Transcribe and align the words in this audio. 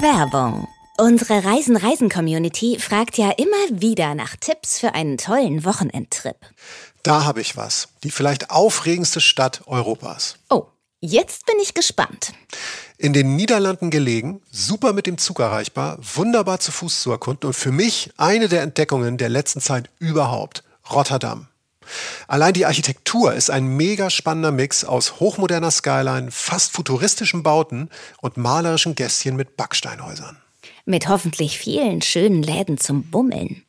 Werbung. 0.00 0.68
Unsere 0.96 1.44
Reisen-Reisen-Community 1.44 2.78
fragt 2.78 3.18
ja 3.18 3.30
immer 3.30 3.80
wieder 3.80 4.14
nach 4.14 4.36
Tipps 4.36 4.78
für 4.78 4.94
einen 4.94 5.18
tollen 5.18 5.64
Wochenendtrip. 5.64 6.36
Da 7.02 7.24
habe 7.24 7.40
ich 7.40 7.56
was. 7.56 7.88
Die 8.04 8.12
vielleicht 8.12 8.50
aufregendste 8.50 9.20
Stadt 9.20 9.62
Europas. 9.66 10.36
Oh, 10.50 10.66
jetzt 11.00 11.46
bin 11.46 11.56
ich 11.60 11.74
gespannt. 11.74 12.32
In 12.96 13.12
den 13.12 13.34
Niederlanden 13.34 13.90
gelegen, 13.90 14.40
super 14.52 14.92
mit 14.92 15.06
dem 15.06 15.18
Zug 15.18 15.40
erreichbar, 15.40 15.98
wunderbar 16.00 16.60
zu 16.60 16.70
Fuß 16.70 17.02
zu 17.02 17.10
erkunden 17.10 17.48
und 17.48 17.54
für 17.54 17.72
mich 17.72 18.12
eine 18.16 18.48
der 18.48 18.62
Entdeckungen 18.62 19.18
der 19.18 19.28
letzten 19.28 19.60
Zeit 19.60 19.90
überhaupt. 19.98 20.62
Rotterdam. 20.92 21.48
Allein 22.26 22.54
die 22.54 22.66
Architektur 22.66 23.34
ist 23.34 23.50
ein 23.50 23.66
mega 23.66 24.10
spannender 24.10 24.52
Mix 24.52 24.84
aus 24.84 25.20
hochmoderner 25.20 25.70
Skyline, 25.70 26.30
fast 26.30 26.72
futuristischen 26.72 27.42
Bauten 27.42 27.90
und 28.20 28.36
malerischen 28.36 28.94
Gästchen 28.94 29.36
mit 29.36 29.56
Backsteinhäusern. 29.56 30.38
Mit 30.88 31.06
hoffentlich 31.06 31.58
vielen 31.58 32.00
schönen 32.00 32.42
Läden 32.42 32.78
zum 32.78 33.02
Bummeln. 33.10 33.62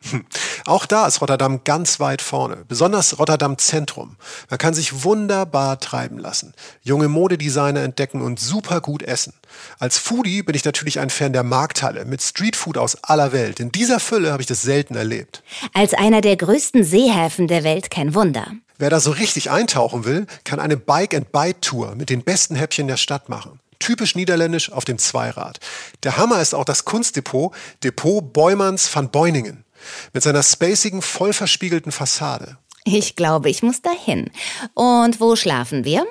Auch 0.66 0.86
da 0.86 1.06
ist 1.06 1.20
Rotterdam 1.20 1.66
ganz 1.66 2.00
weit 2.00 2.22
vorne, 2.22 2.64
besonders 2.66 3.20
Rotterdam 3.20 3.58
Zentrum. 3.58 4.16
Man 4.50 4.58
kann 4.58 4.74
sich 4.74 5.04
wunderbar 5.04 5.82
treiben 5.82 6.18
lassen, 6.18 6.54
junge 6.82 7.10
Modedesigner 7.10 7.84
entdecken 7.84 8.22
und 8.22 8.40
super 8.40 8.80
gut 8.80 9.04
essen. 9.04 9.34
Als 9.80 9.98
Foodie 9.98 10.44
bin 10.44 10.56
ich 10.56 10.64
natürlich 10.64 11.02
ein 11.02 11.10
Fan 11.10 11.34
der 11.34 11.44
Markthalle 11.44 12.06
mit 12.06 12.22
Streetfood 12.22 12.78
aus 12.78 13.04
aller 13.04 13.34
Welt. 13.34 13.60
In 13.60 13.74
dieser 13.74 14.00
Fülle 14.00 14.32
habe 14.32 14.42
ich 14.42 14.48
das 14.48 14.62
selten 14.62 14.96
erlebt. 14.96 15.44
Als 15.74 15.94
einer 15.94 16.22
der 16.22 16.38
größten 16.38 16.86
Seehäfen 16.86 17.50
der 17.50 17.66
Welt 17.66 17.92
kein 17.92 18.16
Wunder. 18.16 18.48
Wer 18.78 18.90
da 18.90 19.02
so 19.02 19.12
richtig 19.12 19.52
eintauchen 19.52 20.06
will, 20.06 20.26
kann 20.46 20.62
eine 20.62 20.78
Bike-and-Bite-Tour 20.78 21.96
mit 21.96 22.10
den 22.10 22.24
besten 22.24 22.56
Häppchen 22.56 22.88
der 22.88 22.96
Stadt 22.96 23.28
machen 23.28 23.60
typisch 23.80 24.16
niederländisch 24.16 24.72
auf 24.72 24.86
dem 24.86 24.98
Zweirad. 24.98 25.60
Der 26.04 26.18
Hammer 26.18 26.42
ist 26.42 26.54
auch 26.54 26.66
das 26.66 26.86
Kunstdepot, 26.86 27.54
Depot 27.84 28.34
Beumanns 28.34 28.94
van 28.94 29.10
Beuningen, 29.10 29.66
mit 30.14 30.24
seiner 30.24 30.44
spacigen, 30.44 31.02
voll 31.02 31.34
verspiegelten 31.34 31.92
Fassade. 31.92 32.58
Ich 32.86 33.16
glaube, 33.16 33.50
ich 33.50 33.64
muss 33.64 33.82
dahin. 33.82 34.32
Und 34.74 35.20
wo 35.20 35.36
schlafen 35.36 35.84
wir? 35.86 36.06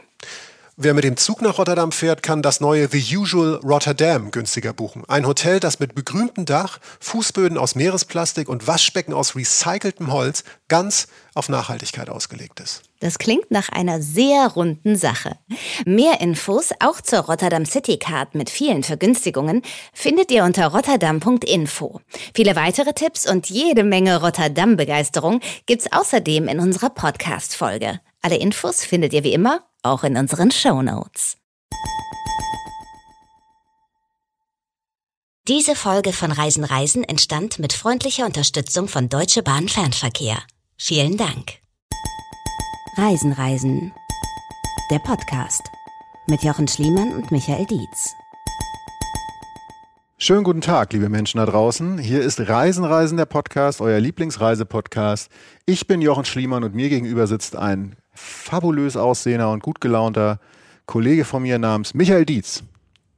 Wer 0.81 0.95
mit 0.95 1.03
dem 1.03 1.17
Zug 1.17 1.43
nach 1.43 1.59
Rotterdam 1.59 1.91
fährt, 1.91 2.23
kann 2.23 2.41
das 2.41 2.61
neue 2.61 2.87
The 2.89 3.17
Usual 3.17 3.57
Rotterdam 3.65 4.31
günstiger 4.31 4.73
buchen. 4.73 5.03
Ein 5.09 5.27
Hotel, 5.27 5.59
das 5.59 5.81
mit 5.81 5.97
begrüntem 5.97 6.45
Dach, 6.45 6.79
Fußböden 7.01 7.59
aus 7.59 7.75
Meeresplastik 7.75 8.49
und 8.49 8.69
Waschbecken 8.69 9.13
aus 9.13 9.35
recyceltem 9.35 10.13
Holz 10.13 10.45
ganz 10.69 11.09
auf 11.35 11.49
Nachhaltigkeit 11.49 12.09
ausgelegt 12.09 12.61
ist. 12.61 12.88
Das 13.01 13.19
klingt 13.19 13.51
nach 13.51 13.69
einer 13.69 14.03
sehr 14.03 14.49
runden 14.49 14.97
Sache. 14.97 15.39
Mehr 15.85 16.21
Infos 16.21 16.71
auch 16.81 17.01
zur 17.01 17.21
Rotterdam 17.21 17.65
City 17.65 17.97
Card 17.97 18.35
mit 18.35 18.51
vielen 18.51 18.83
Vergünstigungen 18.83 19.63
findet 19.93 20.33
ihr 20.33 20.45
unter 20.45 20.67
rotterdam.info. 20.69 22.01
Viele 22.35 22.57
weitere 22.57 22.93
Tipps 22.93 23.31
und 23.31 23.49
jede 23.49 23.85
Menge 23.85 24.21
Rotterdam-Begeisterung 24.21 25.41
gibt's 25.67 25.93
außerdem 25.93 26.49
in 26.49 26.59
unserer 26.59 26.91
Podcast-Folge. 26.91 28.01
Alle 28.21 28.37
Infos 28.37 28.85
findet 28.85 29.13
ihr 29.13 29.23
wie 29.23 29.33
immer 29.33 29.63
auch 29.83 30.03
in 30.03 30.17
unseren 30.17 30.51
Show 30.51 30.83
Notes. 30.83 31.37
Diese 35.47 35.75
Folge 35.75 36.13
von 36.13 36.31
Reisen 36.31 36.65
Reisen 36.65 37.05
entstand 37.05 37.59
mit 37.59 37.73
freundlicher 37.73 38.27
Unterstützung 38.27 38.87
von 38.87 39.09
Deutsche 39.09 39.43
Bahn 39.43 39.69
Fernverkehr. 39.69 40.43
Vielen 40.77 41.17
Dank. 41.17 41.61
Reisen 42.99 43.31
Reisen. 43.31 43.93
Der 44.91 44.99
Podcast 44.99 45.63
mit 46.27 46.43
Jochen 46.43 46.67
Schliemann 46.67 47.13
und 47.13 47.31
Michael 47.31 47.65
Dietz. 47.65 48.13
Schönen 50.19 50.43
guten 50.43 50.63
Tag, 50.63 50.93
liebe 50.93 51.09
Menschen 51.09 51.39
da 51.39 51.47
draußen. 51.47 51.99
Hier 51.99 52.21
ist 52.23 52.49
Reisen 52.49 52.85
Reisen 52.85 53.17
der 53.17 53.27
Podcast, 53.27 53.81
euer 53.81 54.01
Lieblingsreisepodcast. 54.01 55.31
Ich 55.65 55.87
bin 55.87 56.03
Jochen 56.03 56.25
Schliemann 56.25 56.65
und 56.65 56.75
mir 56.75 56.89
gegenüber 56.89 57.29
sitzt 57.29 57.55
ein 57.55 57.95
fabulös 58.15 58.97
aussehender 58.97 59.53
und 59.53 59.63
gut 59.63 59.81
gelaunter 59.81 60.41
Kollege 60.87 61.25
von 61.25 61.45
mir 61.45 61.61
namens 61.61 61.95
Michael 61.95 62.27
Dietz. 62.27 62.65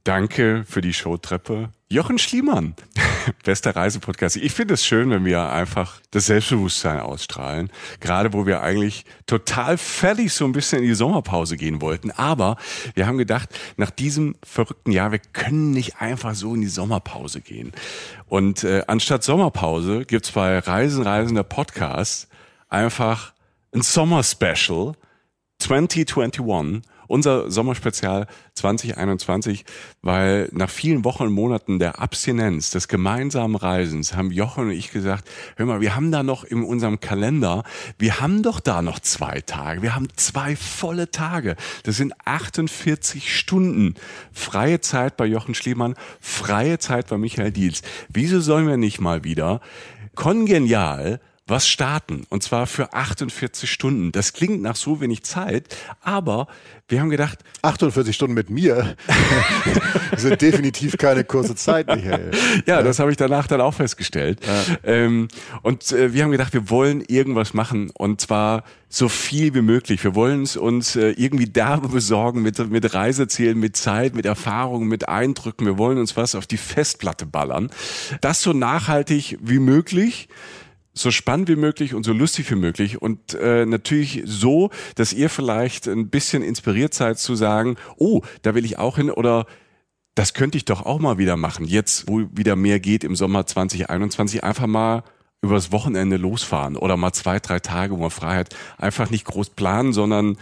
Danke 0.03 0.63
für 0.63 0.81
die 0.81 0.93
Showtreppe. 0.93 1.71
Jochen 1.91 2.19
Schliemann, 2.19 2.73
bester 3.43 3.75
Reisepodcast. 3.75 4.37
Ich 4.37 4.53
finde 4.53 4.75
es 4.75 4.85
schön, 4.85 5.09
wenn 5.09 5.25
wir 5.25 5.49
einfach 5.49 5.99
das 6.11 6.27
Selbstbewusstsein 6.27 7.01
ausstrahlen. 7.01 7.69
Gerade 7.99 8.31
wo 8.31 8.45
wir 8.45 8.61
eigentlich 8.61 9.03
total 9.25 9.77
fertig 9.77 10.31
so 10.31 10.45
ein 10.45 10.53
bisschen 10.53 10.79
in 10.79 10.85
die 10.85 10.93
Sommerpause 10.93 11.57
gehen 11.57 11.81
wollten. 11.81 12.11
Aber 12.11 12.55
wir 12.93 13.07
haben 13.07 13.17
gedacht, 13.17 13.49
nach 13.75 13.89
diesem 13.89 14.37
verrückten 14.41 14.93
Jahr, 14.93 15.11
wir 15.11 15.19
können 15.19 15.71
nicht 15.71 15.99
einfach 15.99 16.33
so 16.33 16.55
in 16.55 16.61
die 16.61 16.67
Sommerpause 16.67 17.41
gehen. 17.41 17.73
Und 18.27 18.63
äh, 18.63 18.83
anstatt 18.87 19.25
Sommerpause 19.25 20.05
gibt's 20.05 20.31
bei 20.31 20.59
Reisen, 20.59 21.03
Reisender 21.03 21.43
Podcast 21.43 22.29
einfach 22.69 23.33
ein 23.75 23.81
Sommer-Special 23.81 24.93
2021, 25.59 26.83
unser 27.11 27.51
Sommerspezial 27.51 28.27
2021, 28.55 29.65
weil 30.01 30.49
nach 30.51 30.69
vielen 30.69 31.03
Wochen 31.05 31.23
und 31.23 31.33
Monaten 31.33 31.77
der 31.77 31.99
Abstinenz, 31.99 32.71
des 32.71 32.87
gemeinsamen 32.87 33.55
Reisens, 33.55 34.15
haben 34.15 34.31
Jochen 34.31 34.65
und 34.65 34.71
ich 34.71 34.91
gesagt, 34.91 35.29
hör 35.57 35.65
mal, 35.65 35.81
wir 35.81 35.95
haben 35.95 36.11
da 36.11 36.23
noch 36.23 36.43
in 36.43 36.63
unserem 36.63 36.99
Kalender, 36.99 37.63
wir 37.99 38.19
haben 38.19 38.43
doch 38.43 38.59
da 38.59 38.81
noch 38.81 38.99
zwei 38.99 39.41
Tage, 39.41 39.81
wir 39.81 39.93
haben 39.93 40.07
zwei 40.15 40.55
volle 40.55 41.11
Tage. 41.11 41.55
Das 41.83 41.97
sind 41.97 42.13
48 42.25 43.37
Stunden 43.37 43.95
freie 44.31 44.81
Zeit 44.81 45.17
bei 45.17 45.25
Jochen 45.25 45.53
Schliemann, 45.53 45.95
freie 46.19 46.79
Zeit 46.79 47.07
bei 47.07 47.17
Michael 47.17 47.51
Dietz. 47.51 47.81
Wieso 48.09 48.39
sollen 48.39 48.67
wir 48.67 48.77
nicht 48.77 49.01
mal 49.01 49.23
wieder 49.23 49.61
kongenial 50.15 51.19
was 51.51 51.67
starten. 51.67 52.25
Und 52.29 52.41
zwar 52.41 52.65
für 52.65 52.93
48 52.93 53.69
Stunden. 53.69 54.11
Das 54.11 54.33
klingt 54.33 54.61
nach 54.63 54.75
so 54.75 55.01
wenig 55.01 55.23
Zeit, 55.23 55.75
aber 56.01 56.47
wir 56.87 56.99
haben 56.99 57.09
gedacht. 57.09 57.39
48 57.61 58.15
Stunden 58.15 58.33
mit 58.33 58.49
mir 58.49 58.95
sind 60.17 60.41
definitiv 60.41 60.97
keine 60.97 61.23
kurze 61.23 61.55
Zeit, 61.55 61.87
Michael. 61.87 62.31
Ja, 62.65 62.81
das 62.81 62.99
habe 62.99 63.11
ich 63.11 63.17
danach 63.17 63.47
dann 63.47 63.61
auch 63.61 63.75
festgestellt. 63.75 64.39
Ja. 64.45 64.77
Ähm, 64.83 65.27
und 65.61 65.91
äh, 65.91 66.13
wir 66.13 66.23
haben 66.23 66.31
gedacht, 66.31 66.53
wir 66.53 66.69
wollen 66.69 67.01
irgendwas 67.07 67.53
machen 67.53 67.91
und 67.91 68.19
zwar 68.19 68.63
so 68.89 69.07
viel 69.07 69.53
wie 69.53 69.61
möglich. 69.61 70.03
Wir 70.03 70.15
wollen 70.15 70.43
es 70.43 70.57
uns 70.57 70.97
äh, 70.97 71.11
irgendwie 71.11 71.45
derbe 71.45 71.87
besorgen 71.87 72.41
mit, 72.41 72.59
mit 72.69 72.93
Reisezielen, 72.93 73.57
mit 73.57 73.77
Zeit, 73.77 74.15
mit 74.15 74.25
Erfahrungen, 74.25 74.87
mit 74.87 75.07
Eindrücken. 75.07 75.65
Wir 75.65 75.77
wollen 75.77 75.97
uns 75.97 76.17
was 76.17 76.35
auf 76.35 76.45
die 76.45 76.57
Festplatte 76.57 77.25
ballern. 77.25 77.69
Das 78.19 78.41
so 78.41 78.51
nachhaltig 78.51 79.37
wie 79.41 79.59
möglich 79.59 80.27
so 80.93 81.11
spannend 81.11 81.47
wie 81.47 81.55
möglich 81.55 81.93
und 81.93 82.03
so 82.03 82.13
lustig 82.13 82.51
wie 82.51 82.55
möglich 82.55 83.01
und 83.01 83.33
äh, 83.35 83.65
natürlich 83.65 84.23
so, 84.25 84.71
dass 84.95 85.13
ihr 85.13 85.29
vielleicht 85.29 85.87
ein 85.87 86.09
bisschen 86.09 86.43
inspiriert 86.43 86.93
seid 86.93 87.17
zu 87.17 87.35
sagen, 87.35 87.77
oh, 87.97 88.21
da 88.41 88.55
will 88.55 88.65
ich 88.65 88.77
auch 88.77 88.97
hin 88.97 89.09
oder 89.09 89.45
das 90.15 90.33
könnte 90.33 90.57
ich 90.57 90.65
doch 90.65 90.85
auch 90.85 90.99
mal 90.99 91.17
wieder 91.17 91.37
machen. 91.37 91.65
Jetzt, 91.65 92.09
wo 92.09 92.27
wieder 92.33 92.57
mehr 92.57 92.79
geht 92.81 93.03
im 93.05 93.15
Sommer 93.15 93.45
2021, 93.45 94.43
einfach 94.43 94.67
mal 94.67 95.03
übers 95.41 95.71
Wochenende 95.71 96.17
losfahren 96.17 96.75
oder 96.75 96.97
mal 96.97 97.13
zwei, 97.13 97.39
drei 97.39 97.59
Tage, 97.59 97.93
wo 97.93 98.01
man 98.01 98.11
Freiheit 98.11 98.55
einfach 98.77 99.09
nicht 99.09 99.25
groß 99.25 99.51
planen, 99.51 99.93
sondern 99.93 100.37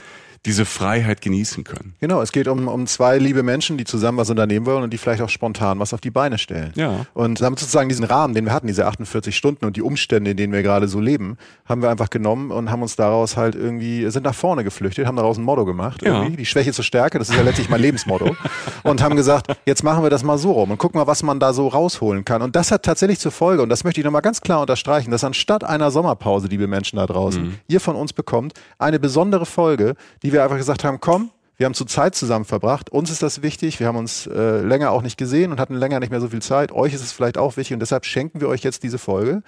diese 0.45 0.65
Freiheit 0.65 1.21
genießen 1.21 1.63
können. 1.63 1.95
Genau, 1.99 2.21
es 2.21 2.31
geht 2.31 2.47
um, 2.47 2.67
um 2.67 2.87
zwei 2.87 3.17
liebe 3.17 3.43
Menschen, 3.43 3.77
die 3.77 3.83
zusammen 3.83 4.17
was 4.17 4.29
unternehmen 4.29 4.65
wollen 4.65 4.83
und 4.83 4.91
die 4.91 4.97
vielleicht 4.97 5.21
auch 5.21 5.29
spontan 5.29 5.79
was 5.79 5.93
auf 5.93 6.01
die 6.01 6.11
Beine 6.11 6.37
stellen. 6.37 6.71
Ja. 6.75 7.05
Und 7.13 7.41
damit 7.41 7.59
sozusagen 7.59 7.89
diesen 7.89 8.05
Rahmen, 8.05 8.33
den 8.33 8.45
wir 8.45 8.53
hatten, 8.53 8.67
diese 8.67 8.85
48 8.85 9.35
Stunden 9.35 9.65
und 9.65 9.75
die 9.75 9.81
Umstände, 9.81 10.31
in 10.31 10.37
denen 10.37 10.53
wir 10.53 10.63
gerade 10.63 10.87
so 10.87 10.99
leben, 10.99 11.37
haben 11.65 11.81
wir 11.81 11.89
einfach 11.89 12.09
genommen 12.09 12.51
und 12.51 12.71
haben 12.71 12.81
uns 12.81 12.95
daraus 12.95 13.35
halt 13.35 13.55
irgendwie, 13.55 14.09
sind 14.09 14.23
nach 14.23 14.35
vorne 14.35 14.63
geflüchtet, 14.63 15.05
haben 15.05 15.17
daraus 15.17 15.37
ein 15.37 15.43
Motto 15.43 15.65
gemacht. 15.65 16.01
Ja. 16.03 16.21
Irgendwie. 16.21 16.37
Die 16.37 16.45
Schwäche 16.45 16.71
zur 16.71 16.85
Stärke, 16.85 17.19
das 17.19 17.29
ist 17.29 17.35
ja 17.35 17.41
letztlich 17.41 17.69
mein 17.69 17.81
Lebensmotto. 17.81 18.35
und 18.83 19.03
haben 19.03 19.15
gesagt, 19.17 19.47
jetzt 19.65 19.83
machen 19.83 20.03
wir 20.03 20.09
das 20.09 20.23
mal 20.23 20.37
so 20.37 20.53
rum 20.53 20.71
und 20.71 20.77
gucken 20.77 20.99
mal, 20.99 21.07
was 21.07 21.21
man 21.21 21.39
da 21.39 21.51
so 21.51 21.67
rausholen 21.67 22.23
kann. 22.23 22.41
Und 22.41 22.55
das 22.55 22.71
hat 22.71 22.83
tatsächlich 22.83 23.19
zur 23.19 23.31
Folge, 23.31 23.61
und 23.61 23.69
das 23.69 23.83
möchte 23.83 23.99
ich 23.99 24.05
nochmal 24.05 24.21
ganz 24.21 24.39
klar 24.39 24.61
unterstreichen, 24.61 25.11
dass 25.11 25.23
anstatt 25.23 25.63
einer 25.63 25.91
Sommerpause, 25.91 26.47
liebe 26.47 26.67
Menschen 26.67 26.97
da 26.97 27.05
draußen, 27.05 27.43
mhm. 27.43 27.55
ihr 27.67 27.81
von 27.81 27.95
uns 27.95 28.13
bekommt, 28.13 28.53
eine 28.77 28.99
besondere 28.99 29.45
Folge, 29.45 29.95
die 30.23 30.28
die 30.29 30.33
wir 30.33 30.43
einfach 30.43 30.57
gesagt 30.57 30.83
haben, 30.83 30.99
komm, 30.99 31.31
wir 31.57 31.65
haben 31.65 31.73
zu 31.73 31.85
Zeit 31.85 32.13
zusammen 32.13 32.45
verbracht. 32.45 32.91
Uns 32.91 33.09
ist 33.09 33.23
das 33.23 33.41
wichtig. 33.41 33.79
Wir 33.79 33.87
haben 33.87 33.97
uns 33.97 34.27
äh, 34.27 34.61
länger 34.61 34.91
auch 34.91 35.01
nicht 35.01 35.17
gesehen 35.17 35.51
und 35.51 35.59
hatten 35.59 35.73
länger 35.73 35.99
nicht 35.99 36.11
mehr 36.11 36.21
so 36.21 36.29
viel 36.29 36.41
Zeit. 36.41 36.71
Euch 36.71 36.93
ist 36.93 37.01
es 37.01 37.11
vielleicht 37.11 37.39
auch 37.39 37.57
wichtig 37.57 37.73
und 37.73 37.79
deshalb 37.79 38.05
schenken 38.05 38.39
wir 38.39 38.47
euch 38.47 38.61
jetzt 38.61 38.83
diese 38.83 38.99
Folge. 38.99 39.41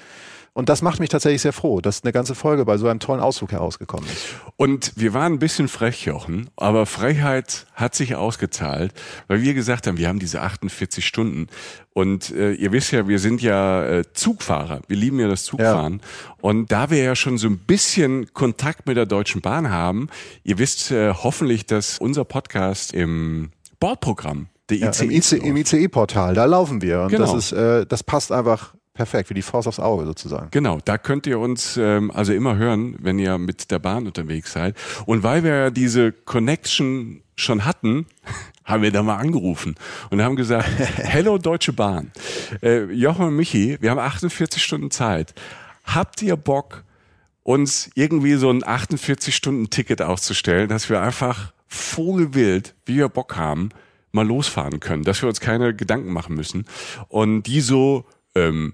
Und 0.53 0.67
das 0.67 0.81
macht 0.81 0.99
mich 0.99 1.07
tatsächlich 1.09 1.41
sehr 1.41 1.53
froh, 1.53 1.79
dass 1.79 2.03
eine 2.03 2.11
ganze 2.11 2.35
Folge 2.35 2.65
bei 2.65 2.77
so 2.77 2.87
einem 2.89 2.99
tollen 2.99 3.21
Ausflug 3.21 3.53
herausgekommen 3.53 4.05
ist. 4.09 4.35
Und 4.57 4.91
wir 4.97 5.13
waren 5.13 5.33
ein 5.33 5.39
bisschen 5.39 5.69
frech, 5.69 6.05
Jochen, 6.05 6.49
aber 6.57 6.85
Frechheit 6.85 7.67
hat 7.73 7.95
sich 7.95 8.15
ausgezahlt, 8.15 8.93
weil 9.29 9.41
wir 9.41 9.53
gesagt 9.53 9.87
haben, 9.87 9.97
wir 9.97 10.09
haben 10.09 10.19
diese 10.19 10.41
48 10.41 11.05
Stunden. 11.07 11.47
Und 11.93 12.31
äh, 12.31 12.51
ihr 12.51 12.73
wisst 12.73 12.91
ja, 12.91 13.07
wir 13.07 13.19
sind 13.19 13.41
ja 13.41 13.85
äh, 13.85 14.03
Zugfahrer. 14.13 14.81
Wir 14.89 14.97
lieben 14.97 15.19
ja 15.21 15.29
das 15.29 15.45
Zugfahren. 15.45 16.01
Ja. 16.01 16.35
Und 16.41 16.69
da 16.71 16.89
wir 16.89 17.01
ja 17.01 17.15
schon 17.15 17.37
so 17.37 17.47
ein 17.47 17.57
bisschen 17.57 18.33
Kontakt 18.33 18.87
mit 18.87 18.97
der 18.97 19.05
Deutschen 19.05 19.39
Bahn 19.39 19.69
haben, 19.69 20.09
ihr 20.43 20.57
wisst 20.57 20.91
äh, 20.91 21.13
hoffentlich, 21.13 21.65
dass 21.65 21.97
unser 21.97 22.25
Podcast 22.25 22.93
im 22.93 23.51
Bordprogramm 23.79 24.47
Ja, 24.69 24.91
Im 24.99 25.57
ICE-Portal, 25.57 26.33
da 26.33 26.45
laufen 26.45 26.81
wir. 26.81 27.03
Und 27.03 27.09
Genau. 27.09 27.33
das 27.33 27.51
ist, 27.51 27.51
äh, 27.53 27.85
das 27.85 28.03
passt 28.03 28.31
einfach 28.31 28.73
perfekt, 29.01 29.31
wie 29.31 29.33
die 29.33 29.41
Faust 29.41 29.67
aufs 29.67 29.79
Auge 29.79 30.05
sozusagen. 30.05 30.49
Genau, 30.51 30.77
da 30.85 30.99
könnt 30.99 31.25
ihr 31.25 31.39
uns 31.39 31.75
ähm, 31.75 32.11
also 32.11 32.33
immer 32.33 32.55
hören, 32.55 32.95
wenn 32.99 33.17
ihr 33.17 33.39
mit 33.39 33.71
der 33.71 33.79
Bahn 33.79 34.05
unterwegs 34.05 34.53
seid. 34.53 34.75
Und 35.07 35.23
weil 35.23 35.43
wir 35.43 35.55
ja 35.55 35.69
diese 35.71 36.11
Connection 36.11 37.23
schon 37.35 37.65
hatten, 37.65 38.05
haben 38.63 38.83
wir 38.83 38.91
da 38.91 39.01
mal 39.01 39.17
angerufen 39.17 39.73
und 40.11 40.21
haben 40.21 40.35
gesagt, 40.35 40.69
hello 40.97 41.39
Deutsche 41.39 41.73
Bahn, 41.73 42.11
äh, 42.61 42.83
Jochen 42.93 43.25
und 43.25 43.35
Michi, 43.35 43.79
wir 43.81 43.89
haben 43.89 43.99
48 43.99 44.63
Stunden 44.63 44.91
Zeit. 44.91 45.33
Habt 45.83 46.21
ihr 46.21 46.35
Bock, 46.35 46.83
uns 47.41 47.89
irgendwie 47.95 48.35
so 48.35 48.51
ein 48.51 48.63
48-Stunden-Ticket 48.63 50.03
auszustellen, 50.03 50.69
dass 50.69 50.91
wir 50.91 51.01
einfach 51.01 51.53
vogelwild, 51.65 52.75
wie 52.85 52.97
wir 52.97 53.09
Bock 53.09 53.35
haben, 53.35 53.69
mal 54.11 54.27
losfahren 54.27 54.79
können, 54.79 55.01
dass 55.01 55.23
wir 55.23 55.27
uns 55.27 55.39
keine 55.39 55.75
Gedanken 55.75 56.13
machen 56.13 56.35
müssen. 56.35 56.65
Und 57.07 57.47
die 57.47 57.61
so, 57.61 58.05
ähm, 58.35 58.73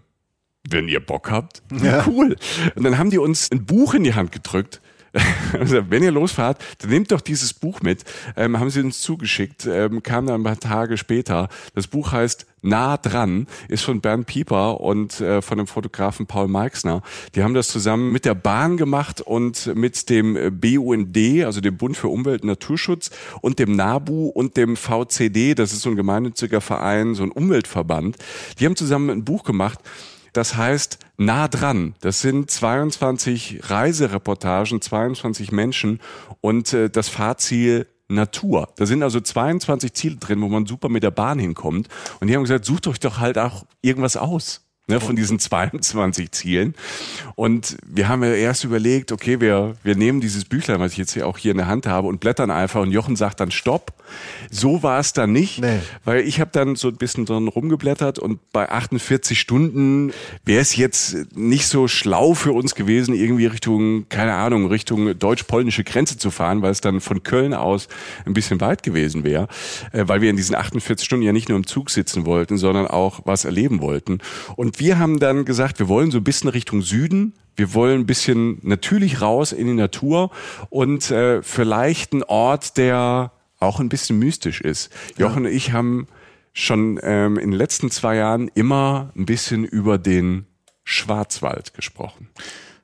wenn 0.69 0.87
ihr 0.87 0.99
Bock 0.99 1.31
habt, 1.31 1.61
cool. 2.07 2.35
Und 2.75 2.83
dann 2.83 2.97
haben 2.97 3.09
die 3.09 3.17
uns 3.17 3.51
ein 3.51 3.65
Buch 3.65 3.93
in 3.93 4.03
die 4.03 4.13
Hand 4.13 4.31
gedrückt. 4.31 4.81
Also, 5.53 5.89
wenn 5.89 6.03
ihr 6.03 6.11
losfahrt, 6.11 6.63
dann 6.79 6.89
nehmt 6.89 7.11
doch 7.11 7.21
dieses 7.21 7.53
Buch 7.53 7.81
mit. 7.81 8.03
Ähm, 8.35 8.59
haben 8.59 8.69
sie 8.69 8.81
uns 8.81 9.01
zugeschickt, 9.01 9.65
ähm, 9.65 10.03
kam 10.03 10.27
dann 10.27 10.41
ein 10.41 10.43
paar 10.43 10.59
Tage 10.59 10.97
später. 10.97 11.49
Das 11.73 11.87
Buch 11.87 12.11
heißt 12.11 12.45
Nah 12.61 12.97
dran, 12.97 13.47
ist 13.69 13.83
von 13.83 14.01
Bernd 14.01 14.25
Pieper 14.27 14.81
und 14.81 15.21
äh, 15.21 15.41
von 15.41 15.57
dem 15.57 15.67
Fotografen 15.67 16.25
Paul 16.25 16.47
Meixner. 16.47 17.01
Die 17.35 17.43
haben 17.43 17.53
das 17.53 17.69
zusammen 17.69 18.11
mit 18.11 18.25
der 18.25 18.35
Bahn 18.35 18.77
gemacht 18.77 19.21
und 19.21 19.73
mit 19.75 20.09
dem 20.09 20.35
äh, 20.35 20.49
BUND, 20.49 21.17
also 21.45 21.61
dem 21.61 21.77
Bund 21.77 21.95
für 21.95 22.09
Umwelt 22.09 22.41
und 22.41 22.49
Naturschutz 22.49 23.11
und 23.41 23.59
dem 23.59 23.75
NABU 23.75 24.27
und 24.27 24.57
dem 24.57 24.75
VCD, 24.75 25.55
das 25.55 25.71
ist 25.71 25.81
so 25.81 25.89
ein 25.89 25.95
gemeinnütziger 25.95 26.61
Verein, 26.61 27.15
so 27.15 27.23
ein 27.23 27.31
Umweltverband. 27.31 28.17
Die 28.59 28.65
haben 28.65 28.75
zusammen 28.75 29.09
ein 29.09 29.23
Buch 29.23 29.43
gemacht. 29.43 29.79
Das 30.37 30.55
heißt 30.55 30.99
nah 31.17 31.47
dran. 31.47 31.95
Das 31.99 32.21
sind 32.21 32.51
22 32.51 33.71
Reisereportagen, 33.71 34.79
22 34.79 35.51
Menschen 35.51 35.99
und 36.41 36.73
äh, 36.73 36.91
das 36.91 37.09
Fahrziel 37.09 37.87
Natur. 38.07 38.69
Da 38.75 38.85
sind 38.85 39.01
also 39.01 39.19
22 39.19 39.93
Ziele 39.93 40.17
drin, 40.17 40.39
wo 40.43 40.47
man 40.47 40.67
super 40.67 40.89
mit 40.89 41.01
der 41.01 41.09
Bahn 41.09 41.39
hinkommt. 41.39 41.87
Und 42.19 42.27
die 42.27 42.35
haben 42.35 42.43
gesagt, 42.43 42.65
sucht 42.65 42.85
euch 42.85 42.99
doch 42.99 43.17
halt 43.17 43.39
auch 43.39 43.65
irgendwas 43.81 44.15
aus. 44.15 44.66
Ne, 44.89 45.01
von 45.01 45.17
diesen 45.17 45.37
22 45.37 46.31
Zielen. 46.31 46.73
Und 47.35 47.75
wir 47.85 48.07
haben 48.07 48.23
ja 48.23 48.31
erst 48.31 48.63
überlegt, 48.63 49.11
okay, 49.11 49.41
wir, 49.41 49.75
wir 49.83 49.97
nehmen 49.97 50.21
dieses 50.21 50.45
Büchlein, 50.45 50.79
was 50.79 50.93
ich 50.93 50.97
jetzt 50.97 51.11
hier 51.11 51.27
auch 51.27 51.37
hier 51.37 51.51
in 51.51 51.57
der 51.57 51.67
Hand 51.67 51.87
habe, 51.87 52.07
und 52.07 52.21
blättern 52.21 52.49
einfach. 52.51 52.79
Und 52.83 52.91
Jochen 52.91 53.17
sagt 53.17 53.41
dann 53.41 53.51
Stopp. 53.51 53.91
So 54.49 54.83
war 54.83 55.01
es 55.01 55.11
dann 55.11 55.33
nicht, 55.33 55.59
Nee. 55.59 55.79
weil 56.05 56.21
ich 56.25 56.39
habe 56.39 56.51
dann 56.53 56.77
so 56.77 56.87
ein 56.87 56.95
bisschen 56.95 57.25
drin 57.25 57.49
rumgeblättert 57.49 58.17
und 58.17 58.39
bei 58.53 58.69
48 58.69 59.37
Stunden 59.37 60.13
wäre 60.45 60.61
es 60.61 60.77
jetzt 60.77 61.35
nicht 61.35 61.67
so 61.67 61.89
schlau 61.89 62.33
für 62.33 62.53
uns 62.53 62.73
gewesen, 62.73 63.13
irgendwie 63.13 63.47
Richtung, 63.47 64.07
keine 64.07 64.35
Ahnung, 64.35 64.67
Richtung 64.67 65.19
deutsch-polnische 65.19 65.83
Grenze 65.83 66.17
zu 66.17 66.31
fahren, 66.31 66.61
weil 66.61 66.71
es 66.71 66.79
dann 66.79 67.01
von 67.01 67.23
Köln 67.23 67.53
aus 67.53 67.89
ein 68.25 68.31
bisschen 68.33 68.61
weit 68.61 68.83
gewesen 68.83 69.25
wäre, 69.25 69.49
äh, 69.91 70.05
weil 70.07 70.21
wir 70.21 70.29
in 70.29 70.37
diesen 70.37 70.55
48 70.55 71.05
Stunden 71.05 71.25
ja 71.25 71.33
nicht 71.33 71.49
nur 71.49 71.57
im 71.57 71.67
Zug 71.67 71.89
sitzen 71.89 72.25
wollten, 72.25 72.57
sondern 72.57 72.87
auch 72.87 73.19
was 73.25 73.43
erleben 73.43 73.81
wollten. 73.81 74.19
Und 74.55 74.76
wir 74.79 74.99
haben 74.99 75.19
dann 75.19 75.45
gesagt, 75.45 75.79
wir 75.79 75.87
wollen 75.87 76.11
so 76.11 76.17
ein 76.17 76.23
bisschen 76.23 76.49
Richtung 76.49 76.81
Süden, 76.81 77.33
wir 77.55 77.73
wollen 77.73 78.01
ein 78.01 78.05
bisschen 78.05 78.59
natürlich 78.61 79.21
raus 79.21 79.51
in 79.51 79.67
die 79.67 79.73
Natur 79.73 80.31
und 80.69 81.09
äh, 81.11 81.41
vielleicht 81.41 82.13
ein 82.13 82.23
Ort, 82.23 82.77
der 82.77 83.31
auch 83.59 83.79
ein 83.79 83.89
bisschen 83.89 84.19
mystisch 84.19 84.61
ist. 84.61 84.91
Jochen 85.17 85.45
und 85.45 85.51
ich 85.51 85.71
haben 85.71 86.07
schon 86.53 86.99
ähm, 87.03 87.37
in 87.37 87.51
den 87.51 87.57
letzten 87.57 87.89
zwei 87.91 88.15
Jahren 88.15 88.49
immer 88.53 89.11
ein 89.15 89.25
bisschen 89.25 89.63
über 89.63 89.97
den 89.97 90.45
Schwarzwald 90.83 91.73
gesprochen. 91.73 92.29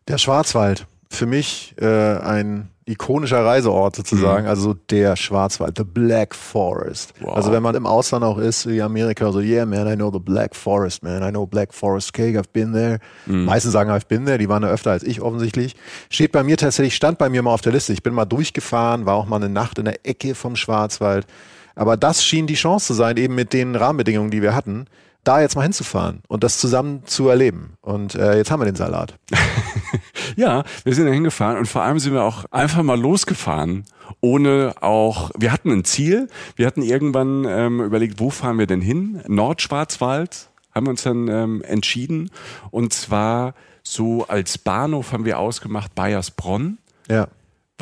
Der 0.07 0.18
Schwarzwald, 0.18 0.88
für 1.10 1.25
mich 1.25 1.75
äh, 1.80 2.18
ein 2.18 2.69
ikonischer 2.85 3.45
Reiseort 3.45 3.95
sozusagen, 3.95 4.47
also 4.47 4.74
der 4.74 5.15
Schwarzwald, 5.15 5.77
the 5.77 5.83
Black 5.83 6.35
Forest. 6.35 7.13
Wow. 7.19 7.35
Also 7.35 7.51
wenn 7.51 7.63
man 7.63 7.75
im 7.75 7.85
Ausland 7.85 8.24
auch 8.25 8.38
ist, 8.38 8.68
wie 8.68 8.81
Amerika, 8.81 9.31
so 9.31 9.39
yeah 9.39 9.65
man, 9.65 9.88
I 9.88 9.95
know 9.95 10.12
the 10.12 10.19
Black 10.19 10.56
Forest, 10.56 11.03
man, 11.03 11.24
I 11.24 11.31
know 11.31 11.45
Black 11.45 11.74
Forest 11.74 12.13
Cake, 12.13 12.38
I've 12.38 12.51
been 12.51 12.74
there. 12.74 13.00
Meisten 13.25 13.71
sagen, 13.71 13.89
I've 13.89 14.07
been 14.07 14.25
there, 14.25 14.38
die 14.38 14.50
waren 14.50 14.62
da 14.62 14.69
öfter 14.69 14.91
als 14.91 15.03
ich 15.03 15.21
offensichtlich. 15.21 15.75
Steht 16.09 16.31
bei 16.31 16.44
mir 16.44 16.57
tatsächlich, 16.57 16.95
stand 16.95 17.18
bei 17.18 17.30
mir 17.30 17.41
mal 17.41 17.53
auf 17.53 17.62
der 17.62 17.71
Liste. 17.71 17.94
Ich 17.94 18.03
bin 18.03 18.13
mal 18.13 18.25
durchgefahren, 18.25 19.06
war 19.06 19.15
auch 19.15 19.25
mal 19.25 19.38
eine 19.38 19.50
Nacht 19.50 19.80
in 19.80 19.85
der 19.85 20.06
Ecke 20.06 20.35
vom 20.35 20.56
Schwarzwald. 20.56 21.25
Aber 21.75 21.97
das 21.97 22.24
schien 22.24 22.47
die 22.47 22.53
Chance 22.53 22.88
zu 22.88 22.94
sein, 22.94 23.18
eben 23.18 23.35
mit 23.35 23.53
den 23.53 23.75
Rahmenbedingungen, 23.75 24.30
die 24.30 24.41
wir 24.41 24.56
hatten, 24.56 24.85
da 25.23 25.41
jetzt 25.41 25.55
mal 25.55 25.63
hinzufahren 25.63 26.21
und 26.27 26.43
das 26.43 26.57
zusammen 26.57 27.03
zu 27.05 27.29
erleben. 27.29 27.77
Und 27.81 28.15
äh, 28.15 28.37
jetzt 28.37 28.51
haben 28.51 28.59
wir 28.59 28.65
den 28.65 28.75
Salat. 28.75 29.15
Ja, 30.35 30.63
wir 30.83 30.95
sind 30.95 31.05
da 31.05 31.11
hingefahren 31.11 31.57
und 31.57 31.67
vor 31.67 31.83
allem 31.83 31.99
sind 31.99 32.13
wir 32.13 32.23
auch 32.23 32.45
einfach 32.51 32.83
mal 32.83 32.99
losgefahren, 32.99 33.85
ohne 34.21 34.73
auch, 34.81 35.31
wir 35.37 35.51
hatten 35.51 35.71
ein 35.71 35.83
Ziel, 35.83 36.27
wir 36.55 36.65
hatten 36.65 36.81
irgendwann 36.81 37.45
ähm, 37.47 37.81
überlegt, 37.81 38.19
wo 38.19 38.29
fahren 38.29 38.57
wir 38.57 38.67
denn 38.67 38.81
hin? 38.81 39.21
Nordschwarzwald 39.27 40.49
haben 40.73 40.87
wir 40.87 40.91
uns 40.91 41.03
dann 41.03 41.27
ähm, 41.27 41.61
entschieden 41.61 42.31
und 42.71 42.93
zwar 42.93 43.53
so 43.83 44.25
als 44.27 44.57
Bahnhof 44.57 45.11
haben 45.11 45.25
wir 45.25 45.39
ausgemacht 45.39 45.93
Bayersbronn. 45.93 46.77
Ja. 47.09 47.27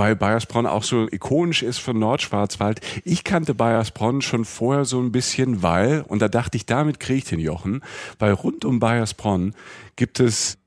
Weil 0.02 0.16
Bayersbronn 0.16 0.66
auch 0.66 0.82
so 0.82 1.08
ikonisch 1.12 1.62
ist 1.62 1.78
für 1.78 1.94
Nordschwarzwald. 1.94 2.82
Ich 3.06 3.24
kannte 3.24 3.54
Bayersbronn 3.54 4.24
schon 4.24 4.46
vorher 4.46 4.84
so 4.84 5.00
ein 5.00 5.12
bisschen, 5.12 5.62
weil, 5.62 6.04
und 6.08 6.24
da 6.24 6.28
dachte 6.28 6.58
ich, 6.58 6.66
damit 6.66 7.00
kriege 7.00 7.20
ich 7.20 7.26
den 7.26 7.40
Jochen, 7.40 7.84
weil 8.18 8.34
rund 8.34 8.66
um 8.66 8.80
Bayersbronn 8.80 9.54
gibt 9.98 10.20
es 10.20 10.58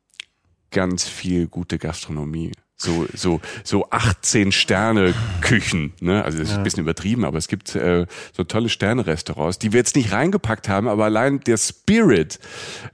ganz 0.71 1.09
viel 1.09 1.49
gute 1.49 1.79
Gastronomie. 1.79 2.53
So, 2.77 3.09
so, 3.13 3.41
so 3.65 3.91
18 3.91 4.53
Sterne 4.53 5.15
Küchen, 5.41 5.95
ne? 5.99 6.25
Also 6.25 6.39
das 6.39 6.51
ist 6.51 6.57
ein 6.57 6.63
bisschen 6.63 6.85
übertrieben, 6.85 7.25
aber 7.25 7.39
es 7.39 7.49
gibt 7.49 7.75
äh, 7.75 8.07
so 8.33 8.45
tolle 8.45 8.69
Sterne-Restaurants, 8.69 9.59
die 9.59 9.73
wir 9.73 9.79
jetzt 9.79 9.97
nicht 9.97 10.13
reingepackt 10.13 10.69
haben, 10.69 10.87
aber 10.87 11.07
allein 11.07 11.41
der 11.41 11.57
Spirit, 11.57 12.39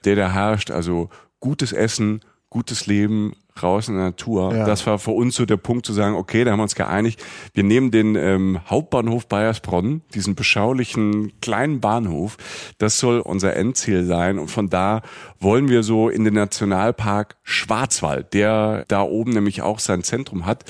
der 0.06 0.16
da 0.16 0.32
herrscht, 0.32 0.70
also 0.70 1.10
gutes 1.38 1.74
Essen, 1.74 2.22
gutes 2.48 2.86
Leben, 2.86 3.34
raus 3.62 3.88
in 3.88 3.94
der 3.94 4.04
Natur, 4.04 4.54
Ja. 4.54 4.66
das 4.66 4.86
war 4.86 4.98
für 4.98 5.10
uns 5.12 5.34
so 5.36 5.46
der 5.46 5.56
Punkt 5.56 5.86
zu 5.86 5.92
sagen, 5.92 6.14
okay, 6.14 6.44
da 6.44 6.52
haben 6.52 6.58
wir 6.58 6.64
uns 6.64 6.74
geeinigt, 6.74 7.22
wir 7.54 7.64
nehmen 7.64 7.90
den 7.90 8.14
ähm, 8.16 8.60
Hauptbahnhof 8.68 9.26
Bayersbronn, 9.26 10.02
diesen 10.14 10.34
beschaulichen 10.34 11.32
kleinen 11.40 11.80
Bahnhof, 11.80 12.36
das 12.78 12.98
soll 12.98 13.20
unser 13.20 13.56
Endziel 13.56 14.04
sein 14.04 14.38
und 14.38 14.50
von 14.50 14.68
da 14.68 15.02
wollen 15.38 15.68
wir 15.68 15.82
so 15.82 16.08
in 16.08 16.24
den 16.24 16.34
Nationalpark 16.34 17.36
Schwarzwald, 17.42 18.34
der 18.34 18.84
da 18.88 19.02
oben 19.02 19.32
nämlich 19.32 19.62
auch 19.62 19.78
sein 19.78 20.02
Zentrum 20.02 20.46
hat. 20.46 20.64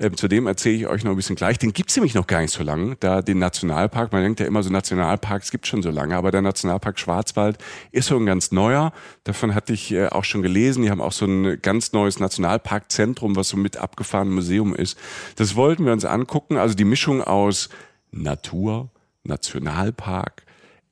Ähm, 0.00 0.16
zu 0.16 0.28
dem 0.28 0.46
erzähle 0.46 0.76
ich 0.76 0.86
euch 0.86 1.04
noch 1.04 1.10
ein 1.12 1.16
bisschen 1.16 1.36
gleich. 1.36 1.58
Den 1.58 1.72
gibt's 1.72 1.96
nämlich 1.96 2.14
noch 2.14 2.26
gar 2.26 2.40
nicht 2.40 2.52
so 2.52 2.62
lange, 2.62 2.96
da 3.00 3.22
den 3.22 3.38
Nationalpark, 3.38 4.12
man 4.12 4.22
denkt 4.22 4.40
ja 4.40 4.46
immer 4.46 4.62
so 4.62 4.70
Nationalparks 4.70 5.50
gibt 5.50 5.66
schon 5.66 5.82
so 5.82 5.90
lange, 5.90 6.16
aber 6.16 6.30
der 6.30 6.42
Nationalpark 6.42 6.98
Schwarzwald 6.98 7.58
ist 7.92 8.08
so 8.08 8.16
ein 8.16 8.26
ganz 8.26 8.52
neuer. 8.52 8.92
Davon 9.24 9.54
hatte 9.54 9.72
ich 9.72 9.92
äh, 9.92 10.06
auch 10.08 10.24
schon 10.24 10.42
gelesen. 10.42 10.82
Die 10.82 10.90
haben 10.90 11.00
auch 11.00 11.12
so 11.12 11.26
ein 11.26 11.58
ganz 11.62 11.92
neues 11.92 12.18
Nationalparkzentrum, 12.38 13.36
was 13.36 13.48
so 13.48 13.56
mit 13.56 13.76
abgefahrenem 13.76 14.34
Museum 14.34 14.74
ist. 14.74 14.98
Das 15.36 15.56
wollten 15.56 15.84
wir 15.84 15.92
uns 15.92 16.04
angucken. 16.04 16.56
Also 16.56 16.74
die 16.74 16.84
Mischung 16.84 17.22
aus 17.22 17.68
Natur, 18.10 18.90
Nationalpark, 19.24 20.44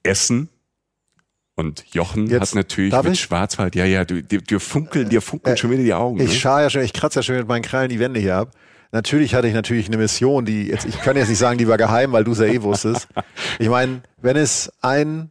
Essen. 0.02 0.48
Und 1.56 1.84
Jochen 1.94 2.26
Jetzt 2.26 2.50
hat 2.50 2.54
natürlich 2.56 2.92
mit 2.92 3.12
ich? 3.12 3.20
Schwarzwald, 3.20 3.76
ja, 3.76 3.84
ja, 3.84 4.04
du, 4.04 4.20
dir, 4.24 4.40
dir 4.40 4.58
funkeln, 4.58 5.08
dir 5.08 5.20
funkeln 5.20 5.56
schon 5.56 5.70
wieder 5.70 5.84
die 5.84 5.94
Augen. 5.94 6.18
Ich 6.18 6.30
ne? 6.30 6.34
schaue 6.34 6.62
ja 6.62 6.70
schon, 6.70 6.82
ich 6.82 6.92
kratze 6.92 7.20
ja 7.20 7.22
schon 7.22 7.36
mit 7.36 7.46
meinen 7.46 7.62
Krallen 7.62 7.88
die 7.88 8.00
Wände 8.00 8.18
hier 8.18 8.36
ab. 8.36 8.50
Natürlich 8.90 9.36
hatte 9.36 9.46
ich 9.46 9.54
natürlich 9.54 9.86
eine 9.86 9.96
Mission, 9.96 10.44
die 10.44 10.66
jetzt, 10.66 10.84
ich 10.84 11.00
kann 11.00 11.16
jetzt 11.16 11.28
nicht 11.28 11.38
sagen, 11.38 11.58
die 11.58 11.68
war 11.68 11.76
geheim, 11.76 12.10
weil 12.10 12.24
du 12.24 12.32
es 12.32 12.38
ja 12.38 12.46
eh 12.46 12.62
wusstest. 12.62 13.08
Ich 13.60 13.68
meine, 13.68 14.02
wenn 14.20 14.36
es 14.36 14.72
ein 14.82 15.30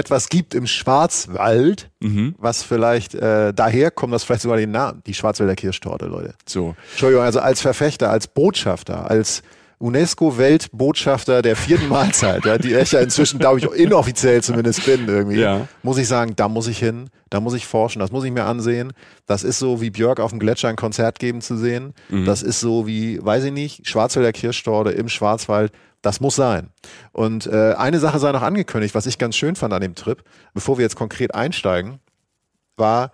etwas 0.00 0.28
gibt 0.28 0.54
im 0.54 0.66
Schwarzwald, 0.66 1.90
Mhm. 2.00 2.34
was 2.38 2.62
vielleicht 2.62 3.14
äh, 3.14 3.52
daher 3.54 3.90
kommt, 3.90 4.12
das 4.14 4.24
vielleicht 4.24 4.42
sogar 4.42 4.56
den 4.56 4.70
Namen, 4.72 5.02
die 5.06 5.14
Schwarzwälder 5.14 5.54
Kirschtorte, 5.54 6.06
Leute. 6.06 6.34
So. 6.46 6.74
Entschuldigung, 6.92 7.22
also 7.24 7.40
als 7.40 7.60
Verfechter, 7.60 8.10
als 8.10 8.26
Botschafter, 8.26 9.10
als 9.10 9.42
UNESCO-Weltbotschafter 9.78 11.42
der 11.42 11.56
vierten 11.56 11.88
Mahlzeit, 11.88 12.44
ja, 12.44 12.58
die 12.58 12.74
ich 12.74 12.92
ja 12.92 13.00
inzwischen, 13.00 13.38
glaube 13.38 13.58
ich, 13.60 13.64
inoffiziell 13.70 14.42
zumindest 14.42 14.84
bin 14.84 15.06
irgendwie, 15.08 15.40
Ja. 15.40 15.66
muss 15.82 15.98
ich 15.98 16.08
sagen, 16.08 16.34
da 16.36 16.48
muss 16.48 16.66
ich 16.68 16.78
hin, 16.78 17.08
da 17.30 17.40
muss 17.40 17.54
ich 17.54 17.66
forschen, 17.66 18.00
das 18.00 18.10
muss 18.10 18.24
ich 18.24 18.30
mir 18.32 18.44
ansehen. 18.44 18.92
Das 19.26 19.42
ist 19.42 19.58
so 19.58 19.80
wie 19.80 19.90
Björk 19.90 20.20
auf 20.20 20.30
dem 20.30 20.38
Gletscher 20.40 20.68
ein 20.68 20.76
Konzert 20.76 21.18
geben 21.18 21.40
zu 21.40 21.56
sehen. 21.56 21.94
Das 22.26 22.42
ist 22.42 22.60
so 22.60 22.86
wie, 22.86 23.24
weiß 23.24 23.44
ich 23.44 23.52
nicht, 23.52 23.86
Schwarzwälder 23.88 24.32
Kirschtorte 24.32 24.90
im 24.90 25.08
Schwarzwald. 25.08 25.72
Das 26.02 26.20
muss 26.20 26.36
sein. 26.36 26.70
Und 27.12 27.46
äh, 27.46 27.74
eine 27.74 27.98
Sache 27.98 28.18
sei 28.18 28.32
noch 28.32 28.42
angekündigt, 28.42 28.94
was 28.94 29.06
ich 29.06 29.18
ganz 29.18 29.36
schön 29.36 29.56
fand 29.56 29.72
an 29.74 29.82
dem 29.82 29.94
Trip, 29.94 30.22
bevor 30.54 30.78
wir 30.78 30.82
jetzt 30.82 30.96
konkret 30.96 31.34
einsteigen, 31.34 32.00
war, 32.76 33.12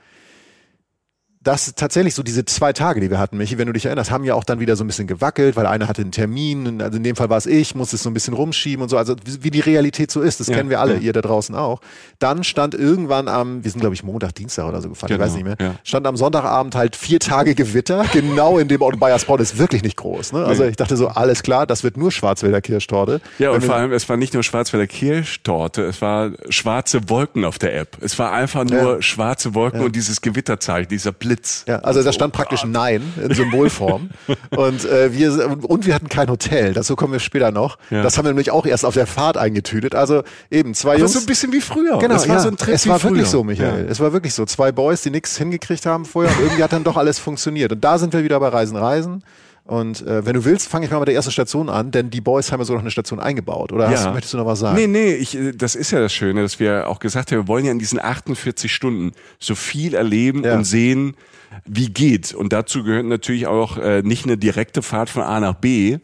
das 1.47 1.75
tatsächlich 1.76 2.15
so 2.15 2.25
diese 2.25 2.45
zwei 2.45 2.73
Tage, 2.73 3.00
die 3.00 3.09
wir 3.09 3.21
hatten, 3.21 3.37
Michi, 3.37 3.57
wenn 3.57 3.69
du 3.69 3.73
dich 3.73 3.87
erinnerst, 3.87 4.11
haben 4.11 4.25
ja 4.25 4.35
auch 4.35 4.43
dann 4.43 4.59
wieder 4.59 4.75
so 4.75 4.83
ein 4.83 4.88
bisschen 4.88 5.07
gewackelt, 5.07 5.55
weil 5.55 5.67
einer 5.67 5.87
hatte 5.87 6.03
einen 6.03 6.11
Termin, 6.11 6.83
also 6.83 6.97
in 6.97 7.05
dem 7.05 7.15
Fall 7.15 7.31
war 7.31 7.37
es 7.37 7.47
ich, 7.47 7.76
musste 7.76 7.95
es 7.95 8.03
so 8.03 8.11
ein 8.11 8.15
bisschen 8.15 8.35
rumschieben 8.35 8.83
und 8.83 8.88
so, 8.88 8.99
also 8.99 9.15
wie 9.41 9.53
die 9.53 9.61
Realität 9.61 10.11
so 10.11 10.23
ist, 10.23 10.41
das 10.41 10.49
ja, 10.49 10.57
kennen 10.57 10.71
wir 10.71 10.81
alle, 10.81 10.95
ja. 10.95 11.00
ihr 11.00 11.12
da 11.12 11.21
draußen 11.21 11.55
auch. 11.55 11.81
Dann 12.19 12.43
stand 12.43 12.75
irgendwann 12.75 13.29
am, 13.29 13.62
wir 13.62 13.71
sind 13.71 13.81
glaube 13.81 13.95
ich 13.95 14.03
Montag, 14.03 14.35
Dienstag 14.35 14.67
oder 14.67 14.83
so 14.83 14.88
gefahren, 14.88 15.09
genau, 15.09 15.23
ich 15.23 15.31
weiß 15.31 15.37
nicht 15.37 15.45
mehr, 15.45 15.57
ja. 15.61 15.75
stand 15.85 16.07
am 16.09 16.17
Sonntagabend 16.17 16.75
halt 16.75 16.97
vier 16.97 17.21
Tage 17.21 17.55
Gewitter, 17.55 18.05
genau 18.12 18.59
in 18.59 18.67
dem 18.67 18.83
Ort 18.83 18.99
Bayersbronn 18.99 19.38
ist 19.38 19.57
wirklich 19.57 19.85
nicht 19.85 19.97
groß. 19.97 20.33
Ne? 20.33 20.45
Also 20.45 20.65
nee. 20.65 20.71
ich 20.71 20.76
dachte 20.76 20.97
so, 20.97 21.07
alles 21.07 21.45
klar, 21.45 21.65
das 21.65 21.85
wird 21.85 21.97
nur 21.97 22.11
Schwarzwälder 22.11 22.61
Kirschtorte. 22.61 23.21
Ja, 23.38 23.50
und 23.50 23.62
vor 23.62 23.76
allem, 23.76 23.93
es 23.93 24.09
war 24.09 24.17
nicht 24.17 24.35
nur 24.35 24.43
Schwarzwälder 24.43 24.88
Kirschtorte, 24.88 25.85
es 25.85 26.03
war 26.03 26.33
schwarze 26.49 27.09
Wolken 27.09 27.45
auf 27.45 27.59
der 27.59 27.76
App. 27.76 27.99
Es 28.00 28.19
war 28.19 28.33
einfach 28.33 28.65
nur 28.65 29.00
schwarze 29.00 29.55
Wolken 29.55 29.83
und 29.83 29.95
dieses 29.95 30.21
Gewitterzeichen, 30.21 30.88
dieser 30.88 31.12
Blitz. 31.12 31.36
Ja, 31.66 31.78
also 31.81 32.02
da 32.02 32.12
stand 32.12 32.33
praktisch 32.33 32.64
Nein 32.64 33.02
in 33.23 33.35
Symbolform. 33.35 34.11
und, 34.57 34.85
äh, 34.85 35.12
wir, 35.12 35.59
und 35.69 35.87
wir 35.87 35.95
hatten 35.95 36.09
kein 36.09 36.28
Hotel. 36.28 36.73
Dazu 36.73 36.97
kommen 36.97 37.12
wir 37.12 37.21
später 37.21 37.50
noch. 37.50 37.78
Ja. 37.90 38.02
Das 38.02 38.19
haben 38.19 38.25
wir 38.25 38.31
nämlich 38.31 38.50
auch 38.50 38.66
erst 38.66 38.85
auf 38.85 38.95
der 38.95 39.07
Fahrt 39.07 39.37
eingetütet. 39.37 39.95
Also 39.95 40.23
eben 40.50 40.75
zwei 40.75 40.90
Aber 40.90 41.00
Jungs. 41.00 41.12
so 41.12 41.21
ein 41.21 41.26
bisschen 41.26 41.52
wie 41.52 41.61
früher. 41.61 41.99
Genau, 41.99 42.14
es 42.14 42.28
war 42.28 42.37
ja, 42.37 42.43
so 42.43 42.49
ein 42.49 42.57
Trip 42.57 42.75
Es 42.75 42.87
war 42.88 42.99
früher. 42.99 43.12
wirklich 43.12 43.28
so, 43.28 43.45
Michael. 43.45 43.85
Ja. 43.85 43.90
Es 43.90 44.00
war 44.00 44.12
wirklich 44.12 44.35
so. 44.35 44.45
Zwei 44.45 44.73
Boys, 44.73 45.02
die 45.02 45.11
nichts 45.11 45.37
hingekriegt 45.37 45.87
haben 45.87 46.05
vorher 46.05 46.33
und 46.37 46.43
irgendwie 46.43 46.62
hat 46.62 46.73
dann 46.73 46.85
doch 46.85 46.97
alles 46.97 47.19
funktioniert. 47.19 47.73
Und 47.73 47.83
da 47.85 47.99
sind 47.99 48.12
wir 48.12 48.25
wieder 48.25 48.38
bei 48.40 48.49
Reisen, 48.49 48.76
Reisen. 48.76 49.23
Und 49.66 50.06
äh, 50.06 50.25
wenn 50.25 50.35
du 50.35 50.44
willst, 50.44 50.68
fange 50.68 50.87
ich 50.87 50.92
mal 50.92 51.00
mit 51.00 51.08
der 51.08 51.16
ersten 51.16 51.32
Station 51.32 51.68
an, 51.68 51.90
denn 51.90 52.08
die 52.08 52.20
Boys 52.20 52.52
haben 52.52 52.61
ja 52.61 52.64
sogar 52.64 52.78
noch 52.78 52.85
eine 52.85 52.90
Station 52.92 53.18
eingebaut. 53.18 53.73
Oder 53.73 53.90
ja. 53.90 53.99
hast, 53.99 54.12
möchtest 54.12 54.35
du 54.35 54.38
noch 54.38 54.46
was 54.46 54.61
sagen? 54.61 54.76
Nee, 54.76 54.87
nee, 54.87 55.14
ich, 55.14 55.37
äh, 55.37 55.52
das 55.52 55.75
ist 55.75 55.90
ja 55.90 55.99
das 55.99 56.12
Schöne, 56.12 56.42
dass 56.42 56.61
wir 56.61 56.88
auch 56.88 57.00
gesagt 57.00 57.32
haben, 57.32 57.38
wir 57.38 57.49
wollen 57.49 57.64
ja 57.64 57.73
in 57.73 57.80
diesen 57.80 58.00
48 58.00 58.73
Stunden 58.73 59.12
so 59.40 59.56
viel 59.56 59.94
erleben 59.94 60.44
ja. 60.44 60.54
und 60.54 60.64
sehen, 60.64 61.16
wie 61.64 61.88
geht. 61.88 62.32
Und 62.32 62.52
dazu 62.52 62.85
gehört 62.85 63.06
natürlich 63.06 63.49
auch 63.49 63.76
äh, 63.78 64.02
nicht 64.02 64.25
eine 64.25 64.38
direkte 64.38 64.82
Fahrt 64.82 65.11
von 65.11 65.23
A 65.23 65.40
nach 65.40 65.54
B, 65.54 65.99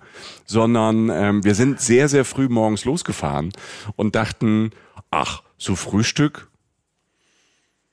sondern 0.44 1.08
ähm, 1.10 1.44
wir 1.44 1.54
sind 1.54 1.80
sehr, 1.80 2.08
sehr 2.08 2.24
früh 2.24 2.48
morgens 2.48 2.84
losgefahren 2.84 3.52
und 3.94 4.16
dachten, 4.16 4.70
ach, 5.10 5.42
so 5.56 5.76
Frühstück, 5.76 6.48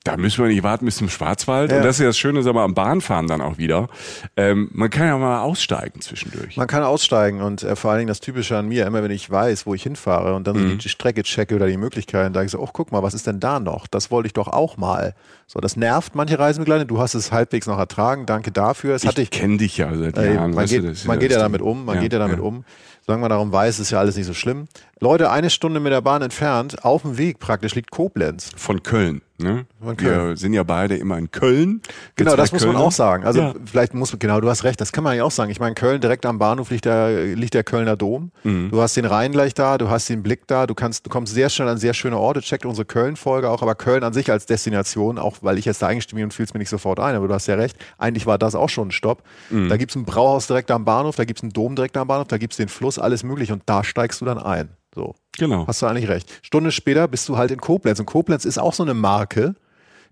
da 0.06 0.16
müssen 0.16 0.44
wir 0.44 0.50
nicht 0.50 0.64
warten 0.64 0.86
bis 0.86 0.96
zum 0.96 1.10
Schwarzwald. 1.10 1.72
Ja. 1.72 1.78
Und 1.78 1.84
das 1.84 1.98
ist 1.98 2.02
ja 2.02 2.08
das 2.08 2.18
Schöne, 2.18 2.42
sagen 2.42 2.56
wir, 2.56 2.62
am 2.62 2.74
Bahnfahren 2.74 3.28
dann 3.28 3.42
auch 3.42 3.58
wieder. 3.58 3.90
Ähm, 4.38 4.70
man 4.72 4.90
kann 4.90 5.08
ja 5.08 5.18
mal 5.18 5.42
aussteigen 5.42 6.00
zwischendurch. 6.00 6.56
Man 6.56 6.68
kann 6.68 6.84
aussteigen 6.84 7.42
und 7.42 7.64
äh, 7.64 7.76
vor 7.76 7.92
allen 7.92 8.00
Dingen 8.00 8.08
das 8.08 8.22
Typische 8.22 8.58
an 8.58 8.70
mir, 8.70 8.86
immer 8.88 9.04
wenn 9.04 9.12
ich 9.12 9.30
weiß, 9.30 9.66
wo 9.66 9.74
ich 9.74 9.84
hinfahre 9.84 10.36
und 10.36 10.48
dann 10.48 10.56
mhm. 10.56 10.70
so 10.70 10.76
die 10.76 10.90
Strecke 10.90 11.24
checke 11.24 11.54
oder 11.54 11.68
die 11.68 11.76
Möglichkeiten, 11.76 12.34
da 12.34 12.44
ich 12.44 12.52
so, 12.52 12.60
oh, 12.60 12.70
guck 12.72 12.94
mal, 12.94 13.04
was 13.04 13.14
ist 13.14 13.28
denn 13.28 13.42
da 13.42 13.60
noch? 13.60 13.88
Das 13.88 14.10
wollte 14.10 14.28
ich 14.28 14.34
doch 14.34 14.48
auch 14.48 14.78
mal. 14.78 15.16
So, 15.48 15.60
das 15.60 15.76
nervt 15.76 16.16
manche 16.16 16.40
Reisebegleiter. 16.40 16.86
Du 16.86 17.00
hast 17.00 17.14
es 17.14 17.34
halbwegs 17.34 17.68
noch 17.68 17.78
ertragen. 17.78 18.26
Danke 18.26 18.52
dafür. 18.52 18.96
Es 18.96 19.04
ich 19.04 19.18
ich 19.18 19.32
kenne 19.32 19.58
dich 19.58 19.78
ja 19.78 19.94
seit 19.96 20.16
Jahren. 20.16 20.54
man 20.54 20.66
geht, 20.66 20.84
du, 20.84 21.08
man 21.08 21.20
geht 21.20 21.32
ja 21.32 21.40
damit 21.40 21.62
um. 21.62 21.84
Man 21.86 21.96
ja, 21.96 22.02
geht 22.02 22.14
ja 22.14 22.20
damit 22.20 22.38
ja. 22.38 22.44
um. 22.44 22.64
Solange 23.06 23.22
man 23.22 23.32
darum 23.32 23.52
weiß, 23.52 23.80
ist 23.80 23.90
ja 23.90 23.98
alles 23.98 24.16
nicht 24.16 24.28
so 24.28 24.36
schlimm. 24.36 24.68
Leute, 25.02 25.32
eine 25.32 25.50
Stunde 25.50 25.80
mit 25.80 25.94
der 25.94 26.02
Bahn 26.02 26.22
entfernt, 26.22 26.84
auf 26.84 27.04
dem 27.04 27.18
Weg 27.18 27.40
praktisch 27.40 27.74
liegt 27.74 27.90
Koblenz. 27.90 28.50
Von 28.58 28.84
Köln. 28.84 29.22
Ne? 29.42 29.66
Wir 29.80 30.36
sind 30.36 30.52
ja 30.52 30.64
beide 30.64 30.98
immer 30.98 31.18
in 31.18 31.32
Köln. 31.32 31.82
Genau, 32.18 32.36
das 32.36 32.52
muss 32.52 32.64
Kölner. 32.64 32.80
man 32.80 32.88
auch 32.88 32.92
sagen. 32.92 33.24
Also 33.24 33.40
ja. 33.40 33.54
vielleicht 33.64 33.94
muss 33.94 34.14
genau, 34.20 34.42
du 34.42 34.50
hast 34.50 34.66
recht, 34.66 34.82
das 34.82 34.92
kann 34.92 35.06
man 35.06 35.16
ja 35.16 35.24
auch 35.24 35.32
sagen. 35.32 35.50
Ich 35.50 35.62
meine, 35.62 35.76
Köln 35.76 36.02
direkt 36.02 36.26
am 36.26 36.38
Bahnhof 36.40 36.72
liegt 36.72 36.84
der, 36.84 37.36
liegt 37.36 37.54
der 37.54 37.64
Kölner 37.64 37.96
Dom. 37.96 38.32
Mhm. 38.44 38.70
Du 38.72 38.82
hast 38.82 38.98
den 38.98 39.06
Rhein 39.06 39.32
gleich 39.32 39.54
da, 39.54 39.78
du 39.78 39.90
hast 39.90 40.10
den 40.10 40.24
Blick 40.24 40.46
da, 40.48 40.68
du 40.68 40.76
kannst, 40.76 41.06
du 41.06 41.10
kommst 41.10 41.34
sehr 41.34 41.50
schnell 41.50 41.70
an 41.70 41.78
sehr 41.78 41.94
schöne 41.94 42.18
Orte. 42.18 42.42
Checkt 42.42 42.66
unsere 42.66 42.84
Köln-Folge 42.84 43.50
auch, 43.50 43.62
aber 43.62 43.76
Köln 43.76 44.04
an 44.04 44.12
sich 44.12 44.30
als 44.30 44.46
Destination, 44.46 45.18
auch 45.18 45.38
weil 45.40 45.58
ich 45.58 45.64
jetzt 45.64 45.82
da 45.82 45.88
eingestiegen 45.88 46.18
bin 46.18 46.26
und 46.26 46.34
fiel 46.34 46.44
es 46.44 46.54
mir 46.54 46.60
nicht 46.60 46.70
sofort 46.70 47.00
ein, 47.00 47.16
aber 47.16 47.30
du 47.30 47.34
hast 47.34 47.48
ja 47.48 47.56
recht. 47.56 47.78
Eigentlich 47.98 48.26
war 48.26 48.38
das 48.38 48.56
auch 48.56 48.70
schon 48.70 48.90
ein 48.90 48.92
Stopp. 48.92 49.24
Mhm. 49.50 49.70
Da 49.70 49.78
gibt's 49.78 49.96
ein 49.96 50.04
Brauhaus 50.04 50.48
direkt 50.48 50.70
am 50.70 50.84
Bahnhof, 50.84 51.16
da 51.16 51.24
gibt's 51.24 51.44
einen 51.44 51.54
Dom 51.54 51.78
direkt 51.78 51.96
am 51.96 52.10
Bahnhof, 52.10 52.28
da 52.28 52.38
gibt's 52.38 52.58
den 52.58 52.68
Fluss, 52.68 53.00
alles 53.00 53.24
möglich 53.24 53.54
und 53.54 53.64
da 53.68 53.86
steigst 53.86 54.20
du 54.20 54.26
dann 54.26 54.38
ein. 54.38 54.68
So. 54.94 55.16
Genau. 55.38 55.68
Hast 55.68 55.82
du 55.82 55.86
eigentlich 55.86 56.10
recht. 56.10 56.30
Stunde 56.42 56.72
später 56.72 57.08
bist 57.08 57.28
du 57.30 57.38
halt 57.38 57.52
in 57.52 57.60
Koblenz 57.60 58.00
und 58.00 58.06
Koblenz 58.06 58.46
ist 58.46 58.58
auch 58.58 58.74
so 58.74 58.84
eine 58.84 58.94
Marke 58.94 59.56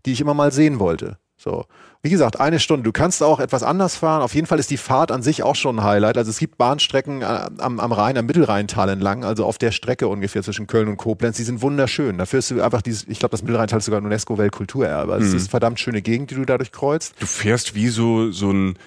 die 0.08 0.14
ich 0.14 0.22
immer 0.22 0.34
mal 0.34 0.52
sehen 0.52 0.80
wollte. 0.80 1.18
So. 1.36 1.66
Wie 2.02 2.10
gesagt, 2.10 2.40
eine 2.40 2.60
Stunde. 2.60 2.84
Du 2.84 2.92
kannst 2.92 3.22
auch 3.22 3.40
etwas 3.40 3.62
anders 3.62 3.96
fahren. 3.96 4.22
Auf 4.22 4.34
jeden 4.34 4.48
Fall 4.48 4.60
ist 4.60 4.72
die 4.72 4.78
Fahrt 4.78 5.12
an 5.12 5.22
sich 5.22 5.44
auch 5.44 5.56
schon 5.56 5.80
ein 5.80 5.84
Highlight. 5.84 6.18
Also 6.18 6.32
es 6.32 6.40
gibt 6.40 6.58
Bahnstrecken 6.58 7.22
äh, 7.22 7.26
am, 7.26 7.80
am 7.80 7.92
Rhein, 7.92 8.18
am 8.18 8.26
Mittelrheintal 8.26 8.90
entlang, 8.90 9.24
also 9.24 9.46
auf 9.46 9.58
der 9.58 9.72
Strecke 9.72 10.08
ungefähr 10.08 10.42
zwischen 10.42 10.66
Köln 10.66 10.88
und 10.88 10.98
Koblenz. 10.98 11.38
Die 11.38 11.44
sind 11.44 11.62
wunderschön. 11.62 12.18
Dafür 12.18 12.40
ist 12.40 12.50
du 12.50 12.62
einfach 12.62 12.82
dieses, 12.82 13.08
ich 13.08 13.20
glaube, 13.20 13.32
das 13.32 13.44
Mittelrheintal 13.44 13.80
ist 13.80 13.86
sogar 13.86 14.00
ein 14.00 14.06
UNESCO-Weltkulturerbe. 14.06 15.12
Also 15.14 15.26
mhm. 15.26 15.30
es 15.30 15.36
ist 15.36 15.48
eine 15.48 15.50
verdammt 15.50 15.80
schöne 15.80 16.02
Gegend, 16.02 16.32
die 16.32 16.36
du 16.36 16.46
dadurch 16.46 16.72
kreuzt. 16.72 17.16
Du 17.20 17.26
fährst 17.26 17.76
wie 17.76 17.90
so, 17.90 18.32
so 18.32 18.52
ein, 18.52 18.80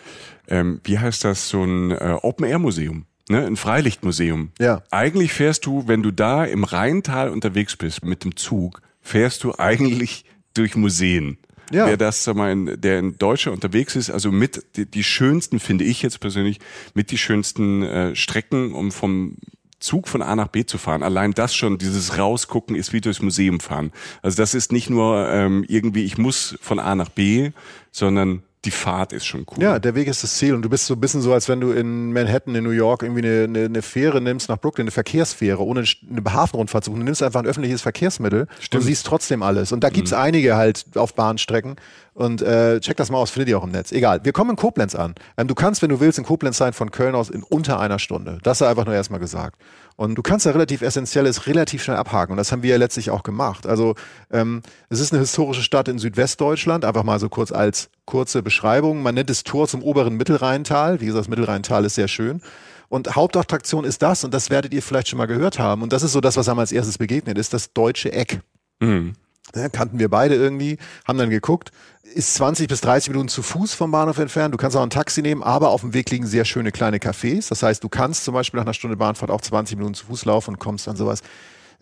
ähm, 0.49 0.81
wie 0.85 0.99
heißt 0.99 1.25
das, 1.25 1.49
so 1.49 1.63
ein 1.63 1.91
äh, 1.91 2.17
Open-Air-Museum. 2.23 3.05
Ne, 3.31 3.47
ein 3.47 3.55
Freilichtmuseum. 3.55 4.51
Ja. 4.59 4.83
Eigentlich 4.91 5.33
fährst 5.33 5.65
du, 5.65 5.87
wenn 5.87 6.03
du 6.03 6.11
da 6.11 6.45
im 6.45 6.65
Rheintal 6.65 7.31
unterwegs 7.31 7.77
bist 7.77 8.05
mit 8.05 8.25
dem 8.25 8.35
Zug, 8.35 8.83
fährst 9.01 9.45
du 9.45 9.55
eigentlich 9.57 10.25
durch 10.53 10.75
Museen. 10.75 11.39
Ja. 11.71 11.87
Wer 11.87 11.97
das, 11.97 12.25
sag 12.25 12.35
mal, 12.35 12.51
in, 12.51 12.81
der 12.81 12.99
in 12.99 13.19
Deutschland 13.19 13.55
unterwegs 13.55 13.95
ist, 13.95 14.11
also 14.11 14.33
mit 14.33 14.65
die, 14.75 14.85
die 14.85 15.05
schönsten, 15.05 15.61
finde 15.61 15.85
ich 15.85 16.03
jetzt 16.03 16.19
persönlich, 16.19 16.59
mit 16.95 17.13
die 17.13 17.19
schönsten 17.19 17.85
äh, 17.85 18.17
Strecken, 18.17 18.75
um 18.75 18.91
vom 18.91 19.37
Zug 19.79 20.09
von 20.09 20.23
A 20.23 20.35
nach 20.35 20.49
B 20.49 20.67
zu 20.67 20.77
fahren. 20.77 21.05
Allein 21.05 21.31
das 21.31 21.55
schon, 21.55 21.79
dieses 21.79 22.19
Rausgucken 22.19 22.75
ist 22.75 22.93
wie 22.93 23.01
durchs 23.01 23.23
Museum 23.23 23.61
fahren. 23.61 23.93
Also 24.23 24.39
das 24.39 24.55
ist 24.55 24.73
nicht 24.73 24.91
nur 24.91 25.29
ähm, 25.29 25.65
irgendwie, 25.69 26.03
ich 26.03 26.19
muss 26.19 26.59
von 26.61 26.81
A 26.81 26.97
nach 26.97 27.11
B, 27.11 27.53
sondern 27.93 28.43
die 28.67 28.71
Fahrt 28.71 29.15
ist 29.15 29.25
schon 29.25 29.47
cool. 29.51 29.63
Ja, 29.63 29.79
der 29.79 29.95
Weg 29.95 30.07
ist 30.07 30.23
das 30.23 30.35
Ziel 30.35 30.55
und 30.55 30.61
du 30.61 30.69
bist 30.69 30.85
so 30.85 30.95
ein 30.95 31.01
bisschen 31.01 31.23
so, 31.23 31.33
als 31.33 31.49
wenn 31.49 31.63
du 31.63 31.73
in 31.73 32.13
Manhattan, 32.13 32.55
in 32.55 32.65
New 32.65 32.71
York 32.71 33.03
irgendwie 33.03 33.27
eine, 33.27 33.45
eine, 33.45 33.65
eine 33.65 33.83
Fähre 33.83 34.21
nimmst 34.21 34.51
nach 34.51 34.59
Brooklyn, 34.59 34.85
eine 34.85 34.91
Verkehrsfähre, 34.91 35.65
ohne 35.65 35.85
eine 36.11 36.33
Hafenrundfahrt 36.33 36.85
zu 36.85 36.91
suchen. 36.91 37.01
Du 37.01 37.05
nimmst 37.05 37.23
einfach 37.23 37.41
ein 37.41 37.47
öffentliches 37.47 37.81
Verkehrsmittel 37.81 38.49
Stimmt. 38.61 38.83
und 38.83 38.87
siehst 38.87 39.07
trotzdem 39.07 39.43
alles. 39.43 39.73
Und 39.73 39.83
da 39.83 39.89
gibt's 39.89 40.11
mhm. 40.11 40.19
einige 40.19 40.57
halt 40.57 40.85
auf 40.95 41.15
Bahnstrecken 41.15 41.77
und 42.13 42.43
äh, 42.43 42.81
check 42.81 42.99
das 42.99 43.11
mal 43.11 43.17
aus, 43.17 43.31
findet 43.31 43.49
ihr 43.49 43.59
auch 43.59 43.65
im 43.65 43.71
Netz. 43.71 43.93
Egal, 43.93 44.25
wir 44.25 44.33
kommen 44.33 44.51
in 44.51 44.57
Koblenz 44.57 44.95
an. 44.95 45.15
Ähm, 45.39 45.49
du 45.49 45.55
kannst, 45.55 45.81
wenn 45.81 45.89
du 45.89 46.01
willst, 46.01 46.19
in 46.19 46.25
Koblenz 46.25 46.59
sein 46.59 46.75
von 46.75 46.91
Köln 46.91 47.15
aus 47.15 47.31
in 47.31 47.43
unter 47.43 47.81
einer 47.81 47.99
Stunde. 47.99 48.39
Das 48.43 48.59
sei 48.59 48.69
einfach 48.69 48.85
nur 48.85 48.95
erstmal 48.95 49.21
gesagt. 49.21 49.57
Und 50.01 50.15
du 50.15 50.23
kannst 50.23 50.47
da 50.47 50.53
relativ 50.53 50.81
Essentielles 50.81 51.47
relativ 51.47 51.83
schnell 51.83 51.99
abhaken. 51.99 52.33
Und 52.33 52.39
das 52.39 52.53
haben 52.53 52.63
wir 52.63 52.71
ja 52.71 52.79
letztlich 52.79 53.11
auch 53.11 53.23
gemacht. 53.23 53.67
Also 53.67 53.97
ähm, 54.31 54.63
es 54.89 54.99
ist 54.99 55.13
eine 55.13 55.21
historische 55.21 55.61
Stadt 55.61 55.89
in 55.89 55.99
Südwestdeutschland, 55.99 56.87
einfach 56.87 57.03
mal 57.03 57.21
so 57.21 57.29
kurz 57.29 57.53
als 57.53 57.91
kurze 58.07 58.43
Beschreibung. 58.43 59.03
Man 59.03 59.15
nennt 59.15 59.29
es 59.29 59.45
Tor 59.45 59.69
zum 59.69 59.83
oberen 59.83 60.17
Mittelrheintal. 60.17 61.03
Wie 61.03 61.05
gesagt, 61.05 61.21
das 61.21 61.29
Mittelrheintal 61.29 61.85
ist 61.85 61.97
sehr 61.97 62.09
schön. 62.09 62.41
Und 62.89 63.15
Hauptattraktion 63.15 63.85
ist 63.85 64.01
das, 64.01 64.25
und 64.25 64.33
das 64.33 64.49
werdet 64.49 64.73
ihr 64.73 64.83
vielleicht 64.83 65.09
schon 65.09 65.19
mal 65.19 65.27
gehört 65.27 65.59
haben. 65.59 65.83
Und 65.83 65.93
das 65.93 66.03
ist 66.03 66.13
so 66.13 66.23
das, 66.23 66.39
was 66.39 66.49
einem 66.49 66.61
als 66.61 66.73
erstes 66.73 66.97
begegnet, 66.97 67.37
ist 67.37 67.53
das 67.53 67.75
deutsche 67.75 68.11
Eck. 68.11 68.41
Mhm. 68.81 69.13
Ja, 69.55 69.69
kannten 69.69 69.99
wir 69.99 70.09
beide 70.09 70.35
irgendwie, 70.35 70.79
haben 71.07 71.19
dann 71.19 71.29
geguckt, 71.29 71.73
ist 72.15 72.35
20 72.35 72.69
bis 72.69 72.81
30 72.81 73.11
Minuten 73.11 73.29
zu 73.29 73.43
Fuß 73.43 73.75
vom 73.75 73.91
Bahnhof 73.91 74.19
entfernt. 74.19 74.53
Du 74.53 74.59
kannst 74.59 74.77
auch 74.77 74.83
ein 74.83 74.91
Taxi 74.91 75.23
nehmen, 75.23 75.43
aber 75.43 75.71
auf 75.71 75.81
dem 75.83 75.95
Weg 75.95 76.11
liegen 76.11 76.27
sehr 76.27 76.45
schöne 76.45 76.73
kleine 76.73 76.99
Cafés. 76.99 77.49
Das 77.49 77.63
heißt, 77.63 77.83
du 77.83 77.89
kannst 77.89 78.25
zum 78.25 78.35
Beispiel 78.35 78.59
nach 78.59 78.67
einer 78.67 78.75
Stunde 78.75 78.97
Bahnfahrt 78.97 79.31
auch 79.31 79.41
20 79.41 79.77
Minuten 79.77 79.95
zu 79.95 80.07
Fuß 80.07 80.25
laufen 80.25 80.51
und 80.51 80.59
kommst 80.59 80.87
dann 80.87 80.97
sowas. 80.97 81.23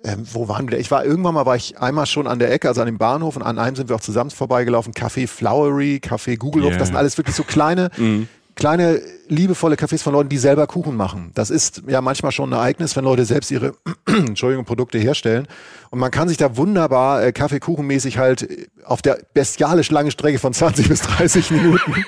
Ähm, 0.04 0.24
wo 0.32 0.46
waren 0.46 0.70
wir? 0.70 0.78
Ich 0.78 0.90
war 0.90 1.04
irgendwann 1.04 1.34
mal, 1.34 1.44
war 1.44 1.56
ich 1.56 1.78
einmal 1.78 2.06
schon 2.06 2.28
an 2.28 2.38
der 2.38 2.52
Ecke, 2.52 2.68
also 2.68 2.80
an 2.80 2.86
dem 2.86 2.98
Bahnhof 2.98 3.34
und 3.36 3.42
an 3.42 3.58
einem 3.58 3.74
sind 3.74 3.88
wir 3.88 3.96
auch 3.96 4.00
zusammen 4.00 4.30
vorbeigelaufen. 4.30 4.92
Café 4.92 5.26
Flowery, 5.26 6.00
Café 6.04 6.36
Googlehof, 6.36 6.70
yeah. 6.70 6.78
das 6.78 6.88
sind 6.88 6.96
alles 6.96 7.18
wirklich 7.18 7.34
so 7.34 7.42
kleine, 7.42 7.90
mm 7.96 8.22
kleine 8.58 9.00
liebevolle 9.28 9.76
Cafés 9.76 10.02
von 10.02 10.12
Leuten, 10.12 10.28
die 10.28 10.36
selber 10.36 10.66
Kuchen 10.66 10.96
machen. 10.96 11.30
Das 11.34 11.48
ist 11.48 11.82
ja 11.86 12.00
manchmal 12.00 12.32
schon 12.32 12.50
ein 12.50 12.58
Ereignis, 12.58 12.96
wenn 12.96 13.04
Leute 13.04 13.24
selbst 13.24 13.52
ihre 13.52 13.74
Entschuldigung, 14.06 14.64
Produkte 14.64 14.98
herstellen. 14.98 15.46
Und 15.90 16.00
man 16.00 16.10
kann 16.10 16.28
sich 16.28 16.38
da 16.38 16.56
wunderbar 16.56 17.24
äh, 17.24 17.32
Kaffeekuchenmäßig 17.32 18.18
halt 18.18 18.68
auf 18.84 19.00
der 19.00 19.20
bestialisch 19.32 19.90
langen 19.90 20.10
Strecke 20.10 20.40
von 20.40 20.52
20 20.52 20.88
bis 20.88 21.02
30 21.02 21.50
Minuten. 21.52 22.04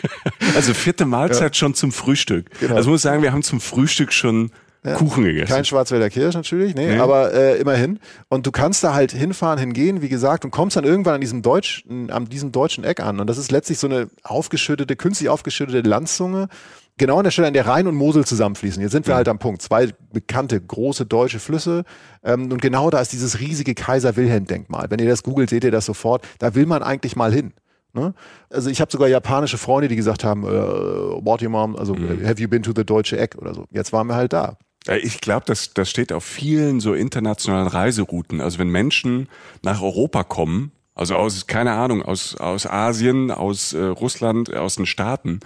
Also 0.56 0.74
vierte 0.74 1.06
Mahlzeit 1.06 1.54
ja. 1.54 1.58
schon 1.58 1.74
zum 1.74 1.92
Frühstück. 1.92 2.50
Genau. 2.58 2.74
Also 2.74 2.90
muss 2.90 3.02
sagen, 3.02 3.22
wir 3.22 3.32
haben 3.32 3.44
zum 3.44 3.60
Frühstück 3.60 4.12
schon 4.12 4.50
ja. 4.84 4.94
Kuchen 4.94 5.24
gegessen. 5.24 5.52
Kein 5.52 5.64
Schwarzwälder 5.64 6.08
Kirsch 6.08 6.34
natürlich, 6.34 6.74
nee, 6.74 6.86
nee. 6.86 6.98
aber 6.98 7.32
äh, 7.34 7.60
immerhin. 7.60 7.98
Und 8.28 8.46
du 8.46 8.50
kannst 8.50 8.82
da 8.82 8.94
halt 8.94 9.12
hinfahren, 9.12 9.58
hingehen, 9.58 10.00
wie 10.00 10.08
gesagt, 10.08 10.44
und 10.44 10.50
kommst 10.50 10.76
dann 10.76 10.84
irgendwann 10.84 11.14
an 11.14 11.20
diesem, 11.20 11.42
Deutsch, 11.42 11.84
an 12.08 12.24
diesem 12.26 12.50
deutschen 12.52 12.84
Eck 12.84 13.00
an. 13.00 13.20
Und 13.20 13.26
das 13.26 13.36
ist 13.36 13.50
letztlich 13.50 13.78
so 13.78 13.86
eine 13.86 14.08
aufgeschüttete, 14.22 14.96
künstlich 14.96 15.28
aufgeschüttete 15.28 15.86
Landzunge, 15.86 16.48
genau 16.96 17.18
an 17.18 17.24
der 17.24 17.30
Stelle, 17.30 17.48
an 17.48 17.54
der 17.54 17.66
Rhein 17.66 17.86
und 17.86 17.94
Mosel 17.94 18.24
zusammenfließen. 18.24 18.80
Jetzt 18.82 18.92
sind 18.92 19.06
wir 19.06 19.12
ja. 19.12 19.16
halt 19.16 19.28
am 19.28 19.38
Punkt. 19.38 19.60
Zwei 19.60 19.90
bekannte, 20.12 20.60
große 20.60 21.04
deutsche 21.04 21.40
Flüsse. 21.40 21.84
Ähm, 22.22 22.50
und 22.50 22.62
genau 22.62 22.88
da 22.90 23.00
ist 23.00 23.12
dieses 23.12 23.40
riesige 23.40 23.74
Kaiser-Wilhelm-Denkmal. 23.74 24.86
Wenn 24.88 24.98
ihr 24.98 25.08
das 25.08 25.22
googelt, 25.22 25.50
seht 25.50 25.64
ihr 25.64 25.70
das 25.70 25.84
sofort. 25.84 26.26
Da 26.38 26.54
will 26.54 26.66
man 26.66 26.82
eigentlich 26.82 27.16
mal 27.16 27.32
hin. 27.32 27.52
Ne? 27.92 28.14
Also 28.50 28.70
ich 28.70 28.80
habe 28.80 28.90
sogar 28.90 29.08
japanische 29.08 29.58
Freunde, 29.58 29.88
die 29.88 29.96
gesagt 29.96 30.24
haben, 30.24 30.44
äh, 30.44 30.48
what 30.48 31.42
your 31.42 31.50
mom, 31.50 31.76
also 31.76 31.94
mhm. 31.94 32.24
have 32.24 32.40
you 32.40 32.48
been 32.48 32.62
to 32.62 32.72
the 32.74 32.84
Deutsche 32.84 33.18
Eck 33.18 33.36
oder 33.36 33.52
so. 33.52 33.64
Jetzt 33.70 33.92
waren 33.92 34.06
wir 34.06 34.14
halt 34.14 34.32
da. 34.32 34.56
Ich 35.02 35.20
glaube, 35.20 35.44
das, 35.46 35.74
das 35.74 35.90
steht 35.90 36.12
auf 36.12 36.24
vielen 36.24 36.80
so 36.80 36.94
internationalen 36.94 37.68
Reiserouten. 37.68 38.40
Also 38.40 38.58
wenn 38.58 38.70
Menschen 38.70 39.28
nach 39.62 39.82
Europa 39.82 40.24
kommen, 40.24 40.72
Also 40.94 41.16
aus, 41.16 41.46
keine 41.46 41.72
Ahnung, 41.72 42.02
aus, 42.02 42.36
aus 42.36 42.66
Asien, 42.66 43.30
aus 43.30 43.72
äh, 43.72 43.82
Russland, 43.82 44.54
aus 44.54 44.76
den 44.76 44.86
Staaten 44.86 45.40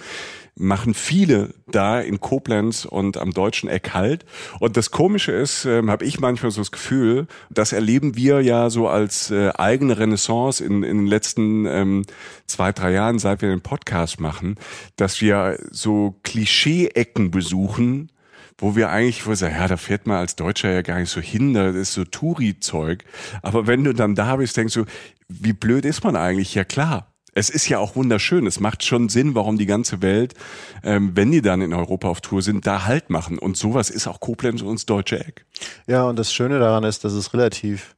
machen 0.56 0.94
viele 0.94 1.54
da 1.66 2.00
in 2.00 2.20
Koblenz 2.20 2.84
und 2.84 3.16
am 3.16 3.32
deutschen 3.32 3.68
Eck 3.68 3.92
halt. 3.92 4.24
Und 4.60 4.76
das 4.76 4.90
Komische 4.90 5.32
ist, 5.32 5.64
ähm, 5.64 5.90
habe 5.90 6.04
ich 6.04 6.20
manchmal 6.20 6.52
so 6.52 6.60
das 6.60 6.70
Gefühl, 6.70 7.26
das 7.50 7.72
erleben 7.72 8.16
wir 8.16 8.40
ja 8.40 8.70
so 8.70 8.88
als 8.88 9.30
äh, 9.30 9.50
eigene 9.56 9.98
Renaissance 9.98 10.64
in, 10.64 10.82
in 10.82 10.98
den 10.98 11.06
letzten 11.06 11.66
ähm, 11.66 12.02
zwei, 12.46 12.72
drei 12.72 12.92
Jahren, 12.92 13.18
seit 13.18 13.42
wir 13.42 13.48
den 13.48 13.62
Podcast 13.62 14.20
machen, 14.20 14.56
dass 14.96 15.20
wir 15.20 15.58
so 15.70 16.16
Klischee-Ecken 16.22 17.30
besuchen, 17.30 18.10
wo 18.58 18.76
wir 18.76 18.90
eigentlich, 18.90 19.26
wo 19.26 19.30
wir 19.30 19.36
sagen, 19.36 19.56
ja, 19.56 19.68
da 19.68 19.76
fährt 19.76 20.06
man 20.06 20.18
als 20.18 20.36
Deutscher 20.36 20.70
ja 20.70 20.82
gar 20.82 20.98
nicht 20.98 21.10
so 21.10 21.20
hin, 21.20 21.54
das 21.54 21.74
ist 21.74 21.92
so 21.92 22.04
Touri-Zeug. 22.04 23.04
Aber 23.42 23.66
wenn 23.66 23.84
du 23.84 23.92
dann 23.92 24.14
da 24.14 24.36
bist, 24.36 24.56
denkst 24.56 24.74
du, 24.74 24.84
wie 25.28 25.52
blöd 25.52 25.84
ist 25.84 26.04
man 26.04 26.16
eigentlich? 26.16 26.54
Ja 26.54 26.64
klar, 26.64 27.14
es 27.34 27.50
ist 27.50 27.68
ja 27.68 27.78
auch 27.78 27.96
wunderschön. 27.96 28.46
Es 28.46 28.60
macht 28.60 28.84
schon 28.84 29.08
Sinn, 29.08 29.34
warum 29.34 29.58
die 29.58 29.66
ganze 29.66 30.02
Welt, 30.02 30.34
ähm, 30.82 31.12
wenn 31.14 31.32
die 31.32 31.42
dann 31.42 31.60
in 31.60 31.74
Europa 31.74 32.08
auf 32.08 32.20
Tour 32.20 32.42
sind, 32.42 32.66
da 32.66 32.84
Halt 32.86 33.10
machen. 33.10 33.38
Und 33.38 33.56
sowas 33.56 33.90
ist 33.90 34.06
auch 34.06 34.20
Koblenz 34.20 34.62
und 34.62 34.74
das 34.74 34.86
deutsche 34.86 35.24
Eck. 35.24 35.44
Ja, 35.86 36.04
und 36.04 36.18
das 36.18 36.32
Schöne 36.32 36.58
daran 36.58 36.84
ist, 36.84 37.04
dass 37.04 37.12
es 37.12 37.34
relativ 37.34 37.96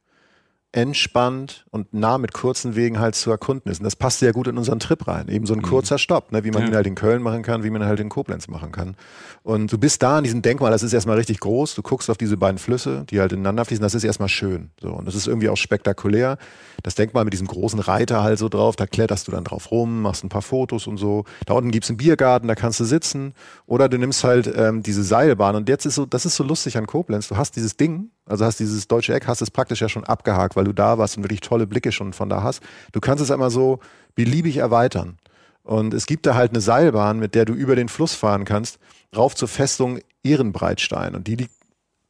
entspannt 0.73 1.65
und 1.71 1.93
nah 1.93 2.17
mit 2.17 2.33
kurzen 2.33 2.75
Wegen 2.75 2.99
halt 2.99 3.15
zu 3.15 3.31
erkunden 3.31 3.71
ist. 3.71 3.79
Und 3.79 3.85
das 3.85 3.95
passt 3.95 4.21
ja 4.21 4.31
gut 4.31 4.47
in 4.47 4.57
unseren 4.57 4.79
Trip 4.79 5.07
rein. 5.07 5.29
Eben 5.29 5.45
so 5.45 5.53
ein 5.53 5.59
mhm. 5.59 5.63
kurzer 5.63 5.97
Stopp, 5.97 6.31
ne? 6.31 6.43
wie 6.43 6.51
man 6.51 6.63
ja. 6.63 6.67
ihn 6.67 6.75
halt 6.75 6.87
in 6.87 6.95
Köln 6.95 7.23
machen 7.23 7.41
kann, 7.41 7.63
wie 7.63 7.69
man 7.69 7.81
ihn 7.81 7.87
halt 7.87 7.99
in 7.99 8.09
Koblenz 8.09 8.47
machen 8.47 8.71
kann. 8.71 8.95
Und 9.43 9.71
du 9.71 9.77
bist 9.77 10.03
da 10.03 10.17
an 10.17 10.25
diesem 10.25 10.41
Denkmal, 10.41 10.71
das 10.71 10.83
ist 10.83 10.93
erstmal 10.93 11.15
richtig 11.15 11.39
groß. 11.39 11.73
Du 11.73 11.81
guckst 11.81 12.09
auf 12.09 12.17
diese 12.17 12.35
beiden 12.35 12.57
Flüsse, 12.57 13.05
die 13.09 13.21
halt 13.21 13.31
ineinander 13.31 13.63
fließen. 13.63 13.81
Das 13.81 13.95
ist 13.95 14.03
erstmal 14.03 14.29
schön. 14.29 14.71
So. 14.81 14.89
Und 14.89 15.07
das 15.07 15.15
ist 15.15 15.27
irgendwie 15.27 15.49
auch 15.49 15.55
spektakulär. 15.55 16.37
Das 16.83 16.95
Denkmal 16.95 17.23
mit 17.23 17.33
diesem 17.33 17.47
großen 17.47 17.79
Reiter 17.79 18.21
halt 18.21 18.37
so 18.37 18.49
drauf, 18.49 18.75
da 18.75 18.85
kletterst 18.85 19.27
du 19.27 19.31
dann 19.31 19.45
drauf 19.45 19.71
rum, 19.71 20.01
machst 20.01 20.23
ein 20.23 20.29
paar 20.29 20.41
Fotos 20.41 20.85
und 20.85 20.97
so. 20.97 21.23
Da 21.45 21.53
unten 21.53 21.71
gibt's 21.71 21.89
einen 21.89 21.97
Biergarten, 21.97 22.47
da 22.47 22.55
kannst 22.55 22.79
du 22.81 22.83
sitzen. 22.83 23.33
Oder 23.67 23.87
du 23.87 23.97
nimmst 23.97 24.23
halt 24.25 24.51
ähm, 24.53 24.83
diese 24.83 25.03
Seilbahn. 25.03 25.55
Und 25.55 25.69
jetzt 25.69 25.85
ist 25.85 25.95
so, 25.95 26.05
das 26.05 26.25
ist 26.25 26.35
so 26.35 26.43
lustig 26.43 26.77
an 26.77 26.85
Koblenz. 26.85 27.29
Du 27.29 27.37
hast 27.37 27.55
dieses 27.55 27.77
Ding, 27.77 28.11
also 28.27 28.45
hast 28.45 28.59
dieses 28.59 28.87
deutsche 28.87 29.13
Eck, 29.13 29.27
hast 29.27 29.41
es 29.41 29.51
praktisch 29.51 29.81
ja 29.81 29.89
schon 29.89 30.03
abgehakt, 30.03 30.55
weil 30.55 30.65
du 30.65 30.73
da 30.73 30.97
warst 30.97 31.17
und 31.17 31.23
wirklich 31.23 31.41
tolle 31.41 31.67
Blicke 31.67 31.91
schon 31.91 32.13
von 32.13 32.29
da 32.29 32.43
hast. 32.43 32.61
Du 32.91 32.99
kannst 32.99 33.23
es 33.23 33.31
einmal 33.31 33.49
so 33.49 33.79
beliebig 34.15 34.57
erweitern. 34.57 35.17
Und 35.63 35.93
es 35.93 36.05
gibt 36.05 36.25
da 36.25 36.35
halt 36.35 36.51
eine 36.51 36.61
Seilbahn, 36.61 37.19
mit 37.19 37.35
der 37.35 37.45
du 37.45 37.53
über 37.53 37.75
den 37.75 37.89
Fluss 37.89 38.13
fahren 38.13 38.45
kannst, 38.45 38.79
rauf 39.15 39.35
zur 39.35 39.47
Festung 39.47 39.99
Ehrenbreitstein. 40.23 41.13
Und 41.13 41.27
die 41.27 41.35
liegt 41.35 41.51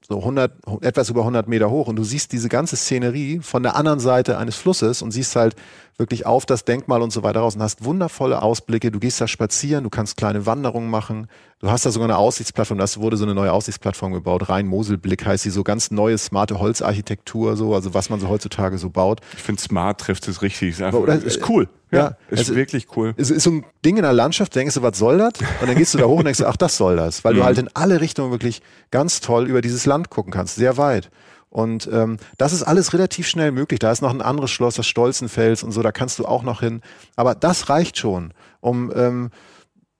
so 0.07 0.19
100, 0.19 0.51
etwas 0.81 1.09
über 1.09 1.21
100 1.21 1.47
Meter 1.47 1.69
hoch. 1.69 1.87
Und 1.87 1.95
du 1.95 2.03
siehst 2.03 2.31
diese 2.31 2.49
ganze 2.49 2.75
Szenerie 2.75 3.39
von 3.39 3.63
der 3.63 3.75
anderen 3.75 3.99
Seite 3.99 4.37
eines 4.37 4.55
Flusses 4.55 5.01
und 5.01 5.11
siehst 5.11 5.35
halt 5.35 5.55
wirklich 5.97 6.25
auf 6.27 6.45
das 6.45 6.63
Denkmal 6.63 7.01
und 7.01 7.11
so 7.11 7.23
weiter 7.23 7.39
raus 7.39 7.55
und 7.55 7.61
hast 7.63 7.83
wundervolle 7.83 8.41
Ausblicke. 8.41 8.91
Du 8.91 8.99
gehst 8.99 9.19
da 9.19 9.27
spazieren, 9.27 9.83
du 9.83 9.89
kannst 9.89 10.15
kleine 10.15 10.45
Wanderungen 10.45 10.89
machen. 10.89 11.27
Du 11.59 11.71
hast 11.71 11.87
da 11.87 11.91
sogar 11.91 12.07
eine 12.07 12.17
Aussichtsplattform, 12.17 12.77
das 12.77 12.99
wurde 12.99 13.17
so 13.17 13.25
eine 13.25 13.33
neue 13.33 13.51
Aussichtsplattform 13.51 14.13
gebaut. 14.13 14.47
Rhein-Mosel-Blick 14.47 15.25
heißt 15.25 15.43
sie, 15.43 15.49
so 15.49 15.63
ganz 15.63 15.89
neue, 15.89 16.15
smarte 16.19 16.59
Holzarchitektur, 16.59 17.57
so, 17.57 17.73
also 17.73 17.95
was 17.95 18.11
man 18.11 18.19
so 18.19 18.29
heutzutage 18.29 18.77
so 18.77 18.91
baut. 18.91 19.21
Ich 19.35 19.41
finde, 19.41 19.59
smart 19.59 19.99
trifft 19.99 20.27
es 20.27 20.43
richtig. 20.43 20.69
Ist, 20.69 20.83
einfach, 20.83 20.99
Oder, 20.99 21.15
ist 21.15 21.49
cool. 21.49 21.67
Ja, 21.89 21.97
ja 21.97 22.07
ist 22.29 22.39
also, 22.39 22.55
wirklich 22.55 22.95
cool. 22.95 23.15
Es 23.17 23.31
ist 23.31 23.43
so 23.43 23.51
ein 23.51 23.65
Ding 23.83 23.97
in 23.97 24.03
der 24.03 24.13
Landschaft, 24.13 24.53
denkst 24.53 24.75
du, 24.75 24.83
was 24.83 24.99
soll 24.99 25.17
das? 25.17 25.33
Und 25.61 25.67
dann 25.67 25.75
gehst 25.75 25.95
du 25.95 25.97
da 25.97 26.05
hoch 26.05 26.19
und 26.19 26.25
denkst, 26.25 26.41
ach, 26.41 26.57
das 26.57 26.77
soll 26.77 26.95
das. 26.95 27.23
Weil 27.23 27.33
mhm. 27.33 27.37
du 27.37 27.43
halt 27.45 27.57
in 27.57 27.69
alle 27.73 28.01
Richtungen 28.01 28.29
wirklich 28.29 28.61
ganz 28.91 29.19
toll 29.19 29.47
über 29.47 29.61
dieses 29.61 29.87
Land 29.87 30.11
gucken 30.11 30.31
kannst, 30.31 30.55
sehr 30.55 30.77
weit. 30.77 31.09
Und 31.49 31.89
ähm, 31.91 32.17
das 32.37 32.53
ist 32.53 32.63
alles 32.63 32.93
relativ 32.93 33.27
schnell 33.27 33.51
möglich. 33.51 33.79
Da 33.79 33.91
ist 33.91 34.01
noch 34.01 34.13
ein 34.13 34.21
anderes 34.21 34.51
Schloss, 34.51 34.75
das 34.75 34.87
Stolzenfels 34.87 35.63
und 35.63 35.71
so, 35.71 35.81
da 35.81 35.91
kannst 35.91 36.19
du 36.19 36.25
auch 36.25 36.43
noch 36.43 36.59
hin. 36.59 36.81
Aber 37.15 37.35
das 37.35 37.69
reicht 37.69 37.97
schon, 37.97 38.33
um 38.59 38.91
ähm, 38.95 39.31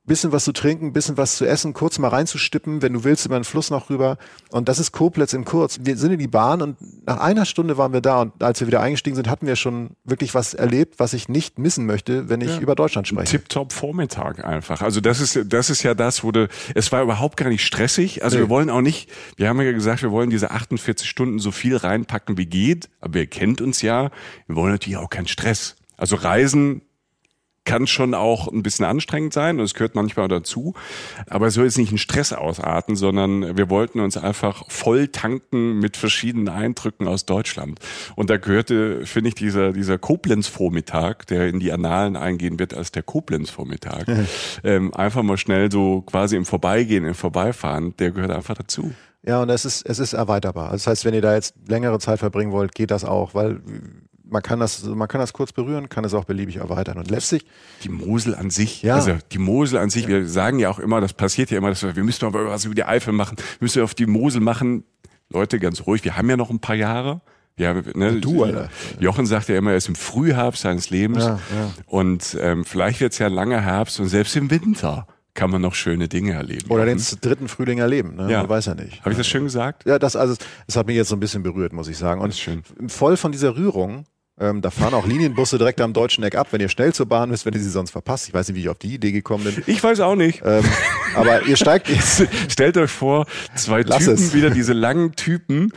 bisschen 0.08 0.32
was 0.32 0.46
zu 0.46 0.54
trinken, 0.54 0.94
bisschen 0.94 1.18
was 1.18 1.38
zu 1.38 1.46
essen, 1.46 1.74
kurz 1.74 2.00
mal 2.00 2.08
reinzustippen, 2.08 2.82
wenn 2.82 2.94
du 2.94 3.04
willst, 3.04 3.26
über 3.26 3.38
den 3.38 3.44
Fluss 3.44 3.70
noch 3.70 3.90
rüber. 3.90 4.18
Und 4.50 4.70
das 4.70 4.80
ist 4.80 4.94
Koblenz 4.94 5.34
in 5.34 5.46
kurz. 5.46 5.80
Wir 5.84 5.98
sind 5.98 6.14
in 6.14 6.20
die 6.20 6.28
Bahn 6.28 6.62
und 6.62 6.78
nach 7.06 7.20
einer 7.20 7.46
Stunde 7.46 7.78
waren 7.78 7.94
wir 7.94 8.02
da 8.02 8.22
und 8.22 8.42
als 8.42 8.60
wir 8.62 8.68
wieder 8.68 8.82
eingestiegen 8.82 9.16
sind, 9.16 9.30
hatten 9.30 9.46
wir 9.46 9.56
schon 9.56 9.92
wirklich 10.06 10.34
was 10.34 10.54
erlebt, 10.54 10.96
was 10.98 11.14
ich 11.14 11.30
nicht 11.30 11.60
missen 11.60 11.86
möchte, 11.86 12.30
wenn 12.30 12.42
ich 12.42 12.56
ja. 12.56 12.60
über 12.60 12.74
Deutschland 12.74 13.08
spreche. 13.08 13.32
Tipptopp 13.32 13.74
Vormittag 13.74 14.44
einfach. 14.46 14.82
Also 14.82 15.02
das 15.02 15.20
ist, 15.20 15.40
das 15.46 15.70
ist 15.70 15.84
ja 15.84 15.94
das, 15.94 16.24
wo 16.24 16.32
du, 16.32 16.48
es 16.74 16.92
war 16.92 17.04
überhaupt 17.04 17.38
gar 17.38 17.50
nicht 17.50 17.66
stressig. 17.66 18.24
Also 18.24 18.38
nee. 18.38 18.44
wir 18.44 18.50
wollen 18.50 18.70
auch 18.70 18.82
nicht, 18.82 19.10
wir 19.36 19.50
haben 19.50 19.62
ja 19.62 19.72
gesagt, 19.74 20.02
wir 20.02 20.12
wollen 20.12 20.30
diese 20.30 20.52
48 20.52 21.08
Stunden 21.08 21.40
so 21.40 21.52
viel 21.52 21.76
reinpacken 21.76 22.38
wie 22.38 22.46
geht, 22.46 22.90
aber 23.02 23.20
ihr 23.20 23.28
kennt 23.28 23.60
uns 23.60 23.82
ja. 23.82 24.10
Wir 24.48 24.56
wollen 24.56 24.72
natürlich 24.72 24.98
auch 24.98 25.10
keinen 25.10 25.28
Stress. 25.28 25.76
Also 25.98 26.16
Reisen 26.16 26.82
kann 27.68 27.86
schon 27.86 28.14
auch 28.14 28.48
ein 28.48 28.64
bisschen 28.64 28.86
anstrengend 28.86 29.34
sein 29.34 29.60
und 29.60 29.66
es 29.66 29.74
gehört 29.74 29.94
manchmal 29.94 30.30
dazu. 30.30 30.74
Aber 31.30 31.48
es 31.48 31.54
soll 31.54 31.66
jetzt 31.66 31.78
nicht 31.78 31.92
in 31.92 31.98
Stress 31.98 32.32
ausarten, 32.32 32.96
sondern 32.96 33.58
wir 33.58 33.70
wollten 33.70 34.00
uns 34.00 34.16
einfach 34.16 34.64
voll 34.70 35.10
tanken 35.10 35.78
mit 35.80 35.98
verschiedenen 35.98 36.48
Eindrücken 36.48 37.08
aus 37.08 37.26
Deutschland. 37.26 37.80
Und 38.16 38.30
da 38.30 38.38
gehörte, 38.38 39.06
finde 39.06 39.30
ich, 39.30 39.36
dieser, 39.36 39.74
dieser 39.74 39.98
Koblenz-Vormittag, 39.98 41.28
der 41.28 41.50
in 41.50 41.60
die 41.60 41.72
Annalen 41.74 42.16
eingehen 42.16 42.58
wird 42.58 42.74
als 42.74 42.92
der 42.94 43.04
Koblenz-Vormittag, 43.04 44.08
ähm, 44.64 44.94
einfach 44.94 45.22
mal 45.22 45.38
schnell 45.38 45.70
so 45.70 46.02
quasi 46.02 46.38
im 46.38 46.46
Vorbeigehen, 46.46 47.06
im 47.06 47.16
Vorbeifahren, 47.16 47.96
der 47.98 48.12
gehört 48.12 48.32
einfach 48.32 48.56
dazu. 48.56 48.94
Ja, 49.24 49.42
und 49.42 49.50
es 49.50 49.66
ist, 49.66 49.86
es 49.86 50.00
ist 50.00 50.14
erweiterbar. 50.14 50.72
Also 50.72 50.76
das 50.76 50.88
heißt, 50.88 51.06
wenn 51.06 51.14
ihr 51.14 51.22
da 51.22 51.34
jetzt 51.34 51.54
längere 51.68 52.00
Zeit 52.00 52.20
verbringen 52.20 52.54
wollt, 52.54 52.74
geht 52.74 52.92
das 52.92 53.04
auch, 53.04 53.34
weil 53.34 53.60
man 54.30 54.42
kann 54.42 54.60
das, 54.60 54.84
man 54.84 55.08
kann 55.08 55.20
das 55.20 55.34
kurz 55.34 55.52
berühren, 55.52 55.90
kann 55.90 56.04
es 56.04 56.14
auch 56.14 56.26
beliebig 56.26 56.58
erweitern. 56.58 56.98
Und 56.98 57.10
letztlich. 57.10 57.46
Die 57.84 57.90
Mosel 57.90 58.36
an 58.36 58.50
sich, 58.50 58.84
ja. 58.84 58.96
also 58.96 59.18
die 59.32 59.38
Mosel 59.38 59.80
an 59.80 59.90
sich, 59.90 60.04
ja. 60.04 60.10
wir 60.10 60.28
sagen 60.28 60.60
ja 60.60 60.70
auch 60.70 60.80
immer, 60.80 61.02
das 61.02 61.14
passiert 61.14 61.52
ja 61.52 61.58
immer, 61.58 61.70
dass 61.70 61.84
wir, 61.84 61.96
wir 61.96 62.04
müssen 62.04 62.26
aber 62.26 62.48
was 62.48 62.66
über 62.66 62.76
die 62.76 62.84
Eifel 62.84 63.14
machen, 63.14 63.38
müssen 63.60 63.76
wir 63.78 63.84
auf 63.84 63.96
die 63.96 64.06
Mosel 64.06 64.42
machen. 64.42 64.84
Leute, 65.30 65.60
ganz 65.60 65.86
ruhig, 65.86 66.04
wir 66.06 66.18
haben 66.18 66.30
ja 66.30 66.38
noch 66.38 66.50
ein 66.50 66.60
paar 66.60 66.76
Jahre. 66.76 67.22
Ja, 67.58 67.74
ne, 67.74 68.20
du, 68.22 68.44
Alter. 68.44 68.70
Jochen 69.00 69.26
sagt 69.26 69.50
ja 69.50 69.58
immer, 69.58 69.72
er 69.72 69.78
ist 69.78 69.88
im 69.88 69.96
Frühherbst 69.96 70.62
seines 70.62 70.92
Lebens. 70.92 71.24
Ja, 71.24 71.40
ja. 71.56 71.74
Und 71.88 72.38
ähm, 72.40 72.66
vielleicht 72.66 73.02
wird 73.02 73.14
es 73.14 73.20
ja 73.20 73.28
ein 73.28 73.34
langer 73.34 73.62
Herbst 73.62 74.00
und 74.00 74.08
selbst 74.08 74.36
im 74.36 74.52
Winter 74.52 75.08
kann 75.34 75.52
man 75.52 75.62
noch 75.62 75.76
schöne 75.76 76.08
Dinge 76.08 76.34
erleben. 76.34 76.70
Oder 76.70 76.86
den 76.86 77.02
dritten 77.22 77.48
Frühling 77.48 77.78
erleben, 77.78 78.16
ne? 78.16 78.32
Ja. 78.32 78.40
Man 78.40 78.50
weiß 78.50 78.66
ja 78.66 78.76
nicht. 78.76 79.02
Habe 79.02 79.12
ich 79.12 79.18
das 79.18 79.28
schön 79.28 79.44
gesagt? 79.44 79.86
Ja, 79.86 80.00
das 80.00 80.16
also 80.16 80.36
das 80.66 80.76
hat 80.76 80.88
mich 80.88 80.96
jetzt 80.96 81.10
so 81.10 81.16
ein 81.16 81.20
bisschen 81.20 81.44
berührt, 81.44 81.74
muss 81.74 81.88
ich 81.88 81.98
sagen. 81.98 82.22
Und 82.22 82.36
voll 82.88 83.18
von 83.18 83.32
dieser 83.32 83.56
Rührung 83.56 84.06
ähm, 84.40 84.62
da 84.62 84.70
fahren 84.70 84.94
auch 84.94 85.08
Linienbusse 85.08 85.58
direkt 85.58 85.82
am 85.82 85.94
deutschen 85.94 86.24
Eck 86.24 86.36
ab, 86.36 86.48
wenn 86.52 86.62
ihr 86.62 86.70
schnell 86.70 86.94
zur 86.94 87.08
Bahn 87.08 87.30
müsst, 87.30 87.46
wenn 87.46 87.54
ihr 87.54 87.60
sie 87.60 87.70
sonst 87.70 87.92
verpasst. 87.92 88.28
Ich 88.28 88.34
weiß 88.34 88.48
nicht, 88.48 88.56
wie 88.56 88.62
ich 88.62 88.70
auf 88.70 88.78
die 88.78 88.94
Idee 88.94 89.12
gekommen 89.12 89.46
bin. 89.46 89.64
Ich 89.66 89.84
weiß 89.84 90.00
auch 90.02 90.16
nicht. 90.16 90.42
Ähm, 90.46 90.64
aber 91.16 91.44
ihr 91.48 91.58
steigt 91.58 91.90
jetzt. 91.90 92.24
Stellt 92.48 92.78
euch 92.78 92.92
vor, 92.92 93.26
zwei 93.56 93.82
Lass 93.82 94.06
Typen, 94.06 94.14
es. 94.14 94.34
wieder 94.34 94.50
diese 94.52 94.74
langen 94.74 95.14
Typen, 95.14 95.72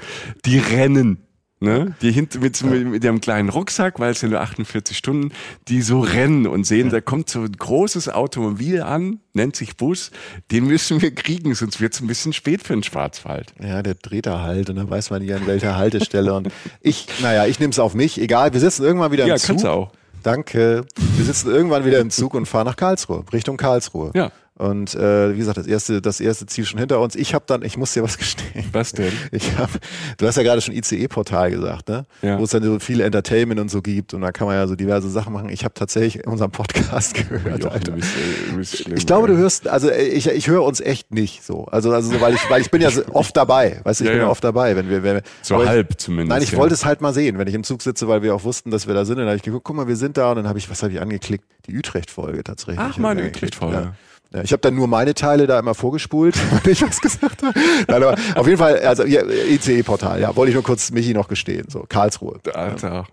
die 0.44 0.58
rennen 0.58 1.22
ne? 1.60 1.94
Die 2.02 2.10
hinten 2.10 2.40
mit, 2.40 2.62
mit 2.62 3.04
ihrem 3.04 3.20
kleinen 3.20 3.48
Rucksack, 3.48 4.00
weil 4.00 4.12
es 4.12 4.20
sind 4.20 4.30
nur 4.30 4.40
48 4.40 4.96
Stunden, 4.96 5.32
die 5.68 5.82
so 5.82 6.00
rennen 6.00 6.46
und 6.46 6.64
sehen, 6.64 6.86
ja. 6.86 6.92
da 6.92 7.00
kommt 7.00 7.30
so 7.30 7.40
ein 7.40 7.52
großes 7.52 8.08
Automobil 8.08 8.82
an, 8.82 9.20
nennt 9.34 9.56
sich 9.56 9.76
Bus, 9.76 10.10
den 10.50 10.66
müssen 10.66 11.00
wir 11.02 11.14
kriegen, 11.14 11.54
sonst 11.54 11.80
wird 11.80 11.94
es 11.94 12.00
ein 12.00 12.06
bisschen 12.06 12.32
spät 12.32 12.62
für 12.62 12.72
den 12.72 12.82
Schwarzwald. 12.82 13.54
Ja, 13.62 13.82
der 13.82 13.94
dreht 13.94 14.26
da 14.26 14.40
halt 14.40 14.70
und 14.70 14.76
dann 14.76 14.90
weiß 14.90 15.10
man 15.10 15.22
nicht 15.22 15.34
an 15.34 15.46
welcher 15.46 15.76
Haltestelle 15.76 16.34
und 16.34 16.48
ich, 16.80 17.06
naja, 17.20 17.46
ich 17.46 17.60
nehme 17.60 17.70
es 17.70 17.78
auf 17.78 17.94
mich, 17.94 18.20
egal, 18.20 18.52
wir 18.52 18.60
sitzen 18.60 18.82
irgendwann 18.82 19.12
wieder 19.12 19.24
im 19.24 19.28
ja, 19.28 19.36
Zug. 19.36 19.44
Ja, 19.44 19.48
kannst 19.48 19.64
du 19.64 19.68
auch. 19.68 19.92
Danke. 20.22 20.84
Wir 21.16 21.24
sitzen 21.24 21.50
irgendwann 21.50 21.84
wieder 21.84 21.98
im 22.00 22.10
Zug 22.10 22.34
und 22.34 22.46
fahren 22.46 22.66
nach 22.66 22.76
Karlsruhe, 22.76 23.24
Richtung 23.32 23.56
Karlsruhe. 23.56 24.10
Ja. 24.14 24.30
Und 24.60 24.94
äh, 24.94 25.32
wie 25.32 25.38
gesagt, 25.38 25.56
das 25.56 25.66
erste, 25.66 26.02
das 26.02 26.20
erste 26.20 26.44
Ziel 26.44 26.66
schon 26.66 26.78
hinter 26.78 27.00
uns. 27.00 27.16
Ich 27.16 27.32
habe 27.32 27.44
dann, 27.46 27.62
ich 27.62 27.78
muss 27.78 27.94
dir 27.94 28.02
was 28.02 28.18
gestehen. 28.18 28.66
Was 28.72 28.92
denn? 28.92 29.10
Ich 29.32 29.56
hab, 29.56 29.70
du 30.18 30.26
hast 30.26 30.36
ja 30.36 30.42
gerade 30.42 30.60
schon 30.60 30.74
ICE-Portal 30.74 31.50
gesagt, 31.50 31.88
ne? 31.88 32.04
Ja. 32.20 32.38
Wo 32.38 32.44
es 32.44 32.50
dann 32.50 32.62
so 32.62 32.78
viel 32.78 33.00
Entertainment 33.00 33.58
und 33.58 33.70
so 33.70 33.80
gibt 33.80 34.12
und 34.12 34.20
da 34.20 34.32
kann 34.32 34.46
man 34.46 34.56
ja 34.56 34.66
so 34.66 34.74
diverse 34.74 35.08
Sachen 35.08 35.32
machen. 35.32 35.48
Ich 35.48 35.64
habe 35.64 35.72
tatsächlich 35.72 36.26
unseren 36.26 36.50
Podcast 36.50 37.14
gehört. 37.30 37.62
Jo, 37.62 37.70
Alter. 37.70 37.92
Du 37.92 37.92
bist, 37.92 38.10
du 38.50 38.56
bist 38.58 38.76
schlimm, 38.76 38.98
ich 38.98 39.06
glaube, 39.06 39.28
du 39.28 39.36
hörst, 39.38 39.66
also 39.66 39.90
ich, 39.90 40.28
ich 40.28 40.46
höre 40.48 40.62
uns 40.62 40.80
echt 40.80 41.10
nicht 41.10 41.42
so. 41.42 41.64
Also, 41.64 41.90
also 41.92 42.20
weil 42.20 42.34
ich, 42.34 42.50
weil 42.50 42.60
ich 42.60 42.70
bin 42.70 42.82
ja 42.82 42.90
oft 43.14 43.34
dabei, 43.34 43.80
weißt 43.84 44.00
du, 44.00 44.04
ich 44.04 44.08
ja, 44.10 44.16
bin 44.16 44.24
ja 44.24 44.28
oft 44.28 44.44
dabei, 44.44 44.76
wenn 44.76 44.90
wir, 44.90 45.02
wenn 45.02 45.14
wir 45.16 45.22
so 45.40 45.56
halb 45.56 45.92
ich, 45.92 45.96
zumindest. 45.96 46.28
Nein, 46.28 46.42
ich 46.42 46.52
ja. 46.52 46.58
wollte 46.58 46.74
es 46.74 46.84
halt 46.84 47.00
mal 47.00 47.14
sehen, 47.14 47.38
wenn 47.38 47.48
ich 47.48 47.54
im 47.54 47.64
Zug 47.64 47.80
sitze, 47.80 48.08
weil 48.08 48.20
wir 48.20 48.34
auch 48.34 48.44
wussten, 48.44 48.70
dass 48.70 48.86
wir 48.86 48.92
da 48.92 49.06
sind. 49.06 49.16
Dann 49.16 49.26
habe 49.26 49.36
ich 49.36 49.42
geguckt, 49.42 49.64
guck 49.64 49.76
mal, 49.76 49.88
wir 49.88 49.96
sind 49.96 50.18
da 50.18 50.28
und 50.28 50.36
dann 50.36 50.48
habe 50.48 50.58
ich, 50.58 50.68
was 50.68 50.82
habe 50.82 50.92
ich 50.92 51.00
angeklickt? 51.00 51.46
Die 51.66 51.78
Utrecht-Folge 51.78 52.44
tatsächlich. 52.44 52.78
Ach, 52.78 52.98
meine 52.98 53.26
Utrecht-Folge. 53.26 53.94
Ja. 54.32 54.42
Ich 54.42 54.52
habe 54.52 54.60
dann 54.60 54.74
nur 54.74 54.86
meine 54.86 55.14
Teile 55.14 55.46
da 55.46 55.58
immer 55.58 55.74
vorgespult, 55.74 56.36
wenn 56.64 56.72
ich 56.72 56.82
was 56.82 57.00
gesagt 57.00 57.42
habe. 57.42 57.58
Nein, 57.88 58.02
aber 58.02 58.14
auf 58.36 58.46
jeden 58.46 58.58
Fall, 58.58 58.78
also 58.80 59.04
ja, 59.04 59.22
ICE-Portal, 59.24 60.20
ja, 60.20 60.34
wollte 60.36 60.50
ich 60.50 60.54
nur 60.54 60.62
kurz 60.62 60.90
Michi 60.90 61.14
noch 61.14 61.28
gestehen, 61.28 61.66
so 61.68 61.84
Karlsruhe. 61.88 62.40
Alter. 62.54 62.92
Ja. 62.92 63.04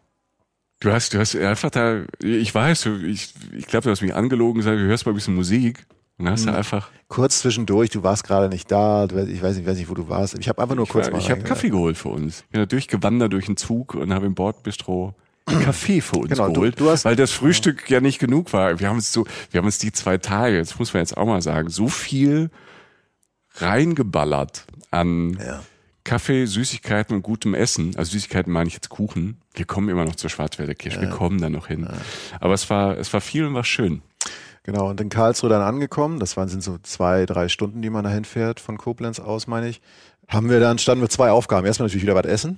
Du 0.80 0.92
hast, 0.92 1.14
du 1.14 1.20
hast 1.20 1.36
einfach 1.36 1.72
da, 1.72 2.04
ich 2.22 2.54
weiß, 2.54 2.86
ich, 3.08 3.34
ich 3.58 3.66
glaube, 3.66 3.86
du 3.86 3.90
hast 3.90 4.02
mich 4.02 4.14
angelogen, 4.14 4.60
gesagt, 4.60 4.78
du 4.78 4.86
hörst 4.86 5.08
mal 5.08 5.12
ein 5.12 5.16
bisschen 5.16 5.34
Musik. 5.34 5.88
Und 6.20 6.30
hast 6.30 6.46
du 6.46 6.50
hm. 6.50 6.56
einfach. 6.56 6.90
Kurz 7.10 7.40
zwischendurch, 7.40 7.92
du 7.92 8.04
warst 8.04 8.24
gerade 8.24 8.50
nicht 8.50 8.72
da, 8.72 9.06
ich 9.06 9.14
weiß 9.14 9.26
nicht, 9.28 9.62
ich 9.62 9.68
weiß 9.68 9.78
nicht, 9.78 9.90
wo 9.90 9.94
du 9.94 10.10
warst. 10.10 10.38
Ich 10.40 10.50
habe 10.50 10.62
einfach 10.62 10.76
nur 10.76 10.86
ich 10.86 10.90
kurz 10.90 11.06
war, 11.06 11.14
mal. 11.14 11.20
Ich 11.20 11.30
habe 11.30 11.42
Kaffee 11.42 11.70
geholt 11.70 11.96
für 11.96 12.10
uns. 12.10 12.40
Ich 12.40 12.48
bin 12.48 12.62
da 12.62 12.66
durchgewandert 12.66 13.34
durch 13.34 13.46
den 13.46 13.56
Zug 13.56 13.94
und 13.94 14.12
habe 14.12 14.26
im 14.26 14.34
Bordbistro 14.34 15.14
Kaffee 15.48 16.02
für 16.02 16.18
uns 16.18 16.30
Genau, 16.30 16.48
du- 16.48 16.54
geholt, 16.54 16.80
du 16.80 16.90
hast- 16.90 17.06
weil 17.06 17.16
das 17.16 17.32
Frühstück 17.32 17.90
ja 17.90 18.02
nicht 18.02 18.20
genug 18.20 18.54
war. 18.54 18.80
Wir 18.80 18.90
haben 18.90 18.98
uns 18.98 19.12
so, 19.12 19.26
wir 19.52 19.60
haben 19.60 19.66
uns 19.66 19.78
die 19.80 19.92
zwei 19.92 20.18
Tage, 20.18 20.58
jetzt 20.58 20.78
muss 20.80 20.94
man 20.94 21.02
jetzt 21.02 21.16
auch 21.18 21.26
mal 21.26 21.42
sagen, 21.42 21.70
so 21.70 21.88
viel 21.88 22.50
reingeballert 23.56 24.66
an 24.92 25.38
Kaffee, 26.04 26.46
Süßigkeiten 26.46 27.16
und 27.16 27.22
gutem 27.22 27.54
Essen. 27.54 27.94
Also 27.98 28.12
Süßigkeiten 28.12 28.52
meine 28.52 28.68
ich 28.68 28.74
jetzt 28.76 28.90
Kuchen. 28.90 29.42
Wir 29.56 29.66
kommen 29.66 29.90
immer 29.90 30.06
noch 30.06 30.16
zur 30.16 30.30
Schwarzwälder 30.30 30.76
Kirche. 30.76 31.02
Wir 31.02 31.10
kommen 31.10 31.42
da 31.42 31.50
noch 31.50 31.68
hin. 31.68 31.88
Aber 32.40 32.54
es 32.54 32.70
war, 32.70 32.98
es 32.98 33.12
war 33.14 33.22
viel 33.22 33.46
und 33.46 33.54
war 33.54 33.64
schön. 33.66 34.02
Genau, 34.64 34.90
und 34.90 35.00
in 35.00 35.08
Karlsruhe 35.10 35.50
dann 35.50 35.62
angekommen, 35.62 36.20
das 36.20 36.36
waren, 36.36 36.50
sind 36.50 36.62
so 36.62 36.78
zwei, 36.84 37.26
drei 37.26 37.48
Stunden, 37.48 37.82
die 37.82 37.90
man 37.90 38.04
dahin 38.04 38.26
fährt, 38.26 38.60
von 38.60 38.78
Koblenz 38.78 39.18
aus, 39.20 39.48
meine 39.48 39.70
ich, 39.70 39.80
haben 40.28 40.50
wir 40.50 40.60
dann, 40.60 40.78
standen 40.78 41.02
wir 41.02 41.10
zwei 41.10 41.32
Aufgaben. 41.32 41.66
Erstmal 41.66 41.88
natürlich 41.88 42.04
wieder 42.04 42.16
was 42.16 42.26
essen. 42.26 42.58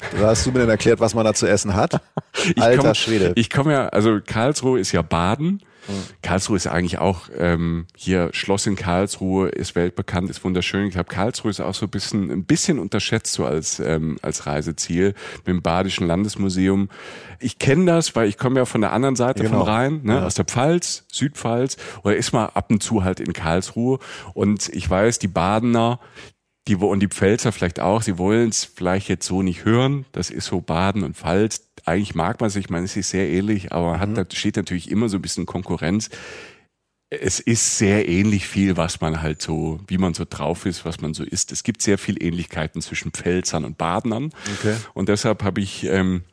Da 0.00 0.26
hast 0.28 0.44
du 0.44 0.50
mir 0.52 0.60
dann 0.60 0.68
erklärt, 0.70 1.00
was 1.00 1.14
man 1.14 1.24
da 1.24 1.34
zu 1.34 1.46
essen 1.46 1.74
hat. 1.74 2.00
Alter 2.58 2.82
komm, 2.82 2.94
Schwede. 2.94 3.32
Ich 3.36 3.48
komme 3.50 3.72
ja, 3.72 3.88
also 3.88 4.18
Karlsruhe 4.24 4.78
ist 4.80 4.92
ja 4.92 5.02
Baden. 5.02 5.62
Karlsruhe 6.22 6.56
ist 6.56 6.66
eigentlich 6.66 6.96
auch 6.96 7.28
ähm, 7.36 7.86
hier 7.94 8.30
Schloss 8.32 8.66
in 8.66 8.74
Karlsruhe 8.74 9.50
ist 9.50 9.74
weltbekannt, 9.74 10.30
ist 10.30 10.42
wunderschön. 10.42 10.86
Ich 10.86 10.94
glaube, 10.94 11.10
Karlsruhe 11.10 11.50
ist 11.50 11.60
auch 11.60 11.74
so 11.74 11.84
ein 11.84 11.90
bisschen 11.90 12.30
ein 12.30 12.44
bisschen 12.46 12.78
unterschätzt 12.78 13.34
so 13.34 13.44
als 13.44 13.80
ähm, 13.80 14.16
als 14.22 14.46
Reiseziel 14.46 15.08
mit 15.38 15.46
dem 15.46 15.60
Badischen 15.60 16.06
Landesmuseum. 16.06 16.88
Ich 17.38 17.58
kenne 17.58 17.84
das, 17.84 18.16
weil 18.16 18.28
ich 18.30 18.38
komme 18.38 18.60
ja 18.60 18.64
von 18.64 18.80
der 18.80 18.92
anderen 18.94 19.14
Seite 19.14 19.42
Genau. 19.42 19.58
vom 19.58 19.68
Rhein, 19.68 20.00
ne, 20.04 20.14
Ja. 20.14 20.24
aus 20.26 20.34
der 20.34 20.46
Pfalz, 20.46 21.04
Südpfalz 21.12 21.76
oder 22.02 22.16
ist 22.16 22.32
mal 22.32 22.46
ab 22.46 22.70
und 22.70 22.82
zu 22.82 23.04
halt 23.04 23.20
in 23.20 23.34
Karlsruhe 23.34 23.98
und 24.32 24.70
ich 24.70 24.88
weiß, 24.88 25.18
die 25.18 25.28
Badener 25.28 26.00
die 26.68 26.76
und 26.76 27.00
die 27.00 27.08
Pfälzer 27.08 27.52
vielleicht 27.52 27.80
auch, 27.80 28.02
sie 28.02 28.16
wollen 28.16 28.48
es 28.48 28.64
vielleicht 28.64 29.08
jetzt 29.08 29.26
so 29.26 29.42
nicht 29.42 29.64
hören. 29.64 30.06
Das 30.12 30.30
ist 30.30 30.46
so 30.46 30.60
Baden 30.60 31.02
und 31.02 31.16
Pfalz. 31.16 31.62
Eigentlich 31.84 32.14
mag 32.14 32.40
man 32.40 32.48
sich, 32.48 32.70
man 32.70 32.84
ist 32.84 32.94
sich 32.94 33.06
sehr 33.06 33.28
ähnlich, 33.28 33.72
aber 33.72 33.98
hat, 33.98 34.16
da 34.16 34.24
steht 34.32 34.56
natürlich 34.56 34.90
immer 34.90 35.08
so 35.08 35.18
ein 35.18 35.22
bisschen 35.22 35.44
Konkurrenz. 35.44 36.08
Es 37.10 37.38
ist 37.38 37.76
sehr 37.76 38.08
ähnlich 38.08 38.48
viel, 38.48 38.78
was 38.78 39.00
man 39.00 39.20
halt 39.20 39.42
so, 39.42 39.78
wie 39.86 39.98
man 39.98 40.14
so 40.14 40.24
drauf 40.28 40.64
ist, 40.64 40.86
was 40.86 41.00
man 41.00 41.12
so 41.12 41.22
ist. 41.22 41.52
Es 41.52 41.62
gibt 41.62 41.82
sehr 41.82 41.98
viel 41.98 42.20
Ähnlichkeiten 42.22 42.80
zwischen 42.80 43.12
Pfälzern 43.12 43.64
und 43.64 43.76
Badenern. 43.76 44.32
Okay. 44.58 44.74
Und 44.94 45.10
deshalb 45.10 45.44
habe 45.44 45.60
ich, 45.60 45.84
ähm, 45.84 46.24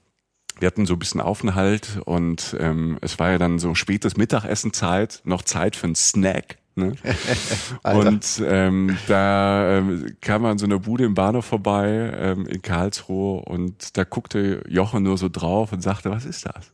wir 0.60 0.68
hatten 0.68 0.86
so 0.86 0.94
ein 0.94 1.00
bisschen 1.00 1.22
Aufenthalt 1.22 2.00
und 2.06 2.56
ähm, 2.58 2.98
es 3.02 3.20
war 3.20 3.32
ja 3.32 3.38
dann 3.38 3.60
so 3.60 3.76
spätes 3.76 4.16
Mittagessenzeit, 4.16 5.22
noch 5.26 5.42
Zeit 5.42 5.76
für 5.76 5.88
einen 5.88 5.96
Snack. 5.96 6.61
Ne? 6.82 6.96
Und 7.84 8.44
ähm, 8.46 8.98
da 9.08 9.78
ähm, 9.78 10.16
kam 10.22 10.42
man 10.42 10.52
an 10.52 10.58
so 10.58 10.66
einer 10.66 10.80
Bude 10.80 11.06
im 11.06 11.14
Bahnhof 11.14 11.46
vorbei 11.46 12.12
ähm, 12.16 12.46
in 12.48 12.62
Karlsruhe 12.62 13.42
und 13.42 13.98
da 13.98 14.04
guckte 14.04 14.64
Jochen 14.68 15.04
nur 15.04 15.18
so 15.18 15.30
drauf 15.30 15.72
und 15.72 15.82
sagte, 15.82 16.12
was 16.12 16.26
ist 16.26 16.46
das? 16.46 16.74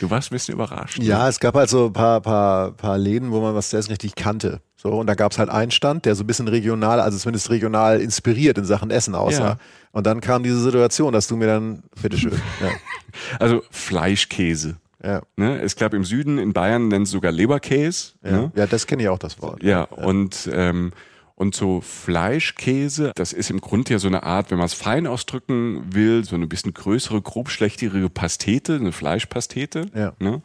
Du 0.00 0.10
warst 0.10 0.30
ein 0.30 0.34
bisschen 0.34 0.54
überrascht. 0.54 0.98
ne? 0.98 1.04
Ja, 1.04 1.28
es 1.28 1.40
gab 1.40 1.54
halt 1.54 1.68
so 1.68 1.86
ein 1.86 1.92
paar, 1.92 2.20
paar, 2.20 2.72
paar 2.72 2.98
Läden, 2.98 3.32
wo 3.32 3.40
man 3.40 3.54
was 3.54 3.70
zu 3.70 3.76
essen 3.76 3.90
richtig 3.90 4.14
kannte. 4.14 4.60
So, 4.76 4.90
und 4.90 5.06
da 5.06 5.14
gab 5.14 5.32
es 5.32 5.38
halt 5.38 5.48
einen 5.48 5.70
Stand, 5.70 6.04
der 6.04 6.14
so 6.14 6.24
ein 6.24 6.26
bisschen 6.26 6.48
regional, 6.48 7.00
also 7.00 7.18
zumindest 7.18 7.50
regional 7.50 8.00
inspiriert 8.00 8.58
in 8.58 8.64
Sachen 8.64 8.90
Essen 8.90 9.14
aussah. 9.14 9.48
Ja. 9.50 9.58
Und 9.92 10.06
dann 10.06 10.20
kam 10.20 10.42
diese 10.42 10.60
Situation, 10.60 11.12
dass 11.12 11.28
du 11.28 11.36
mir 11.36 11.46
dann, 11.46 11.84
bitteschön. 12.00 12.32
ja, 12.60 12.70
Also 13.38 13.62
Fleischkäse. 13.70 14.76
Ja, 15.02 15.22
Ne? 15.36 15.60
Es 15.60 15.76
gab 15.76 15.94
im 15.94 16.04
Süden, 16.04 16.38
in 16.38 16.52
Bayern 16.52 16.88
nennt 16.88 17.06
es 17.06 17.12
sogar 17.12 17.32
Leberkäse. 17.32 18.12
ja. 18.24 18.30
Ne? 18.30 18.52
ja, 18.54 18.66
das 18.66 18.86
kenne 18.86 19.02
ich 19.02 19.08
auch, 19.08 19.18
das 19.18 19.40
Wort. 19.42 19.62
Ja, 19.62 19.84
und 19.84 20.48
ähm, 20.52 20.92
und 21.34 21.54
so 21.54 21.80
Fleischkäse, 21.80 23.12
das 23.14 23.32
ist 23.32 23.50
im 23.50 23.60
Grunde 23.60 23.92
ja 23.92 23.98
so 23.98 24.06
eine 24.08 24.22
Art, 24.22 24.50
wenn 24.50 24.58
man 24.58 24.66
es 24.66 24.74
fein 24.74 25.06
ausdrücken 25.06 25.82
will, 25.94 26.24
so 26.24 26.36
eine 26.36 26.46
bisschen 26.46 26.72
größere, 26.72 27.20
grobschlächtige 27.20 28.08
Pastete, 28.08 28.76
eine 28.76 28.92
Fleischpastete, 28.92 29.86
Ja. 29.94 30.12
ne? 30.18 30.42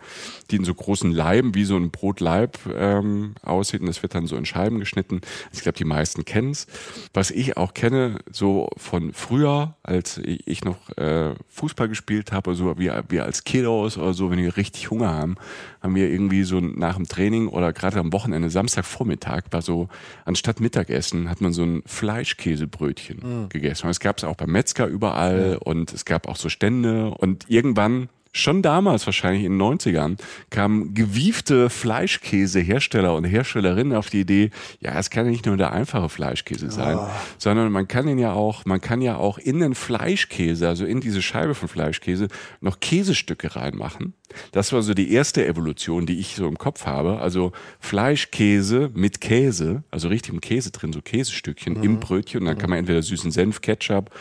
die 0.50 0.56
in 0.58 0.65
so 0.65 0.73
großen 0.73 1.12
Leiben, 1.12 1.54
wie 1.56 1.65
so 1.65 1.78
ein 1.78 1.91
Brotleib 1.91 2.58
ähm, 2.76 3.36
aussieht 3.43 3.82
und 3.82 3.88
das 3.88 4.02
wird 4.02 4.15
dann 4.15 4.28
so 4.28 4.36
in 4.36 4.45
Scheiben 4.45 4.80
geschnitten. 4.80 5.21
Ich 5.54 5.62
glaube, 5.62 5.78
die 5.78 5.86
meisten 5.86 6.26
kennen 6.26 6.52
es. 6.52 6.67
Was 7.13 7.32
ich 7.32 7.58
auch 7.58 7.73
kenne, 7.73 8.19
so 8.32 8.69
von 8.78 9.13
früher, 9.13 9.76
als 9.84 10.19
ich 10.23 10.63
noch 10.63 10.89
äh, 10.97 11.36
Fußball 11.50 11.88
gespielt 11.89 12.32
habe, 12.32 12.56
so 12.56 12.78
wie 12.78 12.91
wir 13.10 13.23
als 13.23 13.43
Kiddos 13.43 13.97
oder 13.97 14.13
so, 14.13 14.32
wenn 14.32 14.39
wir 14.39 14.58
richtig 14.58 14.89
Hunger 14.89 15.13
haben, 15.13 15.36
haben 15.82 15.95
wir 15.95 16.10
irgendwie 16.10 16.43
so 16.43 16.60
nach 16.60 16.95
dem 16.95 17.08
Training 17.08 17.47
oder 17.47 17.71
gerade 17.73 18.00
am 18.00 18.12
Wochenende, 18.13 18.50
Samstagvormittag, 18.50 19.43
war 19.52 19.62
so, 19.62 19.88
anstatt 20.26 20.60
Mittagessen, 20.78 21.30
hat 21.30 21.42
man 21.42 21.54
so 21.54 21.63
ein 21.63 21.84
Fleischkäsebrötchen 21.86 23.50
gegessen. 23.50 23.86
Und 23.88 23.92
es 23.92 24.00
gab 24.00 24.18
es 24.18 24.24
auch 24.24 24.36
beim 24.36 24.52
Metzger 24.52 24.86
überall 24.88 25.58
und 25.63 25.94
es 25.94 26.06
gab 26.06 26.28
auch 26.28 26.36
so 26.36 26.50
Stände. 26.50 27.10
Und 27.10 27.46
irgendwann 27.50 28.10
Schon 28.38 28.62
damals, 28.62 29.08
wahrscheinlich 29.08 29.43
in 29.45 29.58
den 29.58 29.62
90ern, 29.62 30.17
kamen 30.52 30.93
gewiefte 30.93 31.71
Fleischkäsehersteller 31.71 33.15
und 33.15 33.23
Herstellerinnen 33.23 33.97
auf 33.97 34.12
die 34.12 34.21
Idee, 34.21 34.52
ja, 34.80 35.00
es 35.00 35.10
kann 35.10 35.26
ja 35.26 35.32
nicht 35.32 35.47
nur 35.47 35.58
der 35.58 35.73
einfache 35.73 36.08
Fleischkäse 36.08 36.69
sein, 36.69 37.00
sondern 37.39 37.71
man 37.71 37.88
kann 37.88 38.08
ihn 38.08 38.19
ja 38.19 38.34
auch, 38.34 38.63
man 38.65 38.80
kann 38.80 39.02
ja 39.02 39.17
auch 39.17 39.39
in 39.39 39.60
den 39.60 39.73
Fleischkäse, 39.73 40.67
also 40.67 40.86
in 40.86 41.02
diese 41.02 41.23
Scheibe 41.23 41.56
von 41.56 41.67
Fleischkäse, 41.67 42.28
noch 42.62 42.80
Käsestücke 42.80 43.56
reinmachen. 43.56 44.13
Das 44.52 44.71
war 44.71 44.84
so 44.84 44.93
die 44.93 45.12
erste 45.12 45.45
Evolution, 45.47 46.06
die 46.06 46.19
ich 46.19 46.36
so 46.36 46.47
im 46.47 46.60
Kopf 46.60 46.86
habe. 46.86 47.19
Also 47.19 47.54
Fleischkäse 47.80 48.91
mit 48.93 49.19
Käse, 49.19 49.84
also 49.89 50.10
richtig 50.10 50.34
mit 50.34 50.43
Käse 50.43 50.69
drin, 50.71 50.93
so 50.93 51.02
Käsestückchen 51.02 51.82
im 51.82 52.00
Brötchen. 52.00 52.41
Und 52.41 52.45
dann 52.45 52.58
kann 52.58 52.69
man 52.69 52.78
entweder 52.78 53.02
süßen 53.02 53.32
Senf, 53.32 53.62
Ketchup 53.62 54.12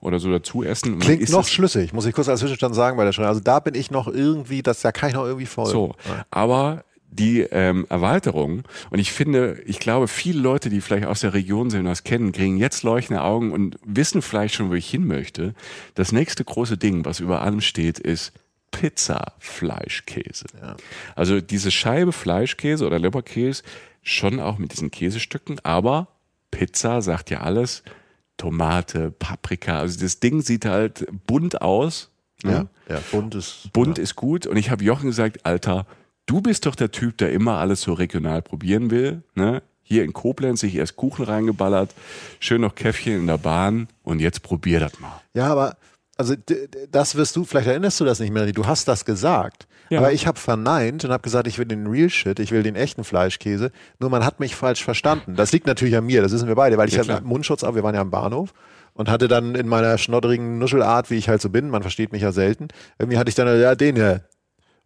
oder 0.00 0.18
so 0.18 0.30
dazu 0.30 0.64
essen. 0.64 0.98
Klingt 0.98 1.28
noch 1.30 1.46
schlüssig, 1.46 1.92
muss 1.92 2.06
ich 2.06 2.14
kurz 2.14 2.28
als 2.28 2.40
Zwischenstand 2.40 2.74
sagen 2.74 2.96
bei 2.96 3.04
der 3.04 3.12
Schreine. 3.12 3.28
Also 3.28 3.40
da 3.40 3.60
bin 3.60 3.74
ich 3.74 3.90
noch 3.90 4.08
irgendwie, 4.08 4.62
das 4.62 4.80
da 4.80 4.92
kann 4.92 5.10
ich 5.10 5.14
noch 5.14 5.24
irgendwie 5.24 5.46
folgen. 5.46 5.70
So, 5.70 5.94
aber 6.30 6.84
die 7.12 7.40
ähm, 7.40 7.86
Erweiterung 7.88 8.62
und 8.90 8.98
ich 8.98 9.12
finde, 9.12 9.60
ich 9.66 9.80
glaube, 9.80 10.06
viele 10.06 10.40
Leute, 10.40 10.70
die 10.70 10.80
vielleicht 10.80 11.06
aus 11.06 11.20
der 11.20 11.34
Region 11.34 11.68
sind 11.68 11.80
und 11.80 11.86
das 11.86 12.04
kennen, 12.04 12.32
kriegen 12.32 12.56
jetzt 12.56 12.82
leuchtende 12.84 13.22
Augen 13.22 13.52
und 13.52 13.76
wissen 13.84 14.22
vielleicht 14.22 14.54
schon, 14.54 14.70
wo 14.70 14.74
ich 14.74 14.88
hin 14.88 15.06
möchte. 15.06 15.54
Das 15.96 16.12
nächste 16.12 16.44
große 16.44 16.78
Ding, 16.78 17.04
was 17.04 17.20
über 17.20 17.42
allem 17.42 17.60
steht, 17.60 17.98
ist 17.98 18.32
Pizza 18.70 19.32
Fleischkäse. 19.40 20.46
Also 21.16 21.40
diese 21.40 21.72
Scheibe 21.72 22.12
Fleischkäse 22.12 22.86
oder 22.86 22.98
Leberkäse 22.98 23.64
schon 24.02 24.38
auch 24.38 24.58
mit 24.58 24.72
diesen 24.72 24.90
Käsestücken, 24.90 25.58
aber 25.64 26.08
Pizza 26.50 27.02
sagt 27.02 27.30
ja 27.30 27.40
alles. 27.40 27.82
Tomate, 28.40 29.10
Paprika, 29.10 29.80
also 29.80 30.00
das 30.00 30.18
Ding 30.18 30.40
sieht 30.40 30.64
halt 30.64 31.06
bunt 31.26 31.60
aus. 31.60 32.10
ne? 32.42 32.68
Ja, 32.88 32.94
ja, 32.94 33.02
bunt 33.12 33.34
ist. 33.34 33.68
Bunt 33.74 33.98
ist 33.98 34.16
gut. 34.16 34.46
Und 34.46 34.56
ich 34.56 34.70
habe 34.70 34.82
Jochen 34.82 35.08
gesagt, 35.08 35.44
Alter, 35.44 35.86
du 36.24 36.40
bist 36.40 36.64
doch 36.64 36.74
der 36.74 36.90
Typ, 36.90 37.18
der 37.18 37.32
immer 37.32 37.58
alles 37.58 37.82
so 37.82 37.92
regional 37.92 38.40
probieren 38.40 38.90
will. 38.90 39.22
Ne? 39.34 39.62
Hier 39.82 40.04
in 40.04 40.14
Koblenz 40.14 40.60
sich 40.60 40.74
erst 40.76 40.96
Kuchen 40.96 41.26
reingeballert, 41.26 41.94
schön 42.38 42.62
noch 42.62 42.74
Käffchen 42.74 43.14
in 43.14 43.26
der 43.26 43.36
Bahn 43.36 43.88
und 44.04 44.20
jetzt 44.20 44.42
probier 44.42 44.80
das 44.80 44.98
mal. 45.00 45.20
Ja, 45.34 45.48
aber 45.48 45.76
also 46.20 46.34
das 46.90 47.14
wirst 47.14 47.34
du, 47.34 47.44
vielleicht 47.44 47.66
erinnerst 47.66 47.98
du 47.98 48.04
das 48.04 48.20
nicht 48.20 48.30
mehr, 48.30 48.44
du 48.52 48.66
hast 48.66 48.86
das 48.88 49.06
gesagt. 49.06 49.66
Ja. 49.88 50.00
Aber 50.00 50.12
ich 50.12 50.26
habe 50.26 50.38
verneint 50.38 51.02
und 51.02 51.10
habe 51.10 51.22
gesagt, 51.22 51.46
ich 51.48 51.58
will 51.58 51.64
den 51.64 51.86
Real 51.86 52.10
Shit, 52.10 52.38
ich 52.38 52.52
will 52.52 52.62
den 52.62 52.76
echten 52.76 53.04
Fleischkäse. 53.04 53.72
Nur 53.98 54.10
man 54.10 54.22
hat 54.22 54.38
mich 54.38 54.54
falsch 54.54 54.84
verstanden. 54.84 55.34
Das 55.34 55.50
liegt 55.50 55.66
natürlich 55.66 55.96
an 55.96 56.04
mir, 56.04 56.20
das 56.20 56.32
wissen 56.32 56.46
wir 56.46 56.54
beide, 56.54 56.76
weil 56.76 56.88
ich 56.88 56.94
Ja, 56.94 57.08
hatte. 57.08 57.24
Mundschutz 57.24 57.64
auf, 57.64 57.74
wir 57.74 57.82
waren 57.82 57.94
ja 57.94 58.02
am 58.02 58.10
Bahnhof 58.10 58.52
und 58.92 59.08
hatte 59.08 59.28
dann 59.28 59.54
in 59.54 59.66
meiner 59.66 59.96
schnodderigen 59.96 60.58
Nuschelart, 60.58 61.10
wie 61.10 61.16
ich 61.16 61.30
halt 61.30 61.40
so 61.40 61.48
bin, 61.48 61.70
man 61.70 61.80
versteht 61.80 62.12
mich 62.12 62.20
ja 62.20 62.32
selten, 62.32 62.68
irgendwie 62.98 63.16
hatte 63.16 63.30
ich 63.30 63.34
dann, 63.34 63.58
ja, 63.58 63.74
den 63.74 63.96
hier. 63.96 64.24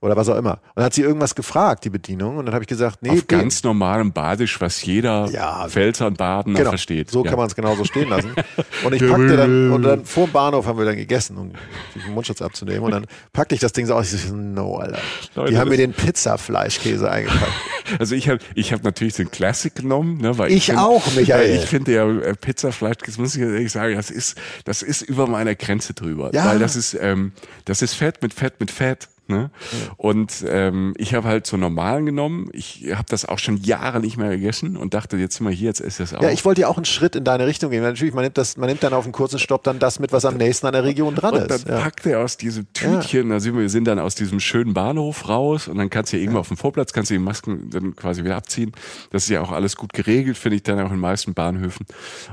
Oder 0.05 0.17
was 0.19 0.29
auch 0.29 0.37
immer. 0.37 0.53
Und 0.53 0.61
dann 0.77 0.85
hat 0.85 0.93
sie 0.95 1.01
irgendwas 1.01 1.35
gefragt, 1.35 1.85
die 1.87 1.91
Bedienung, 1.91 2.37
und 2.37 2.45
dann 2.45 2.55
habe 2.55 2.63
ich 2.65 2.69
gesagt, 2.69 2.99
nee, 3.03 3.09
Auf 3.11 3.23
den. 3.23 3.39
ganz 3.41 3.63
normalem 3.65 4.13
Badisch, 4.13 4.61
was 4.61 4.85
jeder 4.85 5.29
Ja. 5.31 5.67
Pfälzer 5.69 6.07
und 6.09 6.19
Badener 6.19 6.59
Genau, 6.59 6.71
versteht. 6.71 7.11
So 7.11 7.25
ja. 7.25 7.31
kann 7.31 7.39
man 7.39 7.47
es 7.47 7.55
genauso 7.55 7.85
stehen 7.85 8.11
lassen. 8.11 8.33
Und 8.85 8.93
ich 8.93 9.01
packte 9.09 9.37
dann, 9.39 9.73
und 9.73 9.83
dann 9.83 10.05
vor 10.05 10.27
dem 10.27 10.33
Bahnhof 10.33 10.67
haben 10.67 10.77
wir 10.79 10.85
dann 10.85 10.97
gegessen, 10.97 11.39
um 11.39 11.53
den 11.95 12.13
Mundschutz 12.13 12.43
abzunehmen. 12.43 12.81
Und 12.83 12.91
dann 12.91 13.07
packte 13.33 13.55
ich 13.55 13.61
das 13.63 13.73
Ding 13.73 13.87
so 13.87 13.95
aus. 13.95 14.13
Ich 14.13 14.21
so, 14.27 14.35
no, 14.37 14.77
Alter. 14.77 14.99
Leute, 15.35 15.53
Die 15.53 15.59
haben 15.59 15.71
mir 15.71 15.79
den 15.79 15.95
Pizza-Fleischkäse 15.95 17.11
eingepackt. 17.11 17.43
Also 17.99 18.15
ich 18.15 18.31
habe 18.31 18.39
ich 18.55 18.73
hab 18.73 18.83
natürlich 18.83 19.13
den 19.15 19.31
Classic 19.31 19.75
genommen, 19.75 20.17
ne, 20.19 20.39
weil 20.39 20.51
Ich 20.51 20.67
find- 20.67 20.79
auch, 20.79 21.03
Michael. 21.17 21.55
Ich 21.57 21.67
finde 21.67 21.93
ja 21.93 22.09
äh, 22.11 22.35
Pizzafleisch, 22.35 22.97
das 23.05 23.19
muss 23.19 23.37
ich 23.37 23.43
ehrlich 23.43 23.71
sagen, 23.71 23.95
das 23.95 24.11
ist 24.11 24.39
das 24.65 24.81
ist 24.81 25.03
über 25.03 25.27
meiner 25.27 25.55
Grenze 25.55 25.93
drüber, 25.93 26.31
Ja. 26.33 26.47
weil 26.47 26.59
das 26.59 26.77
ist 26.77 26.95
ähm, 26.99 27.33
das 27.67 27.83
ist 27.83 27.93
Fett 27.93 28.23
mit 28.23 28.33
Fett 28.33 28.55
mit 28.59 28.71
Fett. 28.71 29.09
Ne? 29.27 29.51
Und 29.97 30.45
ähm, 30.47 30.93
ich 30.99 31.15
habe 31.15 31.27
halt 31.27 31.47
so 31.47 31.57
normalen 31.57 32.05
genommen. 32.05 32.49
Ich 32.53 32.87
habe 32.95 33.07
das 33.09 33.25
auch 33.25 33.39
schon 33.39 33.57
Jahre 33.57 34.01
nicht 34.01 34.19
mehr 34.19 34.29
gegessen 34.31 34.77
und 34.77 34.93
dachte, 34.93 35.17
jetzt 35.17 35.37
sind 35.37 35.47
wir 35.47 35.53
hier, 35.53 35.69
jetzt 35.69 35.81
ist 35.81 35.99
das 35.99 36.13
auch. 36.13 36.23
Ja, 36.23 36.31
ich 36.31 36.45
wollte 36.45 36.63
ja 36.63 36.69
auch 36.69 36.77
einen 36.77 36.85
Schritt 36.85 37.17
in 37.17 37.25
deine 37.25 37.47
Richtung 37.47 37.71
gehen. 37.71 37.83
Natürlich, 37.83 38.13
man 38.13 38.25
nimmt, 38.25 38.37
das, 38.37 38.59
man 38.59 38.69
nimmt 38.69 38.83
dann 38.83 38.93
auf 38.93 39.05
einen 39.05 39.13
kurzen 39.13 39.39
Stopp 39.39 39.65
dann 39.65 39.79
das 39.79 39.99
mit, 39.99 40.13
was 40.13 40.25
am 40.27 40.37
nächsten 40.37 40.67
an 40.67 40.75
der 40.75 40.85
Region 40.85 41.15
dran 41.15 41.35
und 41.35 41.51
ist. 41.51 41.67
dann 41.67 41.77
Ja. 41.79 41.83
packt 41.83 42.05
er 42.05 42.21
aus 42.21 42.37
diesem 42.37 42.71
Tütchen, 42.75 43.31
da 43.31 43.41
sind 43.41 43.55
wir, 43.55 43.63
wir 43.63 43.71
sind 43.71 43.85
dann 43.87 43.99
aus 43.99 44.15
diesem 44.15 44.41
schönen 44.41 44.75
Bahnhof 44.75 45.27
raus 45.29 45.69
und 45.69 45.79
dann 45.79 45.89
kannst 45.89 46.13
du 46.13 46.17
ja 46.19 46.23
irgendwo 46.23 46.41
auf 46.41 46.49
dem 46.49 46.57
Vorplatz, 46.59 46.93
kannst 46.93 47.11
du 47.11 47.15
die 47.15 47.19
Masken 47.21 47.71
dann 47.71 47.97
quasi 47.97 48.25
wieder 48.25 48.37
abziehen. 48.37 48.73
Das 49.11 49.23
ist 49.25 49.31
ja 49.31 49.41
auch 49.41 49.53
alles 49.53 49.77
gut 49.77 49.95
geregelt, 49.95 50.37
finde 50.37 50.57
ich 50.57 50.63
dann 50.65 50.79
auch 50.81 50.87
in 50.87 50.97
den 50.97 51.01
meisten 51.01 51.33
Bahnhöfen. 51.33 51.87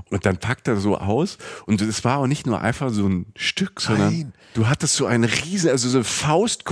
Und 0.10 0.26
dann 0.26 0.38
packt 0.38 0.68
er 0.68 0.76
so 0.76 0.98
aus 0.98 1.38
und 1.66 1.82
es 1.82 2.04
war 2.04 2.18
auch 2.18 2.28
nicht 2.28 2.46
nur 2.46 2.60
einfach 2.62 2.90
so 2.90 3.08
ein 3.08 3.28
Stück, 3.38 3.80
sondern 3.80 4.12
Nein. 4.14 4.34
du 4.56 4.68
hattest 4.68 4.96
so 4.96 5.06
ein 5.06 5.24
riesen, 5.24 5.70
also 5.70 5.88
so 5.88 6.00
ein 6.00 6.04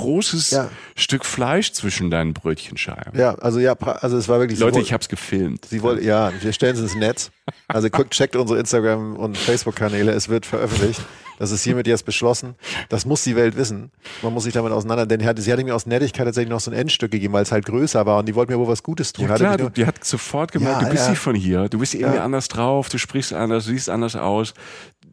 faustgroßes 0.09 0.51
Ja. 0.51 0.69
Stück 0.95 1.25
Fleisch 1.25 1.71
zwischen 1.71 2.09
deinen 2.09 2.33
Brötchenscheiben. 2.33 3.17
Ja, 3.17 3.35
also 3.35 3.59
ja, 3.59 3.73
also 3.73 4.17
es 4.17 4.27
war 4.27 4.39
wirklich 4.39 4.59
Leute, 4.59 4.75
sie 4.75 4.81
ich 4.81 4.93
habe 4.93 5.01
es 5.01 5.09
gefilmt. 5.09 5.65
Sie 5.65 5.81
wollen, 5.81 6.03
ja, 6.03 6.31
wir 6.41 6.53
stellen 6.53 6.75
es 6.75 6.81
ins 6.81 6.95
Netz. 6.95 7.31
Also 7.67 7.89
guckt, 7.89 8.11
checkt 8.11 8.35
unsere 8.35 8.59
Instagram- 8.59 9.15
und 9.15 9.35
Facebook-Kanäle. 9.35 10.11
Es 10.11 10.29
wird 10.29 10.45
veröffentlicht. 10.45 11.01
Das 11.39 11.49
ist 11.49 11.63
hiermit 11.63 11.87
jetzt 11.87 12.05
beschlossen. 12.05 12.53
Das 12.89 13.05
muss 13.07 13.23
die 13.23 13.35
Welt 13.35 13.55
wissen. 13.57 13.89
Man 14.21 14.33
muss 14.35 14.43
sich 14.43 14.53
damit 14.53 14.71
auseinander, 14.71 15.07
denn 15.07 15.19
sie 15.41 15.51
hatte, 15.51 15.63
mir 15.63 15.73
aus 15.73 15.87
Nettigkeit 15.87 16.25
tatsächlich 16.27 16.51
noch 16.51 16.59
so 16.59 16.69
ein 16.69 16.77
Endstück 16.77 17.09
gegeben, 17.11 17.33
weil 17.33 17.41
es 17.41 17.51
halt 17.51 17.65
größer 17.65 18.05
war 18.05 18.19
und 18.19 18.27
die 18.27 18.35
wollten 18.35 18.51
mir 18.51 18.59
wohl 18.59 18.67
was 18.67 18.83
Gutes 18.83 19.13
tun. 19.13 19.27
Ja, 19.27 19.35
klar, 19.35 19.57
nur- 19.57 19.71
die 19.71 19.87
hat 19.87 20.03
sofort 20.05 20.51
gemerkt, 20.51 20.81
Ja, 20.81 20.85
du 20.89 20.91
bist 20.91 21.05
ja. 21.05 21.09
nicht 21.09 21.19
von 21.19 21.33
hier, 21.33 21.69
du 21.69 21.79
bist 21.79 21.95
irgendwie 21.95 22.19
anders 22.19 22.49
drauf, 22.49 22.89
du 22.89 22.99
sprichst 22.99 23.33
anders, 23.33 23.65
du 23.65 23.71
siehst 23.71 23.89
anders 23.89 24.15
aus. 24.15 24.53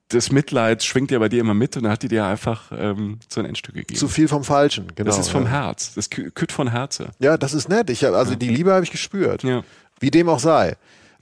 Das 0.09 0.31
Mitleid 0.31 0.85
schwingt 0.85 1.11
ja 1.11 1.19
bei 1.19 1.29
dir 1.29 1.41
immer 1.41 1.55
mit 1.55 1.77
und 1.77 1.83
dann 1.83 1.91
hat 1.93 2.03
die 2.03 2.09
dir 2.09 2.25
einfach 2.25 2.71
ähm, 2.77 3.19
so 3.29 3.41
ein 3.41 3.47
Endstück 3.47 3.75
gegeben. 3.75 3.99
zu 3.99 4.07
viel 4.07 4.29
vom 4.29 4.45
Falschen, 4.45 4.87
genau. 4.95 5.09
das 5.09 5.19
ist 5.19 5.31
vom 5.31 5.43
ja. 5.45 5.49
Herz, 5.51 5.95
das 5.95 6.11
kü- 6.13 6.31
kütt 6.31 6.53
von 6.53 6.71
Herze. 6.71 7.11
Ja, 7.19 7.37
das 7.37 7.55
ist 7.55 7.69
nett. 7.69 7.91
Ich 7.91 8.05
hab, 8.05 8.15
also 8.15 8.37
die 8.37 8.49
Liebe 8.49 8.73
habe 8.73 8.85
ich 8.85 8.93
gespürt. 8.93 9.43
Ja. 9.43 9.65
Wie 9.99 10.11
dem 10.13 10.29
auch 10.29 10.39
sei. 10.39 10.77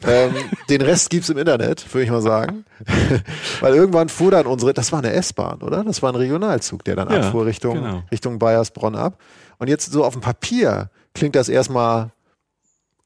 ähm, 0.07 0.35
den 0.69 0.83
Rest 0.83 1.09
gibt's 1.09 1.31
im 1.31 1.39
Internet, 1.39 1.87
würde 1.95 2.05
ich 2.05 2.11
mal 2.11 2.21
sagen. 2.21 2.67
Weil 3.61 3.75
irgendwann 3.75 4.11
fuhr 4.11 4.31
dann 4.33 4.47
unsere, 4.47 4.75
das 4.75 4.93
war 4.93 4.99
eine 4.99 5.13
S-Bahn, 5.15 5.63
oder? 5.63 5.83
Das 5.83 6.03
war 6.03 6.13
ein 6.13 6.17
Regionalzug, 6.17 6.85
der 6.85 6.97
dann 6.97 7.09
Ja, 7.11 7.21
abfuhr 7.21 7.47
Richtung, 7.47 7.77
genau. 7.77 8.03
Richtung 8.13 8.39
Bayersbronn 8.39 8.97
ab. 8.97 9.19
Und 9.59 9.69
jetzt 9.69 9.91
so 9.93 10.05
auf 10.05 10.13
dem 10.13 10.21
Papier 10.21 10.91
klingt 11.15 11.37
das 11.37 11.49
erstmal 11.49 12.11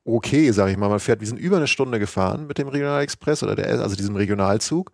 okay, 0.04 0.50
sag 0.52 0.70
ich 0.70 0.76
mal. 0.76 0.88
Man 0.88 1.00
fährt, 1.00 1.20
wir 1.20 1.28
sind 1.28 1.38
über 1.38 1.58
eine 1.58 1.66
Stunde 1.66 1.98
gefahren 1.98 2.46
mit 2.46 2.58
dem 2.58 2.68
Regionalexpress 2.68 3.42
oder 3.42 3.54
der, 3.54 3.68
also 3.80 3.94
diesem 3.94 4.16
Regionalzug. 4.16 4.90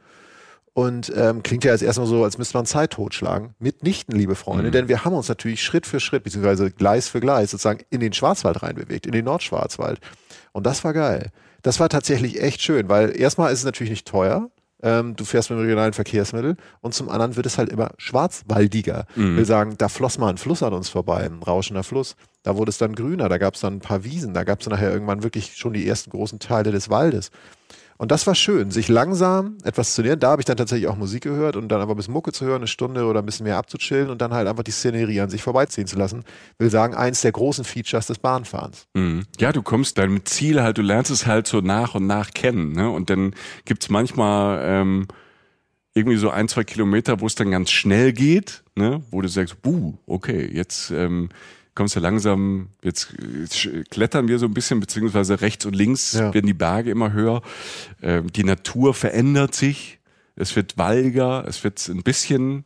Und 0.74 1.12
ähm, 1.14 1.44
klingt 1.44 1.62
ja 1.62 1.70
jetzt 1.70 1.82
erstmal 1.82 2.08
so, 2.08 2.24
als 2.24 2.36
müsste 2.36 2.58
man 2.58 2.66
Zeit 2.66 2.90
totschlagen. 2.90 3.54
Mitnichten, 3.60 4.14
liebe 4.16 4.34
Freunde, 4.34 4.72
denn 4.72 4.88
wir 4.88 5.04
haben 5.04 5.14
uns 5.14 5.28
natürlich 5.28 5.62
Schritt 5.62 5.86
für 5.86 6.00
Schritt, 6.00 6.24
beziehungsweise 6.24 6.72
Gleis 6.72 7.08
für 7.08 7.20
Gleis, 7.20 7.52
sozusagen 7.52 7.84
in 7.90 8.00
den 8.00 8.12
Schwarzwald 8.12 8.60
reinbewegt, 8.60 9.06
in 9.06 9.12
den 9.12 9.24
Nordschwarzwald. 9.24 10.00
Und 10.50 10.66
das 10.66 10.82
war 10.82 10.92
geil. 10.92 11.30
Das 11.62 11.78
war 11.78 11.88
tatsächlich 11.88 12.42
echt 12.42 12.60
schön, 12.60 12.88
weil 12.88 13.16
erstmal 13.18 13.52
ist 13.52 13.60
es 13.60 13.64
natürlich 13.64 13.90
nicht 13.90 14.08
teuer. 14.08 14.50
Ähm, 14.82 15.14
du 15.14 15.24
fährst 15.24 15.48
mit 15.48 15.58
dem 15.58 15.62
regionalen 15.62 15.92
Verkehrsmittel 15.92 16.56
und 16.80 16.92
zum 16.92 17.08
anderen 17.08 17.36
wird 17.36 17.46
es 17.46 17.56
halt 17.56 17.70
immer 17.70 17.92
schwarzwaldiger. 17.96 19.06
Mhm. 19.14 19.36
Wir 19.36 19.44
sagen, 19.46 19.76
da 19.78 19.88
floss 19.88 20.18
mal 20.18 20.28
ein 20.28 20.36
Fluss 20.38 20.62
an 20.62 20.74
uns 20.74 20.88
vorbei, 20.90 21.24
ein 21.24 21.42
rauschender 21.42 21.84
Fluss. 21.84 22.16
Da 22.42 22.56
wurde 22.56 22.70
es 22.70 22.78
dann 22.78 22.94
grüner, 22.94 23.30
da 23.30 23.38
gab 23.38 23.54
es 23.54 23.60
dann 23.60 23.76
ein 23.76 23.80
paar 23.80 24.04
Wiesen, 24.04 24.34
da 24.34 24.44
gab 24.44 24.60
es 24.60 24.66
dann 24.66 24.74
nachher 24.74 24.92
irgendwann 24.92 25.22
wirklich 25.22 25.56
schon 25.56 25.72
die 25.72 25.88
ersten 25.88 26.10
großen 26.10 26.40
Teile 26.40 26.72
des 26.72 26.90
Waldes. 26.90 27.30
Und 27.96 28.10
das 28.10 28.26
war 28.26 28.34
schön, 28.34 28.70
sich 28.70 28.88
langsam 28.88 29.56
etwas 29.62 29.94
zu 29.94 30.02
nähern. 30.02 30.18
Da 30.18 30.30
habe 30.30 30.42
ich 30.42 30.46
dann 30.46 30.56
tatsächlich 30.56 30.88
auch 30.88 30.96
Musik 30.96 31.22
gehört 31.22 31.56
und 31.56 31.68
dann 31.68 31.80
einfach 31.80 31.94
ein 31.94 31.96
bisschen 31.96 32.12
Mucke 32.12 32.32
zu 32.32 32.44
hören, 32.44 32.56
eine 32.56 32.66
Stunde 32.66 33.04
oder 33.06 33.20
ein 33.20 33.26
bisschen 33.26 33.44
mehr 33.44 33.56
abzuchillen 33.56 34.10
und 34.10 34.20
dann 34.20 34.32
halt 34.32 34.48
einfach 34.48 34.64
die 34.64 34.72
Szenerie 34.72 35.20
an 35.20 35.30
sich 35.30 35.42
vorbeiziehen 35.42 35.86
zu 35.86 35.96
lassen. 35.96 36.24
Will 36.58 36.70
sagen, 36.70 36.94
eins 36.94 37.20
der 37.20 37.32
großen 37.32 37.64
Features 37.64 38.06
des 38.06 38.18
Bahnfahrens. 38.18 38.86
Mhm. 38.94 39.24
Ja, 39.38 39.52
du 39.52 39.62
kommst 39.62 39.98
deinem 39.98 40.24
Ziel 40.24 40.62
halt, 40.62 40.78
du 40.78 40.82
lernst 40.82 41.10
es 41.10 41.26
halt 41.26 41.46
so 41.46 41.60
nach 41.60 41.94
und 41.94 42.06
nach 42.06 42.32
kennen. 42.32 42.72
Ne? 42.72 42.90
Und 42.90 43.10
dann 43.10 43.34
gibt's 43.64 43.88
manchmal 43.88 44.60
ähm, 44.64 45.06
irgendwie 45.94 46.18
so 46.18 46.30
ein, 46.30 46.48
zwei 46.48 46.64
Kilometer, 46.64 47.20
wo 47.20 47.26
es 47.26 47.36
dann 47.36 47.50
ganz 47.50 47.70
schnell 47.70 48.12
geht, 48.12 48.64
ne? 48.74 49.02
wo 49.10 49.20
du 49.20 49.28
sagst, 49.28 49.62
buh, 49.62 49.94
okay, 50.06 50.50
jetzt 50.52 50.90
ähm, 50.90 51.28
kommst 51.74 51.96
du 51.96 52.00
langsam, 52.00 52.68
jetzt, 52.82 53.14
jetzt 53.40 53.68
klettern 53.90 54.28
wir 54.28 54.38
so 54.38 54.46
ein 54.46 54.54
bisschen, 54.54 54.80
beziehungsweise 54.80 55.40
rechts 55.40 55.66
und 55.66 55.74
links 55.74 56.12
Ja. 56.12 56.32
werden 56.32 56.46
die 56.46 56.54
Berge 56.54 56.90
immer 56.90 57.12
höher. 57.12 57.42
Ähm, 58.02 58.30
die 58.32 58.44
Natur 58.44 58.94
verändert 58.94 59.54
sich, 59.54 59.98
es 60.36 60.54
wird 60.56 60.78
waldiger, 60.78 61.44
es 61.46 61.64
wird 61.64 61.86
ein 61.88 62.02
bisschen 62.02 62.64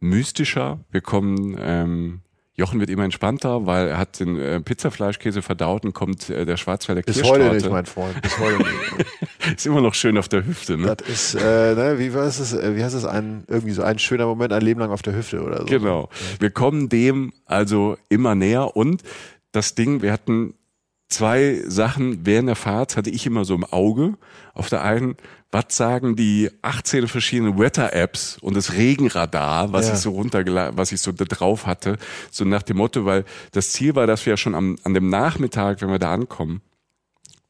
mystischer. 0.00 0.80
Wir 0.90 1.00
kommen, 1.00 1.56
ähm, 1.58 2.20
Jochen 2.58 2.80
wird 2.80 2.90
immer 2.90 3.04
entspannter, 3.04 3.66
weil 3.66 3.86
er 3.86 3.98
hat 3.98 4.18
den 4.18 4.36
äh, 4.36 4.60
Pizzafleischkäse 4.60 5.42
verdaut 5.42 5.84
und 5.84 5.94
kommt 5.94 6.28
äh, 6.28 6.44
der 6.44 6.56
Schwarzwälder 6.56 7.02
Bis 7.02 7.22
heute 7.22 7.54
nicht, 7.54 7.70
mein 7.70 7.86
Freund. 7.86 8.20
Bis 8.20 8.36
heute 8.36 8.58
nicht. 8.58 9.56
Ist 9.56 9.64
immer 9.64 9.80
noch 9.80 9.94
schön 9.94 10.18
auf 10.18 10.28
der 10.28 10.44
Hüfte, 10.44 10.76
ne? 10.76 10.96
Das 10.96 11.08
ist, 11.08 11.34
äh, 11.36 11.74
ne, 11.74 11.98
wie, 11.98 12.12
was 12.12 12.38
ist, 12.38 12.52
äh, 12.52 12.76
wie 12.76 12.84
heißt 12.84 12.94
es, 12.94 13.04
ein, 13.04 13.44
irgendwie 13.46 13.72
so 13.72 13.82
ein 13.82 13.98
schöner 13.98 14.26
Moment, 14.26 14.52
ein 14.52 14.60
Leben 14.60 14.80
lang 14.80 14.90
auf 14.90 15.00
der 15.00 15.16
Hüfte 15.16 15.40
oder 15.40 15.60
so. 15.60 15.64
Genau. 15.66 16.10
Wir 16.38 16.50
kommen 16.50 16.88
dem 16.88 17.32
also 17.46 17.96
immer 18.08 18.34
näher 18.34 18.76
und 18.76 19.02
das 19.52 19.74
Ding, 19.74 20.02
wir 20.02 20.12
hatten 20.12 20.54
zwei 21.08 21.62
Sachen 21.66 22.26
während 22.26 22.48
der 22.48 22.56
Fahrt, 22.56 22.96
hatte 22.96 23.10
ich 23.10 23.26
immer 23.26 23.44
so 23.44 23.54
im 23.54 23.64
Auge. 23.64 24.14
Auf 24.54 24.68
der 24.68 24.82
einen, 24.82 25.16
was 25.50 25.64
sagen 25.70 26.16
die 26.16 26.50
18 26.62 27.08
verschiedenen 27.08 27.58
Weather-Apps 27.58 28.38
und 28.40 28.56
das 28.56 28.74
Regenradar, 28.74 29.72
was 29.72 29.88
Ja. 29.88 29.94
ich 29.94 30.00
so 30.00 30.10
runtergeladen, 30.10 30.76
was 30.76 30.92
ich 30.92 31.00
so 31.00 31.12
da 31.12 31.24
drauf 31.24 31.66
hatte, 31.66 31.96
so 32.30 32.44
nach 32.44 32.62
dem 32.62 32.76
Motto, 32.76 33.04
weil 33.06 33.24
das 33.52 33.70
Ziel 33.72 33.94
war, 33.94 34.06
dass 34.06 34.26
wir 34.26 34.34
ja 34.34 34.36
schon 34.36 34.54
am, 34.54 34.76
an 34.84 34.92
dem 34.94 35.08
Nachmittag, 35.08 35.80
wenn 35.80 35.88
wir 35.90 35.98
da 35.98 36.12
ankommen, 36.12 36.60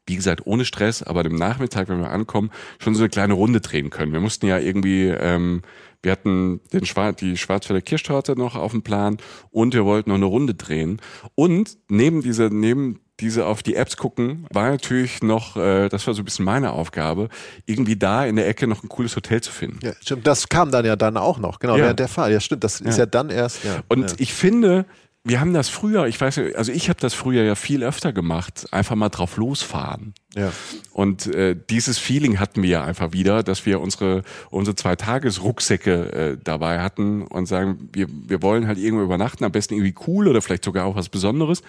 wie 0.06 0.16
gesagt, 0.16 0.46
ohne 0.46 0.64
Stress, 0.64 1.02
aber 1.02 1.22
dem 1.22 1.34
Nachmittag, 1.36 1.88
wenn 1.88 2.00
wir 2.00 2.10
ankommen, 2.10 2.50
schon 2.78 2.94
so 2.94 3.02
eine 3.02 3.10
kleine 3.10 3.34
Runde 3.34 3.60
drehen 3.60 3.90
können. 3.90 4.12
Wir 4.12 4.20
mussten 4.20 4.46
ja 4.46 4.58
irgendwie, 4.58 5.08
ähm, 5.08 5.60
wir 6.02 6.12
hatten 6.12 6.60
den 6.72 6.84
Schwar 6.86 7.12
die 7.12 7.36
Schwarzwälder 7.36 7.82
Kirschtorte 7.82 8.36
noch 8.36 8.54
auf 8.56 8.70
dem 8.72 8.82
Plan 8.82 9.18
und 9.50 9.74
wir 9.74 9.84
wollten 9.84 10.10
noch 10.10 10.16
eine 10.16 10.26
Runde 10.26 10.54
drehen. 10.54 11.00
Und 11.34 11.76
neben 11.88 12.22
diese, 12.22 12.44
neben 12.52 13.00
diese 13.20 13.46
auf 13.46 13.64
die 13.64 13.74
Apps 13.74 13.96
gucken, 13.96 14.46
war 14.52 14.70
natürlich 14.70 15.22
noch, 15.24 15.56
äh, 15.56 15.88
das 15.88 16.06
war 16.06 16.14
so 16.14 16.22
ein 16.22 16.24
bisschen 16.24 16.44
meine 16.44 16.70
Aufgabe, 16.70 17.28
irgendwie 17.66 17.96
da 17.96 18.24
in 18.24 18.36
der 18.36 18.46
Ecke 18.46 18.68
noch 18.68 18.84
ein 18.84 18.88
cooles 18.88 19.16
Hotel 19.16 19.40
zu 19.40 19.50
finden. 19.50 19.80
Ja, 19.82 19.92
stimmt, 20.00 20.24
das 20.26 20.48
kam 20.48 20.70
dann 20.70 20.84
ja 20.84 20.94
dann 20.94 21.16
auch 21.16 21.38
noch, 21.38 21.58
genau, 21.58 21.76
Ja. 21.76 21.92
der 21.92 22.06
Fahrt. 22.06 22.30
Ja, 22.30 22.38
stimmt, 22.38 22.62
das 22.62 22.80
ist 22.80 22.96
Ja. 22.96 23.02
ja 23.02 23.06
dann 23.06 23.30
erst, 23.30 23.64
ja. 23.64 23.80
Und 23.88 24.10
ja. 24.10 24.16
ich 24.20 24.32
finde, 24.32 24.86
wir 25.24 25.40
haben 25.40 25.52
das 25.52 25.68
früher, 25.68 26.06
ich 26.06 26.20
weiß 26.20 26.36
nicht, 26.36 26.56
also 26.56 26.70
ich 26.70 26.88
habe 26.88 27.00
das 27.00 27.12
früher 27.12 27.42
ja 27.42 27.56
viel 27.56 27.82
öfter 27.82 28.12
gemacht, 28.12 28.68
einfach 28.70 28.94
mal 28.94 29.08
drauf 29.08 29.36
losfahren. 29.36 30.14
Ja. 30.38 30.52
Und 30.92 31.32
äh, 31.34 31.56
dieses 31.70 31.98
Feeling 31.98 32.40
hatten 32.40 32.62
wir 32.62 32.82
einfach 32.82 33.12
wieder, 33.12 33.42
dass 33.42 33.66
wir 33.66 33.80
unsere 33.80 34.22
unsere 34.50 34.74
zwei 34.74 34.96
Tagesrucksäcke 34.96 36.12
äh, 36.12 36.38
dabei 36.42 36.80
hatten 36.80 37.22
und 37.22 37.46
sagen, 37.46 37.88
wir 37.92 38.08
wir 38.08 38.42
wollen 38.42 38.66
halt 38.66 38.78
irgendwo 38.78 39.04
übernachten, 39.04 39.44
am 39.44 39.52
besten 39.52 39.74
irgendwie 39.74 39.94
cool 40.06 40.28
oder 40.28 40.42
vielleicht 40.42 40.64
sogar 40.64 40.86
auch 40.86 40.96
was 40.96 41.08
Besonderes. 41.08 41.62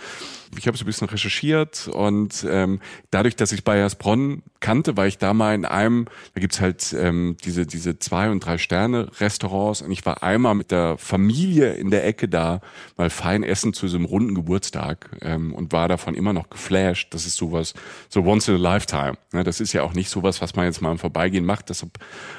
Ich 0.58 0.68
habe 0.68 0.78
so 0.78 0.84
ein 0.84 0.88
bisschen 0.88 1.08
recherchiert 1.08 1.88
und 1.88 2.46
ähm, 2.50 2.80
dadurch, 3.12 3.36
dass 3.36 3.52
ich 3.52 3.64
Bayersbronn 3.64 4.42
kannte, 4.62 4.98
war 4.98 5.06
ich 5.06 5.20
da 5.20 5.34
mal 5.34 5.54
in 5.54 5.64
einem, 5.66 6.06
da 6.34 6.42
gibt's 6.42 6.60
halt 6.60 6.96
ähm, 6.98 7.38
diese 7.44 7.68
diese 7.68 8.00
zwei 8.00 8.32
und 8.32 8.44
drei 8.44 8.58
Sterne 8.58 9.10
Restaurants 9.20 9.84
und 9.84 9.92
ich 9.92 10.06
war 10.06 10.24
einmal 10.24 10.56
mit 10.56 10.72
der 10.72 10.98
Familie 10.98 11.74
in 11.74 11.92
der 11.92 12.06
Ecke 12.06 12.28
da 12.28 12.62
mal 12.98 13.12
fein 13.12 13.44
essen 13.44 13.74
zu 13.74 13.88
so 13.88 13.98
einem 13.98 14.06
runden 14.06 14.34
Geburtstag 14.34 15.10
ähm, 15.22 15.54
und 15.54 15.72
war 15.72 15.88
davon 15.88 16.16
immer 16.16 16.34
noch 16.34 16.50
geflasht. 16.50 17.14
Das 17.14 17.28
ist 17.28 17.36
sowas 17.36 17.74
so 18.10 18.24
once 18.24 18.48
in 18.48 18.56
a 18.56 18.58
lifetime. 18.60 19.14
Ne, 19.34 19.44
das 19.44 19.60
ist 19.60 19.74
ja 19.74 19.84
auch 19.84 19.94
nicht 19.94 20.10
sowas, 20.10 20.42
was 20.42 20.56
man 20.56 20.66
jetzt 20.66 20.82
mal 20.82 20.92
im 20.92 20.98
Vorbeigehen 21.00 21.46
macht. 21.46 21.70
Deshalb 21.70 21.92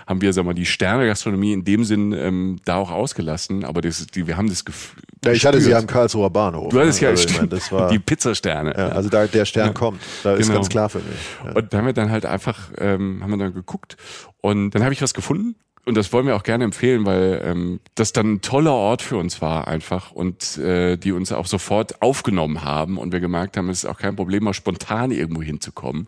haben 0.07 0.21
wir, 0.21 0.33
sagen 0.33 0.47
wir 0.47 0.51
mal, 0.51 0.55
die 0.55 0.67
Sterne-Gastronomie 0.67 1.53
in 1.53 1.65
dem 1.65 1.85
Sinn 1.85 2.13
ähm, 2.13 2.61
da 2.65 2.77
auch 2.77 2.91
ausgelassen. 2.91 3.65
Aber 3.65 3.81
das 3.81 4.01
ist, 4.01 4.15
die, 4.15 4.27
wir 4.27 4.37
haben 4.37 4.49
das 4.49 4.65
Gefühl. 4.65 5.03
ja, 5.25 5.33
ich 5.33 5.45
hatte 5.47 5.61
sie 5.61 5.75
am 5.75 5.87
Karlsruher 5.87 6.31
Bahnhof. 6.31 6.71
Du 6.73 6.79
hattest 6.81 7.01
ja 7.01 7.09
Also, 7.11 7.29
meine, 7.37 7.49
das 7.49 7.71
war, 7.73 7.91
die 7.91 7.99
Pizzasterne. 7.99 8.75
ja, 8.77 8.89
also 8.89 9.09
da 9.09 9.27
der 9.27 9.45
Stern 9.45 9.69
Ja. 9.69 9.73
kommt. 9.73 10.01
Da 10.23 10.35
ist 10.35 10.47
Genau. 10.47 10.55
ganz 10.61 10.69
klar 10.69 10.89
für 10.89 10.99
mich. 10.99 11.19
Ja. 11.45 11.53
Und 11.53 11.73
da 11.73 11.79
haben 11.79 11.87
wir 11.87 11.93
dann 11.93 12.11
halt 12.11 12.27
einfach, 12.27 12.71
ähm, 12.79 13.21
haben 13.23 13.31
wir 13.31 13.39
dann 13.39 13.55
geguckt 13.55 13.97
und 14.41 14.71
dann 14.71 14.83
habe 14.85 14.93
ich 14.93 15.03
was 15.03 15.15
gefunden. 15.15 15.57
Und 15.91 15.97
das 15.97 16.13
wollen 16.13 16.25
wir 16.25 16.37
auch 16.37 16.45
gerne 16.45 16.63
empfehlen, 16.63 17.05
weil 17.05 17.43
ähm, 17.45 17.81
das 17.97 18.13
dann 18.13 18.35
ein 18.35 18.41
toller 18.43 18.75
Ort 18.75 19.03
für 19.03 19.17
uns 19.17 19.43
war 19.43 19.67
einfach 19.67 20.13
und 20.13 20.57
äh, 20.57 20.97
die 20.97 21.11
uns 21.11 21.33
auch 21.33 21.47
sofort 21.47 22.01
aufgenommen 22.01 22.63
haben 22.63 22.97
und 22.97 23.11
wir 23.13 23.19
gemerkt 23.19 23.57
haben, 23.57 23.69
es 23.71 23.83
ist 23.83 23.91
auch 23.91 23.99
kein 23.99 24.15
Problem, 24.15 24.45
mal 24.45 24.55
spontan 24.55 25.11
irgendwo 25.11 25.43
hinzukommen. 25.43 26.07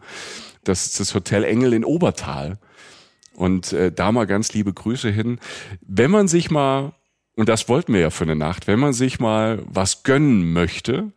Das 0.62 0.86
ist 0.86 1.00
das 1.00 1.16
Hotel 1.16 1.42
Engel 1.42 1.72
in 1.72 1.84
Obertal. 1.84 2.60
Und 3.34 3.72
äh, 3.72 3.90
da 3.90 4.12
mal 4.12 4.28
ganz 4.28 4.52
liebe 4.52 4.72
Grüße 4.72 5.10
hin. 5.10 5.40
Wenn 5.80 6.12
man 6.12 6.28
sich 6.28 6.48
mal, 6.48 6.92
und 7.34 7.48
das 7.48 7.68
wollten 7.68 7.92
wir 7.92 8.02
ja 8.02 8.10
für 8.10 8.22
eine 8.22 8.36
Nacht, 8.36 8.68
wenn 8.68 8.78
man 8.78 8.92
sich 8.92 9.18
mal 9.18 9.64
was 9.66 10.04
gönnen 10.04 10.52
möchte, 10.52 11.10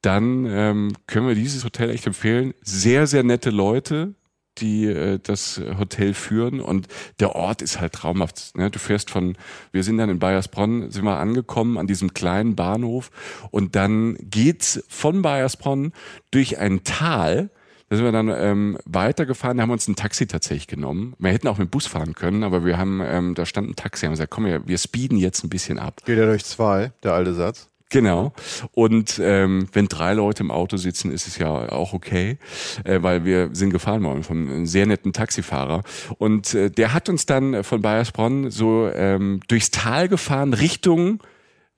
dann 0.00 0.44
ähm, 0.46 0.92
können 1.06 1.28
wir 1.28 1.36
dieses 1.36 1.64
Hotel 1.64 1.90
echt 1.90 2.08
empfehlen. 2.08 2.52
Sehr, 2.62 3.06
sehr 3.06 3.22
nette 3.22 3.50
Leute, 3.50 4.16
die 4.58 4.86
äh, 4.86 5.18
das 5.22 5.60
Hotel 5.78 6.14
führen 6.14 6.60
und 6.60 6.88
der 7.20 7.34
Ort 7.34 7.62
ist 7.62 7.80
halt 7.80 7.92
traumhaft. 7.94 8.56
Ne? 8.56 8.70
Du 8.70 8.78
fährst 8.78 9.10
von, 9.10 9.36
wir 9.72 9.82
sind 9.82 9.98
dann 9.98 10.10
in 10.10 10.18
Bayersbronn, 10.18 10.90
sind 10.90 11.04
wir 11.04 11.18
angekommen 11.18 11.78
an 11.78 11.86
diesem 11.86 12.14
kleinen 12.14 12.56
Bahnhof 12.56 13.10
und 13.50 13.76
dann 13.76 14.16
geht's 14.20 14.84
von 14.88 15.22
Bayersbronn 15.22 15.92
durch 16.30 16.58
ein 16.58 16.84
Tal. 16.84 17.50
Da 17.88 17.96
sind 17.96 18.06
wir 18.06 18.12
dann 18.12 18.28
ähm, 18.28 18.78
weitergefahren, 18.86 19.58
da 19.58 19.62
haben 19.62 19.68
wir 19.68 19.74
uns 19.74 19.86
ein 19.86 19.96
Taxi 19.96 20.26
tatsächlich 20.26 20.66
genommen. 20.66 21.14
Wir 21.18 21.30
hätten 21.30 21.46
auch 21.46 21.58
mit 21.58 21.70
Bus 21.70 21.86
fahren 21.86 22.14
können, 22.14 22.42
aber 22.42 22.64
wir 22.64 22.78
haben, 22.78 23.02
ähm, 23.04 23.34
da 23.34 23.44
stand 23.44 23.68
ein 23.68 23.76
Taxi, 23.76 24.06
haben 24.06 24.12
gesagt, 24.12 24.30
komm, 24.30 24.46
wir, 24.46 24.66
wir 24.66 24.78
speeden 24.78 25.18
jetzt 25.18 25.44
ein 25.44 25.50
bisschen 25.50 25.78
ab. 25.78 26.00
Geht 26.06 26.16
ja 26.16 26.24
durch 26.24 26.42
zwei, 26.44 26.92
der 27.02 27.12
alte 27.12 27.34
Satz. 27.34 27.68
Genau. 27.92 28.32
Und 28.72 29.20
ähm, 29.22 29.68
wenn 29.72 29.86
drei 29.86 30.14
Leute 30.14 30.42
im 30.42 30.50
Auto 30.50 30.78
sitzen, 30.78 31.12
ist 31.12 31.26
es 31.26 31.36
ja 31.36 31.50
auch 31.70 31.92
okay, 31.92 32.38
äh, 32.84 33.02
weil 33.02 33.26
wir 33.26 33.50
sind 33.52 33.70
gefahren 33.70 34.02
worden 34.02 34.22
von 34.22 34.48
einem 34.48 34.66
sehr 34.66 34.86
netten 34.86 35.12
Taxifahrer. 35.12 35.82
Und 36.16 36.54
äh, 36.54 36.70
der 36.70 36.94
hat 36.94 37.10
uns 37.10 37.26
dann 37.26 37.62
von 37.62 37.82
Bayersbronn 37.82 38.50
so 38.50 38.88
ähm, 38.88 39.40
durchs 39.46 39.70
Tal 39.70 40.08
gefahren 40.08 40.54
Richtung 40.54 41.22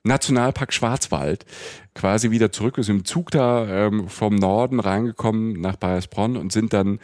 Nationalpark 0.03 0.71
Schwarzwald 0.71 1.45
quasi 1.95 2.31
wieder 2.31 2.51
zurück. 2.51 2.77
Wir 2.77 2.83
sind 2.85 2.97
im 2.97 3.05
Zug 3.05 3.31
da 3.31 3.87
ähm, 3.87 4.07
vom 4.07 4.35
Norden 4.35 4.79
reingekommen 4.79 5.59
nach 5.59 5.75
Bayersbronn 5.75 6.37
und 6.37 6.53
sind 6.53 6.71
dann 6.71 6.99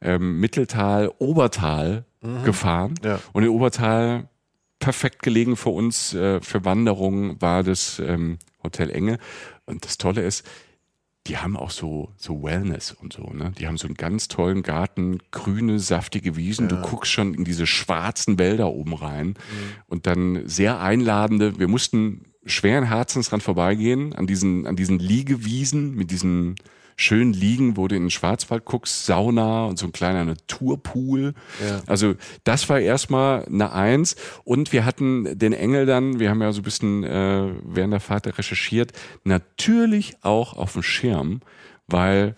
ähm, 0.00 0.40
Mitteltal, 0.40 1.12
Obertal 1.18 2.04
mhm. 2.20 2.42
gefahren. 2.42 2.94
Ja. 3.04 3.20
Und 3.32 3.44
in 3.44 3.50
Obertal 3.50 4.28
perfekt 4.78 5.22
gelegen 5.22 5.56
für 5.56 5.70
uns, 5.70 6.14
äh, 6.14 6.40
für 6.40 6.64
Wanderungen 6.64 7.40
war 7.40 7.62
das 7.62 7.98
ähm, 7.98 8.38
Hotel 8.66 8.90
Enge. 8.90 9.18
Und 9.64 9.84
das 9.84 9.98
Tolle 9.98 10.22
ist, 10.22 10.44
die 11.26 11.38
haben 11.38 11.56
auch 11.56 11.70
so, 11.70 12.12
so 12.16 12.42
Wellness 12.42 12.92
und 12.92 13.12
so, 13.12 13.24
ne? 13.32 13.52
Die 13.58 13.66
haben 13.66 13.78
so 13.78 13.88
einen 13.88 13.96
ganz 13.96 14.28
tollen 14.28 14.62
Garten, 14.62 15.18
grüne, 15.30 15.78
saftige 15.80 16.36
Wiesen. 16.36 16.68
Ja. 16.68 16.76
Du 16.76 16.88
guckst 16.88 17.10
schon 17.10 17.34
in 17.34 17.44
diese 17.44 17.66
schwarzen 17.66 18.38
Wälder 18.38 18.68
oben 18.68 18.94
rein 18.94 19.28
mhm. 19.28 19.34
und 19.86 20.06
dann 20.06 20.46
sehr 20.46 20.80
einladende. 20.80 21.58
Wir 21.58 21.68
mussten 21.68 22.26
schweren 22.44 22.84
Herzens 22.84 23.30
dran 23.30 23.40
vorbeigehen, 23.40 24.12
an 24.12 24.26
diesen, 24.26 24.66
an 24.66 24.76
diesen 24.76 24.98
Liegewiesen 24.98 25.94
mit 25.94 26.10
diesen 26.10 26.54
schön 26.96 27.32
liegen, 27.32 27.76
wo 27.76 27.88
du 27.88 27.94
in 27.94 28.04
den 28.04 28.10
Schwarzwald 28.10 28.64
guckst, 28.64 29.04
Sauna 29.04 29.66
und 29.66 29.78
so 29.78 29.86
ein 29.86 29.92
kleiner 29.92 30.24
Naturpool. 30.24 31.34
Ja. 31.64 31.82
Also 31.86 32.14
das 32.44 32.68
war 32.68 32.80
erstmal 32.80 33.44
eine 33.44 33.72
Eins. 33.72 34.16
Und 34.44 34.72
wir 34.72 34.84
hatten 34.84 35.38
den 35.38 35.52
Engel 35.52 35.86
dann, 35.86 36.18
wir 36.18 36.30
haben 36.30 36.40
ja 36.40 36.52
so 36.52 36.62
ein 36.62 36.64
bisschen 36.64 37.04
äh, 37.04 37.52
während 37.62 37.92
der 37.92 38.00
Fahrt 38.00 38.26
recherchiert, 38.26 38.92
natürlich 39.24 40.16
auch 40.22 40.54
auf 40.54 40.72
dem 40.72 40.82
Schirm, 40.82 41.40
weil 41.86 42.34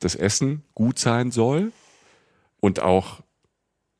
das 0.00 0.14
Essen 0.14 0.62
gut 0.74 0.98
sein 0.98 1.30
soll 1.30 1.72
und 2.60 2.80
auch 2.80 3.23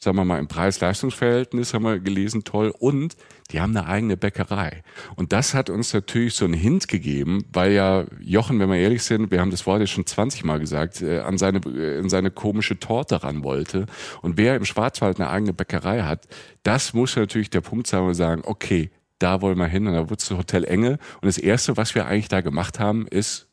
sagen 0.05 0.19
wir 0.19 0.25
mal, 0.25 0.38
im 0.38 0.49
Preis-Leistungs-Verhältnis 0.49 1.75
haben 1.75 1.85
wir 1.85 1.99
gelesen, 1.99 2.45
toll. 2.45 2.73
Und 2.79 3.17
die 3.51 3.61
haben 3.61 3.77
eine 3.77 3.87
eigene 3.87 4.17
Bäckerei. 4.17 4.83
Und 5.17 5.33
das 5.33 5.55
hat 5.55 5.71
uns 5.71 5.93
natürlich 5.93 6.35
so 6.35 6.45
einen 6.45 6.55
Hint 6.55 6.88
gegeben, 6.88 7.45
weil 7.53 7.73
ja 7.73 8.05
Jochen, 8.21 8.61
wenn 8.61 8.71
wir 8.71 8.77
ehrlich 8.77 9.03
sind, 9.03 9.31
wir 9.31 9.40
haben 9.40 9.51
das 9.51 9.67
Wort 9.67 9.81
ja 9.81 9.87
schon 9.87 10.07
20 10.07 10.45
Mal 10.45 10.61
gesagt, 10.61 11.03
äh, 11.03 11.21
an 11.21 11.38
seine, 11.38 11.61
äh, 11.67 11.99
in 11.99 12.09
seine 12.09 12.31
komische 12.31 12.79
Torte 12.79 13.23
ran 13.23 13.43
wollte. 13.43 13.87
Und 14.23 14.37
wer 14.37 14.57
im 14.57 14.64
Schwarzwald 14.64 15.19
eine 15.19 15.31
eigene 15.31 15.53
Bäckerei 15.53 16.03
hat, 16.03 16.29
das 16.62 16.93
muss 16.93 17.17
natürlich 17.17 17.51
der 17.51 17.62
Punkt 17.62 17.87
sein, 17.87 18.03
wo 18.03 18.09
wir 18.09 18.14
sagen, 18.14 18.43
okay, 18.45 18.90
da 19.19 19.40
wollen 19.40 19.59
wir 19.59 19.67
hin. 19.67 19.87
Und 19.87 19.95
da 19.95 20.11
wird 20.11 20.23
es 20.23 20.31
Hotel 20.31 20.64
Enge. 20.64 20.99
Und 21.21 21.27
das 21.27 21.38
Erste, 21.38 21.77
was 21.77 21.95
wir 21.95 22.07
eigentlich 22.07 22.29
da 22.29 22.43
gemacht 22.43 22.79
haben, 22.79 23.07
ist 23.07 23.49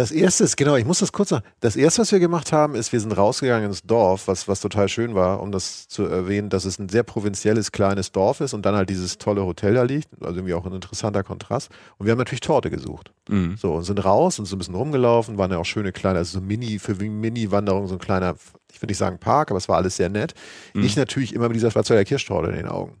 das 0.00 0.10
erste 0.12 0.44
ist, 0.44 0.56
genau, 0.56 0.76
ich 0.76 0.86
muss 0.86 1.00
das 1.00 1.12
kurz 1.12 1.28
sagen. 1.28 1.44
Das 1.60 1.76
erste, 1.76 2.00
was 2.02 2.12
wir 2.12 2.20
gemacht 2.20 2.52
haben, 2.52 2.74
ist, 2.74 2.90
wir 2.92 3.00
sind 3.00 3.12
rausgegangen 3.12 3.68
ins 3.68 3.82
Dorf, 3.82 4.28
was, 4.28 4.48
was 4.48 4.60
total 4.60 4.88
schön 4.88 5.14
war, 5.14 5.42
um 5.42 5.52
das 5.52 5.88
zu 5.88 6.04
erwähnen, 6.04 6.48
dass 6.48 6.64
es 6.64 6.78
ein 6.78 6.88
sehr 6.88 7.02
provinzielles, 7.02 7.70
kleines 7.70 8.10
Dorf 8.10 8.40
ist 8.40 8.54
und 8.54 8.64
dann 8.64 8.74
halt 8.74 8.88
dieses 8.88 9.18
tolle 9.18 9.44
Hotel 9.44 9.74
da 9.74 9.82
liegt. 9.82 10.08
Also 10.22 10.36
irgendwie 10.36 10.54
auch 10.54 10.64
ein 10.64 10.72
interessanter 10.72 11.22
Kontrast. 11.22 11.70
Und 11.98 12.06
wir 12.06 12.12
haben 12.12 12.18
natürlich 12.18 12.40
Torte 12.40 12.70
gesucht. 12.70 13.12
Mhm. 13.28 13.56
So, 13.58 13.74
und 13.74 13.84
sind 13.84 14.02
raus 14.02 14.38
und 14.38 14.46
so 14.46 14.56
ein 14.56 14.58
bisschen 14.58 14.74
rumgelaufen, 14.74 15.36
waren 15.36 15.50
ja 15.50 15.58
auch 15.58 15.66
schöne 15.66 15.92
kleine, 15.92 16.18
also 16.18 16.38
so 16.38 16.44
Mini, 16.44 16.78
für 16.78 16.94
Mini-Wanderung, 16.94 17.86
so 17.86 17.94
ein 17.94 18.00
kleiner, 18.00 18.36
ich 18.72 18.80
würde 18.80 18.90
nicht 18.90 18.98
sagen 18.98 19.18
Park, 19.18 19.50
aber 19.50 19.58
es 19.58 19.68
war 19.68 19.76
alles 19.76 19.96
sehr 19.96 20.08
nett. 20.08 20.32
Mhm. 20.72 20.84
Ich 20.84 20.96
natürlich 20.96 21.34
immer 21.34 21.48
mit 21.48 21.56
dieser 21.56 21.70
Schwarzwälder 21.70 22.04
Kirschtorte 22.04 22.50
in 22.50 22.56
den 22.56 22.68
Augen. 22.68 23.00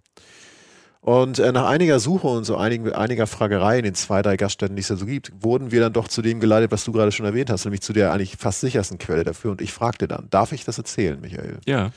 Und 1.02 1.38
äh, 1.38 1.50
nach 1.50 1.66
einiger 1.66 1.98
Suche 1.98 2.26
und 2.26 2.44
so 2.44 2.56
einigen, 2.56 2.92
einiger 2.92 3.26
Fragerei 3.26 3.78
in 3.78 3.84
den 3.84 3.94
zwei, 3.94 4.20
drei 4.20 4.36
Gaststätten, 4.36 4.76
die 4.76 4.82
es 4.82 4.88
da 4.88 4.96
so 4.96 5.06
gibt, 5.06 5.32
wurden 5.40 5.72
wir 5.72 5.80
dann 5.80 5.94
doch 5.94 6.08
zu 6.08 6.20
dem 6.20 6.40
geleitet, 6.40 6.70
was 6.72 6.84
du 6.84 6.92
gerade 6.92 7.10
schon 7.10 7.24
erwähnt 7.24 7.48
hast, 7.48 7.64
nämlich 7.64 7.80
zu 7.80 7.94
der 7.94 8.12
eigentlich 8.12 8.36
fast 8.36 8.60
sichersten 8.60 8.98
Quelle 8.98 9.24
dafür. 9.24 9.50
Und 9.50 9.62
ich 9.62 9.72
fragte 9.72 10.08
dann, 10.08 10.28
darf 10.28 10.52
ich 10.52 10.64
das 10.64 10.76
erzählen, 10.76 11.18
Michael? 11.18 11.58
Ja. 11.64 11.90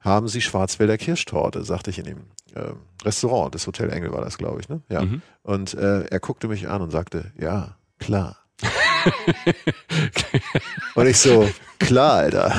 Haben 0.00 0.28
Sie 0.28 0.40
Schwarzwälder 0.40 0.96
Kirschtorte, 0.96 1.62
sagte 1.64 1.90
ich 1.90 1.98
in 1.98 2.04
dem 2.04 2.18
äh, 2.54 2.72
Restaurant, 3.04 3.54
das 3.54 3.66
Hotel 3.66 3.90
Engel 3.90 4.12
war 4.12 4.22
das, 4.22 4.38
glaube 4.38 4.60
ich, 4.60 4.68
ne? 4.68 4.80
Ja. 4.88 5.02
Mhm. 5.02 5.20
Und 5.42 5.74
äh, 5.74 6.04
er 6.04 6.20
guckte 6.20 6.48
mich 6.48 6.68
an 6.68 6.80
und 6.80 6.90
sagte, 6.90 7.32
ja, 7.38 7.76
klar. 7.98 8.38
und 10.94 11.06
ich 11.06 11.18
so, 11.18 11.48
klar, 11.78 12.14
Alter. 12.14 12.54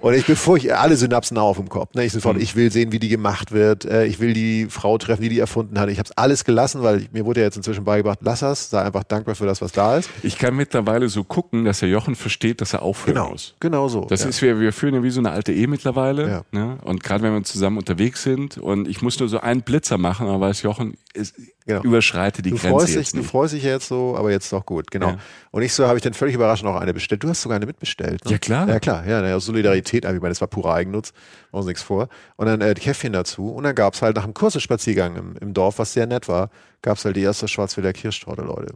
Und 0.00 0.14
ich, 0.14 0.26
bevor 0.26 0.56
ich 0.56 0.74
alle 0.74 0.96
Synapsen 0.96 1.38
auf 1.38 1.58
im 1.58 1.68
Kopf, 1.68 1.94
ne, 1.94 2.04
ich 2.04 2.12
sofort, 2.12 2.36
mhm. 2.36 2.42
ich 2.42 2.56
will 2.56 2.70
sehen, 2.70 2.92
wie 2.92 2.98
die 2.98 3.08
gemacht 3.08 3.52
wird, 3.52 3.84
äh, 3.84 4.06
ich 4.06 4.20
will 4.20 4.32
die 4.32 4.66
Frau 4.68 4.98
treffen, 4.98 5.22
die 5.22 5.28
die 5.28 5.38
erfunden 5.38 5.78
hat. 5.78 5.88
Ich 5.88 5.98
habe 5.98 6.08
alles 6.16 6.44
gelassen, 6.44 6.82
weil 6.82 7.06
mir 7.12 7.24
wurde 7.24 7.40
ja 7.40 7.46
jetzt 7.46 7.56
inzwischen 7.56 7.84
beigebracht, 7.84 8.18
lass 8.22 8.40
das, 8.40 8.70
sei 8.70 8.82
einfach 8.82 9.04
dankbar 9.04 9.34
für 9.34 9.46
das, 9.46 9.60
was 9.60 9.72
da 9.72 9.96
ist. 9.96 10.10
Ich 10.22 10.38
kann 10.38 10.54
mittlerweile 10.56 11.08
so 11.08 11.24
gucken, 11.24 11.64
dass 11.64 11.80
der 11.80 11.88
Jochen 11.88 12.14
versteht, 12.14 12.60
dass 12.60 12.72
er 12.72 12.82
aufhören 12.82 13.14
genau, 13.14 13.30
muss. 13.30 13.54
Genau 13.60 13.88
so. 13.88 14.02
Das 14.02 14.22
ja. 14.22 14.28
ist, 14.28 14.42
wir, 14.42 14.60
wir 14.60 14.72
führen 14.72 14.94
ja 14.94 15.02
wie 15.02 15.10
so 15.10 15.20
eine 15.20 15.30
alte 15.30 15.52
Ehe 15.52 15.68
mittlerweile. 15.68 16.28
Ja. 16.28 16.42
Ne? 16.52 16.78
Und 16.84 17.02
gerade 17.02 17.22
wenn 17.22 17.32
wir 17.32 17.42
zusammen 17.44 17.78
unterwegs 17.78 18.22
sind 18.22 18.58
und 18.58 18.88
ich 18.88 19.02
muss 19.02 19.18
nur 19.18 19.28
so 19.28 19.40
einen 19.40 19.62
Blitzer 19.62 19.98
machen, 19.98 20.28
aber 20.28 20.40
weiß 20.40 20.62
Jochen, 20.62 20.94
ist, 21.18 21.34
genau. 21.66 21.82
überschreite 21.82 22.42
die 22.42 22.50
du 22.50 22.56
Grenze. 22.56 22.70
Freust 22.70 22.94
dich, 22.94 23.12
du 23.12 23.22
freust 23.22 23.54
dich 23.54 23.62
jetzt 23.62 23.88
so, 23.88 24.16
aber 24.16 24.30
jetzt 24.30 24.52
doch 24.52 24.64
gut, 24.64 24.90
genau. 24.90 25.10
Ja. 25.10 25.18
Und 25.50 25.62
ich 25.62 25.72
so 25.72 25.86
habe 25.86 25.98
ich 25.98 26.02
dann 26.02 26.14
völlig 26.14 26.34
überraschend 26.34 26.68
auch 26.68 26.76
eine 26.76 26.94
bestellt. 26.94 27.22
Du 27.22 27.28
hast 27.28 27.42
sogar 27.42 27.56
eine 27.56 27.66
mitbestellt. 27.66 28.24
Ne? 28.24 28.32
Ja, 28.32 28.38
klar. 28.38 28.68
Ja, 28.68 28.80
klar. 28.80 29.06
Ja, 29.06 29.34
aus 29.34 29.44
Solidarität, 29.44 30.04
ich 30.04 30.10
meine, 30.10 30.28
das 30.28 30.40
war 30.40 30.48
purer 30.48 30.74
Eigennutz, 30.74 31.12
machen 31.52 31.60
uns 31.60 31.66
nichts 31.66 31.82
vor. 31.82 32.08
Und 32.36 32.46
dann 32.46 32.60
äh, 32.60 32.74
die 32.74 32.80
Käffchen 32.80 33.12
dazu. 33.12 33.50
Und 33.50 33.64
dann 33.64 33.74
gab 33.74 33.94
es 33.94 34.02
halt 34.02 34.16
nach 34.16 34.24
einem 34.24 34.34
kurzen 34.34 34.60
Spaziergang 34.60 35.16
im, 35.16 35.36
im 35.40 35.54
Dorf, 35.54 35.78
was 35.78 35.92
sehr 35.92 36.06
nett 36.06 36.28
war, 36.28 36.50
gab 36.82 36.96
es 36.96 37.04
halt 37.04 37.16
die 37.16 37.22
erste 37.22 37.48
Schwarzwälder 37.48 37.92
Kirschtorte, 37.92 38.42
Leute. 38.42 38.74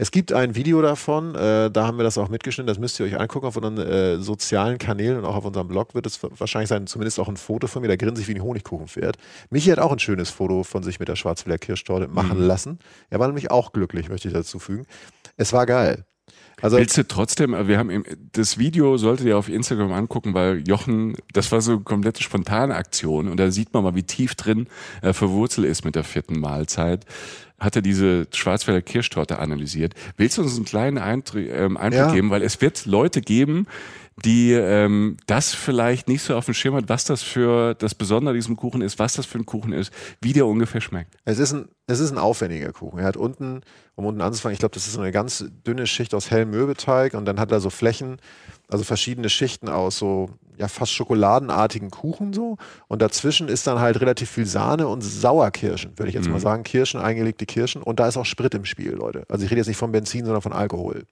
Es 0.00 0.12
gibt 0.12 0.32
ein 0.32 0.54
Video 0.54 0.80
davon, 0.80 1.34
äh, 1.34 1.72
da 1.72 1.88
haben 1.88 1.96
wir 1.98 2.04
das 2.04 2.18
auch 2.18 2.28
mitgeschnitten, 2.28 2.68
das 2.68 2.78
müsst 2.78 3.00
ihr 3.00 3.06
euch 3.06 3.18
angucken 3.18 3.46
auf 3.46 3.56
unseren 3.56 3.78
äh, 3.78 4.18
sozialen 4.18 4.78
Kanälen 4.78 5.18
und 5.18 5.24
auch 5.24 5.34
auf 5.34 5.44
unserem 5.44 5.66
Blog 5.66 5.92
wird 5.96 6.06
es 6.06 6.22
wahrscheinlich 6.22 6.68
sein, 6.68 6.86
zumindest 6.86 7.18
auch 7.18 7.28
ein 7.28 7.36
Foto 7.36 7.66
von 7.66 7.82
mir, 7.82 7.88
der 7.88 7.96
grinst 7.96 8.18
sich 8.18 8.28
wie 8.28 8.36
ein 8.36 8.42
Honigkuchenpferd. 8.44 9.16
Michi 9.50 9.70
hat 9.70 9.80
auch 9.80 9.90
ein 9.90 9.98
schönes 9.98 10.30
Foto 10.30 10.62
von 10.62 10.84
sich 10.84 11.00
mit 11.00 11.08
der 11.08 11.16
Schwarzwälder 11.16 11.58
Kirschtorte 11.58 12.06
machen 12.06 12.38
mhm. 12.38 12.46
lassen. 12.46 12.78
Er 13.10 13.18
war 13.18 13.26
nämlich 13.26 13.50
auch 13.50 13.72
glücklich, 13.72 14.08
möchte 14.08 14.28
ich 14.28 14.34
dazu 14.34 14.60
fügen. 14.60 14.86
Es 15.36 15.52
war 15.52 15.66
geil. 15.66 16.04
Also 16.60 16.76
Willst 16.76 16.96
du 16.96 17.06
trotzdem, 17.06 17.56
wir 17.68 17.78
haben 17.78 18.04
das 18.32 18.58
Video 18.58 18.96
solltet 18.98 19.26
ihr 19.26 19.38
auf 19.38 19.48
Instagram 19.48 19.92
angucken, 19.92 20.34
weil 20.34 20.66
Jochen, 20.66 21.16
das 21.32 21.52
war 21.52 21.60
so 21.60 21.72
eine 21.72 21.80
komplette 21.80 22.22
spontane 22.22 22.74
Aktion 22.74 23.28
und 23.28 23.38
da 23.38 23.50
sieht 23.50 23.72
man 23.72 23.84
mal, 23.84 23.94
wie 23.94 24.02
tief 24.02 24.34
drin 24.34 24.68
er 25.00 25.14
verwurzelt 25.14 25.68
ist 25.68 25.84
mit 25.84 25.94
der 25.94 26.04
vierten 26.04 26.40
Mahlzeit. 26.40 27.04
Hat 27.58 27.76
er 27.76 27.82
diese 27.82 28.26
Schwarzwälder 28.32 28.82
Kirschtorte 28.82 29.38
analysiert. 29.38 29.94
Willst 30.16 30.38
du 30.38 30.42
uns 30.42 30.56
einen 30.56 30.64
kleinen 30.64 30.98
Eindruck, 30.98 31.40
ähm, 31.40 31.76
Einblick 31.76 32.00
ja. 32.00 32.12
geben? 32.12 32.30
Weil 32.30 32.42
es 32.42 32.60
wird 32.60 32.86
Leute 32.86 33.20
geben, 33.20 33.66
die 34.24 34.52
ähm, 34.52 35.16
das 35.26 35.54
vielleicht 35.54 36.08
nicht 36.08 36.22
so 36.22 36.36
auf 36.36 36.44
dem 36.44 36.54
Schirm 36.54 36.74
hat, 36.74 36.88
was 36.88 37.04
das 37.04 37.22
für 37.22 37.74
das 37.74 37.94
Besondere 37.94 38.30
an 38.30 38.36
diesem 38.36 38.56
Kuchen 38.56 38.82
ist, 38.82 38.98
was 38.98 39.14
das 39.14 39.26
für 39.26 39.38
ein 39.38 39.46
Kuchen 39.46 39.72
ist, 39.72 39.92
wie 40.20 40.32
der 40.32 40.46
ungefähr 40.46 40.80
schmeckt. 40.80 41.16
Es 41.24 41.38
ist 41.38 41.52
ein, 41.52 41.68
es 41.86 42.00
ist 42.00 42.10
ein 42.10 42.18
aufwendiger 42.18 42.72
Kuchen. 42.72 42.98
Er 42.98 43.06
hat 43.06 43.16
unten, 43.16 43.60
um 43.94 44.06
unten 44.06 44.20
anzufangen, 44.20 44.54
ich 44.54 44.58
glaube, 44.58 44.74
das 44.74 44.86
ist 44.86 44.94
so 44.94 45.00
eine 45.00 45.12
ganz 45.12 45.44
dünne 45.66 45.86
Schicht 45.86 46.14
aus 46.14 46.30
hellem 46.30 46.50
Mürbeteig 46.50 47.14
und 47.14 47.26
dann 47.26 47.38
hat 47.38 47.52
er 47.52 47.60
so 47.60 47.70
Flächen, 47.70 48.18
also 48.68 48.82
verschiedene 48.84 49.28
Schichten 49.28 49.68
aus 49.68 49.98
so 49.98 50.30
ja 50.58 50.68
fast 50.68 50.92
schokoladenartigen 50.92 51.90
Kuchen 51.90 52.32
so 52.32 52.56
und 52.88 53.02
dazwischen 53.02 53.48
ist 53.48 53.66
dann 53.66 53.80
halt 53.80 54.00
relativ 54.00 54.30
viel 54.30 54.46
Sahne 54.46 54.88
und 54.88 55.02
Sauerkirschen, 55.02 55.92
würde 55.96 56.08
ich 56.08 56.14
jetzt 56.14 56.26
mhm. 56.26 56.32
mal 56.32 56.40
sagen, 56.40 56.64
Kirschen, 56.64 57.00
eingelegte 57.00 57.46
Kirschen 57.46 57.82
und 57.82 58.00
da 58.00 58.08
ist 58.08 58.16
auch 58.16 58.26
Sprit 58.26 58.54
im 58.54 58.64
Spiel, 58.64 58.92
Leute. 58.92 59.24
Also 59.28 59.44
ich 59.44 59.50
rede 59.50 59.60
jetzt 59.60 59.68
nicht 59.68 59.76
von 59.76 59.92
Benzin, 59.92 60.24
sondern 60.24 60.42
von 60.42 60.52
Alkohol. 60.52 61.04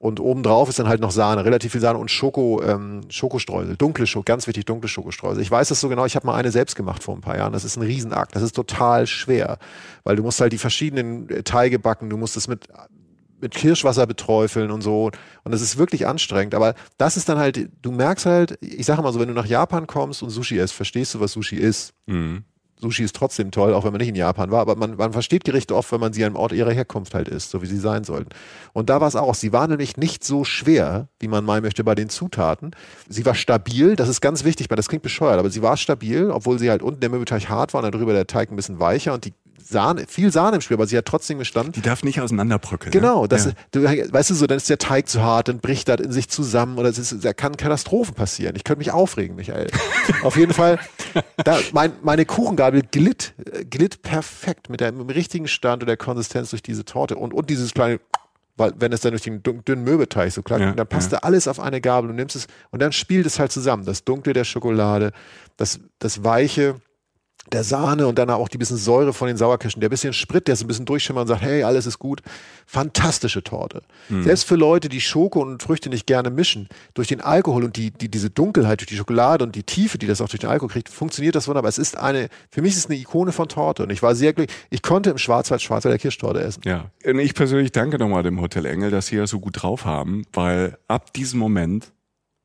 Und 0.00 0.20
obendrauf 0.20 0.68
ist 0.68 0.78
dann 0.78 0.86
halt 0.86 1.00
noch 1.00 1.10
Sahne, 1.10 1.44
relativ 1.44 1.72
viel 1.72 1.80
Sahne 1.80 1.98
und 1.98 2.08
Schoko, 2.08 2.62
ähm, 2.62 3.00
Schokostreusel, 3.08 3.76
dunkle 3.76 4.06
Schoko, 4.06 4.22
ganz 4.24 4.46
wichtig, 4.46 4.64
dunkle 4.64 4.88
Schokostreusel. 4.88 5.42
Ich 5.42 5.50
weiß 5.50 5.68
das 5.68 5.80
so 5.80 5.88
genau, 5.88 6.04
ich 6.04 6.14
habe 6.14 6.24
mal 6.24 6.36
eine 6.36 6.52
selbst 6.52 6.76
gemacht 6.76 7.02
vor 7.02 7.16
ein 7.16 7.20
paar 7.20 7.36
Jahren. 7.36 7.52
Das 7.52 7.64
ist 7.64 7.76
ein 7.76 7.82
Riesenakt, 7.82 8.36
das 8.36 8.42
ist 8.42 8.54
total 8.54 9.08
schwer, 9.08 9.58
weil 10.04 10.14
du 10.14 10.22
musst 10.22 10.40
halt 10.40 10.52
die 10.52 10.58
verschiedenen 10.58 11.28
äh, 11.30 11.42
Teige 11.42 11.80
backen, 11.80 12.10
du 12.10 12.16
musst 12.16 12.36
es 12.36 12.46
mit 12.46 12.68
mit 13.40 13.54
Kirschwasser 13.54 14.06
beträufeln 14.06 14.70
und 14.70 14.82
so. 14.82 15.10
Und 15.44 15.52
das 15.52 15.60
ist 15.60 15.78
wirklich 15.78 16.06
anstrengend. 16.06 16.54
Aber 16.54 16.74
das 16.96 17.16
ist 17.16 17.28
dann 17.28 17.38
halt, 17.38 17.68
du 17.82 17.92
merkst 17.92 18.26
halt, 18.26 18.58
ich 18.60 18.86
sage 18.86 19.02
mal 19.02 19.12
so, 19.12 19.20
wenn 19.20 19.28
du 19.28 19.34
nach 19.34 19.46
Japan 19.46 19.86
kommst 19.86 20.22
und 20.22 20.30
Sushi 20.30 20.58
isst, 20.58 20.74
verstehst 20.74 21.14
du, 21.14 21.20
was 21.20 21.32
Sushi 21.32 21.56
ist. 21.56 21.92
Mhm. 22.06 22.44
Sushi 22.80 23.02
ist 23.02 23.16
trotzdem 23.16 23.50
toll, 23.50 23.74
auch 23.74 23.84
wenn 23.84 23.92
man 23.92 23.98
nicht 23.98 24.08
in 24.08 24.14
Japan 24.14 24.50
war, 24.50 24.60
aber 24.60 24.76
man, 24.76 24.96
man 24.96 25.12
versteht 25.12 25.44
Gerichte 25.44 25.74
oft, 25.74 25.90
wenn 25.90 26.00
man 26.00 26.12
sie 26.12 26.24
am 26.24 26.36
Ort 26.36 26.52
ihrer 26.52 26.72
Herkunft 26.72 27.14
halt 27.14 27.28
isst, 27.28 27.50
so 27.50 27.60
wie 27.62 27.66
sie 27.66 27.78
sein 27.78 28.04
sollten. 28.04 28.30
Und 28.72 28.88
da 28.88 29.00
war 29.00 29.08
es 29.08 29.16
auch, 29.16 29.34
sie 29.34 29.52
war 29.52 29.66
nämlich 29.66 29.96
nicht 29.96 30.24
so 30.24 30.44
schwer, 30.44 31.08
wie 31.18 31.28
man 31.28 31.44
meinen 31.44 31.62
möchte 31.62 31.82
bei 31.82 31.94
den 31.94 32.08
Zutaten. 32.08 32.70
Sie 33.08 33.26
war 33.26 33.34
stabil, 33.34 33.96
das 33.96 34.08
ist 34.08 34.20
ganz 34.20 34.44
wichtig, 34.44 34.70
weil 34.70 34.76
das 34.76 34.88
klingt 34.88 35.02
bescheuert, 35.02 35.38
aber 35.38 35.50
sie 35.50 35.62
war 35.62 35.76
stabil, 35.76 36.30
obwohl 36.30 36.58
sie 36.58 36.70
halt 36.70 36.82
unten 36.82 37.00
der 37.00 37.10
Mürbeteig 37.10 37.48
hart 37.48 37.74
war 37.74 37.82
und 37.82 37.92
darüber 37.92 38.12
der 38.12 38.26
Teig 38.26 38.50
ein 38.50 38.56
bisschen 38.56 38.78
weicher 38.78 39.12
und 39.12 39.24
die 39.24 39.34
Sahne, 39.68 40.06
viel 40.08 40.32
Sahne 40.32 40.56
im 40.56 40.60
Spiel, 40.62 40.76
aber 40.76 40.86
sie 40.86 40.96
hat 40.96 41.04
trotzdem 41.04 41.38
gestanden. 41.38 41.72
Die 41.72 41.82
darf 41.82 42.02
nicht 42.02 42.20
auseinanderbröckeln. 42.20 42.90
Genau, 42.90 43.26
das, 43.26 43.46
ja. 43.46 43.52
du, 43.72 43.82
weißt 43.84 44.30
du 44.30 44.34
so, 44.34 44.46
dann 44.46 44.56
ist 44.56 44.70
der 44.70 44.78
Teig 44.78 45.08
zu 45.08 45.22
hart, 45.22 45.48
dann 45.48 45.58
bricht 45.58 45.88
das 45.88 46.00
in 46.00 46.10
sich 46.10 46.28
zusammen 46.30 46.78
oder 46.78 46.88
es 46.88 46.98
ist, 46.98 47.24
da 47.24 47.34
kann 47.34 47.56
Katastrophen 47.56 48.14
passieren. 48.14 48.56
Ich 48.56 48.64
könnte 48.64 48.78
mich 48.78 48.92
aufregen, 48.92 49.36
Michael. 49.36 49.68
Auf 50.22 50.36
jeden 50.36 50.54
Fall, 50.54 50.78
da, 51.44 51.58
mein, 51.72 51.92
meine 52.02 52.24
Kuchengabel 52.24 52.82
glitt, 52.82 53.34
glitt 53.68 54.00
perfekt 54.02 54.70
mit, 54.70 54.80
dem 54.80 55.00
richtigen 55.02 55.48
Stand 55.48 55.82
und 55.82 55.86
der 55.86 55.98
Konsistenz 55.98 56.50
durch 56.50 56.62
diese 56.62 56.84
Torte 56.84 57.16
und, 57.16 57.34
und 57.34 57.50
dieses 57.50 57.74
kleine 57.74 58.00
weil 58.56 58.72
wenn 58.76 58.92
es 58.92 59.02
dann 59.02 59.12
durch 59.12 59.22
den 59.22 59.40
dünnen 59.42 59.84
Mürbeteig 59.84 60.32
so 60.32 60.42
klar, 60.42 60.58
ja, 60.58 60.72
dann 60.72 60.86
passt 60.88 61.12
ja. 61.12 61.20
da 61.20 61.26
alles 61.28 61.46
auf 61.46 61.60
eine 61.60 61.80
Gabel 61.80 62.10
und 62.10 62.16
nimmst 62.16 62.34
es 62.34 62.48
und 62.70 62.82
dann 62.82 62.90
spielt 62.90 63.24
es 63.24 63.38
halt 63.38 63.52
zusammen. 63.52 63.84
Das 63.84 64.02
Dunkle 64.02 64.32
der 64.32 64.42
Schokolade, 64.42 65.12
das, 65.56 65.78
das 66.00 66.24
Weiche 66.24 66.74
der 67.52 67.64
Sahne 67.64 68.06
und 68.06 68.18
dann 68.18 68.30
auch 68.30 68.48
die 68.48 68.58
bisschen 68.58 68.76
Säure 68.76 69.12
von 69.12 69.28
den 69.28 69.36
Sauerkirschen, 69.36 69.80
der 69.80 69.88
bisschen 69.88 70.12
Sprit, 70.12 70.48
der 70.48 70.56
so 70.56 70.64
ein 70.64 70.68
bisschen 70.68 70.84
durchschimmert 70.84 71.22
und 71.22 71.28
sagt, 71.28 71.42
hey, 71.42 71.62
alles 71.62 71.86
ist 71.86 71.98
gut. 71.98 72.22
Fantastische 72.66 73.42
Torte. 73.42 73.82
Mhm. 74.08 74.24
Selbst 74.24 74.44
für 74.44 74.56
Leute, 74.56 74.88
die 74.88 75.00
Schoko 75.00 75.40
und 75.40 75.62
Früchte 75.62 75.88
nicht 75.88 76.06
gerne 76.06 76.30
mischen, 76.30 76.68
durch 76.94 77.08
den 77.08 77.20
Alkohol 77.20 77.64
und 77.64 77.76
die, 77.76 77.90
die, 77.90 78.10
diese 78.10 78.30
Dunkelheit 78.30 78.80
durch 78.80 78.88
die 78.88 78.96
Schokolade 78.96 79.44
und 79.44 79.54
die 79.54 79.62
Tiefe, 79.62 79.98
die 79.98 80.06
das 80.06 80.20
auch 80.20 80.28
durch 80.28 80.40
den 80.40 80.50
Alkohol 80.50 80.70
kriegt, 80.70 80.88
funktioniert 80.88 81.34
das 81.34 81.48
wunderbar. 81.48 81.68
Es 81.68 81.78
ist 81.78 81.96
eine, 81.96 82.28
für 82.50 82.62
mich 82.62 82.72
ist 82.72 82.78
es 82.78 82.86
eine 82.86 82.98
Ikone 82.98 83.32
von 83.32 83.48
Torte 83.48 83.82
und 83.82 83.90
ich 83.90 84.02
war 84.02 84.14
sehr 84.14 84.32
glücklich. 84.32 84.56
Ich 84.70 84.82
konnte 84.82 85.10
im 85.10 85.18
Schwarzwald 85.18 85.62
Schwarzwälder 85.62 85.98
Kirschtorte 85.98 86.40
essen. 86.40 86.62
Ja. 86.64 86.90
Und 87.04 87.18
ich 87.18 87.34
persönlich 87.34 87.72
danke 87.72 87.98
nochmal 87.98 88.22
dem 88.22 88.40
Hotel 88.40 88.66
Engel, 88.66 88.90
dass 88.90 89.06
sie 89.06 89.16
ja 89.16 89.26
so 89.26 89.40
gut 89.40 89.62
drauf 89.62 89.84
haben, 89.84 90.24
weil 90.32 90.78
ab 90.88 91.12
diesem 91.12 91.38
Moment 91.38 91.92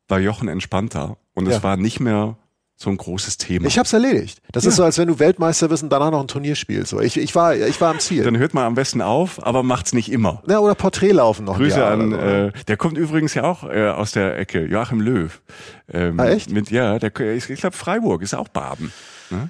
war 0.08 0.20
Jochen 0.20 0.48
entspannter 0.48 1.18
und 1.34 1.48
ja. 1.48 1.58
es 1.58 1.64
war 1.64 1.78
nicht 1.78 2.00
mehr 2.00 2.38
so 2.76 2.90
ein 2.90 2.98
großes 2.98 3.38
Thema. 3.38 3.68
Ich 3.68 3.78
hab's 3.78 3.94
erledigt. 3.94 4.40
Das 4.52 4.64
ja. 4.64 4.70
ist 4.70 4.76
so, 4.76 4.84
als 4.84 4.98
wenn 4.98 5.08
du 5.08 5.20
Weltmeister 5.20 5.68
bist 5.68 5.84
und 5.84 5.90
danach 5.90 6.12
noch 6.12 6.22
ein 6.22 6.28
Turnier 6.28 6.56
spielst. 6.56 6.90
So, 6.90 7.00
ich, 7.00 7.18
ich, 7.18 7.34
war, 7.36 7.56
ich 7.56 7.80
war 7.80 7.92
am 7.92 8.00
Ziel. 8.00 8.24
Dann 8.24 8.38
hört 8.38 8.54
man 8.54 8.66
am 8.66 8.76
besten 8.76 9.02
auf, 9.02 9.46
aber 9.46 9.64
macht's 9.64 9.94
nicht 9.94 10.12
immer. 10.12 10.42
Ja, 10.48 10.60
oder 10.60 10.76
Porträtlaufen 10.76 11.46
noch. 11.46 11.58
Grüße 11.58 11.86
an, 11.86 12.12
äh, 12.12 12.52
der 12.68 12.78
kommt 12.78 12.98
übrigens 12.98 13.34
ja 13.36 13.44
auch 13.44 13.64
äh, 13.64 13.90
aus 13.90 14.12
der 14.12 14.38
Ecke, 14.38 14.66
Joachim 14.66 15.02
Löw. 15.02 15.42
Ähm, 15.92 16.20
ah, 16.20 16.28
echt? 16.28 16.52
Mit, 16.52 16.72
ja, 16.72 17.00
der, 17.00 17.18
ich, 17.36 17.50
ich 17.50 17.60
glaube 17.60 17.76
Freiburg 17.76 18.22
ist 18.22 18.34
auch 18.34 18.48
Baden. 18.48 18.92
Ne? 19.30 19.50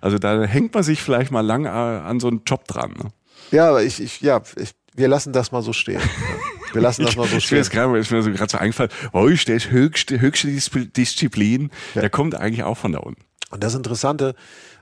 Also 0.00 0.18
da 0.18 0.42
hängt 0.42 0.74
man 0.74 0.82
sich 0.82 1.02
vielleicht 1.02 1.30
mal 1.30 1.42
lang 1.42 1.66
äh, 1.66 1.68
an 1.68 2.18
so 2.20 2.28
einen 2.28 2.42
Job 2.46 2.66
dran. 2.66 2.92
Ne? 2.92 3.10
Ja, 3.50 3.68
aber 3.68 3.82
ich, 3.82 4.02
ich 4.02 4.20
ja, 4.20 4.42
ich, 4.56 4.72
wir 4.94 5.08
lassen 5.08 5.32
das 5.32 5.52
mal 5.52 5.62
so 5.62 5.72
stehen. 5.72 6.00
Wir 6.74 6.82
lassen 6.82 7.04
das 7.04 7.16
mal 7.16 7.26
so 7.26 7.40
stehen. 7.40 7.60
Ich 7.60 7.70
gerade, 7.70 7.98
ist 7.98 8.10
mir 8.10 8.22
so 8.22 8.30
gerade 8.30 8.50
so 8.50 8.58
eingefallen, 8.58 8.90
oh, 9.12 9.28
der 9.28 9.56
ist 9.56 9.70
höchste, 9.70 10.20
höchste 10.20 10.48
Disziplin, 10.48 11.70
ja. 11.94 12.02
der 12.02 12.10
kommt 12.10 12.34
eigentlich 12.34 12.64
auch 12.64 12.76
von 12.76 12.92
da 12.92 12.98
unten. 12.98 13.22
Und 13.50 13.62
das 13.62 13.74
Interessante 13.74 14.34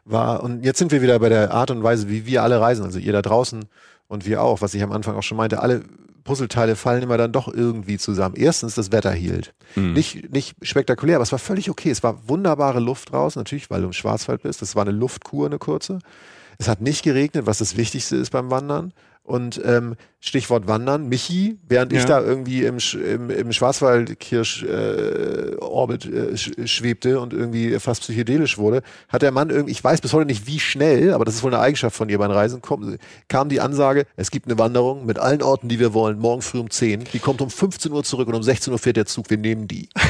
war, 0.05 0.43
und 0.43 0.65
jetzt 0.65 0.79
sind 0.79 0.93
wir 0.93 1.03
wieder 1.03 1.19
bei 1.19 1.29
der 1.29 1.53
Art 1.53 1.71
und 1.71 1.83
Weise, 1.83 2.09
wie 2.09 2.27
wir 2.27 2.43
alle 2.43 2.61
reisen, 2.61 2.85
also 2.85 2.99
ihr 2.99 3.13
da 3.13 3.23
draußen 3.23 3.67
und 4.09 4.27
wir 4.27 4.43
auch, 4.43 4.61
was 4.61 4.75
ich 4.75 4.83
am 4.83 4.93
Anfang 4.93 5.17
auch 5.17 5.23
schon 5.23 5.37
meinte, 5.37 5.61
alle 5.61 5.83
Puzzleteile 6.25 6.77
fallen 6.77 7.03
immer 7.03 7.17
dann 7.17 7.33
doch 7.33 7.53
irgendwie 7.53 7.99
zusammen. 7.99 8.37
Erstens, 8.37 8.75
das 8.75 8.93
Wetter 8.93 9.13
hielt. 9.13 9.55
Mhm. 9.75 9.93
Nicht, 9.93 10.33
nicht 10.33 10.57
spektakulär, 10.63 11.17
aber 11.17 11.25
es 11.25 11.33
war 11.33 11.39
völlig 11.39 11.69
okay. 11.71 11.91
Es 11.91 12.03
war 12.03 12.29
wunderbare 12.29 12.81
Luft 12.81 13.13
draußen, 13.13 13.41
natürlich, 13.41 13.71
weil 13.71 13.81
du 13.81 13.89
im 13.89 13.93
Schwarzwald 13.93 14.43
bist. 14.43 14.63
Das 14.63 14.77
war 14.77 14.83
eine 14.83 14.93
Luftkur, 14.93 15.47
eine 15.47 15.59
kurze. 15.59 15.99
Es 16.59 16.69
hat 16.69 16.81
nicht 16.81 17.03
geregnet, 17.03 17.47
was 17.47 17.59
das 17.59 17.77
Wichtigste 17.77 18.17
ist 18.17 18.31
beim 18.31 18.51
Wandern. 18.51 18.93
Und 19.25 19.61
ähm, 19.65 19.95
Stichwort 20.19 20.67
Wandern, 20.67 21.09
Michi, 21.09 21.57
während 21.69 21.93
ja. 21.93 22.01
ich 22.01 22.07
da 22.07 22.21
irgendwie 22.21 22.65
im, 22.65 22.79
im, 22.95 23.31
im 23.31 23.53
Schwarzwaldkirsch-Orbit 23.53 26.07
äh, 26.07 26.33
äh, 26.33 26.67
schwebte 26.67 27.21
und 27.21 27.33
irgendwie 27.33 27.79
fast 27.79 28.01
psychedelisch 28.03 28.59
wurde, 28.59 28.83
hat 29.09 29.23
der 29.23 29.31
Mann 29.31 29.51
irgendwie, 29.51 29.71
ich 29.73 29.83
weiß 29.83 30.01
bis 30.01 30.13
heute 30.13 30.27
nicht 30.27 30.49
wie 30.49 30.59
schnell, 30.59 31.15
aber 31.15 31.25
das 31.25 31.37
ist 31.37 31.45
wohl 31.45 31.55
eine 31.55 31.63
Eigenschaft 31.63 31.95
von 31.95 32.09
ihr 32.09 32.19
beim 32.19 32.33
Reisen, 32.33 32.63
kom, 32.63 32.97
kam 33.29 33.49
die 33.49 33.61
Ansage, 33.61 34.07
es 34.17 34.33
gibt 34.33 34.47
eine 34.47 34.59
Wanderung 34.59 35.07
mit 35.07 35.21
allen 35.21 35.43
Orten, 35.43 35.69
die 35.69 35.79
wir 35.79 35.95
wollen, 35.95 36.19
morgen 36.19 36.43
früh 36.43 36.59
um 36.59 36.71
10. 36.71 37.05
Die 37.13 37.21
kommt 37.21 37.41
um 37.41 37.51
15 37.51 37.93
Uhr 37.93 38.03
zurück 38.03 38.27
und 38.29 38.35
um 38.35 38.43
16 38.43 38.73
Uhr 38.73 38.81
fährt 38.81 38.97
der 38.97 39.07
Zug, 39.07 39.31
wir 39.31 39.39
nehmen 39.39 39.69
die. 39.69 39.89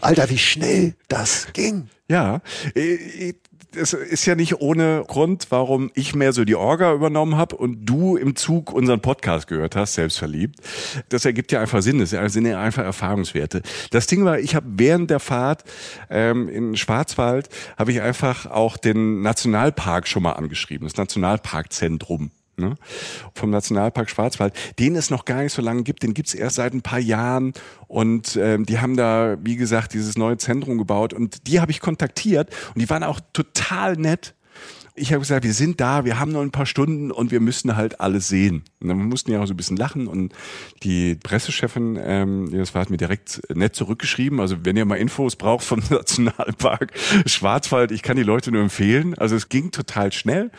Alter, 0.00 0.30
wie 0.30 0.38
schnell 0.38 0.94
das 1.08 1.48
ging. 1.52 1.88
Ja, 2.08 2.40
äh, 2.74 3.34
es 3.76 3.92
ist 3.92 4.26
ja 4.26 4.34
nicht 4.34 4.60
ohne 4.60 5.04
Grund, 5.06 5.46
warum 5.50 5.90
ich 5.94 6.14
mehr 6.14 6.32
so 6.32 6.44
die 6.44 6.54
Orga 6.54 6.92
übernommen 6.92 7.36
habe 7.36 7.56
und 7.56 7.84
du 7.84 8.16
im 8.16 8.36
Zug 8.36 8.72
unseren 8.72 9.00
Podcast 9.00 9.46
gehört 9.46 9.76
hast, 9.76 9.94
selbstverliebt. 9.94 10.60
Das 11.08 11.24
ergibt 11.24 11.52
ja 11.52 11.60
einfach 11.60 11.82
Sinn, 11.82 11.98
das 11.98 12.10
sind 12.10 12.46
ja 12.46 12.60
einfach 12.60 12.84
Erfahrungswerte. 12.84 13.62
Das 13.90 14.06
Ding 14.06 14.24
war, 14.24 14.38
ich 14.38 14.54
habe 14.54 14.66
während 14.70 15.10
der 15.10 15.20
Fahrt 15.20 15.64
ähm, 16.10 16.48
in 16.48 16.76
Schwarzwald, 16.76 17.48
habe 17.76 17.92
ich 17.92 18.00
einfach 18.00 18.46
auch 18.46 18.76
den 18.76 19.22
Nationalpark 19.22 20.06
schon 20.06 20.22
mal 20.22 20.32
angeschrieben, 20.32 20.86
das 20.86 20.96
Nationalparkzentrum 20.96 22.30
ne? 22.56 22.74
vom 23.34 23.50
Nationalpark 23.50 24.10
Schwarzwald, 24.10 24.54
den 24.78 24.96
es 24.96 25.10
noch 25.10 25.24
gar 25.24 25.42
nicht 25.42 25.52
so 25.52 25.62
lange 25.62 25.82
gibt, 25.82 26.02
den 26.02 26.14
gibt's 26.14 26.34
erst 26.34 26.56
seit 26.56 26.74
ein 26.74 26.82
paar 26.82 26.98
Jahren 26.98 27.52
und 27.88 28.36
ähm, 28.36 28.66
die 28.66 28.78
haben 28.78 28.96
da, 28.96 29.36
wie 29.42 29.56
gesagt, 29.56 29.94
dieses 29.94 30.16
neue 30.16 30.36
Zentrum 30.36 30.78
gebaut 30.78 31.12
und 31.12 31.46
die 31.46 31.60
habe 31.60 31.70
ich 31.70 31.80
kontaktiert 31.80 32.50
und 32.74 32.80
die 32.80 32.90
waren 32.90 33.04
auch 33.04 33.20
total 33.32 33.96
nett. 33.96 34.34
Ich 34.94 35.10
habe 35.10 35.20
gesagt, 35.20 35.44
wir 35.44 35.54
sind 35.54 35.80
da, 35.80 36.04
wir 36.04 36.20
haben 36.20 36.32
noch 36.32 36.42
ein 36.42 36.50
paar 36.50 36.66
Stunden 36.66 37.10
und 37.10 37.30
wir 37.30 37.40
müssen 37.40 37.76
halt 37.76 38.00
alles 38.00 38.28
sehen. 38.28 38.62
Und 38.78 38.88
dann 38.88 38.98
mussten 38.98 39.32
ja 39.32 39.40
auch 39.40 39.46
so 39.46 39.54
ein 39.54 39.56
bisschen 39.56 39.78
lachen 39.78 40.06
und 40.06 40.34
die 40.82 41.14
Pressechefin, 41.14 41.98
ähm, 41.98 42.50
das 42.52 42.74
war 42.74 42.82
hat 42.82 42.90
mir 42.90 42.98
direkt 42.98 43.40
nett 43.54 43.74
zurückgeschrieben. 43.74 44.38
Also 44.38 44.56
wenn 44.64 44.76
ihr 44.76 44.84
mal 44.84 44.96
Infos 44.96 45.36
braucht 45.36 45.64
vom 45.64 45.80
Nationalpark 45.90 46.92
Schwarzwald, 47.24 47.90
ich 47.90 48.02
kann 48.02 48.18
die 48.18 48.22
Leute 48.22 48.52
nur 48.52 48.60
empfehlen. 48.60 49.14
Also 49.14 49.34
es 49.34 49.48
ging 49.48 49.70
total 49.70 50.12
schnell. 50.12 50.50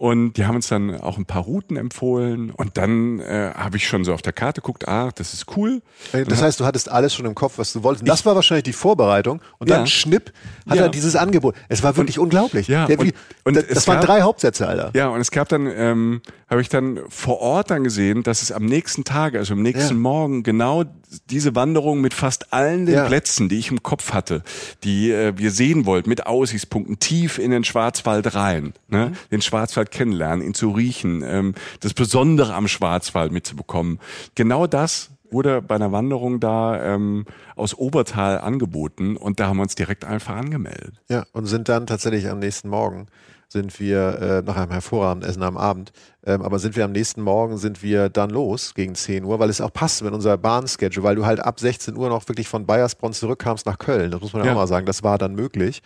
Und 0.00 0.38
die 0.38 0.46
haben 0.46 0.56
uns 0.56 0.66
dann 0.66 0.98
auch 0.98 1.18
ein 1.18 1.26
paar 1.26 1.42
Routen 1.42 1.76
empfohlen. 1.76 2.52
Und 2.52 2.78
dann 2.78 3.20
äh, 3.20 3.50
habe 3.54 3.76
ich 3.76 3.86
schon 3.86 4.02
so 4.02 4.14
auf 4.14 4.22
der 4.22 4.32
Karte 4.32 4.62
geguckt, 4.62 4.88
ah, 4.88 5.10
das 5.14 5.34
ist 5.34 5.54
cool. 5.58 5.82
Das 6.26 6.40
heißt, 6.40 6.58
du 6.58 6.64
hattest 6.64 6.90
alles 6.90 7.12
schon 7.12 7.26
im 7.26 7.34
Kopf, 7.34 7.58
was 7.58 7.74
du 7.74 7.82
wolltest. 7.82 8.08
Das 8.08 8.24
war 8.24 8.34
wahrscheinlich 8.34 8.62
die 8.62 8.72
Vorbereitung. 8.72 9.42
Und 9.58 9.68
dann 9.68 9.80
ja. 9.80 9.86
schnipp 9.86 10.32
hat 10.66 10.78
ja. 10.78 10.84
er 10.84 10.88
dieses 10.88 11.16
Angebot. 11.16 11.54
Es 11.68 11.82
war 11.82 11.98
wirklich 11.98 12.18
und, 12.18 12.24
unglaublich. 12.24 12.66
Ja, 12.66 12.86
Der, 12.86 12.98
und, 12.98 13.12
und 13.44 13.56
das, 13.58 13.66
das 13.66 13.88
waren 13.88 14.00
drei 14.00 14.22
Hauptsätze, 14.22 14.66
Alter. 14.66 14.90
Ja, 14.94 15.08
und 15.08 15.20
es 15.20 15.30
gab 15.30 15.50
dann, 15.50 15.66
ähm, 15.66 16.22
habe 16.48 16.62
ich 16.62 16.70
dann 16.70 17.00
vor 17.10 17.40
Ort 17.42 17.70
dann 17.70 17.84
gesehen, 17.84 18.22
dass 18.22 18.40
es 18.40 18.52
am 18.52 18.64
nächsten 18.64 19.04
Tag, 19.04 19.34
also 19.34 19.52
am 19.52 19.60
nächsten 19.60 19.96
ja. 19.96 20.00
Morgen, 20.00 20.42
genau 20.42 20.84
diese 21.28 21.54
Wanderung 21.54 22.00
mit 22.00 22.14
fast 22.14 22.52
allen 22.52 22.86
den. 22.86 23.04
Plätzen, 23.06 23.48
die 23.48 23.58
ich 23.58 23.70
im 23.70 23.82
Kopf 23.82 24.12
hatte, 24.12 24.42
die 24.84 25.10
äh, 25.10 25.36
wir 25.36 25.50
sehen 25.50 25.84
wollten, 25.84 26.08
mit 26.08 26.26
Aussichtspunkten 26.26 26.98
tief 27.00 27.38
in 27.38 27.50
den 27.50 27.64
Schwarzwald 27.64 28.34
rein, 28.34 28.72
ne? 28.88 29.06
Mhm. 29.06 29.16
den 29.30 29.42
Schwarzwald 29.42 29.89
kennenlernen, 29.90 30.44
ihn 30.44 30.54
zu 30.54 30.70
riechen, 30.70 31.22
ähm, 31.24 31.54
das 31.80 31.94
Besondere 31.94 32.54
am 32.54 32.68
Schwarzwald 32.68 33.32
mitzubekommen. 33.32 33.98
Genau 34.34 34.66
das 34.66 35.10
wurde 35.30 35.62
bei 35.62 35.76
einer 35.76 35.92
Wanderung 35.92 36.40
da 36.40 36.82
ähm, 36.82 37.24
aus 37.56 37.74
Obertal 37.74 38.38
angeboten 38.38 39.16
und 39.16 39.40
da 39.40 39.46
haben 39.46 39.58
wir 39.58 39.62
uns 39.62 39.74
direkt 39.74 40.04
einfach 40.04 40.36
angemeldet. 40.36 40.94
Ja, 41.08 41.24
und 41.32 41.46
sind 41.46 41.68
dann 41.68 41.86
tatsächlich 41.86 42.28
am 42.28 42.38
nächsten 42.38 42.68
Morgen 42.68 43.06
sind 43.52 43.80
wir 43.80 44.18
äh, 44.20 44.42
nach 44.42 44.56
einem 44.56 44.70
hervorragenden 44.70 45.28
Essen 45.28 45.42
am 45.42 45.56
Abend, 45.56 45.92
ähm, 46.24 46.42
aber 46.42 46.60
sind 46.60 46.76
wir 46.76 46.84
am 46.84 46.92
nächsten 46.92 47.20
Morgen 47.20 47.58
sind 47.58 47.82
wir 47.82 48.08
dann 48.08 48.30
los 48.30 48.74
gegen 48.74 48.94
10 48.94 49.24
Uhr, 49.24 49.40
weil 49.40 49.50
es 49.50 49.60
auch 49.60 49.72
passt 49.72 50.04
mit 50.04 50.12
unserer 50.12 50.38
Bahnschedule, 50.38 51.02
weil 51.02 51.16
du 51.16 51.26
halt 51.26 51.40
ab 51.40 51.58
16 51.58 51.96
Uhr 51.96 52.08
noch 52.08 52.28
wirklich 52.28 52.48
von 52.48 52.64
Bayersbronn 52.64 53.12
zurückkamst 53.12 53.66
nach 53.66 53.78
Köln. 53.78 54.12
Das 54.12 54.20
muss 54.20 54.32
man 54.32 54.44
ja, 54.44 54.52
auch 54.52 54.56
mal 54.56 54.68
sagen. 54.68 54.86
Das 54.86 55.02
war 55.02 55.18
dann 55.18 55.34
möglich. 55.34 55.82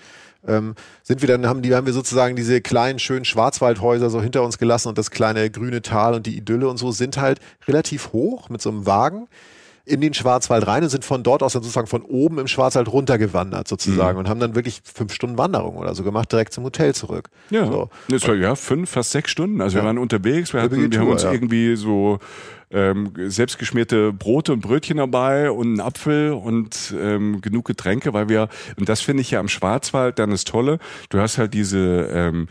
Ähm, 0.47 0.74
sind 1.03 1.20
wir 1.20 1.28
dann 1.28 1.47
haben 1.47 1.62
die 1.62 1.74
haben 1.74 1.86
wir 1.86 1.92
sozusagen 1.92 2.36
diese 2.36 2.61
kleinen 2.61 2.99
schönen 2.99 3.24
Schwarzwaldhäuser 3.24 4.11
so 4.11 4.20
hinter 4.20 4.42
uns 4.42 4.59
gelassen 4.59 4.88
und 4.88 4.99
das 4.99 5.11
kleine 5.11 5.51
grüne 5.51 5.82
Tal 5.82 6.14
und 6.14 6.26
die 6.26 6.36
Idylle 6.36 6.68
und 6.68 6.76
so 6.76 6.92
sind 6.92 7.16
halt 7.18 7.40
relativ 7.66 8.12
hoch 8.12 8.49
mit 8.49 8.61
so 8.61 8.70
einem 8.70 8.86
Wagen 8.86 9.28
in 9.87 10.01
den 10.01 10.14
Schwarzwald 10.14 10.66
rein 10.66 10.82
und 10.82 10.89
sind 10.89 11.05
von 11.05 11.22
dort 11.22 11.43
aus 11.43 11.53
dann 11.53 11.62
sozusagen 11.62 11.87
von 11.87 12.03
oben 12.03 12.39
im 12.39 12.47
Schwarzwald 12.47 12.89
runtergewandert 12.89 13.68
sozusagen 13.68 14.14
mhm. 14.14 14.20
und 14.20 14.28
haben 14.28 14.41
dann 14.41 14.55
wirklich 14.55 14.80
fünf 14.82 15.12
Stunden 15.12 15.37
Wanderung 15.37 15.76
oder 15.76 15.95
so 15.95 16.03
gemacht, 16.03 16.32
direkt 16.32 16.55
zum 16.55 16.64
Hotel 16.64 16.95
zurück. 16.95 17.28
Ja, 17.51 17.66
so. 17.66 17.91
das 18.09 18.26
war 18.26 18.35
ja 18.35 18.55
fünf, 18.55 18.91
fast 18.91 19.11
sechs 19.11 19.30
Stunden. 19.30 19.61
Also 19.61 19.76
ja. 19.76 19.82
wir 19.82 19.89
waren 19.89 19.99
unterwegs, 19.99 20.55
wir, 20.55 20.62
hatten, 20.62 20.91
wir 20.91 21.01
haben 21.01 21.09
uns 21.09 21.22
ja. 21.22 21.32
irgendwie 21.32 21.76
so 21.76 22.18
ähm, 22.70 23.12
selbstgeschmierte 23.16 24.12
Brote 24.12 24.55
und 24.55 24.61
Brötchen 24.61 24.97
dabei 24.97 25.51
und 25.51 25.66
einen 25.66 25.80
Apfel 25.80 26.32
und 26.32 26.95
ähm, 26.99 27.43
genug 27.43 27.66
Getränke, 27.66 28.14
weil 28.14 28.30
wir, 28.30 28.49
und 28.76 28.89
das 28.89 29.03
finde 29.03 29.20
ich 29.20 29.30
ja 29.32 29.41
am 29.41 29.49
Schwarzwald 29.49 30.18
dann 30.18 30.30
das 30.30 30.45
Tolle, 30.45 30.78
du 31.11 31.20
hast 31.20 31.37
halt 31.37 31.53
diese 31.53 32.09
ähm, 32.11 32.49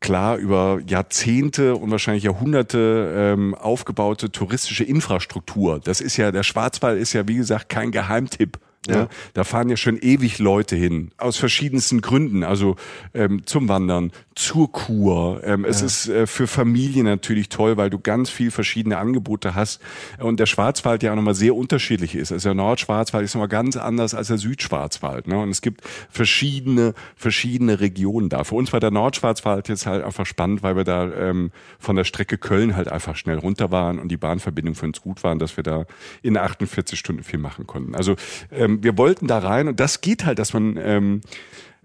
klar 0.00 0.36
über 0.36 0.80
Jahrzehnte 0.86 1.74
und 1.74 1.90
wahrscheinlich 1.90 2.24
Jahrhunderte 2.24 3.12
ähm, 3.16 3.54
aufgebaute 3.54 4.30
touristische 4.30 4.84
Infrastruktur. 4.84 5.80
Das 5.82 6.00
ist 6.00 6.16
ja, 6.16 6.30
der 6.30 6.42
Schwarzwald 6.42 7.00
ist 7.00 7.12
ja, 7.12 7.26
wie 7.26 7.36
gesagt, 7.36 7.68
kein 7.68 7.90
Geheimtipp 7.90 8.58
Ja. 8.86 8.94
ja. 8.94 9.08
Da 9.34 9.44
fahren 9.44 9.68
ja 9.68 9.76
schon 9.76 9.98
ewig 9.98 10.38
Leute 10.38 10.76
hin, 10.76 11.10
aus 11.18 11.36
verschiedensten 11.36 12.00
Gründen. 12.00 12.44
Also 12.44 12.76
ähm, 13.12 13.42
zum 13.44 13.68
Wandern, 13.68 14.12
zur 14.38 14.70
Kur. 14.70 15.40
Ähm, 15.42 15.64
ja. 15.64 15.68
Es 15.68 15.82
ist 15.82 16.08
äh, 16.08 16.28
für 16.28 16.46
Familien 16.46 17.06
natürlich 17.06 17.48
toll, 17.48 17.76
weil 17.76 17.90
du 17.90 17.98
ganz 17.98 18.30
viel 18.30 18.52
verschiedene 18.52 18.96
Angebote 18.96 19.56
hast. 19.56 19.80
Und 20.20 20.38
der 20.38 20.46
Schwarzwald 20.46 21.02
ja 21.02 21.10
auch 21.10 21.16
nochmal 21.16 21.34
sehr 21.34 21.56
unterschiedlich 21.56 22.14
ist. 22.14 22.30
Also 22.30 22.50
der 22.50 22.54
Nordschwarzwald 22.54 23.24
ist 23.24 23.34
nochmal 23.34 23.48
ganz 23.48 23.76
anders 23.76 24.14
als 24.14 24.28
der 24.28 24.38
Südschwarzwald. 24.38 25.26
Ne? 25.26 25.40
Und 25.40 25.50
es 25.50 25.60
gibt 25.60 25.82
verschiedene, 26.08 26.94
verschiedene 27.16 27.80
Regionen 27.80 28.28
da. 28.28 28.44
Für 28.44 28.54
uns 28.54 28.72
war 28.72 28.78
der 28.78 28.92
Nordschwarzwald 28.92 29.68
jetzt 29.68 29.86
halt 29.86 30.04
einfach 30.04 30.24
spannend, 30.24 30.62
weil 30.62 30.76
wir 30.76 30.84
da 30.84 31.12
ähm, 31.12 31.50
von 31.80 31.96
der 31.96 32.04
Strecke 32.04 32.38
Köln 32.38 32.76
halt 32.76 32.86
einfach 32.86 33.16
schnell 33.16 33.38
runter 33.38 33.72
waren 33.72 33.98
und 33.98 34.08
die 34.08 34.16
Bahnverbindung 34.16 34.76
für 34.76 34.86
uns 34.86 35.00
gut 35.00 35.24
waren, 35.24 35.40
dass 35.40 35.56
wir 35.56 35.64
da 35.64 35.84
in 36.22 36.36
48 36.36 36.96
Stunden 36.96 37.24
viel 37.24 37.40
machen 37.40 37.66
konnten. 37.66 37.96
Also 37.96 38.14
ähm, 38.52 38.84
wir 38.84 38.96
wollten 38.98 39.26
da 39.26 39.38
rein 39.38 39.66
und 39.66 39.80
das 39.80 40.00
geht 40.00 40.24
halt, 40.24 40.38
dass 40.38 40.52
man 40.52 40.78
ähm, 40.80 41.22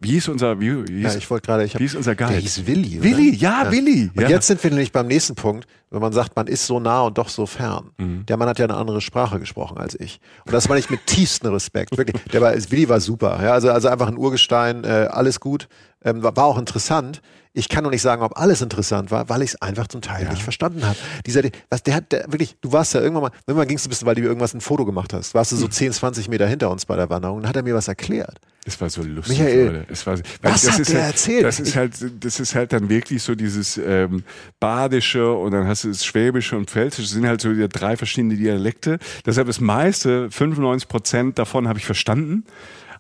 wie 0.04 0.18
ist 0.18 0.30
unser, 0.30 0.60
wie, 0.60 0.88
wie 0.88 1.02
hieß, 1.02 1.14
ja, 1.14 1.18
ich 1.18 1.30
wollte 1.30 1.46
gerade, 1.46 1.64
ich 1.64 1.74
hab, 1.74 1.82
wie 1.82 1.96
unser 1.96 2.16
Guide? 2.16 2.34
Der 2.34 2.42
hieß 2.42 2.66
Willi. 2.66 3.02
Willi, 3.02 3.36
ja, 3.36 3.64
ja, 3.64 3.72
Willi. 3.72 4.12
Und 4.16 4.22
ja. 4.22 4.30
jetzt 4.30 4.48
sind 4.48 4.64
wir 4.64 4.70
nämlich 4.70 4.92
beim 4.92 5.08
nächsten 5.08 5.36
Punkt, 5.36 5.68
wenn 5.90 6.02
man 6.02 6.14
sagt, 6.14 6.36
man 6.36 6.48
ist 6.48 6.66
so 6.66 6.80
nah 6.80 7.02
und 7.02 7.18
doch 7.18 7.30
so 7.30 7.46
fern. 7.46 7.92
Mhm. 7.98 8.26
Der 8.26 8.38
Mann 8.38 8.50
hat 8.50 8.60
ja 8.60 8.66
eine 8.66 8.76
andere 8.76 9.02
Sprache 9.02 9.40
gesprochen 9.40 9.78
als 9.78 10.00
ich. 10.00 10.20
Und 10.46 10.54
das 10.54 10.68
meine 10.70 10.80
ich 10.80 10.90
mit 10.90 11.06
tiefstem 11.06 11.52
Respekt. 11.52 11.98
Wirklich. 11.98 12.22
Der 12.32 12.42
war, 12.42 12.54
Willi 12.54 12.90
war 12.90 13.00
super. 13.00 13.40
Ja, 13.42 13.54
also, 13.54 13.72
also 13.72 13.88
einfach 13.88 14.08
ein 14.08 14.18
Urgestein, 14.18 14.84
äh, 14.84 15.08
alles 15.10 15.40
gut. 15.40 15.68
Ähm, 16.04 16.22
war, 16.22 16.36
war 16.36 16.46
auch 16.46 16.58
interessant. 16.58 17.22
Ich 17.56 17.70
kann 17.70 17.84
noch 17.84 17.92
nicht 17.92 18.02
sagen, 18.02 18.24
ob 18.24 18.38
alles 18.38 18.62
interessant 18.62 19.12
war, 19.12 19.30
weil 19.30 19.44
ich 19.44 19.52
es 19.52 19.62
einfach 19.62 19.88
zum 19.88 20.02
Teil 20.02 20.24
ja. 20.24 20.32
nicht 20.32 20.42
verstanden 20.42 20.86
habe. 20.86 20.98
Dieser, 21.26 21.44
was, 21.70 21.84
der 21.84 21.96
hat 21.96 22.12
der, 22.12 22.26
wirklich, 22.32 22.56
du 22.62 22.72
warst 22.72 22.96
ja 22.96 23.02
irgendwann 23.02 23.24
mal, 23.24 23.32
irgendwann 23.46 23.68
gingst 23.68 23.86
du 23.86 23.90
ein 23.90 23.92
bisschen, 23.92 24.08
weil 24.08 24.16
du 24.16 24.22
irgendwas 24.22 24.56
ein 24.56 24.62
Foto 24.62 24.86
gemacht 24.86 25.14
hast. 25.14 25.36
Warst 25.36 25.52
du 25.52 25.56
so 25.56 25.68
10, 25.68 25.90
mhm. 25.90 25.94
20 25.94 26.30
Meter 26.30 26.48
hinter 26.48 26.72
uns 26.72 26.86
bei 26.86 26.96
der 26.96 27.10
Wanderung 27.10 27.38
und 27.38 27.48
hat 27.48 27.56
er 27.56 27.64
mir 27.64 27.76
was 27.76 27.88
erklärt. 27.88 28.40
Es 28.66 28.80
war 28.80 28.90
so 28.90 29.04
lustig, 29.04 29.38
Michael, 29.38 29.66
Leute. 29.66 29.86
Es 29.90 30.08
war, 30.08 30.18
was 30.42 30.72
hat 30.72 30.88
der 30.88 31.02
halt, 31.02 31.14
erzählt? 31.14 31.44
Das 31.44 31.60
ist 31.60 31.76
halt, 31.76 31.94
das 32.24 32.40
ist 32.40 32.56
halt 32.56 32.72
dann 32.72 32.90
wirklich 32.90 33.22
so 33.22 33.36
dieses 33.36 33.78
ähm, 33.78 34.24
Badische 34.60 35.32
und 35.34 35.52
dann 35.52 35.68
hast 35.68 35.84
du 35.84 35.90
das 35.90 36.06
Schwäbische 36.06 36.58
und 36.58 36.70
Pfälzische. 36.70 37.04
Das 37.04 37.12
sind 37.12 37.28
halt 37.28 37.42
so 37.42 37.54
die 37.54 37.68
drei 37.68 37.98
verschiedene 37.98 38.36
Dialekte. 38.36 39.00
Deshalb 39.26 39.48
das 39.48 39.60
meiste, 39.60 40.32
95 40.32 40.88
Prozent 40.88 41.40
davon 41.40 41.68
habe 41.68 41.78
ich 41.78 41.86
verstanden 41.86 42.46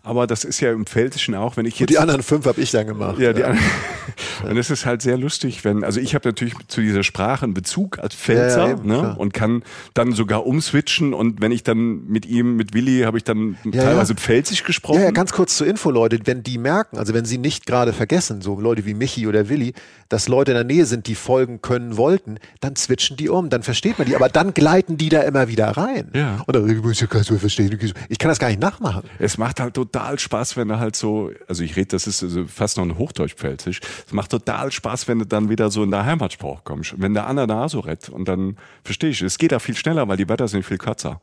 aber 0.05 0.27
das 0.27 0.43
ist 0.43 0.59
ja 0.59 0.73
im 0.73 0.85
Pfälzischen 0.85 1.33
auch, 1.33 1.55
wenn 1.55 1.65
ich 1.65 1.79
jetzt. 1.79 1.81
Und 1.81 1.89
die 1.91 1.97
anderen 1.97 2.23
fünf 2.23 2.45
habe 2.45 2.59
ich 2.59 2.71
dann 2.71 2.85
gemacht. 2.85 3.17
Ja, 3.19 3.31
die 3.31 3.39
ja. 3.39 3.47
anderen. 3.47 3.65
Und 4.49 4.57
es 4.57 4.69
ist 4.69 4.85
halt 4.85 5.01
sehr 5.01 5.17
lustig, 5.17 5.63
wenn, 5.63 5.85
also 5.85 6.01
ich 6.01 6.13
habe 6.13 6.27
natürlich 6.27 6.55
zu 6.67 6.81
dieser 6.81 7.03
Sprache 7.03 7.45
einen 7.45 7.53
Bezug 7.53 7.99
als 7.99 8.13
Pfälzer 8.13 8.67
ja, 8.67 8.71
eben, 8.71 8.85
ne? 8.85 9.15
und 9.17 9.33
kann 9.33 9.63
dann 9.93 10.11
sogar 10.11 10.45
umswitchen 10.45 11.13
und 11.13 11.41
wenn 11.41 11.53
ich 11.53 11.63
dann 11.63 12.05
mit 12.07 12.25
ihm, 12.25 12.57
mit 12.57 12.73
Willi, 12.73 13.03
habe 13.03 13.17
ich 13.17 13.23
dann 13.23 13.57
teilweise 13.71 14.15
Pfälzisch 14.15 14.65
gesprochen. 14.65 14.99
Ja, 14.99 15.05
ja, 15.05 15.11
ganz 15.11 15.31
kurz 15.31 15.55
zur 15.55 15.67
Info, 15.67 15.89
Leute, 15.89 16.19
wenn 16.25 16.43
die 16.43 16.57
merken, 16.57 16.97
also 16.97 17.13
wenn 17.13 17.23
sie 17.23 17.37
nicht 17.37 17.65
gerade 17.65 17.93
vergessen, 17.93 18.41
so 18.41 18.59
Leute 18.59 18.85
wie 18.85 18.93
Michi 18.93 19.25
oder 19.25 19.47
Willi, 19.47 19.73
dass 20.09 20.27
Leute 20.27 20.51
in 20.51 20.55
der 20.55 20.65
Nähe 20.65 20.85
sind, 20.85 21.07
die 21.07 21.15
folgen 21.15 21.61
können 21.61 21.95
wollten, 21.95 22.37
dann 22.59 22.75
switchen 22.75 23.15
die 23.15 23.29
um, 23.29 23.49
dann 23.49 23.63
versteht 23.63 23.97
man 23.97 24.07
die, 24.07 24.15
aber 24.15 24.27
dann 24.27 24.53
gleiten 24.53 24.97
die 24.97 25.07
da 25.07 25.21
immer 25.21 25.47
wieder 25.47 25.69
rein. 25.69 26.11
Ja. 26.13 26.43
Und 26.45 26.55
dann, 26.55 26.69
ich 26.69 26.83
muss 26.83 26.99
ja 26.99 27.07
gar 27.07 27.19
nicht 27.19 27.33
verstehen. 27.33 27.93
Ich 28.09 28.17
kann 28.19 28.29
das 28.29 28.39
gar 28.39 28.49
nicht 28.49 28.59
nachmachen. 28.59 29.03
Es 29.17 29.37
macht 29.37 29.61
halt 29.61 29.75
total 29.75 29.92
Spaß, 29.93 30.57
wenn 30.57 30.69
er 30.69 30.79
halt 30.79 30.95
so, 30.95 31.31
also 31.47 31.63
ich 31.63 31.75
rede, 31.75 31.87
das 31.87 32.07
ist 32.07 32.23
also 32.23 32.45
fast 32.45 32.77
noch 32.77 32.83
ein 32.83 32.97
Hochdeutsch-Pfälzisch, 32.97 33.79
es 34.05 34.13
macht 34.13 34.31
total 34.31 34.71
Spaß, 34.71 35.07
wenn 35.07 35.19
du 35.19 35.25
dann 35.25 35.49
wieder 35.49 35.69
so 35.71 35.83
in 35.83 35.91
der 35.91 36.05
Heimatsprache 36.05 36.61
kommst. 36.63 36.95
Wenn 36.97 37.13
der 37.13 37.27
Anna 37.27 37.47
da 37.47 37.69
so 37.69 37.79
redet 37.79 38.09
und 38.09 38.27
dann 38.27 38.57
verstehe 38.83 39.11
ich, 39.11 39.21
es 39.21 39.37
geht 39.37 39.51
da 39.51 39.59
viel 39.59 39.75
schneller, 39.75 40.07
weil 40.07 40.17
die 40.17 40.27
Wörter 40.27 40.47
sind 40.47 40.63
viel 40.63 40.77
kürzer. 40.77 41.21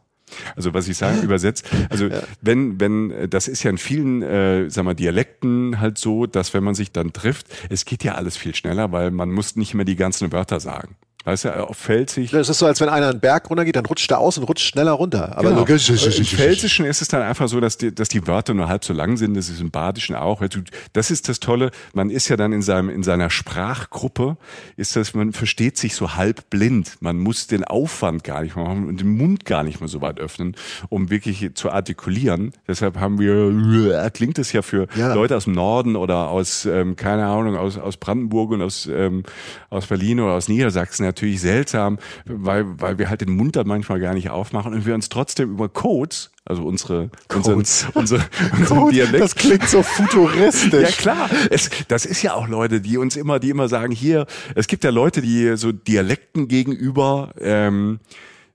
Also 0.57 0.75
was 0.75 0.89
ich 0.89 0.97
sage, 0.97 1.21
übersetzt, 1.23 1.69
also 1.89 2.07
ja. 2.07 2.23
wenn, 2.41 2.81
wenn, 2.81 3.29
das 3.29 3.49
ist 3.49 3.63
ja 3.63 3.71
in 3.71 3.79
vielen, 3.79 4.23
äh, 4.23 4.71
sag 4.71 4.85
mal, 4.85 4.95
Dialekten 4.95 5.81
halt 5.81 5.99
so, 5.99 6.27
dass 6.27 6.55
wenn 6.55 6.65
man 6.65 6.75
sich 6.75 6.93
dann 6.93 7.13
trifft, 7.13 7.47
es 7.69 7.85
geht 7.85 8.05
ja 8.05 8.15
alles 8.15 8.37
viel 8.37 8.55
schneller, 8.55 8.93
weil 8.93 9.11
man 9.11 9.31
muss 9.31 9.57
nicht 9.57 9.75
mehr 9.75 9.85
die 9.85 9.97
ganzen 9.97 10.33
Wörter 10.33 10.61
sagen. 10.61 10.97
Weißt 11.25 11.45
du, 11.45 11.69
auf 11.69 11.77
Pfälzig. 11.77 12.31
Das 12.31 12.49
ist 12.49 12.59
so, 12.59 12.65
als 12.65 12.81
wenn 12.81 12.89
einer 12.89 13.09
einen 13.09 13.21
Berg 13.21 13.51
runtergeht, 13.51 13.77
dann 13.77 13.85
rutscht 13.85 14.11
er 14.11 14.21
aus 14.21 14.39
und 14.39 14.45
rutscht 14.45 14.67
schneller 14.67 14.93
runter. 14.93 15.37
Aber 15.37 15.51
genau. 15.51 15.77
so, 15.77 15.93
Im 15.93 16.25
Pfälzischen 16.25 16.87
ist 16.87 17.03
es 17.03 17.09
dann 17.09 17.21
einfach 17.21 17.47
so, 17.47 17.61
dass 17.61 17.77
die, 17.77 17.95
dass 17.95 18.09
die 18.09 18.27
Wörter 18.27 18.55
nur 18.55 18.69
halb 18.69 18.87
so 18.87 18.95
lang 18.95 19.19
sind. 19.19 19.37
Das 19.37 19.51
ist 19.51 19.61
im 19.61 19.71
Badischen 19.71 20.17
auch. 20.17 20.41
Also, 20.41 20.61
das 20.95 21.11
ist 21.11 21.29
das 21.29 21.39
Tolle. 21.39 21.73
Man 21.93 22.09
ist 22.09 22.29
ja 22.29 22.37
dann 22.39 22.53
in 22.53 22.63
seinem, 22.63 22.89
in 22.89 23.03
seiner 23.03 23.29
Sprachgruppe, 23.29 24.39
ist 24.79 24.97
das, 24.97 25.13
man 25.13 25.35
versteht 25.35 25.77
sich 25.77 25.95
so 25.95 26.15
halb 26.15 26.49
blind. 26.49 26.97
Man 27.01 27.19
muss 27.19 27.47
den 27.47 27.65
Aufwand 27.65 28.25
gar 28.25 28.43
nicht 28.43 28.57
machen 28.57 28.89
und 28.89 29.01
den 29.01 29.15
Mund 29.15 29.45
gar 29.45 29.63
nicht 29.63 29.81
mehr 29.81 29.89
so 29.89 30.01
weit 30.01 30.21
öffnen, 30.21 30.57
um 30.89 31.11
wirklich 31.11 31.51
zu 31.53 31.71
artikulieren. 31.71 32.53
Deshalb 32.67 32.99
haben 32.99 33.19
wir, 33.19 34.09
klingt 34.11 34.39
es 34.39 34.53
ja 34.55 34.63
für 34.63 34.87
ja. 34.97 35.13
Leute 35.13 35.37
aus 35.37 35.45
dem 35.45 35.53
Norden 35.53 35.97
oder 35.97 36.29
aus, 36.29 36.65
ähm, 36.65 36.97
keine 36.97 37.27
Ahnung, 37.27 37.57
aus, 37.57 37.77
aus 37.77 37.99
Brandenburg 37.99 38.53
und 38.53 38.63
aus, 38.63 38.89
ähm, 38.91 39.23
aus 39.69 39.87
Berlin 39.87 40.21
oder 40.21 40.33
aus 40.33 40.49
Niedersachsen 40.49 41.10
natürlich 41.11 41.41
seltsam, 41.41 41.99
weil, 42.25 42.65
weil 42.81 42.99
wir 42.99 43.11
halt 43.11 43.21
den 43.21 43.37
Mund 43.37 43.57
dann 43.57 43.67
manchmal 43.67 44.01
gar 44.01 44.15
nicht 44.15 44.31
aufmachen 44.31 44.75
und 44.75 44.87
wir 44.87 44.95
uns 44.95 45.09
trotzdem 45.09 45.51
über 45.51 45.69
Codes 45.69 46.31
also 46.51 46.65
unsere, 46.65 47.11
Codes. 47.29 47.87
unsere, 47.95 47.95
unsere, 47.95 48.25
unsere 48.59 48.91
Dialekt. 48.91 49.21
Das 49.21 49.35
klingt 49.37 49.69
so 49.69 49.83
futuristisch. 49.83 50.73
ja 50.83 50.89
klar, 50.89 51.31
es, 51.49 51.71
das 51.87 52.05
ist 52.05 52.23
ja 52.23 52.35
auch 52.35 52.49
Leute, 52.49 52.81
die 52.81 52.99
uns 52.99 53.17
immer, 53.17 53.39
die 53.39 53.51
immer 53.51 53.69
sagen, 53.69 53.93
hier, 53.93 54.27
es 54.55 54.67
gibt 54.67 54.83
ja 54.83 54.91
Leute, 54.91 55.23
die 55.23 55.57
so 55.57 55.71
Dialekten 55.71 56.49
gegenüber 56.49 57.33
ähm, 57.41 58.01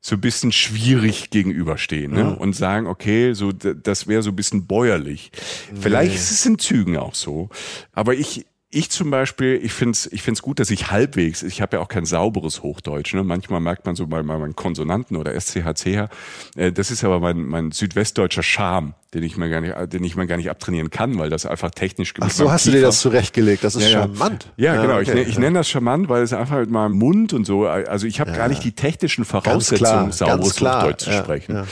so 0.01 0.15
ein 0.15 0.21
bisschen 0.21 0.51
schwierig 0.51 1.29
gegenüberstehen 1.29 2.13
ne? 2.13 2.19
Ja. 2.19 2.27
und 2.29 2.53
sagen, 2.53 2.85
okay, 2.85 3.33
so 3.33 3.51
das 3.51 4.07
wäre 4.07 4.21
so 4.21 4.31
ein 4.31 4.35
bisschen 4.35 4.67
bäuerlich. 4.67 5.31
Nee. 5.71 5.79
Vielleicht 5.81 6.15
ist 6.15 6.31
es 6.31 6.45
in 6.45 6.59
Zügen 6.59 6.97
auch 6.97 7.15
so, 7.15 7.49
aber 7.93 8.13
ich 8.13 8.45
ich 8.75 8.89
zum 8.89 9.09
Beispiel, 9.09 9.59
ich 9.63 9.71
finde 9.71 9.91
es 9.91 10.11
ich 10.11 10.21
find's 10.21 10.41
gut, 10.41 10.59
dass 10.59 10.69
ich 10.69 10.91
halbwegs, 10.91 11.43
ich 11.43 11.61
habe 11.61 11.77
ja 11.77 11.81
auch 11.81 11.87
kein 11.87 12.05
sauberes 12.05 12.61
Hochdeutsch, 12.61 13.13
ne? 13.13 13.23
manchmal 13.23 13.61
merkt 13.61 13.85
man 13.85 13.95
so 13.95 14.05
bei, 14.05 14.21
meinen 14.21 14.55
Konsonanten 14.55 15.15
oder 15.15 15.39
SCHCH, 15.39 16.09
äh, 16.57 16.71
das 16.73 16.91
ist 16.91 17.03
aber 17.05 17.21
mein, 17.21 17.45
mein 17.45 17.71
südwestdeutscher 17.71 18.43
Charme, 18.43 18.93
den 19.15 19.23
ich 19.23 19.37
mir 19.37 19.49
gar 19.49 19.61
nicht, 19.61 19.73
den 19.93 20.03
ich 20.03 20.17
mir 20.17 20.27
gar 20.27 20.35
nicht 20.35 20.49
abtrainieren 20.49 20.89
kann, 20.89 21.17
weil 21.17 21.29
das 21.29 21.45
einfach 21.45 21.71
technisch 21.71 22.13
Ach 22.19 22.29
so, 22.29 22.51
hast 22.51 22.67
du 22.67 22.71
dir 22.71 22.81
das 22.81 22.99
zurechtgelegt? 22.99 23.63
Das 23.63 23.75
ist 23.75 23.83
ja, 23.83 24.01
charmant. 24.01 24.51
Ja, 24.57 24.75
ja 24.75 24.81
genau. 24.81 24.99
Okay. 24.99 25.21
Ich, 25.21 25.29
ich 25.29 25.39
nenne 25.39 25.59
das 25.59 25.69
charmant, 25.69 26.09
weil 26.09 26.21
es 26.21 26.33
einfach 26.33 26.59
mit 26.59 26.69
meinem 26.69 26.97
Mund 26.97 27.31
und 27.31 27.45
so, 27.45 27.65
also 27.65 28.07
ich 28.07 28.19
habe 28.19 28.31
ja. 28.31 28.37
gar 28.37 28.49
nicht 28.49 28.61
die 28.65 28.73
technischen 28.73 29.23
Voraussetzungen, 29.23 30.11
sauberes 30.11 30.59
Hochdeutsch 30.59 31.05
zu 31.05 31.13
sprechen. 31.13 31.63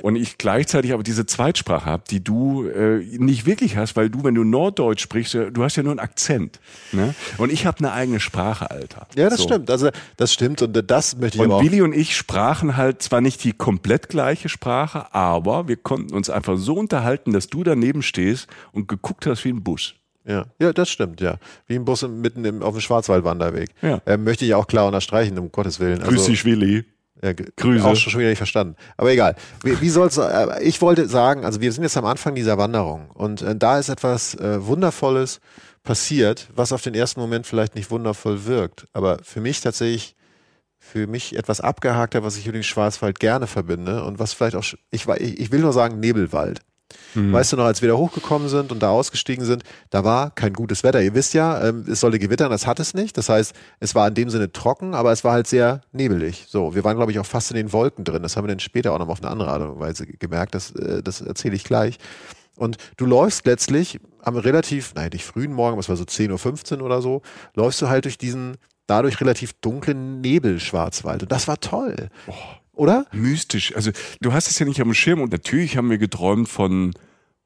Und 0.00 0.16
ich 0.16 0.38
gleichzeitig 0.38 0.94
aber 0.94 1.02
diese 1.02 1.26
Zweitsprache 1.26 1.84
habe, 1.84 2.04
die 2.10 2.24
du 2.24 2.66
äh, 2.66 3.04
nicht 3.18 3.44
wirklich 3.44 3.76
hast, 3.76 3.94
weil 3.96 4.08
du, 4.08 4.24
wenn 4.24 4.34
du 4.34 4.44
Norddeutsch 4.44 5.02
sprichst, 5.02 5.34
äh, 5.34 5.52
du 5.52 5.62
hast 5.64 5.76
ja 5.76 5.82
nur 5.82 5.92
einen 5.92 6.00
Akzent. 6.00 6.58
Ne? 6.92 7.14
Und 7.36 7.52
ich 7.52 7.66
habe 7.66 7.80
eine 7.80 7.92
eigene 7.92 8.18
Sprache, 8.18 8.70
Alter. 8.70 9.06
Ja, 9.14 9.28
das 9.28 9.40
so. 9.40 9.44
stimmt. 9.44 9.70
Also 9.70 9.90
das 10.16 10.32
stimmt 10.32 10.62
und 10.62 10.90
das 10.90 11.18
möchte 11.18 11.36
ich 11.36 11.40
und 11.40 11.50
aber 11.50 11.56
auch. 11.56 11.62
Willi 11.62 11.82
und 11.82 11.94
ich 11.94 12.16
sprachen 12.16 12.78
halt 12.78 13.02
zwar 13.02 13.20
nicht 13.20 13.44
die 13.44 13.52
komplett 13.52 14.08
gleiche 14.08 14.48
Sprache, 14.48 15.12
aber 15.14 15.68
wir 15.68 15.76
konnten 15.76 16.14
uns 16.14 16.30
einfach 16.30 16.56
so 16.56 16.77
unterhalten, 16.78 17.32
dass 17.32 17.48
du 17.48 17.64
daneben 17.64 18.02
stehst 18.02 18.48
und 18.72 18.88
geguckt 18.88 19.26
hast 19.26 19.44
wie 19.44 19.50
ein 19.50 19.62
Bus. 19.62 19.94
Ja, 20.24 20.44
ja, 20.58 20.72
das 20.72 20.90
stimmt, 20.90 21.20
ja. 21.20 21.38
Wie 21.66 21.74
ein 21.74 21.84
Bus 21.84 22.06
mitten 22.06 22.44
im, 22.44 22.62
auf 22.62 22.74
dem 22.74 22.80
Schwarzwaldwanderweg. 22.80 23.70
Ja. 23.80 24.00
Ähm, 24.04 24.24
möchte 24.24 24.44
ich 24.44 24.54
auch 24.54 24.66
klar 24.66 24.86
unterstreichen, 24.86 25.38
um 25.38 25.50
Gottes 25.50 25.80
Willen. 25.80 26.00
Also, 26.00 26.10
Grüß 26.10 26.26
dich, 26.26 26.44
Willi. 26.44 26.84
Ja, 27.22 27.32
Grüße. 27.32 27.84
Auch 27.84 27.96
schon 27.96 28.20
wieder 28.20 28.28
nicht 28.28 28.38
verstanden. 28.38 28.76
Aber 28.96 29.10
egal. 29.10 29.34
Wie, 29.64 29.80
wie 29.80 29.88
soll's, 29.88 30.18
äh, 30.18 30.62
ich 30.62 30.80
wollte 30.80 31.08
sagen, 31.08 31.44
also 31.44 31.60
wir 31.60 31.72
sind 31.72 31.82
jetzt 31.82 31.96
am 31.96 32.04
Anfang 32.04 32.34
dieser 32.34 32.58
Wanderung 32.58 33.10
und 33.10 33.42
äh, 33.42 33.56
da 33.56 33.78
ist 33.78 33.88
etwas 33.88 34.34
äh, 34.34 34.64
Wundervolles 34.64 35.40
passiert, 35.82 36.48
was 36.54 36.72
auf 36.72 36.82
den 36.82 36.94
ersten 36.94 37.20
Moment 37.20 37.46
vielleicht 37.46 37.74
nicht 37.74 37.90
wundervoll 37.90 38.44
wirkt, 38.44 38.86
aber 38.92 39.18
für 39.22 39.40
mich 39.40 39.60
tatsächlich 39.60 40.14
für 40.78 41.06
mich 41.06 41.36
etwas 41.36 41.60
abgehakter, 41.60 42.22
was 42.22 42.36
ich 42.36 42.46
mit 42.46 42.54
dem 42.54 42.62
Schwarzwald 42.62 43.18
gerne 43.18 43.46
verbinde 43.46 44.04
und 44.04 44.18
was 44.18 44.32
vielleicht 44.32 44.56
auch, 44.56 44.64
ich, 44.90 45.06
ich 45.08 45.52
will 45.52 45.60
nur 45.60 45.72
sagen 45.72 46.00
Nebelwald. 46.00 46.60
Mhm. 47.14 47.32
Weißt 47.32 47.52
du 47.52 47.56
noch, 47.56 47.64
als 47.64 47.82
wir 47.82 47.88
da 47.88 47.96
hochgekommen 47.96 48.48
sind 48.48 48.72
und 48.72 48.82
da 48.82 48.90
ausgestiegen 48.90 49.44
sind, 49.44 49.62
da 49.90 50.04
war 50.04 50.30
kein 50.30 50.52
gutes 50.54 50.84
Wetter. 50.84 51.02
Ihr 51.02 51.14
wisst 51.14 51.34
ja, 51.34 51.68
ähm, 51.68 51.84
es 51.86 52.00
sollte 52.00 52.18
gewittern, 52.18 52.50
das 52.50 52.66
hat 52.66 52.80
es 52.80 52.94
nicht. 52.94 53.16
Das 53.18 53.28
heißt, 53.28 53.54
es 53.80 53.94
war 53.94 54.08
in 54.08 54.14
dem 54.14 54.30
Sinne 54.30 54.52
trocken, 54.52 54.94
aber 54.94 55.12
es 55.12 55.24
war 55.24 55.32
halt 55.32 55.46
sehr 55.46 55.82
nebelig. 55.92 56.46
So, 56.48 56.74
wir 56.74 56.84
waren, 56.84 56.96
glaube 56.96 57.12
ich, 57.12 57.18
auch 57.18 57.26
fast 57.26 57.50
in 57.50 57.56
den 57.56 57.72
Wolken 57.72 58.04
drin. 58.04 58.22
Das 58.22 58.36
haben 58.36 58.44
wir 58.44 58.48
dann 58.48 58.60
später 58.60 58.92
auch 58.92 58.98
noch 58.98 59.08
auf 59.08 59.22
eine 59.22 59.30
andere 59.30 59.50
Art 59.50 59.62
und 59.62 59.80
Weise 59.80 60.06
gemerkt. 60.06 60.54
Das, 60.54 60.70
äh, 60.72 61.02
das 61.02 61.20
erzähle 61.20 61.56
ich 61.56 61.64
gleich. 61.64 61.98
Und 62.56 62.76
du 62.96 63.06
läufst 63.06 63.46
letztlich 63.46 64.00
am 64.22 64.36
relativ, 64.36 64.94
nein, 64.94 65.10
nicht 65.12 65.24
frühen 65.24 65.52
Morgen, 65.52 65.78
was 65.78 65.88
war 65.88 65.96
so 65.96 66.04
10.15 66.04 66.78
Uhr 66.78 66.84
oder 66.84 67.00
so, 67.02 67.22
läufst 67.54 67.80
du 67.82 67.88
halt 67.88 68.04
durch 68.04 68.18
diesen 68.18 68.56
dadurch 68.88 69.20
relativ 69.20 69.52
dunklen 69.52 70.20
Nebelschwarzwald. 70.20 71.22
Und 71.22 71.30
das 71.30 71.46
war 71.46 71.60
toll. 71.60 72.08
Oh 72.26 72.34
oder? 72.78 73.06
Mystisch. 73.12 73.74
Also 73.74 73.90
du 74.20 74.32
hast 74.32 74.48
es 74.48 74.58
ja 74.58 74.64
nicht 74.64 74.80
am 74.80 74.94
Schirm 74.94 75.20
und 75.20 75.32
natürlich 75.32 75.76
haben 75.76 75.90
wir 75.90 75.98
geträumt 75.98 76.48
von 76.48 76.94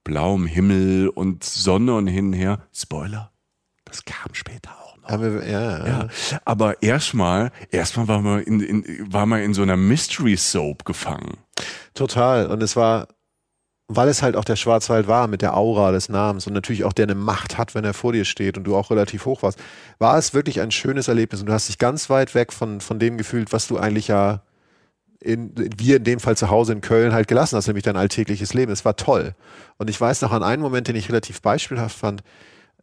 blauem 0.05 0.47
Himmel 0.47 1.09
und 1.09 1.43
Sonne 1.43 1.95
und 1.95 2.07
hin 2.07 2.29
und 2.29 2.33
her. 2.35 2.59
Spoiler, 2.73 3.33
das 3.85 4.05
kam 4.05 4.35
später 4.35 4.71
auch 4.79 4.97
noch. 4.99 5.09
Haben 5.09 5.41
wir, 5.41 5.51
ja, 5.51 5.79
ja. 5.79 5.87
ja. 5.87 6.09
Aber 6.45 6.83
erstmal, 6.83 7.51
erstmal 7.71 8.09
waren 8.09 8.25
wir 8.25 8.47
in, 8.47 8.61
in, 8.61 9.13
war 9.13 9.25
man 9.25 9.41
in 9.41 9.55
so 9.55 9.63
einer 9.63 9.77
Mystery 9.77 10.37
Soap 10.37 10.85
gefangen. 10.85 11.39
Total. 11.95 12.47
Und 12.47 12.63
es 12.63 12.77
war 12.77 13.09
weil 13.97 14.09
es 14.09 14.23
halt 14.23 14.37
auch 14.37 14.45
der 14.45 14.57
Schwarzwald 14.57 15.09
war 15.09 15.27
mit 15.27 15.43
der 15.43 15.57
Aura 15.57 15.93
des 15.93 16.09
Namens 16.09 16.47
und 16.47 16.53
natürlich 16.53 16.85
auch 16.85 16.93
der 16.93 17.07
eine 17.07 17.15
Macht 17.15 17.59
hat, 17.59 17.75
wenn 17.75 17.85
er 17.85 17.95
vor 17.95 18.13
dir 18.13 18.25
steht 18.25 18.57
und 18.57 18.65
du 18.65 18.77
auch 18.77 18.91
relativ 18.91 19.27
hoch 19.27 19.43
warst, 19.43 19.59
war 19.99 20.19
es 20.19 20.35
wirklich 20.35 20.61
ein 20.61 20.71
schönes 20.71 21.09
Erlebnis 21.09 21.41
und 21.41 21.47
du 21.47 21.53
hast 21.53 21.69
dich 21.69 21.79
ganz 21.79 22.11
weit 22.11 22.35
weg 22.35 22.53
von, 22.53 22.81
von 22.81 22.99
dem 22.99 23.19
gefühlt, 23.19 23.53
was 23.53 23.69
du 23.69 23.79
eigentlich 23.79 24.09
ja 24.09 24.43
in, 25.21 25.53
wir 25.79 25.97
in 25.97 26.05
dem 26.05 26.21
Fall 26.21 26.37
zu 26.37 26.51
Hause 26.51 26.73
in 26.73 26.81
Köln 26.81 27.13
halt 27.13 27.29
gelassen 27.29 27.57
hast, 27.57 27.67
nämlich 27.67 27.85
dein 27.85 27.97
alltägliches 27.97 28.55
Leben. 28.55 28.73
Es 28.73 28.85
war 28.85 28.97
toll. 28.97 29.35
Und 29.79 29.89
ich 29.89 30.01
weiß 30.01 30.21
noch 30.23 30.33
an 30.33 30.43
einen 30.43 30.63
Moment, 30.63 30.89
den 30.89 30.97
ich 30.97 31.09
relativ 31.09 31.41
beispielhaft 31.43 31.97
fand. 31.97 32.23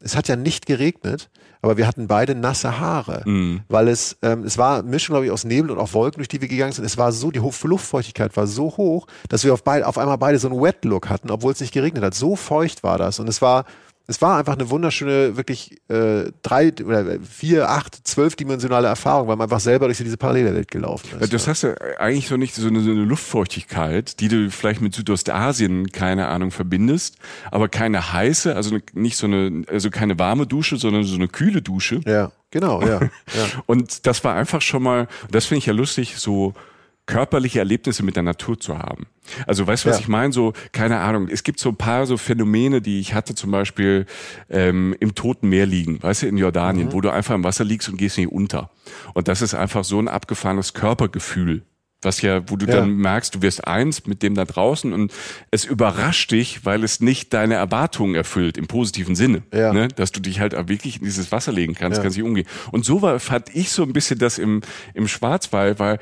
Es 0.02 0.16
hat 0.16 0.28
ja 0.28 0.36
nicht 0.36 0.66
geregnet, 0.66 1.30
aber 1.62 1.78
wir 1.78 1.88
hatten 1.88 2.08
beide 2.08 2.36
nasse 2.36 2.80
Haare, 2.80 3.24
mhm. 3.26 3.62
weil 3.68 3.90
es, 3.90 4.18
ähm, 4.22 4.44
es 4.44 4.58
war 4.58 4.82
Mischung, 4.84 5.14
glaube 5.14 5.26
ich, 5.26 5.32
aus 5.32 5.44
Nebel 5.44 5.72
und 5.72 5.78
auch 5.78 5.94
Wolken, 5.94 6.20
durch 6.20 6.30
die 6.30 6.40
wir 6.40 6.48
gegangen 6.48 6.72
sind. 6.72 6.86
Es 6.86 6.98
war 6.98 7.12
so, 7.12 7.32
die 7.32 7.40
Luftfeuchtigkeit 7.40 8.36
war 8.38 8.48
so 8.48 8.78
hoch, 8.78 9.08
dass 9.28 9.44
wir 9.44 9.54
auf, 9.54 9.64
beid, 9.64 9.84
auf 9.84 9.98
einmal 9.98 10.18
beide 10.18 10.40
so 10.40 10.50
einen 10.50 10.62
Wet-Look 10.62 11.10
hatten, 11.10 11.30
obwohl 11.30 11.52
es 11.52 11.60
nicht 11.60 11.74
geregnet 11.74 12.04
hat. 12.04 12.14
So 12.14 12.36
feucht 12.36 12.84
war 12.84 12.98
das. 12.98 13.20
Und 13.20 13.28
es 13.28 13.42
war, 13.42 13.66
es 14.10 14.24
war 14.24 14.40
einfach 14.40 14.54
eine 14.54 14.72
wunderschöne, 14.72 15.38
wirklich 15.38 15.80
äh, 15.88 16.32
drei 16.42 16.74
oder 16.84 17.20
vier, 17.22 17.70
acht, 17.70 18.08
zwölfdimensionale 18.08 18.88
Erfahrung, 18.88 19.28
weil 19.28 19.36
man 19.36 19.46
einfach 19.46 19.60
selber 19.60 19.86
durch 19.86 20.00
diese 20.00 20.18
Parallelwelt 20.18 20.72
gelaufen 20.72 21.20
ist. 21.20 21.32
Das 21.32 21.48
hast 21.48 21.62
du 21.62 21.80
eigentlich 22.00 22.28
so 22.28 22.36
nicht 22.36 22.56
so 22.56 22.68
eine, 22.68 22.82
so 22.82 22.90
eine, 22.90 23.04
Luftfeuchtigkeit, 23.04 24.20
die 24.20 24.28
du 24.28 24.50
vielleicht 24.50 24.82
mit 24.82 24.96
Südostasien, 24.96 25.92
keine 25.92 26.28
Ahnung, 26.28 26.50
verbindest, 26.50 27.18
aber 27.52 27.70
keine 27.70 28.12
heiße, 28.12 28.56
also 28.56 28.80
nicht 28.94 29.16
so 29.16 29.28
eine, 29.28 29.64
also 29.68 29.92
keine 29.92 30.18
warme 30.18 30.48
Dusche, 30.48 30.78
sondern 30.78 31.04
so 31.04 31.14
eine 31.14 31.28
kühle 31.28 31.62
Dusche. 31.62 32.02
Ja, 32.08 32.32
genau, 32.50 32.82
ja. 32.82 33.02
ja. 33.02 33.10
Und 33.68 34.08
das 34.08 34.24
war 34.24 34.34
einfach 34.34 34.64
schon 34.64 34.82
mal, 34.82 35.08
das 35.30 35.46
finde 35.46 35.60
ich 35.60 35.66
ja 35.68 35.74
lustig, 35.74 36.18
so 36.18 36.56
körperliche 37.10 37.58
Erlebnisse 37.58 38.04
mit 38.04 38.16
der 38.16 38.24
Natur 38.24 38.60
zu 38.60 38.78
haben. 38.78 39.08
Also 39.48 39.66
weißt 39.66 39.84
du, 39.84 39.90
was 39.90 39.98
ja. 39.98 40.02
ich 40.02 40.08
meine? 40.08 40.32
So, 40.32 40.54
keine 40.72 41.00
Ahnung, 41.00 41.28
es 41.28 41.44
gibt 41.44 41.60
so 41.60 41.70
ein 41.70 41.76
paar 41.76 42.06
so 42.06 42.18
Phänomene, 42.18 42.82
die 42.82 43.00
ich 43.00 43.16
hatte, 43.16 43.34
zum 43.34 43.50
Beispiel 43.50 44.06
ähm, 44.48 44.96
im 45.00 45.16
Toten 45.16 45.50
Meer 45.50 45.66
liegen, 45.66 46.02
weißt 46.04 46.22
du, 46.22 46.28
in 46.28 46.38
Jordanien, 46.38 46.90
mhm. 46.90 46.94
wo 46.94 47.02
du 47.02 47.10
einfach 47.10 47.34
im 47.34 47.44
Wasser 47.44 47.64
liegst 47.64 47.90
und 47.90 47.98
gehst 47.98 48.20
nicht 48.20 48.32
unter. 48.32 48.70
Und 49.16 49.28
das 49.28 49.42
ist 49.42 49.56
einfach 49.56 49.84
so 49.84 50.00
ein 50.00 50.08
abgefahrenes 50.08 50.76
Körpergefühl. 50.76 51.64
Was 52.02 52.22
ja, 52.22 52.50
wo 52.50 52.56
du 52.56 52.66
ja. 52.66 52.76
dann 52.76 52.96
merkst, 52.96 53.36
du 53.36 53.42
wirst 53.42 53.68
eins 53.68 54.06
mit 54.06 54.24
dem 54.24 54.34
da 54.34 54.46
draußen 54.46 54.94
und 54.94 55.12
es 55.52 55.66
überrascht 55.66 56.32
dich, 56.32 56.66
weil 56.66 56.86
es 56.86 57.02
nicht 57.02 57.34
deine 57.34 57.56
Erwartungen 57.56 58.16
erfüllt, 58.16 58.58
im 58.58 58.68
positiven 58.68 59.16
Sinne. 59.16 59.44
Ja. 59.54 59.74
Ne? 59.74 59.90
Dass 59.90 60.14
du 60.14 60.22
dich 60.22 60.40
halt 60.40 60.54
wirklich 60.70 61.00
in 61.00 61.04
dieses 61.04 61.34
Wasser 61.34 61.52
legen 61.52 61.74
kannst, 61.74 61.98
ja. 61.98 62.04
kannst 62.04 62.16
dich 62.16 62.24
umgehen. 62.24 62.48
Und 62.72 62.86
so 62.86 63.02
war, 63.02 63.20
fand 63.20 63.54
ich 63.54 63.72
so 63.72 63.84
ein 63.84 63.92
bisschen 63.92 64.18
das 64.18 64.38
im, 64.38 64.62
im 64.94 65.10
Schwarzwald, 65.10 65.80
weil 65.80 66.00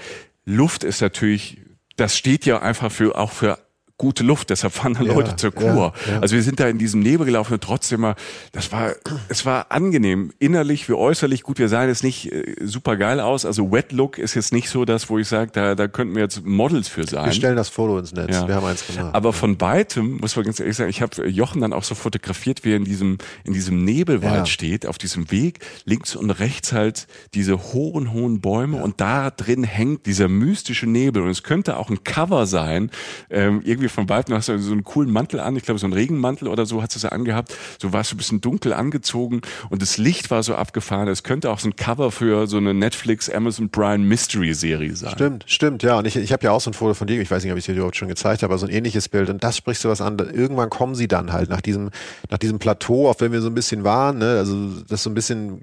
Luft 0.49 0.85
ist 0.85 1.01
natürlich, 1.01 1.59
das 1.97 2.15
steht 2.15 2.45
ja 2.45 2.61
einfach 2.61 2.89
für, 2.89 3.17
auch 3.17 3.31
für 3.31 3.66
gute 3.97 4.23
Luft, 4.23 4.51
deshalb 4.51 4.73
fahren 4.73 4.93
dann 4.93 5.07
ja, 5.07 5.13
Leute 5.13 5.35
zur 5.35 5.51
Kur. 5.51 5.65
Ja, 5.65 6.13
ja. 6.13 6.19
Also 6.19 6.35
wir 6.35 6.43
sind 6.43 6.59
da 6.59 6.67
in 6.67 6.77
diesem 6.77 7.01
Nebel 7.01 7.25
gelaufen 7.25 7.53
und 7.53 7.63
trotzdem 7.63 8.01
mal, 8.01 8.15
das 8.51 8.71
war, 8.71 8.93
es 9.27 9.45
war 9.45 9.71
angenehm, 9.71 10.31
innerlich 10.37 10.87
wie 10.87 10.93
äußerlich. 10.93 11.41
Gut, 11.41 11.57
wir 11.57 11.67
sahen 11.67 11.89
jetzt 11.89 12.03
nicht 12.03 12.31
äh, 12.31 12.55
super 12.63 12.95
geil 12.95 13.19
aus. 13.19 13.45
Also 13.45 13.71
Wet 13.71 13.91
Look 13.91 14.19
ist 14.19 14.35
jetzt 14.35 14.53
nicht 14.53 14.69
so 14.69 14.85
das, 14.85 15.09
wo 15.09 15.17
ich 15.17 15.27
sage, 15.27 15.51
da, 15.51 15.73
da 15.73 15.87
könnten 15.87 16.13
wir 16.13 16.21
jetzt 16.21 16.45
Models 16.45 16.87
für 16.87 17.05
sein. 17.05 17.25
Wir 17.25 17.33
stellen 17.33 17.55
das 17.55 17.69
Foto 17.69 17.97
ins 17.97 18.13
Netz. 18.13 18.29
Wir 18.45 18.55
haben 18.55 18.65
eins 18.65 18.85
gemacht. 18.85 19.15
Aber 19.15 19.33
von 19.33 19.59
weitem, 19.59 20.17
muss 20.17 20.35
man 20.35 20.45
ganz 20.45 20.59
ehrlich 20.59 20.77
sagen, 20.77 20.91
ich 20.91 21.01
habe 21.01 21.27
Jochen 21.27 21.61
dann 21.61 21.73
auch 21.73 21.83
so 21.83 21.95
fotografiert, 21.95 22.63
wie 22.65 22.73
er 22.73 22.77
in 22.77 22.85
diesem, 22.85 23.17
in 23.45 23.53
diesem 23.53 23.83
Nebelwald 23.83 24.47
steht, 24.47 24.85
auf 24.85 24.99
diesem 24.99 25.31
Weg, 25.31 25.59
links 25.85 26.15
und 26.15 26.29
rechts 26.29 26.71
halt 26.71 27.07
diese 27.33 27.73
hohen, 27.73 28.13
hohen 28.13 28.41
Bäume 28.41 28.81
und 28.83 29.01
da 29.01 29.31
drin 29.31 29.63
hängt 29.63 30.05
dieser 30.05 30.27
mystische 30.27 30.85
Nebel. 30.85 31.23
Und 31.23 31.29
es 31.29 31.41
könnte 31.41 31.77
auch 31.77 31.89
ein 31.89 32.03
Cover 32.03 32.45
sein, 32.45 32.91
ähm, 33.29 33.61
irgendwie 33.63 33.86
irgendwie 33.87 33.93
von 33.93 34.09
weitem, 34.09 34.31
du 34.31 34.37
hast 34.37 34.45
so 34.45 34.71
einen 34.71 34.83
coolen 34.83 35.11
Mantel 35.11 35.39
an, 35.39 35.55
ich 35.55 35.63
glaube 35.63 35.79
so 35.79 35.85
einen 35.85 35.93
Regenmantel 35.93 36.47
oder 36.47 36.65
so 36.65 36.81
hast 36.81 36.95
du 36.95 36.99
es 36.99 37.05
angehabt, 37.05 37.53
so 37.81 37.93
warst 37.93 38.11
du 38.11 38.15
ein 38.15 38.17
bisschen 38.17 38.41
dunkel 38.41 38.73
angezogen 38.73 39.41
und 39.69 39.81
das 39.81 39.97
Licht 39.97 40.29
war 40.31 40.43
so 40.43 40.55
abgefahren. 40.55 41.07
Es 41.07 41.23
könnte 41.23 41.49
auch 41.49 41.59
so 41.59 41.69
ein 41.69 41.75
Cover 41.75 42.11
für 42.11 42.47
so 42.47 42.57
eine 42.57 42.73
Netflix, 42.73 43.29
Amazon 43.29 43.69
Prime 43.69 43.99
Mystery 43.99 44.53
Serie 44.53 44.95
sein. 44.95 45.11
Stimmt, 45.11 45.45
stimmt, 45.47 45.83
ja. 45.83 45.97
Und 45.97 46.05
ich, 46.05 46.15
ich 46.15 46.31
habe 46.31 46.43
ja 46.43 46.51
auch 46.51 46.61
so 46.61 46.69
ein 46.69 46.73
Foto 46.73 46.93
von 46.93 47.07
dir, 47.07 47.19
ich 47.19 47.31
weiß 47.31 47.43
nicht, 47.43 47.51
ob 47.51 47.57
ich 47.57 47.63
es 47.63 47.65
dir 47.67 47.73
überhaupt 47.73 47.95
schon 47.95 48.07
gezeigt 48.07 48.43
habe, 48.43 48.53
aber 48.53 48.59
so 48.59 48.67
ein 48.67 48.73
ähnliches 48.73 49.09
Bild. 49.09 49.29
Und 49.29 49.43
das 49.43 49.57
sprichst 49.57 49.83
du 49.83 49.89
was 49.89 50.01
an. 50.01 50.17
Irgendwann 50.17 50.69
kommen 50.69 50.95
sie 50.95 51.07
dann 51.07 51.31
halt 51.31 51.49
nach 51.49 51.61
diesem, 51.61 51.89
nach 52.29 52.37
diesem 52.37 52.59
Plateau, 52.59 53.09
auf 53.09 53.17
dem 53.17 53.31
wir 53.31 53.41
so 53.41 53.47
ein 53.47 53.55
bisschen 53.55 53.83
waren, 53.83 54.17
ne? 54.17 54.37
also 54.37 54.55
das 54.87 55.03
so 55.03 55.09
ein 55.09 55.13
bisschen, 55.13 55.61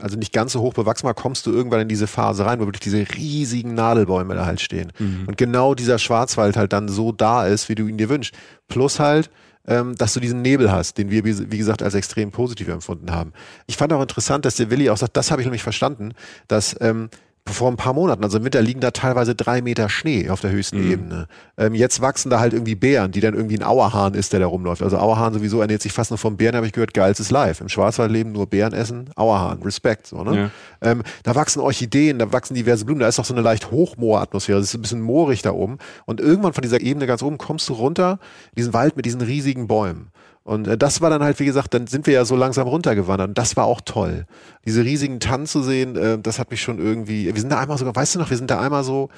also 0.00 0.16
nicht 0.16 0.32
ganz 0.32 0.52
so 0.52 0.60
hoch 0.60 0.74
bewachsen 0.74 1.06
war, 1.06 1.14
kommst 1.14 1.46
du 1.46 1.52
irgendwann 1.52 1.80
in 1.80 1.88
diese 1.88 2.06
Phase 2.06 2.46
rein, 2.46 2.60
wo 2.60 2.66
wirklich 2.66 2.80
diese 2.80 3.04
riesigen 3.14 3.74
Nadelbäume 3.74 4.34
da 4.34 4.46
halt 4.46 4.60
stehen. 4.60 4.92
Mhm. 4.98 5.24
Und 5.26 5.36
genau 5.36 5.74
dieser 5.74 5.98
Schwarzwald 5.98 6.56
halt 6.56 6.72
dann 6.72 6.88
so 6.88 7.12
da 7.12 7.46
ist, 7.46 7.63
wie 7.68 7.74
du 7.74 7.86
ihn 7.86 7.98
dir 7.98 8.08
wünschst. 8.08 8.34
Plus 8.68 9.00
halt, 9.00 9.30
ähm, 9.66 9.94
dass 9.96 10.12
du 10.14 10.20
diesen 10.20 10.42
Nebel 10.42 10.70
hast, 10.70 10.98
den 10.98 11.10
wir, 11.10 11.24
wie 11.24 11.58
gesagt, 11.58 11.82
als 11.82 11.94
extrem 11.94 12.30
positiv 12.30 12.68
empfunden 12.68 13.10
haben. 13.10 13.32
Ich 13.66 13.76
fand 13.76 13.92
auch 13.92 14.02
interessant, 14.02 14.44
dass 14.44 14.56
der 14.56 14.70
Willi 14.70 14.90
auch 14.90 14.96
sagt, 14.96 15.16
das 15.16 15.30
habe 15.30 15.40
ich 15.40 15.46
nämlich 15.46 15.62
verstanden, 15.62 16.12
dass 16.48 16.76
ähm, 16.80 17.08
vor 17.46 17.70
ein 17.70 17.76
paar 17.76 17.92
Monaten, 17.92 18.24
also 18.24 18.38
im 18.38 18.44
Winter 18.44 18.62
liegen 18.62 18.80
da 18.80 18.90
teilweise 18.90 19.34
drei 19.34 19.60
Meter 19.60 19.90
Schnee 19.90 20.30
auf 20.30 20.40
der 20.40 20.50
höchsten 20.50 20.82
mhm. 20.82 20.90
Ebene. 20.90 21.26
Ähm, 21.58 21.74
jetzt 21.74 22.00
wachsen 22.00 22.30
da 22.30 22.40
halt 22.40 22.54
irgendwie 22.54 22.74
Bären, 22.74 23.12
die 23.12 23.20
dann 23.20 23.34
irgendwie 23.34 23.58
ein 23.58 23.62
Auerhahn 23.62 24.14
ist, 24.14 24.32
der 24.32 24.40
da 24.40 24.46
rumläuft. 24.46 24.82
Also 24.82 24.96
Auerhahn 24.96 25.34
sowieso 25.34 25.60
ernährt 25.60 25.82
sich 25.82 25.92
fast 25.92 26.10
nur 26.10 26.16
vom 26.16 26.38
Bären, 26.38 26.56
habe 26.56 26.66
ich 26.66 26.72
gehört, 26.72 26.94
geilstes 26.94 27.30
Live. 27.30 27.60
Im 27.60 27.68
Schwarzwald 27.68 28.10
leben 28.10 28.32
nur 28.32 28.46
Bären 28.46 28.72
essen, 28.72 29.10
Auerhahn, 29.14 29.62
Respekt. 29.62 30.06
So, 30.06 30.24
ne? 30.24 30.50
Ja. 30.82 30.90
Ähm, 30.90 31.02
da 31.22 31.34
wachsen 31.34 31.60
Orchideen, 31.60 32.18
da 32.18 32.32
wachsen 32.32 32.54
diverse 32.54 32.86
Blumen, 32.86 33.00
da 33.00 33.08
ist 33.08 33.20
auch 33.20 33.26
so 33.26 33.34
eine 33.34 33.42
leicht 33.42 33.70
Hochmooratmosphäre, 33.70 34.58
das 34.58 34.68
ist 34.68 34.74
ein 34.74 34.82
bisschen 34.82 35.02
moorig 35.02 35.42
da 35.42 35.52
oben. 35.52 35.76
Und 36.06 36.20
irgendwann 36.20 36.54
von 36.54 36.62
dieser 36.62 36.80
Ebene 36.80 37.06
ganz 37.06 37.22
oben 37.22 37.36
kommst 37.36 37.68
du 37.68 37.74
runter, 37.74 38.20
diesen 38.56 38.72
Wald 38.72 38.96
mit 38.96 39.04
diesen 39.04 39.20
riesigen 39.20 39.66
Bäumen. 39.66 40.10
Und 40.44 40.68
äh, 40.68 40.76
das 40.76 41.00
war 41.00 41.10
dann 41.10 41.22
halt, 41.22 41.40
wie 41.40 41.46
gesagt, 41.46 41.74
dann 41.74 41.86
sind 41.86 42.06
wir 42.06 42.14
ja 42.14 42.24
so 42.24 42.36
langsam 42.36 42.68
runtergewandert. 42.68 43.28
Und 43.28 43.38
das 43.38 43.56
war 43.56 43.64
auch 43.64 43.80
toll. 43.80 44.26
Diese 44.66 44.84
riesigen 44.84 45.18
Tannen 45.18 45.46
zu 45.46 45.62
sehen, 45.62 45.96
äh, 45.96 46.18
das 46.18 46.38
hat 46.38 46.50
mich 46.50 46.60
schon 46.60 46.78
irgendwie. 46.78 47.26
Wir 47.32 47.40
sind 47.40 47.50
da 47.50 47.58
einmal 47.58 47.78
sogar, 47.78 47.96
weißt 47.96 48.14
du 48.14 48.18
noch, 48.18 48.30
wir 48.30 48.36
sind 48.36 48.50
da 48.50 48.60
einmal 48.60 48.84
so, 48.84 49.08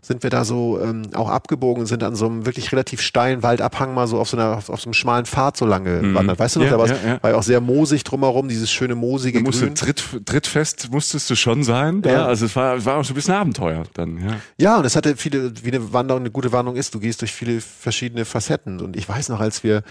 sind 0.00 0.22
wir 0.22 0.30
da 0.30 0.44
so 0.44 0.80
ähm, 0.80 1.02
auch 1.14 1.28
abgebogen 1.28 1.80
und 1.80 1.86
sind 1.86 2.04
an 2.04 2.14
so 2.14 2.26
einem 2.26 2.46
wirklich 2.46 2.70
relativ 2.70 3.00
steilen 3.00 3.42
Waldabhang 3.42 3.92
mal 3.92 4.06
so 4.06 4.20
auf 4.20 4.28
so 4.28 4.36
einer 4.36 4.56
auf, 4.56 4.70
auf 4.70 4.80
so 4.80 4.86
einem 4.86 4.94
schmalen 4.94 5.26
Pfad 5.26 5.56
so 5.56 5.66
lange 5.66 6.00
mhm. 6.00 6.14
wandert. 6.14 6.38
Weißt 6.38 6.54
du 6.54 6.60
noch, 6.60 6.66
ja, 6.66 6.72
da 6.72 6.78
war, 6.78 6.86
ja, 6.86 6.96
ja. 7.04 7.22
war 7.22 7.36
auch 7.36 7.42
sehr 7.42 7.60
moosig 7.60 8.04
drumherum, 8.04 8.48
dieses 8.48 8.70
schöne 8.70 8.94
moosige 8.94 9.40
musste 9.40 9.66
Grün. 9.66 9.74
Tritt, 9.74 10.04
trittfest 10.24 10.92
musstest 10.92 11.28
du 11.28 11.34
schon 11.34 11.64
sein. 11.64 12.02
Da. 12.02 12.10
Ja. 12.10 12.26
Also 12.26 12.46
es 12.46 12.54
war, 12.54 12.76
es 12.76 12.84
war 12.84 12.98
auch 12.98 13.04
so 13.04 13.12
ein 13.12 13.16
bisschen 13.16 13.34
Abenteuer 13.34 13.82
dann. 13.94 14.18
Ja, 14.18 14.36
ja 14.56 14.78
und 14.78 14.84
es 14.84 14.94
hatte 14.94 15.16
viele, 15.16 15.52
wie 15.64 15.72
eine 15.72 15.92
Wanderung, 15.92 16.22
eine 16.22 16.30
gute 16.30 16.52
Wanderung 16.52 16.78
ist. 16.78 16.94
Du 16.94 17.00
gehst 17.00 17.20
durch 17.20 17.32
viele 17.32 17.60
verschiedene 17.60 18.24
Facetten. 18.24 18.80
Und 18.80 18.96
ich 18.96 19.08
weiß 19.08 19.28
noch, 19.30 19.40
als 19.40 19.64
wir 19.64 19.82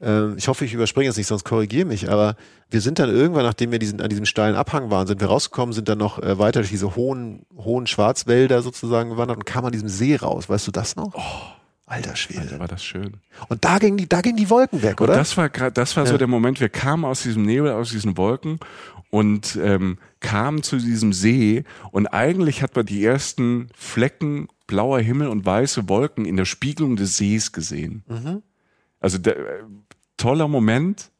ähm, 0.00 0.34
ich 0.36 0.48
hoffe, 0.48 0.64
ich 0.64 0.74
überspringe 0.74 1.08
es 1.10 1.16
nicht, 1.16 1.26
sonst 1.26 1.44
korrigiere 1.44 1.86
mich, 1.86 2.10
aber 2.10 2.36
wir 2.70 2.80
sind 2.80 2.98
dann 2.98 3.10
irgendwann, 3.10 3.44
nachdem 3.44 3.72
wir 3.72 3.78
diesen, 3.78 4.00
an 4.00 4.08
diesem 4.08 4.26
steilen 4.26 4.54
Abhang 4.54 4.90
waren, 4.90 5.06
sind 5.06 5.20
wir 5.20 5.28
rausgekommen, 5.28 5.72
sind 5.72 5.88
dann 5.88 5.98
noch 5.98 6.22
äh, 6.22 6.38
weiter 6.38 6.60
durch 6.60 6.70
diese 6.70 6.96
hohen, 6.96 7.46
hohen 7.56 7.86
Schwarzwälder 7.86 8.62
sozusagen 8.62 9.10
gewandert 9.10 9.38
und 9.38 9.46
kamen 9.46 9.66
an 9.66 9.72
diesem 9.72 9.88
See 9.88 10.16
raus. 10.16 10.48
Weißt 10.48 10.66
du 10.66 10.70
das 10.70 10.96
noch? 10.96 11.14
Oh. 11.14 11.58
Alter 11.88 12.16
Schwede. 12.16 12.40
Alter, 12.40 12.58
war 12.58 12.68
das 12.68 12.84
schön. 12.84 13.16
Und 13.48 13.64
da 13.64 13.78
ging 13.78 13.96
die, 13.96 14.06
da 14.06 14.20
gingen 14.20 14.36
die 14.36 14.50
Wolken 14.50 14.82
weg, 14.82 15.00
oder? 15.00 15.14
Und 15.14 15.18
das 15.18 15.36
war 15.38 15.48
gerade, 15.48 15.72
das 15.72 15.96
war 15.96 16.04
ja. 16.04 16.10
so 16.10 16.18
der 16.18 16.26
Moment. 16.26 16.60
Wir 16.60 16.68
kamen 16.68 17.06
aus 17.06 17.22
diesem 17.22 17.44
Nebel, 17.44 17.72
aus 17.72 17.90
diesen 17.90 18.18
Wolken 18.18 18.60
und 19.08 19.58
ähm, 19.60 19.96
kamen 20.20 20.62
zu 20.62 20.76
diesem 20.76 21.14
See 21.14 21.64
und 21.90 22.06
eigentlich 22.08 22.62
hat 22.62 22.76
man 22.76 22.84
die 22.84 23.02
ersten 23.02 23.68
Flecken 23.74 24.48
blauer 24.66 25.00
Himmel 25.00 25.28
und 25.28 25.46
weiße 25.46 25.88
Wolken 25.88 26.26
in 26.26 26.36
der 26.36 26.44
Spiegelung 26.44 26.96
des 26.96 27.16
Sees 27.16 27.52
gesehen. 27.52 28.04
Mhm. 28.06 28.42
Also 29.00 29.16
der, 29.16 29.36
toller 30.18 30.48
Moment. 30.48 31.10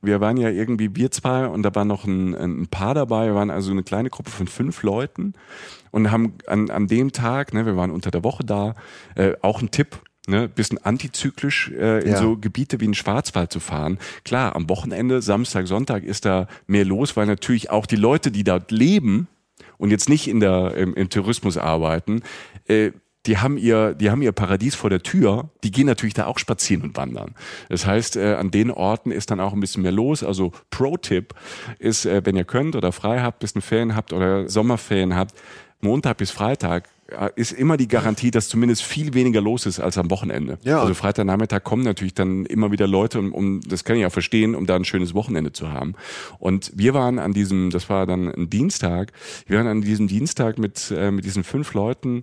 Wir 0.00 0.20
waren 0.20 0.36
ja 0.36 0.50
irgendwie 0.50 0.94
wir 0.94 1.10
zwei 1.10 1.46
und 1.46 1.62
da 1.62 1.74
war 1.74 1.84
noch 1.84 2.04
ein, 2.04 2.34
ein 2.34 2.66
Paar 2.68 2.94
dabei. 2.94 3.26
Wir 3.26 3.34
waren 3.34 3.50
also 3.50 3.72
eine 3.72 3.82
kleine 3.82 4.10
Gruppe 4.10 4.30
von 4.30 4.46
fünf 4.46 4.82
Leuten 4.82 5.32
und 5.90 6.12
haben 6.12 6.34
an, 6.46 6.70
an 6.70 6.86
dem 6.86 7.12
Tag, 7.12 7.54
ne, 7.54 7.66
wir 7.66 7.76
waren 7.76 7.90
unter 7.90 8.10
der 8.10 8.22
Woche 8.22 8.44
da, 8.44 8.74
äh, 9.14 9.32
auch 9.40 9.62
ein 9.62 9.70
Tipp, 9.70 9.98
ne, 10.26 10.48
bisschen 10.48 10.78
antizyklisch 10.84 11.70
äh, 11.70 12.00
in 12.00 12.12
ja. 12.12 12.18
so 12.18 12.36
Gebiete 12.36 12.80
wie 12.80 12.84
in 12.84 12.94
Schwarzwald 12.94 13.50
zu 13.52 13.60
fahren. 13.60 13.98
Klar, 14.24 14.56
am 14.56 14.68
Wochenende, 14.68 15.22
Samstag, 15.22 15.66
Sonntag 15.66 16.04
ist 16.04 16.24
da 16.24 16.48
mehr 16.66 16.84
los, 16.84 17.16
weil 17.16 17.26
natürlich 17.26 17.70
auch 17.70 17.86
die 17.86 17.96
Leute, 17.96 18.30
die 18.30 18.44
dort 18.44 18.70
leben 18.70 19.28
und 19.78 19.90
jetzt 19.90 20.08
nicht 20.08 20.28
in 20.28 20.40
der 20.40 20.74
im, 20.76 20.94
im 20.94 21.08
Tourismus 21.08 21.56
arbeiten, 21.56 22.22
äh, 22.68 22.92
die 23.26 23.38
haben 23.38 23.56
ihr, 23.56 23.94
die 23.94 24.10
haben 24.10 24.22
ihr 24.22 24.32
Paradies 24.32 24.74
vor 24.74 24.90
der 24.90 25.02
Tür, 25.02 25.50
die 25.62 25.70
gehen 25.70 25.86
natürlich 25.86 26.14
da 26.14 26.26
auch 26.26 26.38
spazieren 26.38 26.82
und 26.82 26.96
wandern. 26.96 27.34
Das 27.68 27.86
heißt, 27.86 28.16
äh, 28.16 28.34
an 28.34 28.50
den 28.50 28.70
Orten 28.70 29.10
ist 29.10 29.30
dann 29.30 29.40
auch 29.40 29.52
ein 29.52 29.60
bisschen 29.60 29.82
mehr 29.82 29.92
los. 29.92 30.22
Also 30.22 30.52
Pro-Tipp 30.70 31.34
ist, 31.78 32.06
äh, 32.06 32.22
wenn 32.24 32.36
ihr 32.36 32.44
könnt 32.44 32.76
oder 32.76 32.92
frei 32.92 33.20
habt, 33.20 33.38
bisschen 33.38 33.62
Ferien 33.62 33.96
habt 33.96 34.12
oder 34.12 34.48
Sommerferien 34.48 35.14
habt, 35.14 35.34
Montag 35.80 36.16
bis 36.16 36.30
Freitag 36.30 36.88
äh, 37.08 37.30
ist 37.36 37.52
immer 37.52 37.76
die 37.76 37.88
Garantie, 37.88 38.30
dass 38.30 38.48
zumindest 38.48 38.82
viel 38.82 39.14
weniger 39.14 39.40
los 39.40 39.66
ist 39.66 39.80
als 39.80 39.98
am 39.98 40.10
Wochenende. 40.10 40.58
Ja. 40.62 40.80
Also 40.80 40.94
Freitagnachmittag 40.94 41.62
kommen 41.62 41.84
natürlich 41.84 42.14
dann 42.14 42.46
immer 42.46 42.72
wieder 42.72 42.86
Leute, 42.86 43.18
um, 43.18 43.32
um 43.32 43.60
das 43.60 43.84
kann 43.84 43.96
ich 43.96 44.06
auch 44.06 44.12
verstehen, 44.12 44.54
um 44.54 44.66
da 44.66 44.76
ein 44.76 44.84
schönes 44.84 45.14
Wochenende 45.14 45.52
zu 45.52 45.70
haben. 45.70 45.94
Und 46.38 46.72
wir 46.74 46.94
waren 46.94 47.18
an 47.18 47.32
diesem, 47.32 47.70
das 47.70 47.88
war 47.88 48.06
dann 48.06 48.28
ein 48.28 48.50
Dienstag, 48.50 49.12
wir 49.46 49.58
waren 49.58 49.66
an 49.66 49.82
diesem 49.82 50.08
Dienstag 50.08 50.58
mit, 50.58 50.90
äh, 50.90 51.10
mit 51.10 51.24
diesen 51.24 51.44
fünf 51.44 51.74
Leuten 51.74 52.22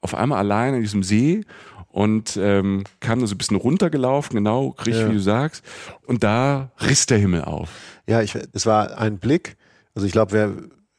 auf 0.00 0.14
einmal 0.14 0.38
allein 0.38 0.74
in 0.74 0.80
diesem 0.80 1.02
See 1.02 1.42
und 1.88 2.36
ähm, 2.40 2.84
kam 3.00 3.20
da 3.20 3.26
so 3.26 3.34
ein 3.34 3.38
bisschen 3.38 3.56
runtergelaufen, 3.56 4.36
genau, 4.36 4.74
richtig 4.78 5.02
Ja. 5.02 5.08
wie 5.08 5.14
du 5.14 5.20
sagst. 5.20 5.64
Und 6.06 6.22
da 6.24 6.70
riss 6.80 7.06
der 7.06 7.18
Himmel 7.18 7.44
auf. 7.44 7.70
Ja, 8.06 8.22
ich, 8.22 8.36
es 8.52 8.66
war 8.66 8.96
ein 8.98 9.18
Blick. 9.18 9.56
Also 9.94 10.06
ich 10.06 10.12
glaube, 10.12 10.32
wer, 10.32 10.52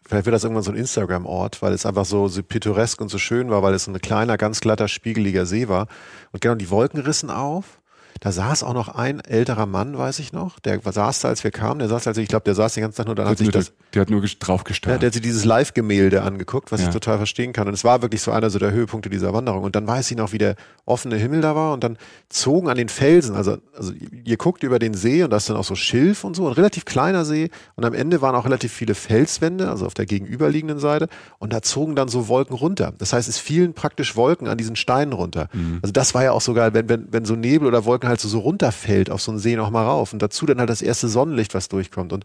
vielleicht 0.06 0.26
wird 0.26 0.34
das 0.34 0.44
irgendwann 0.44 0.64
so 0.64 0.72
ein 0.72 0.78
Instagram-Ort, 0.78 1.62
weil 1.62 1.74
es 1.74 1.86
einfach 1.86 2.06
so, 2.06 2.28
so 2.28 2.44
pittoresk 2.44 3.00
und 3.02 3.10
so 3.10 3.18
schön 3.18 3.50
war, 3.50 3.64
weil 3.64 3.74
es 3.74 3.86
so 3.86 3.92
ein 3.92 4.00
kleiner, 4.02 4.38
ganz 4.38 4.60
glatter, 4.60 4.88
spiegeliger 4.88 5.46
See 5.46 5.68
war. 5.70 5.88
Und 6.32 6.42
genau, 6.42 6.56
die 6.56 6.70
Wolken 6.70 7.00
rissen 7.00 7.30
auf. 7.30 7.81
Da 8.24 8.32
saß 8.32 8.62
auch 8.62 8.76
noch 8.76 8.88
ein 8.88 9.20
älterer 9.20 9.66
Mann, 9.66 9.98
weiß 9.98 10.20
ich 10.20 10.32
noch. 10.32 10.60
Der 10.60 10.80
saß 10.80 11.22
da, 11.22 11.28
als 11.30 11.44
wir 11.44 11.50
kamen. 11.50 11.80
Der 11.80 11.88
saß 11.88 12.06
also, 12.06 12.22
ich 12.22 12.28
glaube, 12.28 12.44
der 12.44 12.54
saß 12.54 12.76
den 12.76 12.82
ganzen 12.84 12.98
Tag 12.98 13.08
nur, 13.08 13.16
dann 13.16 13.26
Der 13.26 13.32
hat 13.32 13.38
sich 13.40 13.50
das, 13.50 13.74
der 13.96 14.02
hat 14.04 14.12
nur 14.12 14.22
drauf 14.22 14.60
ja, 14.62 14.64
gestarrt. 14.64 15.02
der 15.02 15.08
hat 15.08 15.14
sich 15.14 15.24
dieses 15.24 15.44
Live-Gemälde 15.44 16.22
angeguckt, 16.22 16.72
was 16.72 16.82
Ja. 16.82 16.88
ich 16.88 16.94
total 16.94 17.18
verstehen 17.18 17.52
kann. 17.52 17.68
Und 17.68 17.74
es 17.74 17.84
war 17.84 18.04
wirklich 18.04 18.22
so 18.22 18.32
einer 18.32 18.52
so 18.52 18.60
der 18.60 18.74
Höhepunkte 18.74 19.10
dieser 19.10 19.34
Wanderung. 19.34 19.64
Und 19.64 19.76
dann 19.76 19.88
weiß 19.88 20.12
ich 20.12 20.18
noch, 20.18 20.34
wie 20.34 20.38
der 20.38 20.56
offene 20.86 21.16
Himmel 21.16 21.42
da 21.42 21.56
war 21.56 21.74
und 21.74 21.84
dann 21.84 21.98
zogen 22.30 22.70
an 22.70 22.78
den 22.78 22.90
Felsen, 22.90 23.36
also, 23.36 23.58
also 23.76 23.92
ihr 24.24 24.38
guckt 24.38 24.62
über 24.62 24.78
den 24.78 24.94
See 24.94 25.24
und 25.24 25.32
da 25.32 25.38
ist 25.38 25.50
dann 25.50 25.58
auch 25.58 25.64
so 25.66 25.74
Schilf 25.74 26.24
und 26.24 26.36
so, 26.36 26.46
ein 26.48 26.54
relativ 26.54 26.86
kleiner 26.86 27.26
See. 27.26 27.50
Und 27.76 27.86
am 27.86 27.96
Ende 27.96 28.22
waren 28.22 28.36
auch 28.36 28.46
relativ 28.46 28.72
viele 28.72 28.94
Felswände, 28.94 29.68
also 29.68 29.88
auf 29.88 29.96
der 29.96 30.06
gegenüberliegenden 30.06 30.78
Seite. 30.78 31.08
Und 31.40 31.54
da 31.54 31.64
zogen 31.64 31.96
dann 31.96 32.08
so 32.08 32.28
Wolken 32.28 32.56
runter. 32.56 32.94
Das 33.00 33.14
heißt, 33.14 33.28
es 33.28 33.40
fielen 33.40 33.74
praktisch 33.74 34.16
Wolken 34.16 34.48
an 34.48 34.60
diesen 34.60 34.76
Steinen 34.76 35.14
runter. 35.14 35.48
Also 35.82 35.92
das 35.92 36.14
war 36.14 36.24
ja 36.24 36.34
auch 36.34 36.42
so 36.42 36.54
geil, 36.54 36.76
wenn, 36.76 36.88
wenn, 36.88 37.08
wenn 37.12 37.26
so 37.26 37.36
Nebel 37.36 37.68
oder 37.68 37.84
Wolken 37.84 38.11
halt 38.12 38.20
so, 38.22 38.28
so 38.28 38.40
runterfällt 38.40 39.10
auf 39.10 39.22
so 39.22 39.32
einen 39.32 39.40
See 39.40 39.56
nochmal 39.56 39.86
rauf. 39.86 40.14
Und 40.14 40.22
dazu 40.22 40.46
dann 40.46 40.60
halt 40.60 40.70
das 40.70 40.82
erste 40.84 41.08
Sonnenlicht, 41.08 41.54
was 41.56 41.68
durchkommt. 41.68 42.14
Und, 42.14 42.24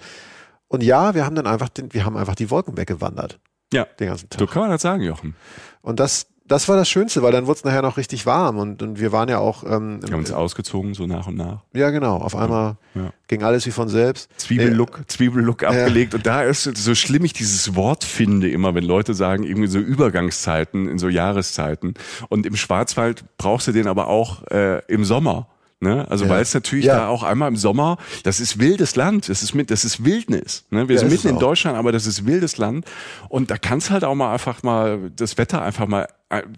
und 0.68 0.82
ja, 0.82 1.14
wir 1.14 1.24
haben 1.24 1.34
dann 1.36 1.46
einfach, 1.46 1.68
den, 1.70 1.92
wir 1.94 2.04
haben 2.04 2.16
einfach 2.16 2.34
die 2.34 2.50
Wolken 2.50 2.76
weggewandert. 2.76 3.38
ja, 3.72 3.84
Den 3.98 4.08
ganzen 4.08 4.28
Tag. 4.28 4.38
so 4.40 4.46
kann 4.46 4.62
man 4.62 4.70
das 4.70 4.82
sagen, 4.82 5.02
Jochen. 5.02 5.34
Und 5.80 5.98
das, 6.00 6.26
das 6.48 6.68
war 6.68 6.76
das 6.76 6.88
Schönste, 6.88 7.22
weil 7.22 7.32
dann 7.32 7.46
wurde 7.46 7.58
es 7.58 7.64
nachher 7.64 7.82
noch 7.82 7.96
richtig 7.96 8.24
warm 8.24 8.58
und, 8.58 8.80
und 8.80 9.00
wir 9.00 9.10
waren 9.10 9.28
ja 9.28 9.38
auch, 9.38 9.64
ähm, 9.64 10.00
Wir 10.02 10.12
haben 10.12 10.20
uns 10.20 10.30
ausgezogen, 10.30 10.94
so 10.94 11.04
nach 11.06 11.26
und 11.26 11.36
nach. 11.36 11.64
ja 11.74 11.90
genau, 11.90 12.18
auf 12.18 12.36
einmal 12.36 12.76
Ja. 12.94 13.10
ging 13.26 13.42
alles 13.42 13.66
wie 13.66 13.72
von 13.72 13.88
selbst. 13.88 14.28
Zwiebellook, 14.36 15.02
Zwiebellook 15.08 15.64
abgelegt. 15.64 16.14
Und 16.14 16.24
da 16.24 16.42
ist 16.42 16.62
so 16.76 16.94
schlimm 16.94 17.24
ich 17.24 17.32
dieses 17.32 17.74
Wort 17.74 18.04
finde 18.04 18.48
immer, 18.48 18.76
wenn 18.76 18.84
Leute 18.84 19.12
sagen, 19.14 19.42
irgendwie 19.42 19.66
so 19.66 19.80
Übergangszeiten 19.80 20.88
in 20.88 20.98
so 20.98 21.08
Jahreszeiten. 21.08 21.94
Und 22.28 22.46
im 22.46 22.54
Schwarzwald 22.56 23.24
brauchst 23.38 23.66
du 23.66 23.72
den 23.72 23.88
aber 23.88 24.06
auch 24.06 24.44
äh, 24.48 24.82
im 24.86 25.04
Sommer. 25.04 25.48
Ne? 25.80 26.06
Also 26.10 26.24
Ja. 26.24 26.30
weil 26.30 26.40
es 26.42 26.54
natürlich 26.54 26.86
Ja. 26.86 26.96
da 26.96 27.08
auch 27.08 27.22
einmal 27.22 27.48
im 27.48 27.56
Sommer, 27.56 27.98
das 28.22 28.40
ist 28.40 28.58
wildes 28.58 28.96
Land, 28.96 29.28
das 29.28 29.42
ist 29.42 29.54
mit, 29.54 29.70
das 29.70 29.84
ist 29.84 30.04
Wildnis. 30.04 30.64
Ne? 30.70 30.88
Wir 30.88 30.94
Ja, 30.94 31.00
sind 31.00 31.10
mitten 31.10 31.26
es 31.26 31.32
in. 31.34 31.38
Deutschland, 31.38 31.76
aber 31.76 31.92
das 31.92 32.06
ist 32.06 32.24
wildes 32.24 32.56
Land. 32.56 32.86
Und 33.28 33.50
da 33.50 33.58
kann's 33.58 33.90
halt 33.90 34.02
auch 34.02 34.14
mal 34.14 34.32
einfach 34.32 34.62
mal 34.62 35.10
das 35.14 35.36
Wetter 35.36 35.60
einfach 35.60 35.86
mal 35.86 36.08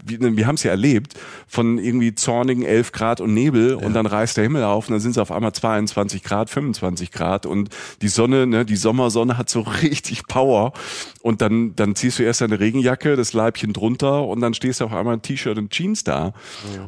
wir, 0.03 0.35
wir 0.35 0.47
haben 0.47 0.55
es 0.55 0.63
ja 0.63 0.71
erlebt, 0.71 1.13
von 1.47 1.77
irgendwie 1.77 2.15
zornigen 2.15 2.63
11 2.63 2.91
Grad 2.91 3.21
und 3.21 3.33
Nebel 3.33 3.75
und 3.75 3.93
dann 3.93 4.07
reißt 4.07 4.37
der 4.37 4.43
Himmel 4.43 4.63
auf 4.63 4.87
und 4.87 4.93
dann 4.93 4.99
sind 4.99 5.11
es 5.11 5.17
auf 5.19 5.31
einmal 5.31 5.53
22 5.53 6.23
Grad, 6.23 6.49
25 6.49 7.11
Grad 7.11 7.45
und 7.45 7.69
die 8.01 8.07
Sonne, 8.07 8.47
ne, 8.47 8.65
die 8.65 8.75
Sommersonne 8.75 9.37
hat 9.37 9.49
so 9.49 9.61
richtig 9.83 10.25
Power 10.27 10.73
und 11.21 11.41
dann, 11.41 11.75
dann 11.75 11.95
ziehst 11.95 12.17
du 12.17 12.23
erst 12.23 12.41
deine 12.41 12.59
Regenjacke, 12.59 13.15
das 13.15 13.33
Leibchen 13.33 13.71
drunter 13.73 14.25
und 14.25 14.41
dann 14.41 14.55
stehst 14.55 14.81
du 14.81 14.85
auf 14.85 14.93
einmal 14.93 15.13
in 15.13 15.21
T-Shirt 15.21 15.57
und 15.57 15.69
Jeans 15.69 16.03
da. 16.03 16.33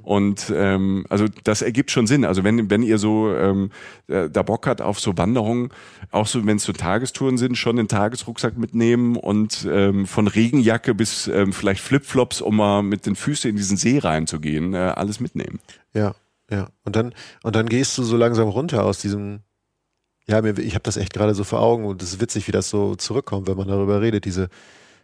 Und 0.04 0.52
ähm, 0.56 1.06
also 1.10 1.26
das 1.44 1.62
ergibt 1.62 1.92
schon 1.92 2.08
Sinn. 2.08 2.26
Also 2.26 2.44
wenn, 2.44 2.70
wenn 2.70 2.82
ihr 2.82 2.98
so 2.98 3.32
ähm, 3.36 3.70
äh, 4.08 4.30
da 4.30 4.42
Bock 4.42 4.68
hat 4.68 4.82
auf 4.82 5.00
so 5.00 5.18
Wanderungen, 5.18 5.70
auch 6.12 6.28
so, 6.28 6.46
wenn 6.46 6.58
es 6.58 6.64
so 6.64 6.74
Tagestouren 6.74 7.38
sind, 7.38 7.58
schon 7.58 7.76
den 7.76 7.88
Tagesrucksack 7.88 8.58
mitnehmen 8.58 9.18
und 9.18 9.68
ähm, 9.70 10.08
von 10.08 10.28
Regenjacke 10.28 10.96
bis 10.96 11.28
ähm, 11.28 11.54
vielleicht 11.54 11.82
Flipflops, 11.82 12.42
um 12.42 12.58
mal 12.58 12.81
mit 12.90 13.06
den 13.06 13.16
Füßen 13.16 13.50
in 13.50 13.56
diesen 13.56 13.78
See 13.78 14.00
reinzugehen, 14.00 14.74
äh, 14.74 14.78
alles 14.78 15.20
mitnehmen. 15.20 15.60
Ja, 15.94 16.16
ja. 16.50 16.70
Und 16.84 16.96
dann, 16.96 17.14
und 17.44 17.56
dann 17.56 17.68
gehst 17.68 17.98
du 17.98 18.04
so 18.04 18.18
langsam 18.18 18.48
runter 18.50 18.84
aus 18.84 19.00
diesem, 19.00 19.40
ja, 20.28 20.42
mir, 20.42 20.58
ich 20.60 20.74
habe 20.76 20.84
das 20.84 20.98
echt 20.98 21.14
gerade 21.14 21.34
so 21.34 21.44
vor 21.44 21.60
Augen 21.62 21.86
und 21.86 22.02
es 22.02 22.14
ist 22.14 22.22
witzig, 22.22 22.48
wie 22.48 22.52
das 22.52 22.70
so 22.70 22.96
zurückkommt, 22.96 23.48
wenn 23.48 23.58
man 23.58 23.68
darüber 23.68 24.02
redet, 24.02 24.26
diese, 24.26 24.50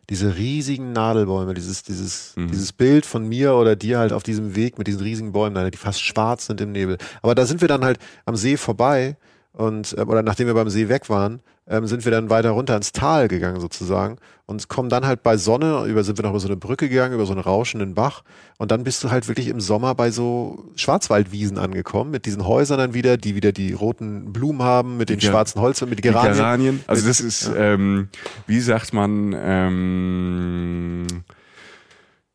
diese 0.10 0.38
riesigen 0.38 0.94
Nadelbäume, 0.94 1.54
dieses, 1.54 1.84
dieses, 1.84 2.34
Mhm. 2.38 2.50
dieses 2.52 2.72
Bild 2.72 3.06
von 3.06 3.28
mir 3.28 3.56
oder 3.56 3.76
dir 3.76 4.00
halt 4.00 4.14
auf 4.14 4.24
diesem 4.24 4.56
Weg 4.56 4.78
mit 4.78 4.88
diesen 4.88 5.02
riesigen 5.02 5.32
Bäumen, 5.34 5.72
die 5.72 5.78
fast 5.78 6.02
schwarz 6.02 6.46
sind 6.46 6.62
im 6.62 6.72
Nebel. 6.72 6.98
Aber 7.22 7.36
da 7.36 7.46
sind 7.46 7.62
wir 7.62 7.68
dann 7.68 7.84
halt 7.84 8.00
am 8.26 8.36
See 8.36 8.56
vorbei 8.58 9.18
und, 9.58 9.96
ähm, 9.98 10.08
oder 10.10 10.22
nachdem 10.24 10.48
wir 10.48 10.54
beim 10.54 10.70
See 10.70 10.88
weg 10.90 11.10
waren, 11.10 11.40
ähm, 11.70 11.86
sind 11.86 12.06
wir 12.06 12.12
dann 12.14 12.30
weiter 12.30 12.52
runter 12.52 12.78
ins 12.78 12.94
Tal 12.94 13.28
gegangen 13.28 13.60
sozusagen 13.60 14.16
und 14.46 14.70
kommen 14.70 14.88
dann 14.88 15.06
halt 15.06 15.22
bei 15.24 15.36
Sonne, 15.36 15.84
über, 15.86 16.04
sind 16.06 16.18
wir 16.18 16.24
noch 16.24 16.30
über 16.30 16.40
so 16.40 16.48
eine 16.48 16.56
Brücke 16.56 16.88
gegangen, 16.88 17.14
über 17.14 17.26
so 17.26 17.34
einen 17.34 17.42
rauschenden 17.42 17.94
Bach 17.94 18.24
und 18.58 18.72
dann 18.72 18.86
bist 18.86 19.04
du 19.04 19.12
halt 19.12 19.28
wirklich 19.28 19.50
im 19.50 19.60
Sommer 19.60 19.94
bei 19.94 20.10
so 20.10 20.64
Schwarzwaldwiesen 20.78 21.58
angekommen, 21.58 22.12
mit 22.12 22.26
diesen 22.26 22.46
Häusern 22.48 22.78
dann 22.78 22.94
wieder, 22.94 23.18
die 23.18 23.36
wieder 23.36 23.52
die 23.52 23.74
roten 23.74 24.32
Blumen 24.32 24.62
haben, 24.64 24.96
mit 24.96 25.10
den 25.10 25.20
Ger- 25.20 25.30
schwarzen 25.32 25.60
Holz, 25.60 25.82
mit 25.82 25.90
den 25.92 25.96
Die 25.98 26.02
Geranien. 26.04 26.34
Geranien. 26.38 26.84
Also 26.88 27.02
Mit- 27.02 27.10
das 27.10 27.20
ist, 27.20 27.52
ähm, 27.58 28.08
wie 28.46 28.62
sagt 28.62 28.94
man, 28.94 29.36
ähm, 29.38 31.08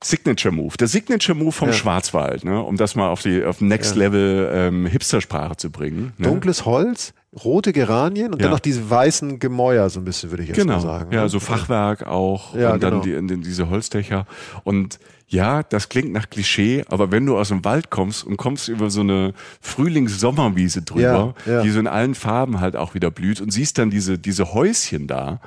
Signature 0.03 0.53
Move. 0.55 0.77
Der 0.79 0.89
Signature 0.89 1.37
Move 1.37 1.53
vom 1.53 1.69
Ja. 1.69 1.75
Schwarzwald, 1.75 2.45
ne? 2.45 2.63
um 2.63 2.77
das 2.77 2.95
mal 2.95 3.09
auf 3.09 3.23
die 3.23 3.45
auf 3.45 3.61
Next 3.61 3.95
Level 3.97 4.51
ähm, 4.53 4.87
Hipstersprache 4.87 5.57
zu 5.57 5.71
bringen. 5.71 6.13
Ne? 6.19 6.27
Dunkles 6.29 6.65
Holz, 6.67 7.15
rote 7.45 7.73
Geranien 7.73 8.33
und 8.33 8.41
Ja. 8.41 8.45
dann 8.45 8.51
noch 8.53 8.61
diese 8.61 8.89
weißen 8.91 9.39
Gemäuer, 9.39 9.89
so 9.91 10.01
ein 10.01 10.05
bisschen, 10.05 10.31
würde 10.31 10.43
ich 10.43 10.49
jetzt 10.51 10.59
Genau, 10.59 10.75
mal 10.75 10.81
sagen. 10.81 11.13
ja, 11.13 11.23
ne? 11.23 11.29
so 11.29 11.41
Fachwerk 11.41 12.07
auch 12.07 12.55
Ja, 12.55 12.73
und 12.75 12.83
dann 12.83 13.01
genau. 13.03 13.21
die, 13.23 13.27
die, 13.37 13.41
diese 13.43 13.71
Holzdächer 13.71 14.27
und 14.65 14.99
ja, 15.29 15.63
das 15.63 15.89
klingt 15.89 16.13
nach 16.13 16.29
Klischee, 16.29 16.85
aber 16.89 17.11
wenn 17.11 17.25
du 17.25 17.39
aus 17.39 17.49
dem 17.49 17.65
Wald 17.65 17.89
kommst 17.89 18.23
und 18.23 18.37
kommst 18.37 18.69
über 18.69 18.91
so 18.91 19.01
eine 19.01 19.33
Frühlings-Sommerwiese 19.63 20.83
drüber, 20.83 21.35
Ja, 21.47 21.53
ja. 21.53 21.63
die 21.63 21.71
so 21.71 21.81
in 21.81 21.87
allen 21.87 22.15
Farben 22.15 22.61
halt 22.61 22.77
auch 22.77 22.95
wieder 22.95 23.11
blüht 23.11 23.41
und 23.41 23.51
siehst 23.51 23.79
dann 23.79 23.89
diese, 23.91 24.19
diese 24.19 24.53
Häuschen 24.55 25.07
da, 25.07 25.41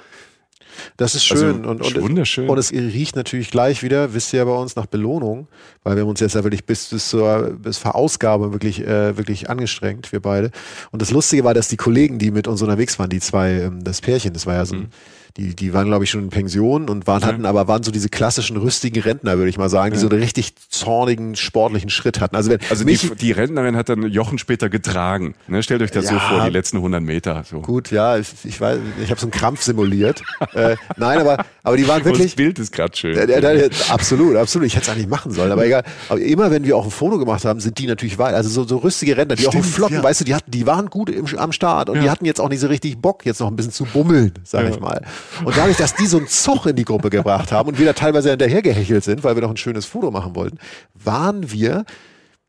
Das 0.97 1.15
ist 1.15 1.29
Also, 1.31 1.45
schön 1.45 1.65
und, 1.65 1.81
und, 1.81 2.01
wunderschön. 2.01 2.49
und 2.49 2.57
es 2.57 2.71
riecht 2.71 3.15
natürlich 3.15 3.51
gleich 3.51 3.83
wieder, 3.83 4.13
wisst 4.13 4.33
ihr 4.33 4.39
ja 4.39 4.45
bei 4.45 4.55
uns, 4.55 4.75
nach 4.75 4.85
Belohnung, 4.85 5.47
weil 5.83 5.95
wir 5.95 6.01
haben 6.03 6.09
uns 6.09 6.19
jetzt 6.19 6.35
ja 6.35 6.43
wirklich 6.43 6.65
bis, 6.65 6.87
bis 6.89 7.09
zur 7.09 7.51
bis 7.61 7.77
Verausgabe 7.77 8.51
wirklich, 8.53 8.81
äh, 8.85 9.17
wirklich 9.17 9.49
angestrengt, 9.49 10.11
wir 10.11 10.19
beide. 10.21 10.51
Und 10.91 11.01
das 11.01 11.11
Lustige 11.11 11.43
war, 11.43 11.53
dass 11.53 11.67
die 11.67 11.77
Kollegen, 11.77 12.19
die 12.19 12.31
mit 12.31 12.47
uns 12.47 12.61
unterwegs 12.61 12.97
waren, 12.99 13.09
die 13.09 13.19
zwei, 13.19 13.51
ähm, 13.53 13.83
das 13.83 14.01
Pärchen, 14.01 14.33
das 14.33 14.45
war 14.45 14.55
ja 14.55 14.61
Mhm. 14.61 14.65
so 14.65 14.75
ein, 14.75 14.89
die, 15.37 15.53
die 15.53 15.73
waren, 15.73 15.87
glaube 15.87 16.05
ich, 16.05 16.09
schon 16.11 16.21
in 16.23 16.29
Pension 16.29 16.89
und 16.89 17.07
waren, 17.07 17.25
hatten 17.25 17.45
aber 17.45 17.67
waren 17.67 17.83
so 17.83 17.91
diese 17.91 18.07
klassischen 18.07 18.55
rüstigen 18.55 19.01
Rentner, 19.03 19.37
würde 19.37 19.49
ich 19.49 19.57
mal 19.57 19.67
sagen, 19.69 19.93
die 19.93 19.99
so 19.99 20.07
einen 20.07 20.21
richtig 20.21 20.53
zornigen, 20.69 21.35
sportlichen 21.35 21.89
Schritt 21.89 22.21
hatten. 22.21 22.37
Also 22.37 22.51
wenn 22.51 22.59
Also 22.69 22.85
mich, 22.85 23.01
die, 23.01 23.15
die 23.15 23.31
Rentnerin 23.33 23.75
hat 23.75 23.89
dann 23.89 24.03
Jochen 24.03 24.37
später 24.37 24.69
getragen. 24.69 25.35
Ne? 25.47 25.61
Stellt 25.61 25.81
euch 25.81 25.91
das 25.91 26.07
so 26.07 26.13
Ja. 26.13 26.19
vor, 26.21 26.45
die 26.45 26.51
letzten 26.51 26.77
100 26.77 27.03
Meter. 27.03 27.43
So. 27.49 27.59
gut, 27.61 27.91
ja, 27.91 28.17
ich, 28.17 28.29
ich 28.45 28.61
weiß, 28.61 28.79
ich 29.03 29.09
habe 29.11 29.19
so 29.19 29.25
einen 29.25 29.31
Krampf 29.31 29.61
simuliert. 29.61 30.23
äh, 30.53 30.77
nein, 30.95 31.19
aber, 31.19 31.43
aber 31.63 31.75
die 31.75 31.85
waren 31.87 32.05
wirklich. 32.05 32.27
Das 32.27 32.35
Bild 32.35 32.57
ist 32.59 32.71
gerade 32.71 32.95
schön. 32.95 33.17
Ja, 33.17 33.25
ja, 33.27 33.51
ja, 33.51 33.67
absolut, 33.89 34.37
absolut. 34.37 34.67
Ich 34.67 34.75
hätte 34.77 34.83
es 34.85 34.89
eigentlich 34.89 35.07
machen 35.09 35.33
sollen, 35.33 35.51
aber 35.51 35.65
egal. 35.65 35.83
Aber 36.07 36.21
immer 36.21 36.49
wenn 36.49 36.63
wir 36.63 36.77
auch 36.77 36.85
ein 36.85 36.91
Foto 36.91 37.17
gemacht 37.17 37.43
haben, 37.43 37.59
sind 37.59 37.77
die 37.77 37.87
natürlich 37.87 38.17
weit. 38.17 38.35
Also 38.35 38.49
so, 38.49 38.63
so 38.65 38.77
rüstige 38.77 39.17
Rentner, 39.17 39.35
die 39.35 39.47
auch 39.47 39.51
Stimmt, 39.51 39.65
flotten, 39.65 39.95
ja. 39.97 40.03
weißt 40.03 40.21
du, 40.21 40.25
die 40.25 40.33
hatten, 40.33 40.49
die 40.49 40.65
waren 40.65 40.85
gut 40.89 41.09
im, 41.09 41.25
am 41.37 41.51
Start 41.51 41.89
und 41.89 41.97
Ja. 41.97 42.03
die 42.03 42.09
hatten 42.09 42.23
jetzt 42.25 42.39
auch 42.39 42.47
nicht 42.49 42.61
so 42.61 42.67
richtig 42.67 42.99
Bock, 42.99 43.25
jetzt 43.25 43.41
noch 43.41 43.47
ein 43.49 43.57
bisschen 43.57 43.73
zu 43.73 43.83
bummeln, 43.83 44.31
sag 44.45 44.63
Ja. 44.63 44.69
ich 44.69 44.79
mal. 44.79 45.01
Und 45.43 45.55
dadurch, 45.57 45.77
dass 45.77 45.95
die 45.95 46.05
so 46.07 46.17
einen 46.17 46.27
Zug 46.27 46.65
in 46.65 46.75
die 46.75 46.85
Gruppe 46.85 47.09
gebracht 47.09 47.51
haben 47.51 47.69
und 47.69 47.79
wir 47.79 47.85
da 47.85 47.93
teilweise 47.93 48.29
hinterhergehechelt 48.29 49.03
sind, 49.03 49.23
weil 49.23 49.35
wir 49.35 49.41
noch 49.41 49.49
ein 49.49 49.57
schönes 49.57 49.85
Foto 49.85 50.11
machen 50.11 50.35
wollten, 50.35 50.57
waren 50.93 51.51
wir 51.51 51.85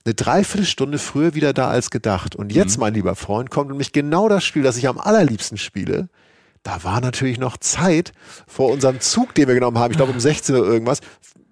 eine 0.04 0.14
Dreiviertelstunde 0.14 0.98
früher 0.98 1.34
wieder 1.34 1.52
da 1.52 1.68
als 1.68 1.90
gedacht. 1.90 2.36
Und 2.36 2.52
Mhm. 2.52 2.56
jetzt, 2.56 2.78
mein 2.78 2.94
lieber 2.94 3.16
Freund, 3.16 3.50
kommt 3.50 3.70
nämlich 3.70 3.92
genau 3.92 4.28
das 4.28 4.44
Spiel, 4.44 4.62
das 4.62 4.76
ich 4.76 4.88
am 4.88 4.98
allerliebsten 4.98 5.58
spiele. 5.58 6.08
Da 6.62 6.82
war 6.84 7.00
natürlich 7.00 7.38
noch 7.38 7.56
Zeit 7.58 8.12
vor 8.46 8.70
unserem 8.70 9.00
Zug, 9.00 9.34
den 9.34 9.46
wir 9.48 9.54
genommen 9.54 9.78
haben, 9.78 9.90
ich 9.92 9.96
glaube 9.96 10.12
um 10.12 10.20
16 10.20 10.54
Uhr 10.54 10.66
irgendwas, 10.66 11.00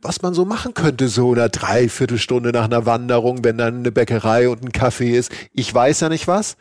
was 0.02 0.22
man 0.22 0.34
so 0.34 0.44
machen 0.44 0.74
könnte, 0.74 1.08
so 1.08 1.32
eine 1.32 1.48
Dreiviertelstunde 1.48 2.50
nach 2.50 2.64
einer 2.64 2.84
Wanderung, 2.84 3.42
wenn 3.42 3.56
dann 3.58 3.78
eine 3.78 3.90
Bäckerei 3.92 4.48
und 4.48 4.62
ein 4.62 4.70
Café 4.72 5.12
ist. 5.16 5.32
Ich 5.52 5.72
weiß 5.72 6.00
ja 6.00 6.08
nicht 6.08 6.28
was. 6.28 6.56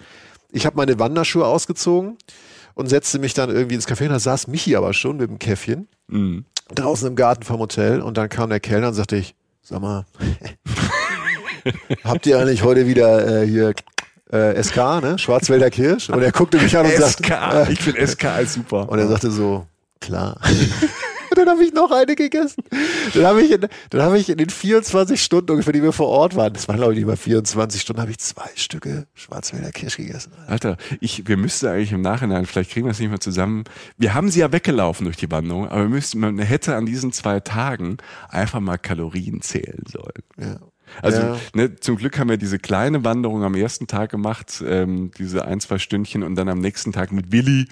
Ich 0.51 0.65
habe 0.65 0.77
meine 0.77 0.97
Wanderschuhe 0.99 1.45
ausgezogen 1.45 2.17
und 2.75 2.87
setzte 2.87 3.19
mich 3.19 3.33
dann 3.33 3.49
irgendwie 3.49 3.75
ins 3.75 3.87
Café 3.87 4.03
und 4.03 4.09
da 4.11 4.19
saß 4.19 4.47
Michi 4.47 4.75
aber 4.75 4.93
schon 4.93 5.17
mit 5.17 5.29
dem 5.29 5.39
Käffchen 5.39 5.87
Mhm. 6.07 6.45
draußen 6.75 7.07
im 7.07 7.15
Garten 7.15 7.43
vom 7.43 7.59
Hotel 7.59 8.01
und 8.01 8.17
dann 8.17 8.29
kam 8.29 8.49
der 8.49 8.59
Kellner 8.59 8.89
und 8.89 8.93
sagte 8.93 9.15
ich, 9.15 9.35
sag 9.61 9.81
mal, 9.81 10.05
habt 12.03 12.25
ihr 12.25 12.37
eigentlich 12.39 12.63
heute 12.63 12.87
wieder 12.87 13.41
äh, 13.43 13.47
hier 13.47 13.73
äh, 14.31 14.61
SK, 14.61 14.77
ne? 15.01 15.17
Schwarzwälder 15.17 15.69
Kirsch? 15.69 16.09
Und 16.09 16.21
er 16.21 16.31
guckte 16.31 16.57
mich 16.57 16.75
an 16.77 16.85
und 16.85 16.95
sagte, 16.95 17.23
SK, 17.23 17.69
ich 17.71 17.79
finde 17.81 18.05
SK 18.07 18.25
super. 18.47 18.89
und 18.89 18.99
er 18.99 19.07
sagte 19.07 19.31
so, 19.31 19.65
klar. 20.01 20.39
dann 21.35 21.49
habe 21.49 21.63
ich 21.63 21.73
noch 21.73 21.91
eine 21.91 22.15
gegessen. 22.15 22.63
Dann 23.13 23.25
habe 23.25 23.41
ich, 23.41 23.51
in, 23.51 23.67
dann 23.89 24.01
hab 24.01 24.13
ich 24.13 24.29
in 24.29 24.37
den 24.37 24.49
24 24.49 25.21
Stunden 25.21 25.51
ungefähr, 25.51 25.73
die 25.73 25.83
wir 25.83 25.93
vor 25.93 26.07
Ort 26.07 26.35
waren, 26.35 26.53
das 26.53 26.67
waren 26.67 26.77
glaube 26.77 26.93
ich 26.93 26.99
über 26.99 27.17
24 27.17 27.81
Stunden, 27.81 28.01
habe 28.01 28.11
ich 28.11 28.19
zwei 28.19 28.49
Stücke 28.55 29.07
Schwarzwälder 29.13 29.71
Kirsch 29.71 29.97
gegessen. 29.97 30.33
Alter, 30.47 30.77
ich, 30.99 31.27
wir 31.27 31.37
müssten 31.37 31.67
eigentlich 31.67 31.91
im 31.91 32.01
Nachhinein, 32.01 32.45
vielleicht 32.45 32.71
kriegen 32.71 32.85
wir 32.85 32.91
es 32.91 32.99
nicht 32.99 33.09
mehr 33.09 33.19
zusammen. 33.19 33.63
Wir 33.97 34.13
haben 34.13 34.29
sie 34.29 34.39
ja 34.39 34.51
weggelaufen 34.51 35.05
durch 35.05 35.17
die 35.17 35.31
Wanderung, 35.31 35.67
aber 35.67 35.81
wir 35.81 35.89
müssten, 35.89 36.19
man 36.19 36.37
hätte 36.39 36.75
an 36.75 36.85
diesen 36.85 37.11
zwei 37.11 37.39
Tagen 37.39 37.97
einfach 38.29 38.59
mal 38.59 38.77
Kalorien 38.77 39.41
zählen 39.41 39.83
sollen. 39.87 40.23
Ja. 40.39 40.59
Also 41.01 41.21
Ja. 41.21 41.37
ne, 41.53 41.75
zum 41.79 41.95
Glück 41.97 42.19
haben 42.19 42.29
wir 42.29 42.37
diese 42.37 42.59
kleine 42.59 43.03
Wanderung 43.03 43.43
am 43.43 43.55
ersten 43.55 43.87
Tag 43.87 44.11
gemacht, 44.11 44.63
ähm, 44.65 45.11
diese 45.17 45.45
ein, 45.45 45.59
zwei 45.59 45.77
Stündchen 45.79 46.23
und 46.23 46.35
dann 46.35 46.49
am 46.49 46.59
nächsten 46.59 46.91
Tag 46.91 47.11
mit 47.11 47.31
Willi 47.31 47.67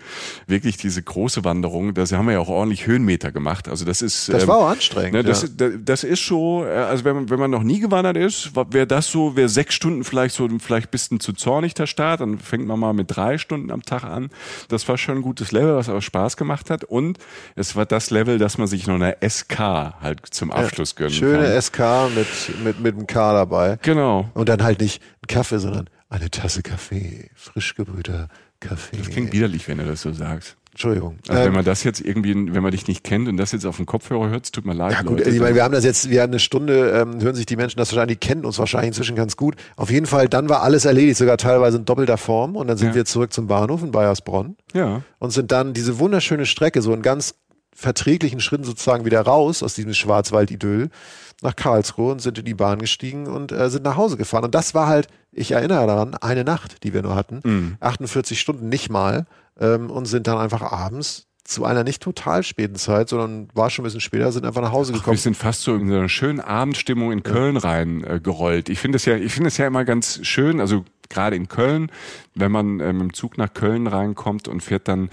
wirklich 0.47 0.77
diese 0.77 1.01
große 1.01 1.43
Wanderung. 1.43 1.93
Da 1.93 2.05
haben 2.05 2.25
wir 2.25 2.33
ja 2.33 2.39
auch 2.39 2.49
ordentlich 2.49 2.87
Höhenmeter 2.87 3.31
gemacht. 3.31 3.67
Also 3.69 3.85
das 3.85 4.01
ist 4.01 4.29
Das 4.29 4.43
ähm, 4.43 4.49
war 4.49 4.57
auch 4.57 4.69
anstrengend. 4.69 5.13
Ne, 5.13 5.23
das, 5.23 5.43
ja. 5.43 5.47
da- 5.55 5.69
das 5.83 6.03
ist 6.03 6.25
so, 6.25 6.65
äh, 6.65 6.69
also 6.69 7.03
wenn 7.05 7.15
man, 7.15 7.29
wenn 7.29 7.39
man 7.39 7.51
noch 7.51 7.63
nie 7.63 7.79
gewandert 7.79 8.17
ist, 8.17 8.51
wäre 8.71 8.87
das 8.87 9.07
so, 9.07 9.35
wäre 9.35 9.49
sechs 9.49 9.75
Stunden 9.75 10.03
vielleicht 10.03 10.35
so, 10.35 10.47
vielleicht 10.59 10.87
ein 10.87 10.91
bisschen 10.91 11.19
zu 11.19 11.33
zornig 11.33 11.73
der 11.73 11.87
Start, 11.87 12.21
dann 12.21 12.39
fängt 12.39 12.65
man 12.67 12.79
mal 12.79 12.93
mit 12.93 13.15
drei 13.15 13.37
Stunden 13.37 13.71
am 13.71 13.83
Tag 13.83 14.03
an. 14.03 14.29
Das 14.69 14.87
war 14.87 14.97
schon 14.97 15.17
ein 15.17 15.21
gutes 15.21 15.51
Level, 15.51 15.75
was 15.75 15.89
aber 15.89 16.01
Spaß 16.01 16.37
gemacht 16.37 16.69
hat 16.69 16.83
und 16.83 17.17
es 17.55 17.75
war 17.75 17.85
das 17.85 18.09
Level, 18.11 18.37
dass 18.37 18.57
man 18.57 18.67
sich 18.67 18.87
noch 18.87 18.95
eine 18.95 19.17
SK 19.27 19.59
halt 20.01 20.21
zum 20.31 20.51
Abschluss 20.51 20.95
gönnen 20.95 21.11
Schöne 21.13 21.43
kann. 21.49 21.61
SK 21.61 21.79
mit, 22.15 22.63
mit, 22.63 22.79
mit 22.81 22.95
einem 22.95 23.07
K 23.11 23.33
dabei. 23.33 23.77
Genau. 23.81 24.29
Und 24.33 24.49
dann 24.49 24.63
halt 24.63 24.79
nicht 24.81 25.01
ein 25.23 25.27
Kaffee, 25.27 25.59
sondern 25.59 25.89
eine 26.09 26.29
Tasse 26.31 26.63
Kaffee. 26.63 27.29
Frisch 27.35 27.75
gebrühter 27.75 28.27
Kaffee. 28.59 28.97
Das 28.97 29.09
klingt 29.09 29.33
widerlich, 29.33 29.67
wenn 29.67 29.77
du 29.77 29.85
das 29.85 30.01
so 30.01 30.11
sagst. 30.13 30.57
Entschuldigung. 30.71 31.17
Also 31.27 31.41
wenn 31.41 31.47
Ähm, 31.49 31.53
man 31.55 31.65
das 31.65 31.83
jetzt 31.83 31.99
irgendwie, 31.99 32.33
wenn 32.33 32.63
man 32.63 32.71
dich 32.71 32.87
nicht 32.87 33.03
kennt 33.03 33.27
und 33.27 33.35
das 33.35 33.51
jetzt 33.51 33.65
auf 33.65 33.75
dem 33.75 33.85
Kopfhörer 33.85 34.29
hört, 34.29 34.49
tut 34.53 34.65
mir 34.65 34.73
leid, 34.73 34.93
ja 34.93 35.01
gut, 35.01 35.17
Leute. 35.19 35.29
ich 35.29 35.39
meine, 35.41 35.53
wir 35.53 35.63
haben 35.65 35.73
das 35.73 35.83
jetzt, 35.83 36.09
wir 36.09 36.21
haben 36.21 36.31
eine 36.31 36.39
Stunde, 36.39 36.91
ähm, 36.91 37.21
hören 37.21 37.35
sich 37.35 37.45
die 37.45 37.57
Menschen 37.57 37.77
das 37.77 37.91
wahrscheinlich, 37.91 38.19
die 38.19 38.25
kennen 38.27 38.45
uns 38.45 38.57
wahrscheinlich 38.57 38.87
inzwischen 38.87 39.17
ganz 39.17 39.35
gut. 39.35 39.55
Auf 39.75 39.91
jeden 39.91 40.05
Fall, 40.05 40.29
dann 40.29 40.47
war 40.47 40.61
alles 40.63 40.85
erledigt, 40.85 41.17
sogar 41.17 41.35
teilweise 41.35 41.75
in 41.77 41.83
doppelter 41.83 42.17
Form. 42.17 42.55
Und 42.55 42.67
dann 42.67 42.77
sind 42.77 42.89
Ja. 42.89 42.95
wir 42.95 43.05
zurück 43.05 43.33
zum 43.33 43.47
Bahnhof 43.47 43.83
in 43.83 43.91
Bayersbronn 43.91 44.55
ja. 44.73 45.01
und 45.19 45.31
sind 45.31 45.51
dann 45.51 45.73
diese 45.73 45.99
wunderschöne 45.99 46.45
Strecke 46.45 46.81
so 46.81 46.93
in 46.93 47.01
ganz 47.01 47.35
verträglichen 47.75 48.39
Schritten 48.39 48.63
sozusagen 48.63 49.05
wieder 49.05 49.21
raus 49.21 49.63
aus 49.63 49.73
diesem 49.73 49.93
Schwarzwald-Idyll 49.93 50.89
nach 51.41 51.55
Karlsruhe 51.55 52.11
und 52.11 52.21
sind 52.21 52.37
in 52.37 52.45
die 52.45 52.53
Bahn 52.53 52.79
gestiegen 52.79 53.27
und 53.27 53.51
äh, 53.51 53.69
sind 53.69 53.83
nach 53.83 53.95
Hause 53.97 54.17
gefahren. 54.17 54.45
Und 54.45 54.53
das 54.55 54.73
war 54.73 54.87
halt, 54.87 55.07
ich 55.31 55.51
erinnere 55.51 55.87
daran, 55.87 56.15
eine 56.15 56.43
Nacht, 56.43 56.83
die 56.83 56.93
wir 56.93 57.01
nur 57.01 57.15
hatten. 57.15 57.41
Mhm. 57.43 57.77
48 57.79 58.39
Stunden 58.39 58.69
nicht 58.69 58.89
mal 58.89 59.25
ähm, 59.59 59.89
und 59.89 60.05
sind 60.05 60.27
dann 60.27 60.37
einfach 60.37 60.61
abends 60.61 61.27
zu 61.43 61.65
einer 61.65 61.83
nicht 61.83 62.01
total 62.01 62.43
späten 62.43 62.75
Zeit, 62.75 63.09
sondern 63.09 63.47
war 63.53 63.69
schon 63.69 63.83
ein 63.83 63.85
bisschen 63.85 64.01
später, 64.01 64.31
sind 64.31 64.45
einfach 64.45 64.61
nach 64.61 64.71
Hause 64.71 64.93
Wir 64.93 64.99
gekommen. 64.99 65.17
sind 65.17 65.35
fast 65.35 65.63
so 65.63 65.75
in 65.75 65.89
so 65.89 65.95
einer 65.95 66.09
schönen 66.09 66.39
Abendstimmung 66.39 67.11
in 67.11 67.23
Köln 67.23 67.57
rein 67.57 68.03
äh, 68.03 68.19
gerollt. 68.19 68.69
Ich 68.69 68.79
finde 68.79 68.97
es 68.97 69.05
ja, 69.05 69.15
ich 69.15 69.33
finde 69.33 69.47
es 69.47 69.57
ja 69.57 69.65
immer 69.65 69.83
ganz 69.83 70.19
schön, 70.23 70.59
also 70.59 70.85
gerade 71.09 71.35
in 71.35 71.47
Köln, 71.47 71.91
wenn 72.35 72.51
man 72.51 72.79
ähm, 72.79 72.97
mit 72.99 73.01
dem 73.01 73.13
Zug 73.13 73.37
nach 73.37 73.53
Köln 73.53 73.87
reinkommt 73.87 74.47
und 74.47 74.61
fährt 74.61 74.87
dann 74.87 75.09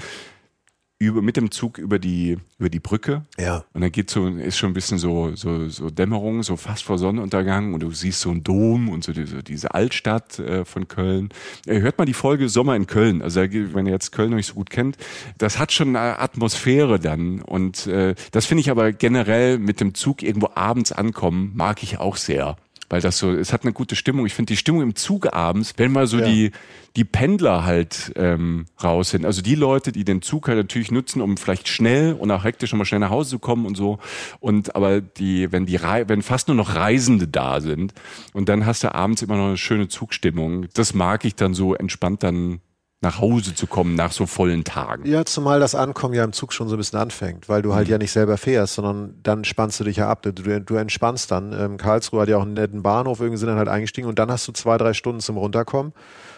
über, 1.00 1.22
mit 1.22 1.36
dem 1.36 1.50
Zug 1.52 1.78
über 1.78 1.98
die, 1.98 2.38
über 2.58 2.68
die 2.68 2.80
Brücke. 2.80 3.22
Ja. 3.38 3.64
Und 3.72 3.82
dann 3.82 3.92
geht 3.92 4.10
so, 4.10 4.26
ist 4.26 4.58
schon 4.58 4.70
ein 4.70 4.74
bisschen 4.74 4.98
so, 4.98 5.34
so, 5.36 5.68
so 5.68 5.90
Dämmerung, 5.90 6.42
so 6.42 6.56
fast 6.56 6.82
vor 6.82 6.98
Sonnenuntergang 6.98 7.72
und 7.72 7.80
du 7.80 7.92
siehst 7.92 8.20
so 8.20 8.30
einen 8.30 8.42
Dom 8.42 8.88
und 8.88 9.04
so 9.04 9.12
diese, 9.12 9.44
diese 9.44 9.74
Altstadt 9.74 10.40
äh, 10.40 10.64
von 10.64 10.88
Köln. 10.88 11.28
Äh, 11.66 11.80
hört 11.80 11.98
mal 11.98 12.04
die 12.04 12.14
Folge 12.14 12.48
Sommer 12.48 12.74
in 12.74 12.88
Köln. 12.88 13.22
Also 13.22 13.40
wenn 13.40 13.86
ihr 13.86 13.92
jetzt 13.92 14.10
Köln 14.10 14.30
noch 14.30 14.36
nicht 14.36 14.48
so 14.48 14.54
gut 14.54 14.70
kennt, 14.70 14.96
das 15.38 15.60
hat 15.60 15.70
schon 15.72 15.94
eine 15.94 16.18
Atmosphäre 16.18 16.98
dann. 16.98 17.42
Und 17.42 17.86
äh, 17.86 18.16
das 18.32 18.46
finde 18.46 18.62
ich 18.62 18.70
aber 18.70 18.92
generell 18.92 19.58
mit 19.58 19.80
dem 19.80 19.94
Zug 19.94 20.22
irgendwo 20.22 20.50
abends 20.56 20.90
ankommen, 20.90 21.52
mag 21.54 21.82
ich 21.84 21.98
auch 21.98 22.16
sehr. 22.16 22.56
Weil 22.90 23.00
das 23.02 23.18
so, 23.18 23.32
es 23.32 23.52
hat 23.52 23.62
eine 23.64 23.72
gute 23.72 23.96
Stimmung. 23.96 24.24
Ich 24.26 24.34
finde 24.34 24.52
die 24.52 24.56
Stimmung 24.56 24.82
im 24.82 24.94
Zug 24.94 25.32
abends, 25.34 25.74
wenn 25.76 25.92
mal 25.92 26.06
so 26.06 26.18
Ja. 26.18 26.26
die, 26.26 26.52
die 26.96 27.04
Pendler 27.04 27.64
halt 27.64 28.12
ähm, 28.16 28.64
raus 28.82 29.10
sind. 29.10 29.26
Also 29.26 29.42
die 29.42 29.54
Leute, 29.54 29.92
die 29.92 30.04
den 30.04 30.22
Zug 30.22 30.48
halt 30.48 30.56
natürlich 30.56 30.90
nutzen, 30.90 31.20
um 31.20 31.36
vielleicht 31.36 31.68
schnell 31.68 32.14
und 32.14 32.30
auch 32.30 32.44
hektisch 32.44 32.72
nochmal 32.72 32.86
schnell 32.86 33.00
nach 33.00 33.10
Hause 33.10 33.30
zu 33.30 33.38
kommen 33.38 33.66
und 33.66 33.76
so. 33.76 33.98
Und 34.40 34.74
aber 34.74 35.00
die, 35.02 35.52
wenn 35.52 35.66
die 35.66 35.76
Rei 35.76 36.08
wenn 36.08 36.22
fast 36.22 36.48
nur 36.48 36.56
noch 36.56 36.74
Reisende 36.74 37.28
da 37.28 37.60
sind 37.60 37.92
und 38.32 38.48
dann 38.48 38.64
hast 38.64 38.84
du 38.84 38.94
abends 38.94 39.20
immer 39.22 39.36
noch 39.36 39.48
eine 39.48 39.56
schöne 39.58 39.88
Zugstimmung, 39.88 40.66
das 40.74 40.94
mag 40.94 41.24
ich 41.24 41.34
dann 41.34 41.52
so 41.54 41.74
entspannt 41.74 42.22
dann 42.22 42.60
nach 43.00 43.20
Hause 43.20 43.54
zu 43.54 43.68
kommen 43.68 43.94
nach 43.94 44.10
so 44.10 44.26
vollen 44.26 44.64
Tagen. 44.64 45.06
Ja, 45.06 45.24
zumal 45.24 45.60
das 45.60 45.76
Ankommen 45.76 46.14
ja 46.14 46.24
im 46.24 46.32
Zug 46.32 46.52
schon 46.52 46.68
so 46.68 46.74
ein 46.74 46.78
bisschen 46.78 46.98
anfängt, 46.98 47.48
weil 47.48 47.62
du 47.62 47.68
Mhm. 47.70 47.74
halt 47.74 47.88
ja 47.88 47.96
nicht 47.98 48.10
selber 48.10 48.36
fährst, 48.36 48.74
sondern 48.74 49.14
dann 49.22 49.44
spannst 49.44 49.78
du 49.78 49.84
dich 49.84 49.98
ja 49.98 50.08
ab. 50.08 50.22
Du, 50.22 50.32
du 50.32 50.74
entspannst 50.74 51.30
dann. 51.30 51.52
Ähm, 51.52 51.76
Karlsruhe 51.76 52.22
hat 52.22 52.28
ja 52.28 52.38
auch 52.38 52.42
einen 52.42 52.54
netten 52.54 52.82
Bahnhof, 52.82 53.20
irgendwie 53.20 53.38
sind 53.38 53.48
dann 53.48 53.58
halt 53.58 53.68
eingestiegen 53.68 54.08
und 54.08 54.18
dann 54.18 54.30
hast 54.32 54.48
du 54.48 54.52
zwei, 54.52 54.76
drei 54.78 54.94
Stunden 54.94 55.20
zum 55.20 55.36
Runterkommen. 55.36 55.92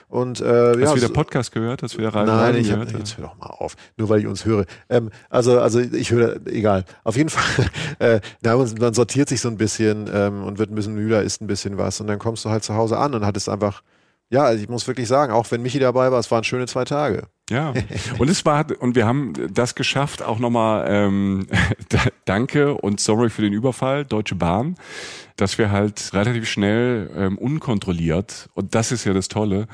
Und 0.09 0.41
äh, 0.41 0.45
Hast 0.45 0.79
ja, 0.81 0.91
du 0.91 0.97
wieder 0.97 1.09
Podcast 1.09 1.53
gehört? 1.53 1.83
Hast 1.85 1.95
du 1.95 1.99
wieder 1.99 2.13
rein 2.13 2.27
Nein, 2.27 2.57
ich 2.57 2.69
gehört? 2.69 2.91
jetzt 2.93 3.17
hör 3.17 3.27
doch 3.29 3.39
mal 3.39 3.47
auf, 3.47 3.77
nur 3.97 4.09
weil 4.09 4.19
ich 4.21 4.27
uns 4.27 4.45
höre. 4.45 4.67
Ähm, 4.89 5.11
also, 5.31 5.61
also 5.61 5.79
ich 5.79 6.11
höre, 6.11 6.45
egal. 6.47 6.85
Auf 7.05 7.17
jeden 7.17 7.29
Fall, 7.31 7.67
äh, 8.01 8.21
na, 8.43 8.57
man, 8.57 8.69
man 8.81 8.93
sortiert 8.93 9.29
sich 9.29 9.41
so 9.41 9.49
ein 9.49 9.57
bisschen 9.57 10.11
ähm, 10.13 10.43
und 10.43 10.59
wird 10.59 10.71
ein 10.71 10.75
bisschen 10.75 10.95
müder, 10.97 11.23
isst 11.23 11.41
ein 11.41 11.47
bisschen 11.47 11.79
was 11.79 12.01
und 12.01 12.09
dann 12.09 12.19
kommst 12.19 12.45
du 12.45 12.51
halt 12.51 12.65
zu 12.65 12.75
Hause 12.75 12.99
an 12.99 13.15
und 13.15 13.25
hattest 13.25 13.49
einfach, 13.49 13.83
ja, 14.31 14.45
also 14.45 14.62
ich 14.62 14.68
muss 14.68 14.87
wirklich 14.87 15.09
sagen, 15.09 15.33
auch 15.33 15.51
wenn 15.51 15.61
Michi 15.61 15.81
dabei 15.81 16.12
war, 16.12 16.20
es 16.20 16.31
waren 16.31 16.45
schöne 16.45 16.66
zwei 16.66 16.85
Tage. 16.85 17.24
Ja, 17.51 17.74
und 18.18 18.31
es 18.31 18.47
war 18.47 18.64
und 18.78 18.95
wir 18.95 19.07
haben 19.07 19.33
das 19.53 19.74
geschafft. 19.74 20.22
Auch 20.22 20.39
nochmal 20.39 20.87
ähm, 20.89 21.49
Danke 22.24 22.74
und 22.74 23.01
sorry 23.01 23.28
für 23.28 23.43
den 23.43 23.53
Überfall, 23.53 24.05
Deutsche 24.05 24.37
Bahn, 24.37 24.76
dass 25.37 25.59
wir 25.59 25.72
halt 25.72 26.14
relativ 26.14 26.49
schnell 26.49 27.11
ähm, 27.16 27.39
unkontrolliert 27.39 28.49
und 28.55 28.74
das 28.76 28.93
ist 28.93 29.05
ja 29.05 29.12
das 29.12 29.26
Tolle. 29.26 29.66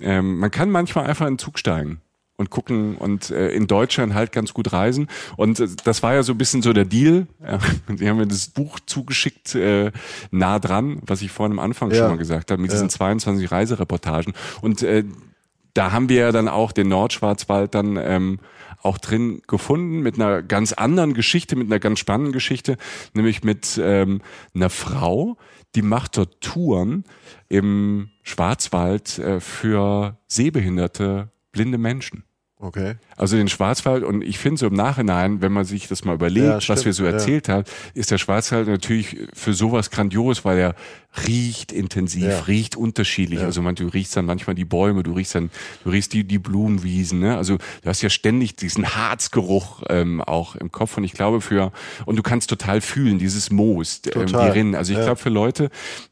Ähm, 0.00 0.38
man 0.38 0.50
kann 0.50 0.70
manchmal 0.70 1.06
einfach 1.06 1.26
in 1.26 1.34
den 1.34 1.38
Zug 1.38 1.58
steigen 1.58 2.00
und 2.38 2.50
gucken 2.50 2.96
und 2.96 3.30
äh, 3.30 3.50
in 3.50 3.66
Deutschland 3.66 4.14
halt 4.14 4.32
ganz 4.32 4.54
gut 4.54 4.72
reisen. 4.72 5.08
Und 5.36 5.60
äh, 5.60 5.68
das 5.84 6.02
war 6.02 6.14
ja 6.14 6.22
so 6.22 6.32
ein 6.32 6.38
bisschen 6.38 6.62
so 6.62 6.72
der 6.72 6.84
Deal. 6.84 7.26
Ja, 7.42 7.58
Sie 7.96 8.08
haben 8.08 8.16
mir 8.16 8.26
das 8.28 8.48
Buch 8.48 8.78
zugeschickt, 8.86 9.54
äh, 9.56 9.90
nah 10.30 10.58
dran, 10.58 11.00
was 11.04 11.20
ich 11.20 11.30
vorhin 11.32 11.52
am 11.52 11.58
Anfang 11.58 11.90
Ja. 11.90 11.96
schon 11.98 12.08
mal 12.08 12.16
gesagt 12.16 12.50
habe, 12.50 12.62
mit 12.62 12.72
diesen 12.72 12.88
22 12.88 13.50
Reisereportagen. 13.50 14.32
Und 14.62 14.82
äh, 14.82 15.04
da 15.74 15.92
haben 15.92 16.08
wir 16.08 16.16
ja 16.20 16.32
dann 16.32 16.48
auch 16.48 16.72
den 16.72 16.88
Nordschwarzwald 16.88 17.74
dann 17.74 17.96
ähm, 18.00 18.38
auch 18.82 18.98
drin 18.98 19.42
gefunden 19.48 20.00
mit 20.00 20.14
einer 20.14 20.40
ganz 20.42 20.72
anderen 20.72 21.14
Geschichte, 21.14 21.56
mit 21.56 21.66
einer 21.66 21.80
ganz 21.80 21.98
spannenden 21.98 22.32
Geschichte, 22.32 22.76
nämlich 23.14 23.42
mit 23.42 23.80
ähm, 23.82 24.22
einer 24.54 24.70
Frau, 24.70 25.36
die 25.74 25.82
macht 25.82 26.16
dort 26.16 26.40
Touren 26.40 27.04
im 27.48 28.10
Schwarzwald 28.22 29.18
äh, 29.18 29.40
für 29.40 30.16
sehbehinderte, 30.28 31.30
blinde 31.50 31.78
Menschen. 31.78 32.22
Okay. 32.60 32.96
Also 33.18 33.36
den 33.36 33.48
Schwarzwald 33.48 34.04
und 34.04 34.22
ich 34.22 34.38
finde 34.38 34.58
so 34.60 34.66
im 34.68 34.74
Nachhinein, 34.74 35.42
wenn 35.42 35.52
man 35.52 35.64
sich 35.64 35.88
das 35.88 36.04
mal 36.04 36.14
überlegt, 36.14 36.62
Ja, 36.62 36.68
was 36.68 36.84
wir 36.84 36.92
so 36.92 37.04
ja. 37.04 37.10
erzählt 37.10 37.48
haben, 37.48 37.64
ist 37.94 38.10
der 38.10 38.18
Schwarzwald 38.18 38.68
natürlich 38.68 39.16
für 39.34 39.52
sowas 39.52 39.90
grandios, 39.90 40.44
weil 40.44 40.58
er 40.58 40.74
riecht 41.26 41.72
intensiv, 41.72 42.22
Ja. 42.24 42.40
riecht 42.42 42.76
unterschiedlich. 42.76 43.40
Also 43.40 43.60
man, 43.62 43.74
du 43.74 43.86
riechst 43.88 44.16
dann 44.16 44.26
manchmal 44.26 44.54
die 44.54 44.64
Bäume, 44.66 45.02
du 45.02 45.12
riechst 45.14 45.34
dann, 45.34 45.50
du 45.82 45.90
riechst 45.90 46.12
die, 46.12 46.22
die 46.22 46.38
Blumenwiesen, 46.38 47.18
ne? 47.18 47.36
Also 47.36 47.56
du 47.56 47.88
hast 47.88 48.02
ja 48.02 48.10
ständig 48.10 48.54
diesen 48.56 48.94
Harzgeruch 48.94 49.82
ähm, 49.88 50.20
auch 50.20 50.54
im 50.54 50.70
Kopf 50.70 50.96
und 50.96 51.04
ich 51.04 51.14
glaube 51.14 51.40
für, 51.40 51.72
und 52.06 52.16
du 52.16 52.22
kannst 52.22 52.50
total 52.50 52.80
fühlen, 52.80 53.18
dieses 53.18 53.50
Moos, 53.50 54.00
ähm, 54.14 54.26
die. 54.26 54.34
Rinnen. 54.34 54.74
Also 54.76 54.92
ich 54.92 54.98
Ja. 54.98 55.04
glaube 55.06 55.20
für 55.20 55.30
Leute, 55.30 55.70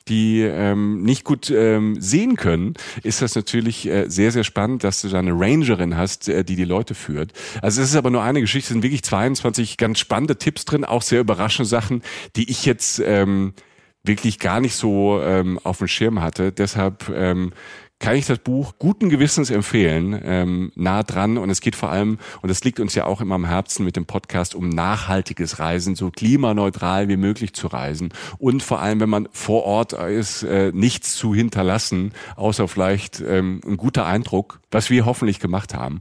die 0.09 0.41
ähm, 0.41 1.03
nicht 1.03 1.23
gut 1.25 1.51
ähm, 1.51 2.01
sehen 2.01 2.37
können, 2.37 2.75
ist 3.05 3.23
das 3.23 3.35
natürlich 3.37 3.87
äh, 3.87 4.09
sehr, 4.09 4.33
sehr 4.33 4.45
spannend, 4.45 4.83
dass 4.83 5.03
du 5.03 5.09
da 5.09 5.19
eine 5.21 5.33
Rangerin 5.39 5.97
hast, 5.97 6.29
äh, 6.29 6.43
die 6.43 6.57
die 6.57 6.65
Leute 6.65 6.96
führt. 6.97 7.33
Also 7.63 7.83
es 7.83 7.91
ist 7.91 7.97
aber 7.97 8.11
nur 8.11 8.23
eine 8.23 8.41
Geschichte, 8.41 8.67
es 8.67 8.73
sind 8.73 8.83
wirklich 8.83 9.03
22 9.03 9.77
ganz 9.77 9.99
spannende 9.99 10.37
Tipps 10.37 10.65
drin, 10.65 10.85
auch 10.85 11.03
sehr 11.03 11.21
überraschende 11.21 11.69
Sachen, 11.69 12.03
die 12.35 12.51
ich 12.51 12.65
jetzt 12.65 12.99
ähm, 12.99 13.55
wirklich 14.03 14.39
gar 14.39 14.61
nicht 14.61 14.75
so 14.75 15.21
ähm, 15.23 15.59
auf 15.65 15.79
dem 15.79 15.89
Schirm 15.89 16.21
hatte. 16.21 16.53
Deshalb 16.53 17.09
ähm, 17.09 17.53
kann 17.99 18.15
ich 18.15 18.27
das 18.27 18.39
Buch 18.39 18.75
guten 18.79 19.09
Gewissens 19.09 19.51
empfehlen, 19.51 20.21
ähm, 20.23 20.71
nah 20.75 21.03
dran. 21.03 21.39
Und 21.39 21.49
es 21.49 21.61
geht 21.61 21.77
vor 21.77 21.91
allem, 21.91 22.19
und 22.43 22.51
das 22.51 22.63
liegt 22.63 22.79
uns 22.79 22.95
ja 22.95 23.07
auch 23.07 23.21
immer 23.21 23.37
am 23.37 23.47
Herzen 23.47 23.85
mit 23.85 23.97
dem 23.97 24.05
Podcast, 24.05 24.55
um 24.55 24.69
nachhaltiges 24.69 25.59
Reisen, 25.59 25.97
so 25.97 26.11
klimaneutral 26.11 27.09
wie 27.09 27.17
möglich 27.17 27.55
zu 27.55 27.69
reisen. 27.69 28.11
Und 28.39 28.63
vor 28.63 28.81
allem, 28.81 29.01
wenn 29.01 29.09
man 29.09 29.29
vor 29.33 29.65
Ort 29.65 29.95
ist, 29.95 30.43
äh, 30.43 30.73
nichts 30.75 31.17
zu 31.17 31.35
hinterlassen, 31.35 32.13
außer 32.37 32.69
vielleicht 32.69 33.21
ähm, 33.21 33.61
ein 33.67 33.79
guter 33.79 34.05
Eindruck, 34.05 34.61
was 34.71 34.91
wir 34.91 35.07
hoffentlich 35.07 35.41
gemacht 35.41 35.75
haben. 35.75 36.01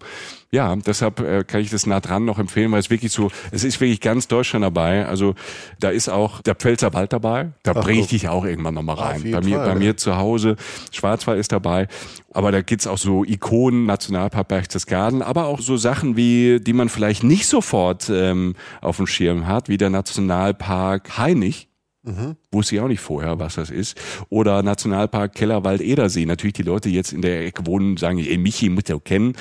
Ja, 0.55 0.73
deshalb 0.73 1.19
äh, 1.19 1.43
kann 1.43 1.59
ich 1.59 1.69
das 1.69 1.85
nah 1.85 1.99
dran 1.99 2.23
noch 2.23 2.39
empfehlen, 2.39 2.71
weil 2.71 2.79
es 2.79 2.89
wirklich 2.89 3.11
so, 3.11 3.29
es 3.51 3.65
ist 3.65 3.81
wirklich 3.81 3.99
ganz 3.99 4.29
Deutschland 4.29 4.63
dabei. 4.63 5.05
Also 5.05 5.35
da 5.81 5.89
ist 5.89 6.07
auch 6.07 6.41
der 6.43 6.55
Pfälzer 6.55 6.93
Wald 6.93 7.11
dabei. 7.11 7.51
Da 7.63 7.73
bringe 7.73 7.99
ich 7.99 8.07
dich 8.07 8.29
auch 8.29 8.45
irgendwann 8.45 8.73
nochmal 8.73 8.95
rein. 8.95 9.31
Bei 9.33 9.41
mir, 9.41 9.57
Fall, 9.57 9.73
bei 9.73 9.75
mir 9.75 9.97
zu 9.97 10.15
Hause, 10.15 10.55
Schwarzwald 10.93 11.41
ist 11.41 11.51
dabei. 11.51 11.89
Aber 12.31 12.53
da 12.53 12.61
gibt's 12.61 12.87
auch 12.87 12.97
so 12.97 13.25
Ikonen, 13.25 13.85
Nationalpark 13.85 14.47
Berchtesgaden, 14.47 15.21
aber 15.21 15.47
auch 15.47 15.59
so 15.59 15.75
Sachen 15.75 16.15
wie, 16.15 16.61
die 16.61 16.71
man 16.71 16.87
vielleicht 16.87 17.25
nicht 17.25 17.47
sofort 17.47 18.09
ähm, 18.09 18.55
auf 18.79 18.95
dem 18.95 19.07
Schirm 19.07 19.47
hat, 19.47 19.67
wie 19.67 19.75
der 19.75 19.89
Nationalpark 19.89 21.17
Hainich 21.17 21.67
Mhm. 22.05 22.35
Wusste 22.51 22.75
ich 22.75 22.81
auch 22.81 22.87
nicht 22.87 22.99
vorher, 22.99 23.39
was 23.39 23.55
das 23.55 23.69
ist. 23.69 23.99
Oder 24.29 24.61
Nationalpark 24.61 25.33
Kellerwald-Edersee. 25.33 26.25
Natürlich 26.25 26.53
die 26.53 26.63
Leute, 26.63 26.89
jetzt 26.89 27.13
in 27.13 27.21
der 27.21 27.45
Ecke 27.45 27.65
wohnen, 27.65 27.97
sagen, 27.97 28.19
ey, 28.19 28.37
Michi 28.37 28.69
muss 28.69 28.83
ja 28.87 28.99
kennen. 28.99 29.33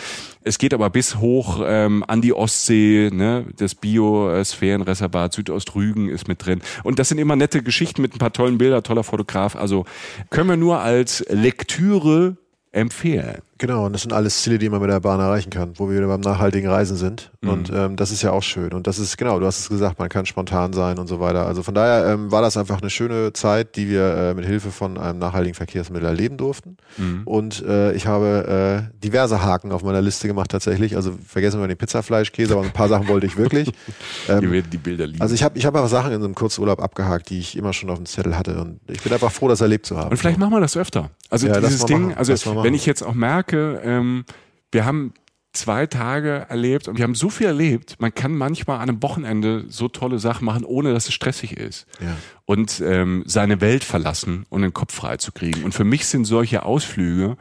Es 0.43 0.59
geht 0.59 0.73
aber 0.73 0.89
bis 0.91 1.19
hoch 1.19 1.61
ähm, 1.65 2.05
an 2.07 2.23
die 2.23 2.33
Ostsee, 2.33 3.11
ne? 3.13 3.47
das 3.57 3.75
Biosphärenreservat 3.75 5.35
Südostrügen 5.35 6.09
ist 6.09 6.27
mit 6.27 6.45
drin. 6.45 6.63
Und 6.83 6.99
das 6.99 7.11
sind 7.11 7.19
immer 7.19 7.37
nette 7.37 7.63
Geschichten 7.63 8.03
mit 8.03 8.15
ein 8.15 8.19
paar 8.19 8.33
tollen 8.33 8.59
Bildern, 8.59 8.83
toller 8.83 9.05
Fotograf. 9.05 9.57
Also 9.57 9.85
können 10.31 10.49
wir 10.49 10.57
nur 10.57 10.81
als 10.81 11.25
Lektüre 11.29 12.37
empfehlen. 12.73 13.43
Genau, 13.67 13.87
und 13.87 13.95
das 13.95 14.03
sind 14.03 14.13
alles 14.13 14.43
Ziele, 14.43 14.59
die 14.59 14.69
man 14.69 14.79
mit 14.79 14.91
der 14.91 15.01
Bahn 15.01 15.21
erreichen 15.21 15.49
kann, 15.49 15.73
wo 15.77 15.89
wir 15.89 15.97
wieder 15.97 16.07
beim 16.07 16.21
nachhaltigen 16.21 16.69
Reisen 16.69 16.99
sind. 16.99 17.31
Mhm. 17.41 17.49
Und 17.49 17.73
ähm, 17.75 17.97
das 17.97 18.11
ist 18.11 18.21
ja 18.21 18.31
auch 18.31 18.43
schön. 18.43 18.75
Und 18.75 18.87
das 18.87 18.99
ist, 18.99 19.17
genau, 19.17 19.41
du 19.41 19.47
hast 19.47 19.59
es 19.59 19.69
gesagt, 19.71 19.99
man 19.99 20.11
kann 20.11 20.27
spontan 20.27 20.75
sein 20.75 20.99
und 20.99 21.07
so 21.07 21.19
weiter. 21.19 21.47
Also 21.47 21.63
von 21.63 21.75
daher 21.75 22.13
ähm, 22.13 22.31
war 22.31 22.43
das 22.43 22.59
einfach 22.59 22.83
eine 22.83 22.91
schöne 22.91 23.33
Zeit, 23.33 23.77
die 23.77 23.89
wir 23.89 24.17
äh, 24.17 24.35
mit 24.35 24.45
Hilfe 24.45 24.71
von 24.71 24.99
einem 24.99 25.19
nachhaltigen 25.19 25.55
Verkehrsmittel 25.55 26.07
erleben 26.07 26.37
durften. 26.37 26.77
Mhm. 26.99 27.23
Und 27.25 27.65
äh, 27.65 27.95
ich 27.95 28.07
habe 28.07 28.91
äh, 28.93 29.03
diverse 29.03 29.43
Haken 29.43 29.73
auf 29.73 29.83
meiner 29.83 30.03
Liste 30.03 30.29
gemacht 30.29 30.51
tatsächlich. 30.51 30.95
Also 30.95 31.15
vergessen 31.27 31.59
wir 31.59 31.67
den 31.67 31.79
Pizzafleischkäse, 31.79 32.53
aber 32.53 32.65
ein 32.65 32.73
paar 32.73 32.91
Sachen 32.91 33.09
wollte 33.09 33.27
ich 33.27 33.39
wirklich. 33.39 33.73
Ähm, 34.29 34.43
Ihr 34.43 34.51
werdet 34.53 34.73
die 34.73 34.79
Bilder 34.79 35.07
lieben. 35.07 35.21
Also 35.21 35.35
ich 35.35 35.43
habe 35.43 35.59
ich 35.59 35.67
hab 35.67 35.75
einfach 35.75 35.89
Sachen 35.89 36.13
in 36.13 36.21
so 36.21 36.25
einem 36.25 36.35
Kurzurlaub 36.35 36.81
abgehakt, 36.81 37.29
die 37.31 37.39
ich 37.39 37.57
immer 37.57 37.73
schon 37.73 37.91
auf 37.91 37.99
dem 37.99 38.07
Zettel 38.07 38.39
hatte. 38.39 38.59
Und 38.61 38.81
ich 38.89 39.03
bin 39.03 39.13
einfach 39.13 39.31
froh, 39.31 39.49
das 39.49 39.61
erlebt 39.61 39.87
zu 39.87 39.99
haben. 39.99 40.11
Und 40.11 40.17
vielleicht 40.17 40.39
machen 40.39 40.53
wir 40.53 40.61
das 40.61 40.77
öfter. 40.77 41.11
Also 41.31 41.47
ja, 41.47 41.61
dieses 41.61 41.85
Ding, 41.85 42.09
machen, 42.09 42.17
also 42.17 42.63
wenn 42.63 42.75
ich 42.75 42.87
jetzt 42.87 43.03
auch 43.03 43.15
merke, 43.15 43.54
ähm, 43.59 44.25
wir 44.73 44.85
haben 44.85 45.13
zwei 45.55 45.87
Tage 45.87 46.47
erlebt 46.49 46.89
und 46.89 46.99
wir 46.99 47.05
haben 47.05 47.15
so 47.15 47.31
viel 47.31 47.47
erlebt, 47.47 47.97
man 48.01 48.13
kann 48.13 48.35
manchmal 48.37 48.81
an 48.81 48.89
einem 48.89 49.03
Wochenende 49.03 49.65
so 49.69 49.89
tolle 49.89 50.19
Sachen 50.19 50.45
machen, 50.45 50.65
ohne 50.65 50.93
dass 50.93 51.07
es 51.09 51.15
stressig 51.15 51.57
ist. 51.57 51.87
Ja. 52.01 52.17
Und 52.45 52.83
ähm, 52.85 53.23
seine 53.27 53.61
Welt 53.61 53.85
verlassen 53.85 54.47
und 54.51 54.63
den 54.63 54.75
Kopf 54.75 54.95
frei 54.95 55.17
zu 55.17 55.33
kriegen. 55.33 55.65
Und 55.65 55.73
für 55.73 55.85
mich 55.85 56.07
sind 56.07 56.25
solche 56.25 56.65
Ausflüge 56.65 57.37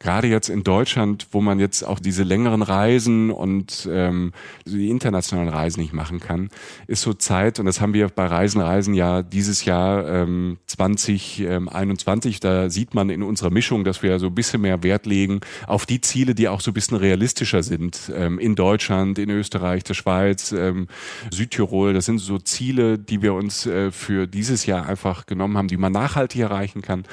gerade 0.00 0.28
jetzt 0.28 0.48
in 0.48 0.62
Deutschland, 0.62 1.26
wo 1.32 1.40
man 1.40 1.58
jetzt 1.58 1.82
auch 1.82 1.98
diese 1.98 2.22
längeren 2.22 2.62
Reisen 2.62 3.30
und 3.30 3.88
ähm, 3.90 4.32
die 4.64 4.90
internationalen 4.90 5.48
Reisen 5.48 5.80
nicht 5.80 5.92
machen 5.92 6.20
kann, 6.20 6.50
ist 6.86 7.02
so 7.02 7.14
Zeit, 7.14 7.58
und 7.58 7.66
das 7.66 7.80
haben 7.80 7.94
wir 7.94 8.08
bei 8.08 8.26
Reisen, 8.26 8.60
Reisen 8.60 8.94
ja 8.94 9.22
dieses 9.22 9.64
Jahr 9.64 10.06
ähm, 10.08 10.58
2021, 10.66 12.38
da 12.38 12.70
sieht 12.70 12.94
man 12.94 13.10
in 13.10 13.22
unserer 13.22 13.50
Mischung, 13.50 13.82
dass 13.82 14.02
wir 14.02 14.18
so 14.20 14.26
ein 14.26 14.34
bisschen 14.34 14.60
mehr 14.60 14.82
Wert 14.84 15.06
legen 15.06 15.40
auf 15.66 15.84
die 15.84 16.00
Ziele, 16.00 16.34
die 16.34 16.48
auch 16.48 16.60
so 16.60 16.70
ein 16.70 16.74
bisschen 16.74 16.96
realistischer 16.96 17.64
sind. 17.64 18.12
Ähm, 18.14 18.38
in 18.38 18.54
Deutschland, 18.54 19.18
in 19.18 19.30
Österreich, 19.30 19.82
der 19.82 19.94
Schweiz, 19.94 20.52
ähm, 20.52 20.86
Südtirol, 21.32 21.92
das 21.92 22.04
sind 22.04 22.18
so 22.18 22.38
Ziele, 22.38 22.98
die 22.98 23.20
wir 23.22 23.34
uns 23.34 23.66
äh, 23.66 23.90
für 23.90 24.28
dieses 24.28 24.64
Jahr 24.66 24.86
einfach 24.86 25.26
genommen 25.26 25.56
haben, 25.58 25.68
die 25.68 25.76
man 25.76 25.92
nachhaltig 25.92 26.40
erreichen 26.40 26.82
kann 26.82 27.04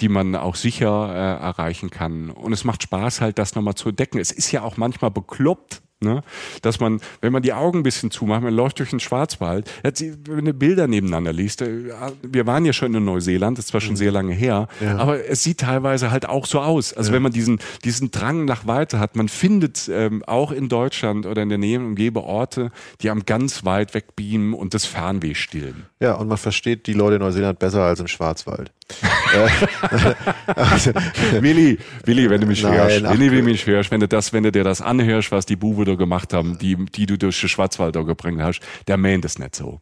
die 0.00 0.08
man 0.08 0.34
auch 0.36 0.54
sicher 0.54 1.10
äh, 1.12 1.42
erreichen 1.42 1.90
kann. 1.90 2.30
Und 2.30 2.52
es 2.52 2.64
macht 2.64 2.82
Spaß 2.82 3.20
halt, 3.20 3.38
das 3.38 3.54
nochmal 3.54 3.74
zu 3.74 3.88
entdecken. 3.88 4.18
Es 4.18 4.30
ist 4.30 4.52
ja 4.52 4.62
auch 4.62 4.76
manchmal 4.76 5.10
bekloppt, 5.10 5.82
Ne? 6.00 6.22
Dass 6.62 6.78
man, 6.78 7.00
wenn 7.20 7.32
man 7.32 7.42
die 7.42 7.52
Augen 7.52 7.80
ein 7.80 7.82
bisschen 7.82 8.12
zumacht, 8.12 8.42
man 8.42 8.54
läuft 8.54 8.78
durch 8.78 8.90
den 8.90 9.00
Schwarzwald, 9.00 9.68
wenn 9.82 10.44
du 10.44 10.52
Bilder 10.52 10.86
nebeneinander 10.86 11.32
liest, 11.32 11.60
äh, 11.60 11.90
wir 12.22 12.46
waren 12.46 12.64
ja 12.64 12.72
schon 12.72 12.94
in 12.94 13.04
Neuseeland, 13.04 13.58
das 13.58 13.64
ist 13.64 13.70
zwar 13.72 13.80
schon 13.80 13.94
mhm. 13.94 13.96
sehr 13.96 14.12
lange 14.12 14.32
her, 14.32 14.68
ja. 14.80 14.96
aber 14.96 15.28
es 15.28 15.42
sieht 15.42 15.58
teilweise 15.58 16.12
halt 16.12 16.28
auch 16.28 16.46
so 16.46 16.60
aus. 16.60 16.92
Also 16.92 17.10
ja. 17.10 17.16
wenn 17.16 17.22
man 17.22 17.32
diesen, 17.32 17.58
diesen 17.82 18.12
Drang 18.12 18.44
nach 18.44 18.64
weiter 18.64 19.00
hat, 19.00 19.16
man 19.16 19.28
findet 19.28 19.90
ähm, 19.92 20.22
auch 20.24 20.52
in 20.52 20.68
Deutschland 20.68 21.26
oder 21.26 21.42
in 21.42 21.48
der 21.48 21.58
Nähe 21.58 21.80
umgebe 21.80 22.22
Orte, 22.22 22.70
die 23.00 23.10
am 23.10 23.26
ganz 23.26 23.64
weit 23.64 23.92
weg 23.92 24.14
beamen 24.14 24.54
und 24.54 24.74
das 24.74 24.86
Fernweh 24.86 25.34
stillen. 25.34 25.86
Ja, 25.98 26.14
und 26.14 26.28
man 26.28 26.38
versteht 26.38 26.86
die 26.86 26.92
Leute 26.92 27.16
in 27.16 27.22
Neuseeland 27.22 27.58
besser 27.58 27.82
als 27.82 27.98
im 27.98 28.06
Schwarzwald. 28.06 28.70
Äh, 29.34 30.14
also, 30.46 30.92
Willi, 31.40 31.78
Willi, 32.04 32.30
wenn 32.30 32.40
du 32.40 32.46
mich 32.46 32.62
Nein, 32.62 32.74
hörst, 32.74 33.02
Willi, 33.02 33.30
wenn 33.30 33.38
du 33.38 33.44
mich 33.44 33.66
hörst, 33.66 33.90
wenn 33.90 34.00
du 34.00 34.08
das, 34.08 34.32
wenn 34.32 34.42
du 34.42 34.52
dir 34.52 34.64
das 34.64 34.80
anhörst, 34.80 35.30
was 35.30 35.46
die 35.46 35.56
Bube 35.56 35.84
da 35.84 35.94
gemacht 35.94 36.32
haben, 36.32 36.58
die, 36.58 36.76
die 36.76 37.06
du 37.06 37.18
durch 37.18 37.40
den 37.40 37.48
Schwarzwald 37.48 37.96
da 37.96 38.02
gebracht 38.02 38.34
hast, 38.38 38.60
der 38.86 38.96
meint 38.96 39.24
es 39.24 39.38
nicht 39.38 39.54
so. 39.54 39.80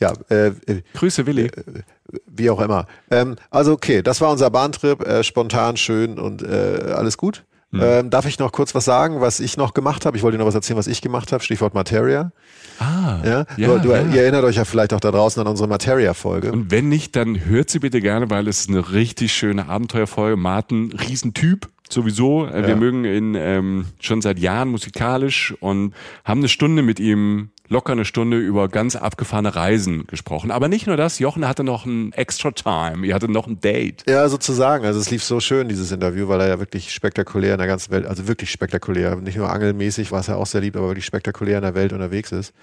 Ja, 0.00 0.12
äh, 0.30 0.48
äh, 0.48 0.82
Grüße, 0.94 1.26
Willi. 1.26 1.46
Äh, 1.46 1.82
wie 2.26 2.50
auch 2.50 2.60
immer. 2.60 2.86
Ähm, 3.10 3.36
also 3.50 3.72
okay, 3.72 4.02
das 4.02 4.20
war 4.20 4.30
unser 4.30 4.50
Bahntrip, 4.50 5.02
äh, 5.06 5.24
spontan, 5.24 5.76
schön 5.76 6.18
und 6.18 6.42
äh, 6.42 6.92
alles 6.94 7.18
gut. 7.18 7.44
Mhm. 7.70 7.80
Ähm, 7.82 8.10
darf 8.10 8.24
ich 8.24 8.38
noch 8.38 8.50
kurz 8.50 8.74
was 8.74 8.86
sagen, 8.86 9.20
was 9.20 9.40
ich 9.40 9.58
noch 9.58 9.74
gemacht 9.74 10.06
habe? 10.06 10.16
Ich 10.16 10.22
wollte 10.22 10.36
dir 10.36 10.40
noch 10.40 10.48
was 10.48 10.54
erzählen, 10.54 10.78
was 10.78 10.86
ich 10.86 11.02
gemacht 11.02 11.32
habe. 11.32 11.44
Stichwort 11.44 11.74
Materia. 11.74 12.32
Ah, 12.78 13.18
ja, 13.24 13.44
ja, 13.56 13.76
du, 13.76 13.78
du 13.80 13.90
ja. 13.90 14.02
Ihr 14.02 14.22
erinnert 14.22 14.44
euch 14.44 14.56
ja 14.56 14.64
vielleicht 14.64 14.94
auch 14.94 15.00
da 15.00 15.10
draußen 15.10 15.40
an 15.42 15.48
unsere 15.48 15.68
Materia-Folge. 15.68 16.50
Und 16.50 16.70
wenn 16.70 16.88
nicht, 16.88 17.14
dann 17.14 17.44
hört 17.44 17.68
sie 17.68 17.80
bitte 17.80 18.00
gerne, 18.00 18.30
weil 18.30 18.48
es 18.48 18.60
ist 18.60 18.70
eine 18.70 18.92
richtig 18.92 19.32
schöne 19.32 19.68
Abenteuerfolge. 19.68 20.36
Martin, 20.36 20.92
Riesentyp 20.92 21.68
sowieso. 21.90 22.46
Äh, 22.46 22.62
ja. 22.62 22.68
Wir 22.68 22.76
mögen 22.76 23.04
ihn 23.04 23.34
ähm, 23.34 23.86
schon 24.00 24.22
seit 24.22 24.38
Jahren 24.38 24.70
musikalisch 24.70 25.54
und 25.60 25.94
haben 26.24 26.40
eine 26.40 26.48
Stunde 26.48 26.82
mit 26.82 27.00
ihm 27.00 27.50
locker 27.68 27.92
eine 27.92 28.04
Stunde 28.04 28.38
über 28.38 28.68
ganz 28.68 28.96
abgefahrene 28.96 29.54
Reisen 29.54 30.06
gesprochen. 30.06 30.50
Aber 30.50 30.68
nicht 30.68 30.86
nur 30.86 30.96
das, 30.96 31.18
Jochen 31.18 31.46
hatte 31.46 31.64
noch 31.64 31.84
ein 31.84 32.12
Extra 32.12 32.50
Time, 32.50 33.06
ihr 33.06 33.14
hattet 33.14 33.30
noch 33.30 33.46
ein 33.46 33.60
Date. 33.60 34.04
Ja, 34.08 34.28
sozusagen. 34.28 34.84
Also 34.84 35.00
es 35.00 35.10
lief 35.10 35.22
so 35.22 35.40
schön, 35.40 35.68
dieses 35.68 35.92
Interview, 35.92 36.28
weil 36.28 36.40
er 36.40 36.48
ja 36.48 36.58
wirklich 36.58 36.92
spektakulär 36.92 37.52
in 37.54 37.58
der 37.58 37.66
ganzen 37.66 37.90
Welt, 37.90 38.06
also 38.06 38.26
wirklich 38.26 38.50
spektakulär, 38.50 39.16
nicht 39.16 39.36
nur 39.36 39.50
angelmäßig, 39.50 40.12
was 40.12 40.28
er 40.28 40.38
auch 40.38 40.46
sehr 40.46 40.60
liebt, 40.60 40.76
aber 40.76 40.88
wirklich 40.88 41.06
spektakulär 41.06 41.58
in 41.58 41.62
der 41.62 41.74
Welt 41.74 41.92
unterwegs 41.92 42.32
ist. 42.32 42.54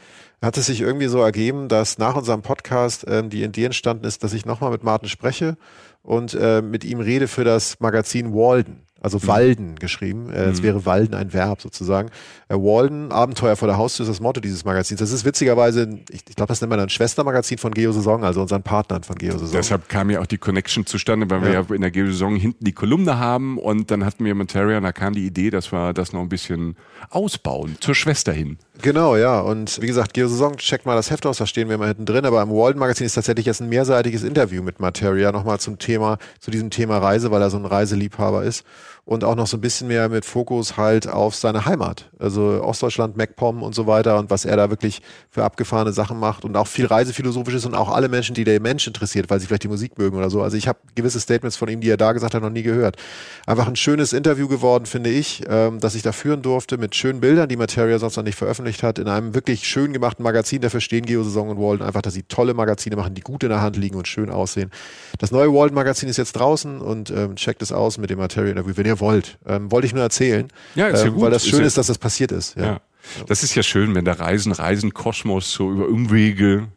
Hat 0.42 0.58
es 0.58 0.66
sich 0.66 0.82
irgendwie 0.82 1.08
so 1.08 1.22
ergeben, 1.22 1.68
dass 1.70 1.98
nach 1.98 2.16
unserem 2.16 2.42
Podcast 2.42 3.06
ähm, 3.08 3.30
die 3.30 3.44
Idee 3.44 3.66
entstanden 3.66 4.06
ist, 4.06 4.24
dass 4.24 4.34
ich 4.34 4.46
nochmal 4.46 4.72
mit 4.72 4.84
Martin 4.84 5.10
spreche 5.10 5.58
und 6.04 6.34
äh, 6.34 6.62
mit 6.62 6.84
ihm 6.84 7.00
rede 7.00 7.28
für 7.28 7.44
das 7.44 7.80
Magazin 7.80 8.34
Walden 8.34 8.86
also 9.06 9.20
mhm. 9.20 9.28
Walden 9.28 9.76
geschrieben. 9.76 10.32
Äh, 10.32 10.46
es 10.46 10.60
mhm. 10.60 10.64
wäre 10.64 10.86
Walden 10.86 11.14
ein 11.14 11.32
Verb 11.32 11.62
sozusagen. 11.62 12.10
Äh, 12.50 12.56
Walden, 12.56 13.12
Abenteuer 13.12 13.56
vor 13.56 13.68
der 13.68 13.78
Haustür 13.78 14.04
ist 14.04 14.10
das 14.10 14.20
Motto 14.20 14.42
dieses 14.42 14.66
Magazins. 14.66 15.00
Das 15.00 15.12
ist 15.12 15.24
witzigerweise, 15.24 16.00
ich, 16.10 16.24
ich 16.28 16.36
glaube, 16.36 16.48
das 16.48 16.60
nennt 16.60 16.72
man 16.72 16.80
ein 16.80 16.90
Schwestermagazin 16.90 17.60
von 17.60 17.72
Geosaison, 17.72 18.24
also 18.24 18.42
unseren 18.42 18.64
Partnern 18.64 19.04
von 19.04 19.16
Geosaison. 19.16 19.52
Deshalb 19.56 19.88
kam 19.90 20.10
ja 20.10 20.22
auch 20.22 20.26
die 20.26 20.40
Connection 20.40 20.88
zustande, 20.88 21.30
weil 21.30 21.44
wir 21.44 21.52
ja 21.52 21.66
in 21.74 21.82
der 21.82 21.92
Geosaison 21.92 22.36
hinten 22.36 22.66
die 22.66 22.74
Kolumne 22.74 23.20
haben 23.20 23.60
und 23.60 23.92
dann 23.92 24.04
hatten 24.04 24.26
wir 24.26 24.34
Materia 24.34 24.78
und 24.78 24.84
da 24.84 24.92
kam 24.92 25.14
die 25.14 25.26
Idee, 25.26 25.52
dass 25.52 25.72
wir 25.72 25.94
das 25.94 26.12
noch 26.12 26.22
ein 26.22 26.30
bisschen 26.30 26.76
ausbauen, 27.12 27.78
zur 27.80 27.94
Schwester 27.94 28.34
hin. 28.34 28.58
Genau, 28.82 29.16
ja. 29.16 29.40
Und 29.40 29.82
wie 29.82 29.88
gesagt, 29.88 30.14
Geosaison, 30.14 30.58
checkt 30.58 30.86
mal 30.86 30.96
das 30.96 31.12
Heft 31.12 31.26
aus, 31.26 31.38
da 31.38 31.46
stehen 31.46 31.70
wir 31.70 31.78
mal 31.78 31.88
hinten 31.88 32.06
drin. 32.06 32.26
Aber 32.26 32.42
im 32.42 32.50
Walden 32.50 32.80
Magazin 32.80 33.06
ist 33.06 33.14
tatsächlich 33.14 33.46
jetzt 33.46 33.62
ein 33.62 33.70
mehrseitiges 33.70 34.24
Interview 34.24 34.62
mit 34.62 34.80
Materia 34.80 35.32
nochmal 35.32 35.60
zum 35.60 35.80
Thema, 35.80 36.18
zu 36.40 36.52
diesem 36.52 36.72
Thema 36.72 36.98
Reise, 36.98 37.32
weil 37.32 37.42
er 37.42 37.50
so 37.50 37.58
ein 37.58 37.66
Reiseliebhaber 37.66 38.44
ist 38.44 38.66
und 39.06 39.24
auch 39.24 39.36
noch 39.36 39.46
so 39.46 39.58
ein 39.58 39.62
bisschen 39.62 39.88
mehr 39.88 40.10
mit 40.10 40.26
Fokus 40.26 40.78
halt 40.78 41.08
auf 41.08 41.36
seine 41.36 41.66
Heimat. 41.66 42.10
Also 42.18 42.60
Ostdeutschland, 42.64 43.16
MacPom 43.16 43.62
und 43.62 43.76
so 43.76 43.86
weiter 43.86 44.18
und 44.18 44.32
was 44.32 44.46
er 44.46 44.58
da 44.58 44.72
wirklich 44.72 45.02
für 45.30 45.44
abgefahrene 45.44 45.94
Sachen 45.94 46.20
macht 46.20 46.44
und 46.44 46.58
auch 46.58 46.66
viel 46.66 46.88
reisephilosophisches 46.88 47.68
und 47.68 47.76
auch 47.76 47.90
alle 47.90 48.10
Menschen, 48.10 48.34
die 48.34 48.44
der 48.44 48.60
Mensch 48.60 48.88
interessiert, 48.88 49.30
weil 49.30 49.40
sie 49.40 49.46
vielleicht 49.46 49.64
die 49.64 49.68
Musik 49.68 50.00
mögen 50.00 50.18
oder 50.18 50.32
so. 50.32 50.42
Also 50.42 50.58
ich 50.58 50.68
habe 50.68 50.80
gewisse 50.96 51.20
Statements 51.20 51.56
von 51.56 51.70
ihm, 51.70 51.82
die 51.82 51.90
er 51.90 51.98
da 51.98 52.14
gesagt 52.14 52.34
hat, 52.34 52.42
noch 52.42 52.50
nie 52.50 52.64
gehört. 52.64 52.98
Einfach 53.46 53.68
ein 53.68 53.76
schönes 53.76 54.12
Interview 54.12 54.48
geworden, 54.48 54.88
finde 54.88 55.12
ich, 55.12 55.44
ähm, 55.48 55.80
dass 55.80 55.94
ich 55.94 56.02
da 56.02 56.12
führen 56.12 56.42
durfte 56.42 56.80
mit 56.80 56.96
schönen 56.96 57.20
Bildern, 57.20 57.48
die 57.48 57.58
Materia 57.58 58.00
sonst 58.00 58.18
noch 58.18 58.24
nicht 58.24 58.38
veröffentlicht 58.38 58.82
hat, 58.82 58.98
in 58.98 59.08
einem 59.08 59.36
wirklich 59.36 59.68
schön 59.68 59.94
gemachten 59.94 60.24
Magazin. 60.24 60.62
Dafür 60.62 60.82
stehen 60.82 61.06
Geosaison 61.06 61.50
und 61.50 61.60
Walden 61.60 61.84
einfach, 61.84 62.02
dass 62.02 62.16
sie 62.16 62.24
tolle 62.24 62.56
Magazine 62.56 62.96
machen, 62.96 63.14
die 63.14 63.22
gut 63.22 63.44
in 63.44 63.50
der 63.50 63.62
Hand 63.62 63.78
liegen 63.78 63.98
und 63.98 64.08
schön 64.08 64.32
aussehen. 64.32 64.72
Das 65.20 65.32
neue 65.32 65.54
Walden 65.54 65.76
Magazin 65.76 66.10
ist 66.10 66.18
jetzt 66.18 66.34
draußen 66.34 66.82
und 66.82 67.12
ähm, 67.12 67.36
checkt 67.36 67.62
es 67.62 67.72
aus 67.72 68.00
mit 68.00 68.10
dem 68.10 68.18
Materia-Interview, 68.18 68.74
wenn 68.76 68.86
ihr 68.88 68.95
ihr 68.96 69.00
wollt. 69.00 69.38
Ähm, 69.46 69.72
wollte 69.72 69.88
ich 69.88 69.94
nur 69.94 70.04
erzählen. 70.04 70.48
Ja, 70.76 70.88
ist 70.88 71.02
ja 71.02 71.08
ähm, 71.08 71.14
gut. 71.14 71.24
Weil 71.24 71.32
das 71.32 71.46
schön 71.46 71.62
ist, 71.62 71.68
ist, 71.68 71.78
dass 71.78 71.88
das 71.88 71.98
passiert 71.98 72.32
ist. 72.32 72.56
Ja. 72.56 72.64
ja. 72.64 72.82
Das 73.28 73.44
ist 73.44 73.54
ja 73.56 73.64
schön, 73.64 73.94
wenn 73.96 74.06
der 74.06 74.20
Reisen, 74.20 74.52
Reisen, 74.52 74.94
Kosmos 74.94 75.52
so 75.52 75.72
über 75.72 75.88
Umwege 75.88 76.68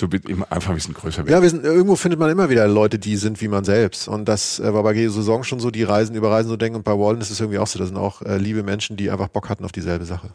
so 0.00 0.08
einfach 0.48 0.70
ein 0.70 0.76
bisschen 0.76 0.94
größer 0.94 1.26
wird. 1.26 1.30
Ja, 1.30 1.46
sind, 1.46 1.62
irgendwo 1.62 1.94
findet 1.94 2.18
man 2.18 2.30
immer 2.30 2.48
wieder 2.48 2.66
Leute, 2.66 2.98
die 2.98 3.16
sind 3.16 3.40
wie 3.42 3.48
man 3.48 3.64
selbst. 3.64 4.08
Und 4.08 4.24
das 4.26 4.58
äh, 4.58 4.72
war 4.72 4.82
bei 4.82 4.94
Saison 4.94 5.44
schon 5.44 5.60
so, 5.60 5.70
die 5.70 5.82
Reisen 5.82 6.16
über 6.16 6.30
Reisen 6.30 6.48
so 6.48 6.56
denken. 6.56 6.76
Und 6.76 6.84
bei 6.84 6.98
Walden 6.98 7.20
ist 7.20 7.30
es 7.30 7.38
irgendwie 7.38 7.58
auch 7.58 7.66
so. 7.66 7.78
Das 7.78 7.88
sind 7.88 7.98
auch 7.98 8.22
äh, 8.22 8.38
liebe 8.38 8.62
Menschen, 8.62 8.96
die 8.96 9.10
einfach 9.10 9.28
Bock 9.28 9.50
hatten 9.50 9.64
auf 9.64 9.72
dieselbe 9.72 10.06
Sache. 10.06 10.30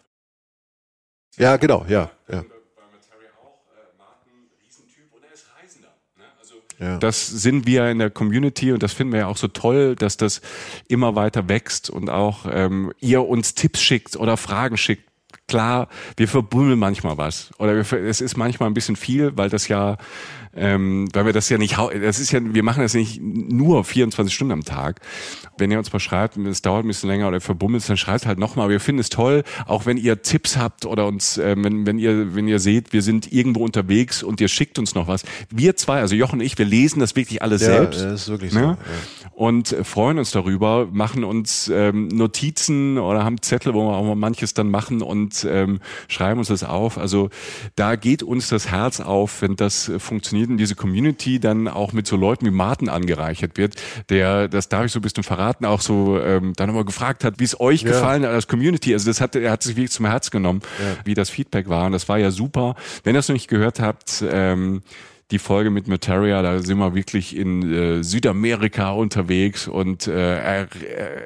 Ja, 1.37 1.57
genau, 1.57 1.85
ja. 1.89 2.11
ja. 2.31 2.43
Ja. 6.79 6.97
Das 6.97 7.27
sind 7.27 7.65
wir 7.65 7.89
in 7.89 7.99
der 7.99 8.09
Community 8.09 8.71
und 8.71 8.83
das 8.83 8.93
finden 8.93 9.13
wir 9.13 9.21
ja 9.21 9.27
auch 9.27 9.37
so 9.37 9.47
toll, 9.47 9.95
dass 9.95 10.17
das 10.17 10.41
immer 10.87 11.15
weiter 11.15 11.47
wächst 11.47 11.89
und 11.89 12.09
auch 12.09 12.45
ähm, 12.51 12.93
ihr 12.99 13.25
uns 13.25 13.55
Tipps 13.55 13.81
schickt 13.81 14.15
oder 14.17 14.37
Fragen 14.37 14.77
schickt. 14.77 15.09
Klar, 15.47 15.89
wir 16.17 16.27
verbummeln 16.27 16.79
manchmal 16.79 17.17
was 17.17 17.51
oder 17.59 17.75
wir, 17.75 17.99
es 18.05 18.19
ist 18.21 18.35
manchmal 18.35 18.69
ein 18.69 18.73
bisschen 18.73 18.95
viel, 18.95 19.37
weil 19.37 19.49
das 19.49 19.67
ja 19.67 19.97
ähm, 20.55 21.07
weil 21.13 21.25
wir 21.25 21.33
das 21.33 21.49
ja 21.49 21.57
nicht, 21.57 21.77
das 21.77 22.19
ist 22.19 22.31
ja, 22.31 22.39
wir 22.41 22.63
machen 22.63 22.81
das 22.81 22.93
nicht 22.93 23.21
nur 23.21 23.83
24 23.83 24.33
Stunden 24.33 24.53
am 24.53 24.63
Tag. 24.63 25.01
Wenn 25.57 25.69
ihr 25.69 25.77
uns 25.77 25.91
mal 25.91 25.99
schreibt, 25.99 26.37
es 26.37 26.61
dauert 26.61 26.85
ein 26.85 26.87
bisschen 26.87 27.09
länger 27.09 27.27
oder 27.27 27.41
verbummelt, 27.41 27.87
dann 27.89 27.97
schreibt 27.97 28.25
halt 28.25 28.39
nochmal. 28.39 28.69
Wir 28.69 28.79
finden 28.79 29.01
es 29.01 29.09
toll, 29.09 29.43
auch 29.65 29.85
wenn 29.85 29.97
ihr 29.97 30.21
Tipps 30.21 30.57
habt 30.57 30.85
oder 30.85 31.07
uns, 31.07 31.37
äh, 31.37 31.55
wenn, 31.57 31.85
wenn 31.85 31.99
ihr, 31.99 32.35
wenn 32.35 32.47
ihr 32.47 32.59
seht, 32.59 32.93
wir 32.93 33.01
sind 33.01 33.31
irgendwo 33.33 33.63
unterwegs 33.65 34.23
und 34.23 34.39
ihr 34.39 34.47
schickt 34.47 34.79
uns 34.79 34.95
noch 34.95 35.07
was. 35.07 35.23
Wir 35.49 35.75
zwei, 35.75 35.99
also 35.99 36.15
Jochen 36.15 36.39
und 36.39 36.45
ich, 36.45 36.57
wir 36.57 36.65
lesen 36.65 36.99
das 36.99 37.15
wirklich 37.15 37.41
alles 37.41 37.61
ja, 37.61 37.67
selbst. 37.67 38.01
Ja, 38.01 38.13
ist 38.13 38.29
wirklich 38.29 38.53
so. 38.53 38.59
Ja? 38.59 38.77
Und 39.33 39.75
freuen 39.83 40.17
uns 40.17 40.31
darüber, 40.31 40.87
machen 40.89 41.25
uns 41.25 41.69
ähm, 41.73 42.07
Notizen 42.07 42.97
oder 42.97 43.25
haben 43.25 43.41
Zettel, 43.41 43.73
wo 43.73 43.85
wir 43.85 43.95
auch 43.95 44.05
mal 44.05 44.15
manches 44.15 44.53
dann 44.53 44.69
machen 44.69 45.01
und 45.01 45.34
ähm, 45.43 45.79
schreiben 46.07 46.39
uns 46.39 46.47
das 46.47 46.63
auf. 46.63 46.97
Also 46.97 47.29
da 47.75 47.95
geht 47.95 48.23
uns 48.23 48.49
das 48.49 48.71
Herz 48.71 48.99
auf, 48.99 49.41
wenn 49.41 49.55
das 49.55 49.91
funktioniert 49.97 50.49
in 50.49 50.57
diese 50.57 50.75
Community 50.75 51.39
dann 51.39 51.67
auch 51.67 51.93
mit 51.93 52.07
so 52.07 52.15
Leuten 52.15 52.45
wie 52.45 52.51
Martin 52.51 52.89
angereichert 52.89 53.57
wird, 53.57 53.75
der, 54.09 54.47
das 54.47 54.69
darf 54.69 54.85
ich 54.85 54.91
so 54.91 54.99
ein 54.99 55.01
bisschen 55.01 55.23
verraten, 55.23 55.65
auch 55.65 55.81
so 55.81 56.19
ähm, 56.19 56.53
dann 56.55 56.67
nochmal 56.67 56.85
gefragt 56.85 57.23
hat, 57.23 57.39
wie 57.39 57.43
es 57.43 57.59
euch 57.59 57.81
ja. 57.81 57.91
gefallen 57.91 58.23
hat 58.23 58.31
als 58.31 58.47
Community. 58.47 58.93
Also 58.93 59.09
das 59.09 59.21
hat, 59.21 59.35
er 59.35 59.51
hat 59.51 59.63
sich 59.63 59.75
wirklich 59.75 59.91
zum 59.91 60.05
Herz 60.05 60.31
genommen, 60.31 60.61
ja. 60.79 60.97
wie 61.05 61.13
das 61.13 61.29
Feedback 61.29 61.69
war. 61.69 61.85
Und 61.85 61.91
das 61.91 62.07
war 62.07 62.17
ja 62.17 62.31
super. 62.31 62.75
Wenn 63.03 63.15
ihr 63.15 63.19
es 63.19 63.27
noch 63.27 63.33
nicht 63.33 63.47
gehört 63.47 63.79
habt, 63.79 64.23
ähm, 64.27 64.81
die 65.31 65.39
Folge 65.39 65.71
mit 65.71 65.87
Materia, 65.87 66.43
da 66.43 66.59
sind 66.59 66.77
wir 66.77 66.93
wirklich 66.93 67.35
in 67.35 67.73
äh, 67.73 68.03
Südamerika 68.03 68.91
unterwegs 68.91 69.67
und 69.67 70.05
äh, 70.05 70.37
er, 70.37 70.67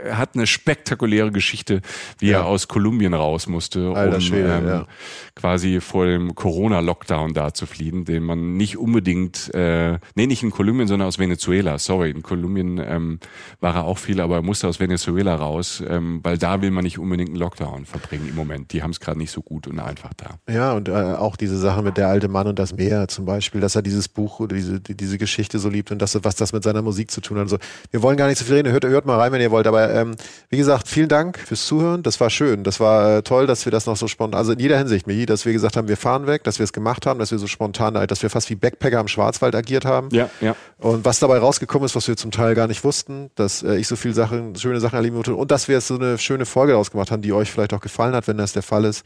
er 0.08 0.18
hat 0.18 0.36
eine 0.36 0.48
spektakuläre 0.48 1.32
Geschichte, 1.32 1.82
wie 2.18 2.30
ja. 2.30 2.40
er 2.40 2.46
aus 2.46 2.70
Kolumbien 2.70 3.14
raus 3.14 3.48
musste, 3.48 3.92
Alter 3.94 4.16
um 4.16 4.22
Schwede, 4.22 4.54
ähm, 4.54 4.68
ja. 4.68 4.88
quasi 5.36 5.82
vor 5.82 6.06
dem 6.06 6.34
Corona-Lockdown 6.34 7.34
da 7.34 7.54
zu 7.54 7.66
fliehen, 7.66 8.06
den 8.06 8.24
man 8.24 8.56
nicht 8.56 8.78
unbedingt, 8.78 9.54
äh, 9.54 10.00
nee, 10.16 10.28
nicht 10.28 10.44
in 10.44 10.52
Kolumbien, 10.52 10.88
sondern 10.88 11.10
aus 11.10 11.20
Venezuela. 11.20 11.78
Sorry, 11.78 12.12
in 12.12 12.24
Kolumbien 12.24 12.78
ähm, 12.78 13.20
war 13.60 13.76
er 13.76 13.84
auch 13.84 13.98
viel, 13.98 14.22
aber 14.22 14.36
er 14.36 14.44
musste 14.44 14.70
aus 14.70 14.80
Venezuela 14.80 15.36
raus, 15.36 15.84
ähm, 15.86 16.22
weil 16.24 16.38
da 16.38 16.62
will 16.62 16.72
man 16.72 16.86
nicht 16.86 17.00
unbedingt 17.00 17.32
einen 17.32 17.40
Lockdown 17.40 17.86
verbringen 17.86 18.30
im 18.30 18.36
Moment. 18.36 18.72
Die 18.72 18.82
haben 18.82 18.92
es 18.92 19.02
gerade 19.02 19.18
nicht 19.18 19.32
so 19.32 19.42
gut 19.42 19.68
und 19.68 19.80
einfach 19.80 20.14
da. 20.14 20.40
Ja, 20.50 20.72
und 20.72 20.88
äh, 20.88 20.94
auch 20.94 21.36
diese 21.36 21.58
Sache 21.58 21.82
mit 21.82 21.98
der 21.98 22.08
alte 22.08 22.30
Mann 22.30 22.48
und 22.48 22.58
das 22.60 22.74
Meer 22.74 23.10
zum 23.10 23.26
Beispiel, 23.26 23.60
dass 23.60 23.76
er 23.76 23.82
die 23.82 23.89
dieses 23.90 24.08
Buch 24.08 24.40
oder 24.40 24.56
diese, 24.56 24.80
diese 24.80 25.18
Geschichte 25.18 25.60
so 25.60 25.70
liebt 25.70 25.92
und 25.92 26.00
das, 26.00 26.18
was 26.24 26.36
das 26.36 26.54
mit 26.54 26.64
seiner 26.64 26.82
Musik 26.82 27.12
zu 27.12 27.22
tun 27.22 27.38
hat. 27.38 27.44
Also, 27.44 27.58
wir 27.92 28.02
wollen 28.02 28.18
gar 28.18 28.28
nicht 28.28 28.38
so 28.38 28.46
viel 28.46 28.56
reden, 28.56 28.72
hört, 28.72 28.86
hört 28.86 29.06
mal 29.06 29.18
rein, 29.18 29.32
wenn 29.32 29.42
ihr 29.42 29.52
wollt. 29.52 29.68
Aber 29.68 29.94
ähm, 29.94 30.16
wie 30.50 30.58
gesagt, 30.58 30.88
vielen 30.88 31.10
Dank 31.10 31.40
fürs 31.40 31.66
Zuhören. 31.66 32.04
Das 32.04 32.20
war 32.20 32.30
schön. 32.30 32.64
Das 32.64 32.80
war 32.80 33.18
äh, 33.18 33.22
toll, 33.24 33.48
dass 33.48 33.66
wir 33.66 33.72
das 33.72 33.86
noch 33.86 33.98
so 33.98 34.08
spontan, 34.08 34.38
also 34.38 34.52
in 34.52 34.60
jeder 34.60 34.78
Hinsicht, 34.78 35.08
Michi, 35.08 35.26
dass 35.26 35.46
wir 35.46 35.54
gesagt 35.54 35.78
haben, 35.78 35.88
wir 35.88 35.98
fahren 35.98 36.28
weg, 36.28 36.44
dass 36.44 36.60
wir 36.60 36.64
es 36.64 36.74
gemacht 36.74 37.06
haben, 37.06 37.20
dass 37.20 37.32
wir 37.32 37.40
so 37.40 37.48
spontan, 37.48 37.94
dass 37.94 38.22
wir 38.22 38.30
fast 38.30 38.50
wie 38.50 38.56
Backpacker 38.56 39.00
am 39.00 39.08
Schwarzwald 39.08 39.56
agiert 39.56 39.86
haben. 39.86 40.10
Ja, 40.12 40.30
ja. 40.42 40.56
Und 40.78 41.06
was 41.06 41.20
dabei 41.20 41.40
rausgekommen 41.40 41.86
ist, 41.86 41.96
was 41.96 42.08
wir 42.08 42.16
zum 42.16 42.32
Teil 42.32 42.56
gar 42.56 42.68
nicht 42.68 42.84
wussten, 42.84 43.32
dass 43.36 43.64
äh, 43.64 43.76
ich 43.76 43.88
so 43.88 43.96
viele 43.96 44.14
Sachen, 44.14 44.56
schöne 44.56 44.80
Sachen 44.80 44.96
erleben 44.96 45.16
wollte 45.16 45.36
und 45.36 45.52
dass 45.52 45.68
wir 45.68 45.76
jetzt 45.76 45.88
so 45.88 45.96
eine 45.96 46.18
schöne 46.18 46.46
Folge 46.46 46.74
daraus 46.74 46.92
gemacht 46.92 47.12
haben, 47.12 47.22
die 47.22 47.34
euch 47.34 47.52
vielleicht 47.52 47.74
auch 47.74 47.82
gefallen 47.82 48.14
hat, 48.14 48.28
wenn 48.28 48.38
das 48.38 48.54
der 48.54 48.64
Fall 48.64 48.86
ist. 48.86 49.04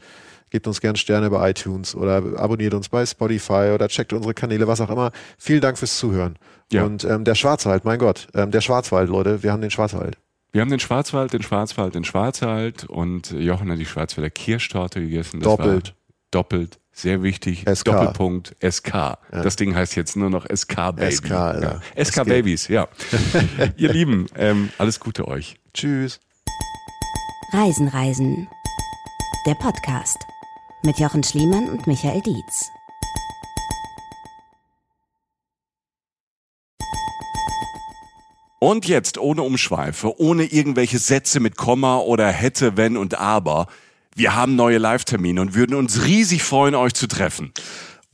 Gebt 0.54 0.68
uns 0.68 0.80
gerne 0.80 0.96
Sterne 0.96 1.30
bei 1.30 1.50
iTunes 1.50 1.96
oder 1.96 2.22
abonniert 2.36 2.74
uns 2.74 2.88
bei 2.88 3.04
Spotify 3.04 3.72
oder 3.74 3.88
checkt 3.88 4.12
unsere 4.12 4.34
Kanäle, 4.34 4.68
was 4.68 4.80
auch 4.80 4.88
immer. 4.88 5.10
Vielen 5.36 5.60
Dank 5.60 5.76
fürs 5.76 5.98
Zuhören. 5.98 6.38
Ja. 6.70 6.84
Und 6.84 7.02
ähm, 7.02 7.24
der 7.24 7.34
Schwarzwald, 7.34 7.84
mein 7.84 7.98
Gott, 7.98 8.28
ähm, 8.34 8.52
der 8.52 8.60
Schwarzwald, 8.60 9.08
Leute, 9.08 9.42
wir 9.42 9.50
haben 9.50 9.62
den 9.62 9.72
Schwarzwald. 9.72 10.16
Wir 10.52 10.60
haben 10.60 10.70
den 10.70 10.78
Schwarzwald, 10.78 11.32
den 11.32 11.42
Schwarzwald, 11.42 11.96
den 11.96 12.04
Schwarzwald 12.04 12.84
und 12.84 13.32
Jochen 13.32 13.68
hat 13.68 13.80
die 13.80 13.84
Schwarzwälder 13.84 14.30
Kirschtorte 14.30 15.00
gegessen. 15.00 15.40
Das 15.40 15.56
doppelt. 15.56 15.96
doppelt. 16.30 16.78
Sehr 16.92 17.24
wichtig. 17.24 17.64
SK. 17.68 17.86
Doppelpunkt 17.86 18.54
SK. 18.64 18.94
Ja. 18.94 19.18
Das 19.32 19.56
Ding 19.56 19.74
heißt 19.74 19.96
jetzt 19.96 20.16
nur 20.16 20.30
noch 20.30 20.46
SK 20.46 20.94
Baby. 20.94 21.10
SK, 21.10 21.30
ja. 21.30 21.80
SK 22.00 22.24
Babys, 22.26 22.68
ja. 22.68 22.86
Ihr 23.76 23.92
Lieben, 23.92 24.28
ähm, 24.36 24.68
alles 24.78 25.00
Gute 25.00 25.26
euch. 25.26 25.56
Tschüss. 25.74 26.20
Reisen, 27.52 27.88
Reisen. 27.88 28.46
Der 29.46 29.54
Podcast 29.54 30.16
mit 30.84 30.98
Jochen 30.98 31.22
Schliemann 31.22 31.68
und 31.70 31.86
Michael 31.86 32.20
Dietz. 32.20 32.68
Und 38.60 38.86
jetzt 38.86 39.18
ohne 39.18 39.42
Umschweife, 39.42 40.18
ohne 40.18 40.44
irgendwelche 40.44 40.98
Sätze 40.98 41.40
mit 41.40 41.56
Komma 41.56 41.98
oder 41.98 42.28
hätte, 42.28 42.76
wenn 42.76 42.96
und 42.96 43.18
aber. 43.18 43.66
Wir 44.14 44.34
haben 44.34 44.56
neue 44.56 44.78
Live-Termine 44.78 45.40
und 45.40 45.54
würden 45.54 45.74
uns 45.74 46.04
riesig 46.04 46.42
freuen, 46.42 46.74
euch 46.74 46.94
zu 46.94 47.06
treffen. 47.06 47.52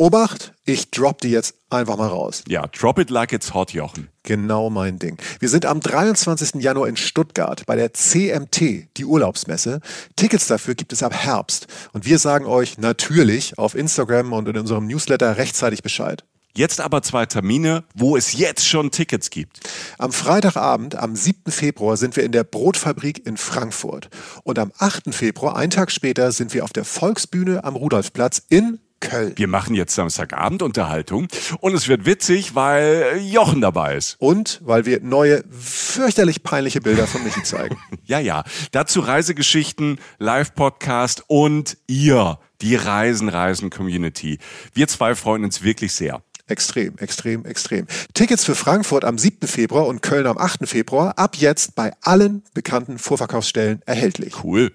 Obacht, 0.00 0.54
ich 0.64 0.90
drop 0.90 1.20
die 1.20 1.28
jetzt 1.28 1.56
einfach 1.68 1.98
mal 1.98 2.08
raus. 2.08 2.42
Ja, 2.48 2.66
drop 2.68 2.98
it 2.98 3.10
like 3.10 3.34
it's 3.34 3.52
hot, 3.52 3.74
Jochen. 3.74 4.08
Genau 4.22 4.70
mein 4.70 4.98
Ding. 4.98 5.18
Wir 5.40 5.50
sind 5.50 5.66
am 5.66 5.80
23. 5.80 6.54
Januar 6.62 6.88
in 6.88 6.96
Stuttgart 6.96 7.66
bei 7.66 7.76
der 7.76 7.92
CMT, 7.92 8.96
die 8.96 9.04
Urlaubsmesse. 9.04 9.80
Tickets 10.16 10.46
dafür 10.46 10.74
gibt 10.74 10.94
es 10.94 11.02
ab 11.02 11.12
Herbst. 11.12 11.66
Und 11.92 12.06
wir 12.06 12.18
sagen 12.18 12.46
euch 12.46 12.78
natürlich 12.78 13.58
auf 13.58 13.74
Instagram 13.74 14.32
und 14.32 14.48
in 14.48 14.56
unserem 14.56 14.86
Newsletter 14.86 15.36
rechtzeitig 15.36 15.82
Bescheid. 15.82 16.24
Jetzt 16.56 16.80
aber 16.80 17.02
zwei 17.02 17.26
Termine, 17.26 17.84
wo 17.94 18.16
es 18.16 18.32
jetzt 18.32 18.66
schon 18.66 18.90
Tickets 18.90 19.28
gibt. 19.28 19.60
Am 19.98 20.12
Freitagabend, 20.12 20.96
am 20.96 21.14
7. 21.14 21.52
Februar, 21.52 21.98
sind 21.98 22.16
wir 22.16 22.24
in 22.24 22.32
der 22.32 22.44
Brotfabrik 22.44 23.26
in 23.26 23.36
Frankfurt. 23.36 24.08
Und 24.44 24.58
am 24.58 24.72
8. 24.78 25.14
Februar, 25.14 25.56
einen 25.56 25.70
Tag 25.70 25.92
später, 25.92 26.32
sind 26.32 26.54
wir 26.54 26.64
auf 26.64 26.72
der 26.72 26.86
Volksbühne 26.86 27.64
am 27.64 27.76
Rudolfplatz 27.76 28.40
in 28.48 28.78
Köln. 29.00 29.32
Wir 29.36 29.48
machen 29.48 29.74
jetzt 29.74 29.94
Samstagabend 29.94 30.62
Unterhaltung 30.62 31.28
und 31.60 31.74
es 31.74 31.88
wird 31.88 32.06
witzig, 32.06 32.54
weil 32.54 33.20
Jochen 33.22 33.60
dabei 33.60 33.96
ist. 33.96 34.16
Und 34.18 34.60
weil 34.62 34.86
wir 34.86 35.00
neue, 35.00 35.42
fürchterlich 35.50 36.42
peinliche 36.42 36.80
Bilder 36.80 37.06
von 37.06 37.24
Michi 37.24 37.42
zeigen. 37.42 37.76
ja, 38.04 38.18
ja. 38.18 38.44
Dazu 38.72 39.00
Reisegeschichten, 39.00 39.98
Live-Podcast 40.18 41.24
und 41.26 41.78
ihr, 41.86 42.38
die 42.60 42.76
Reisen-Reisen-Community. 42.76 44.38
Wir 44.74 44.88
zwei 44.88 45.14
freuen 45.14 45.44
uns 45.44 45.62
wirklich 45.62 45.92
sehr. 45.92 46.22
Extrem, 46.46 46.98
extrem, 46.98 47.44
extrem. 47.44 47.86
Tickets 48.12 48.44
für 48.44 48.56
Frankfurt 48.56 49.04
am 49.04 49.18
7. 49.18 49.46
Februar 49.46 49.86
und 49.86 50.02
Köln 50.02 50.26
am 50.26 50.36
8. 50.36 50.68
Februar 50.68 51.16
ab 51.16 51.36
jetzt 51.36 51.76
bei 51.76 51.92
allen 52.02 52.42
bekannten 52.54 52.98
Vorverkaufsstellen 52.98 53.82
erhältlich. 53.86 54.42
Cool. 54.42 54.72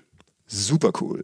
Super 0.47 0.93
cool. 1.01 1.23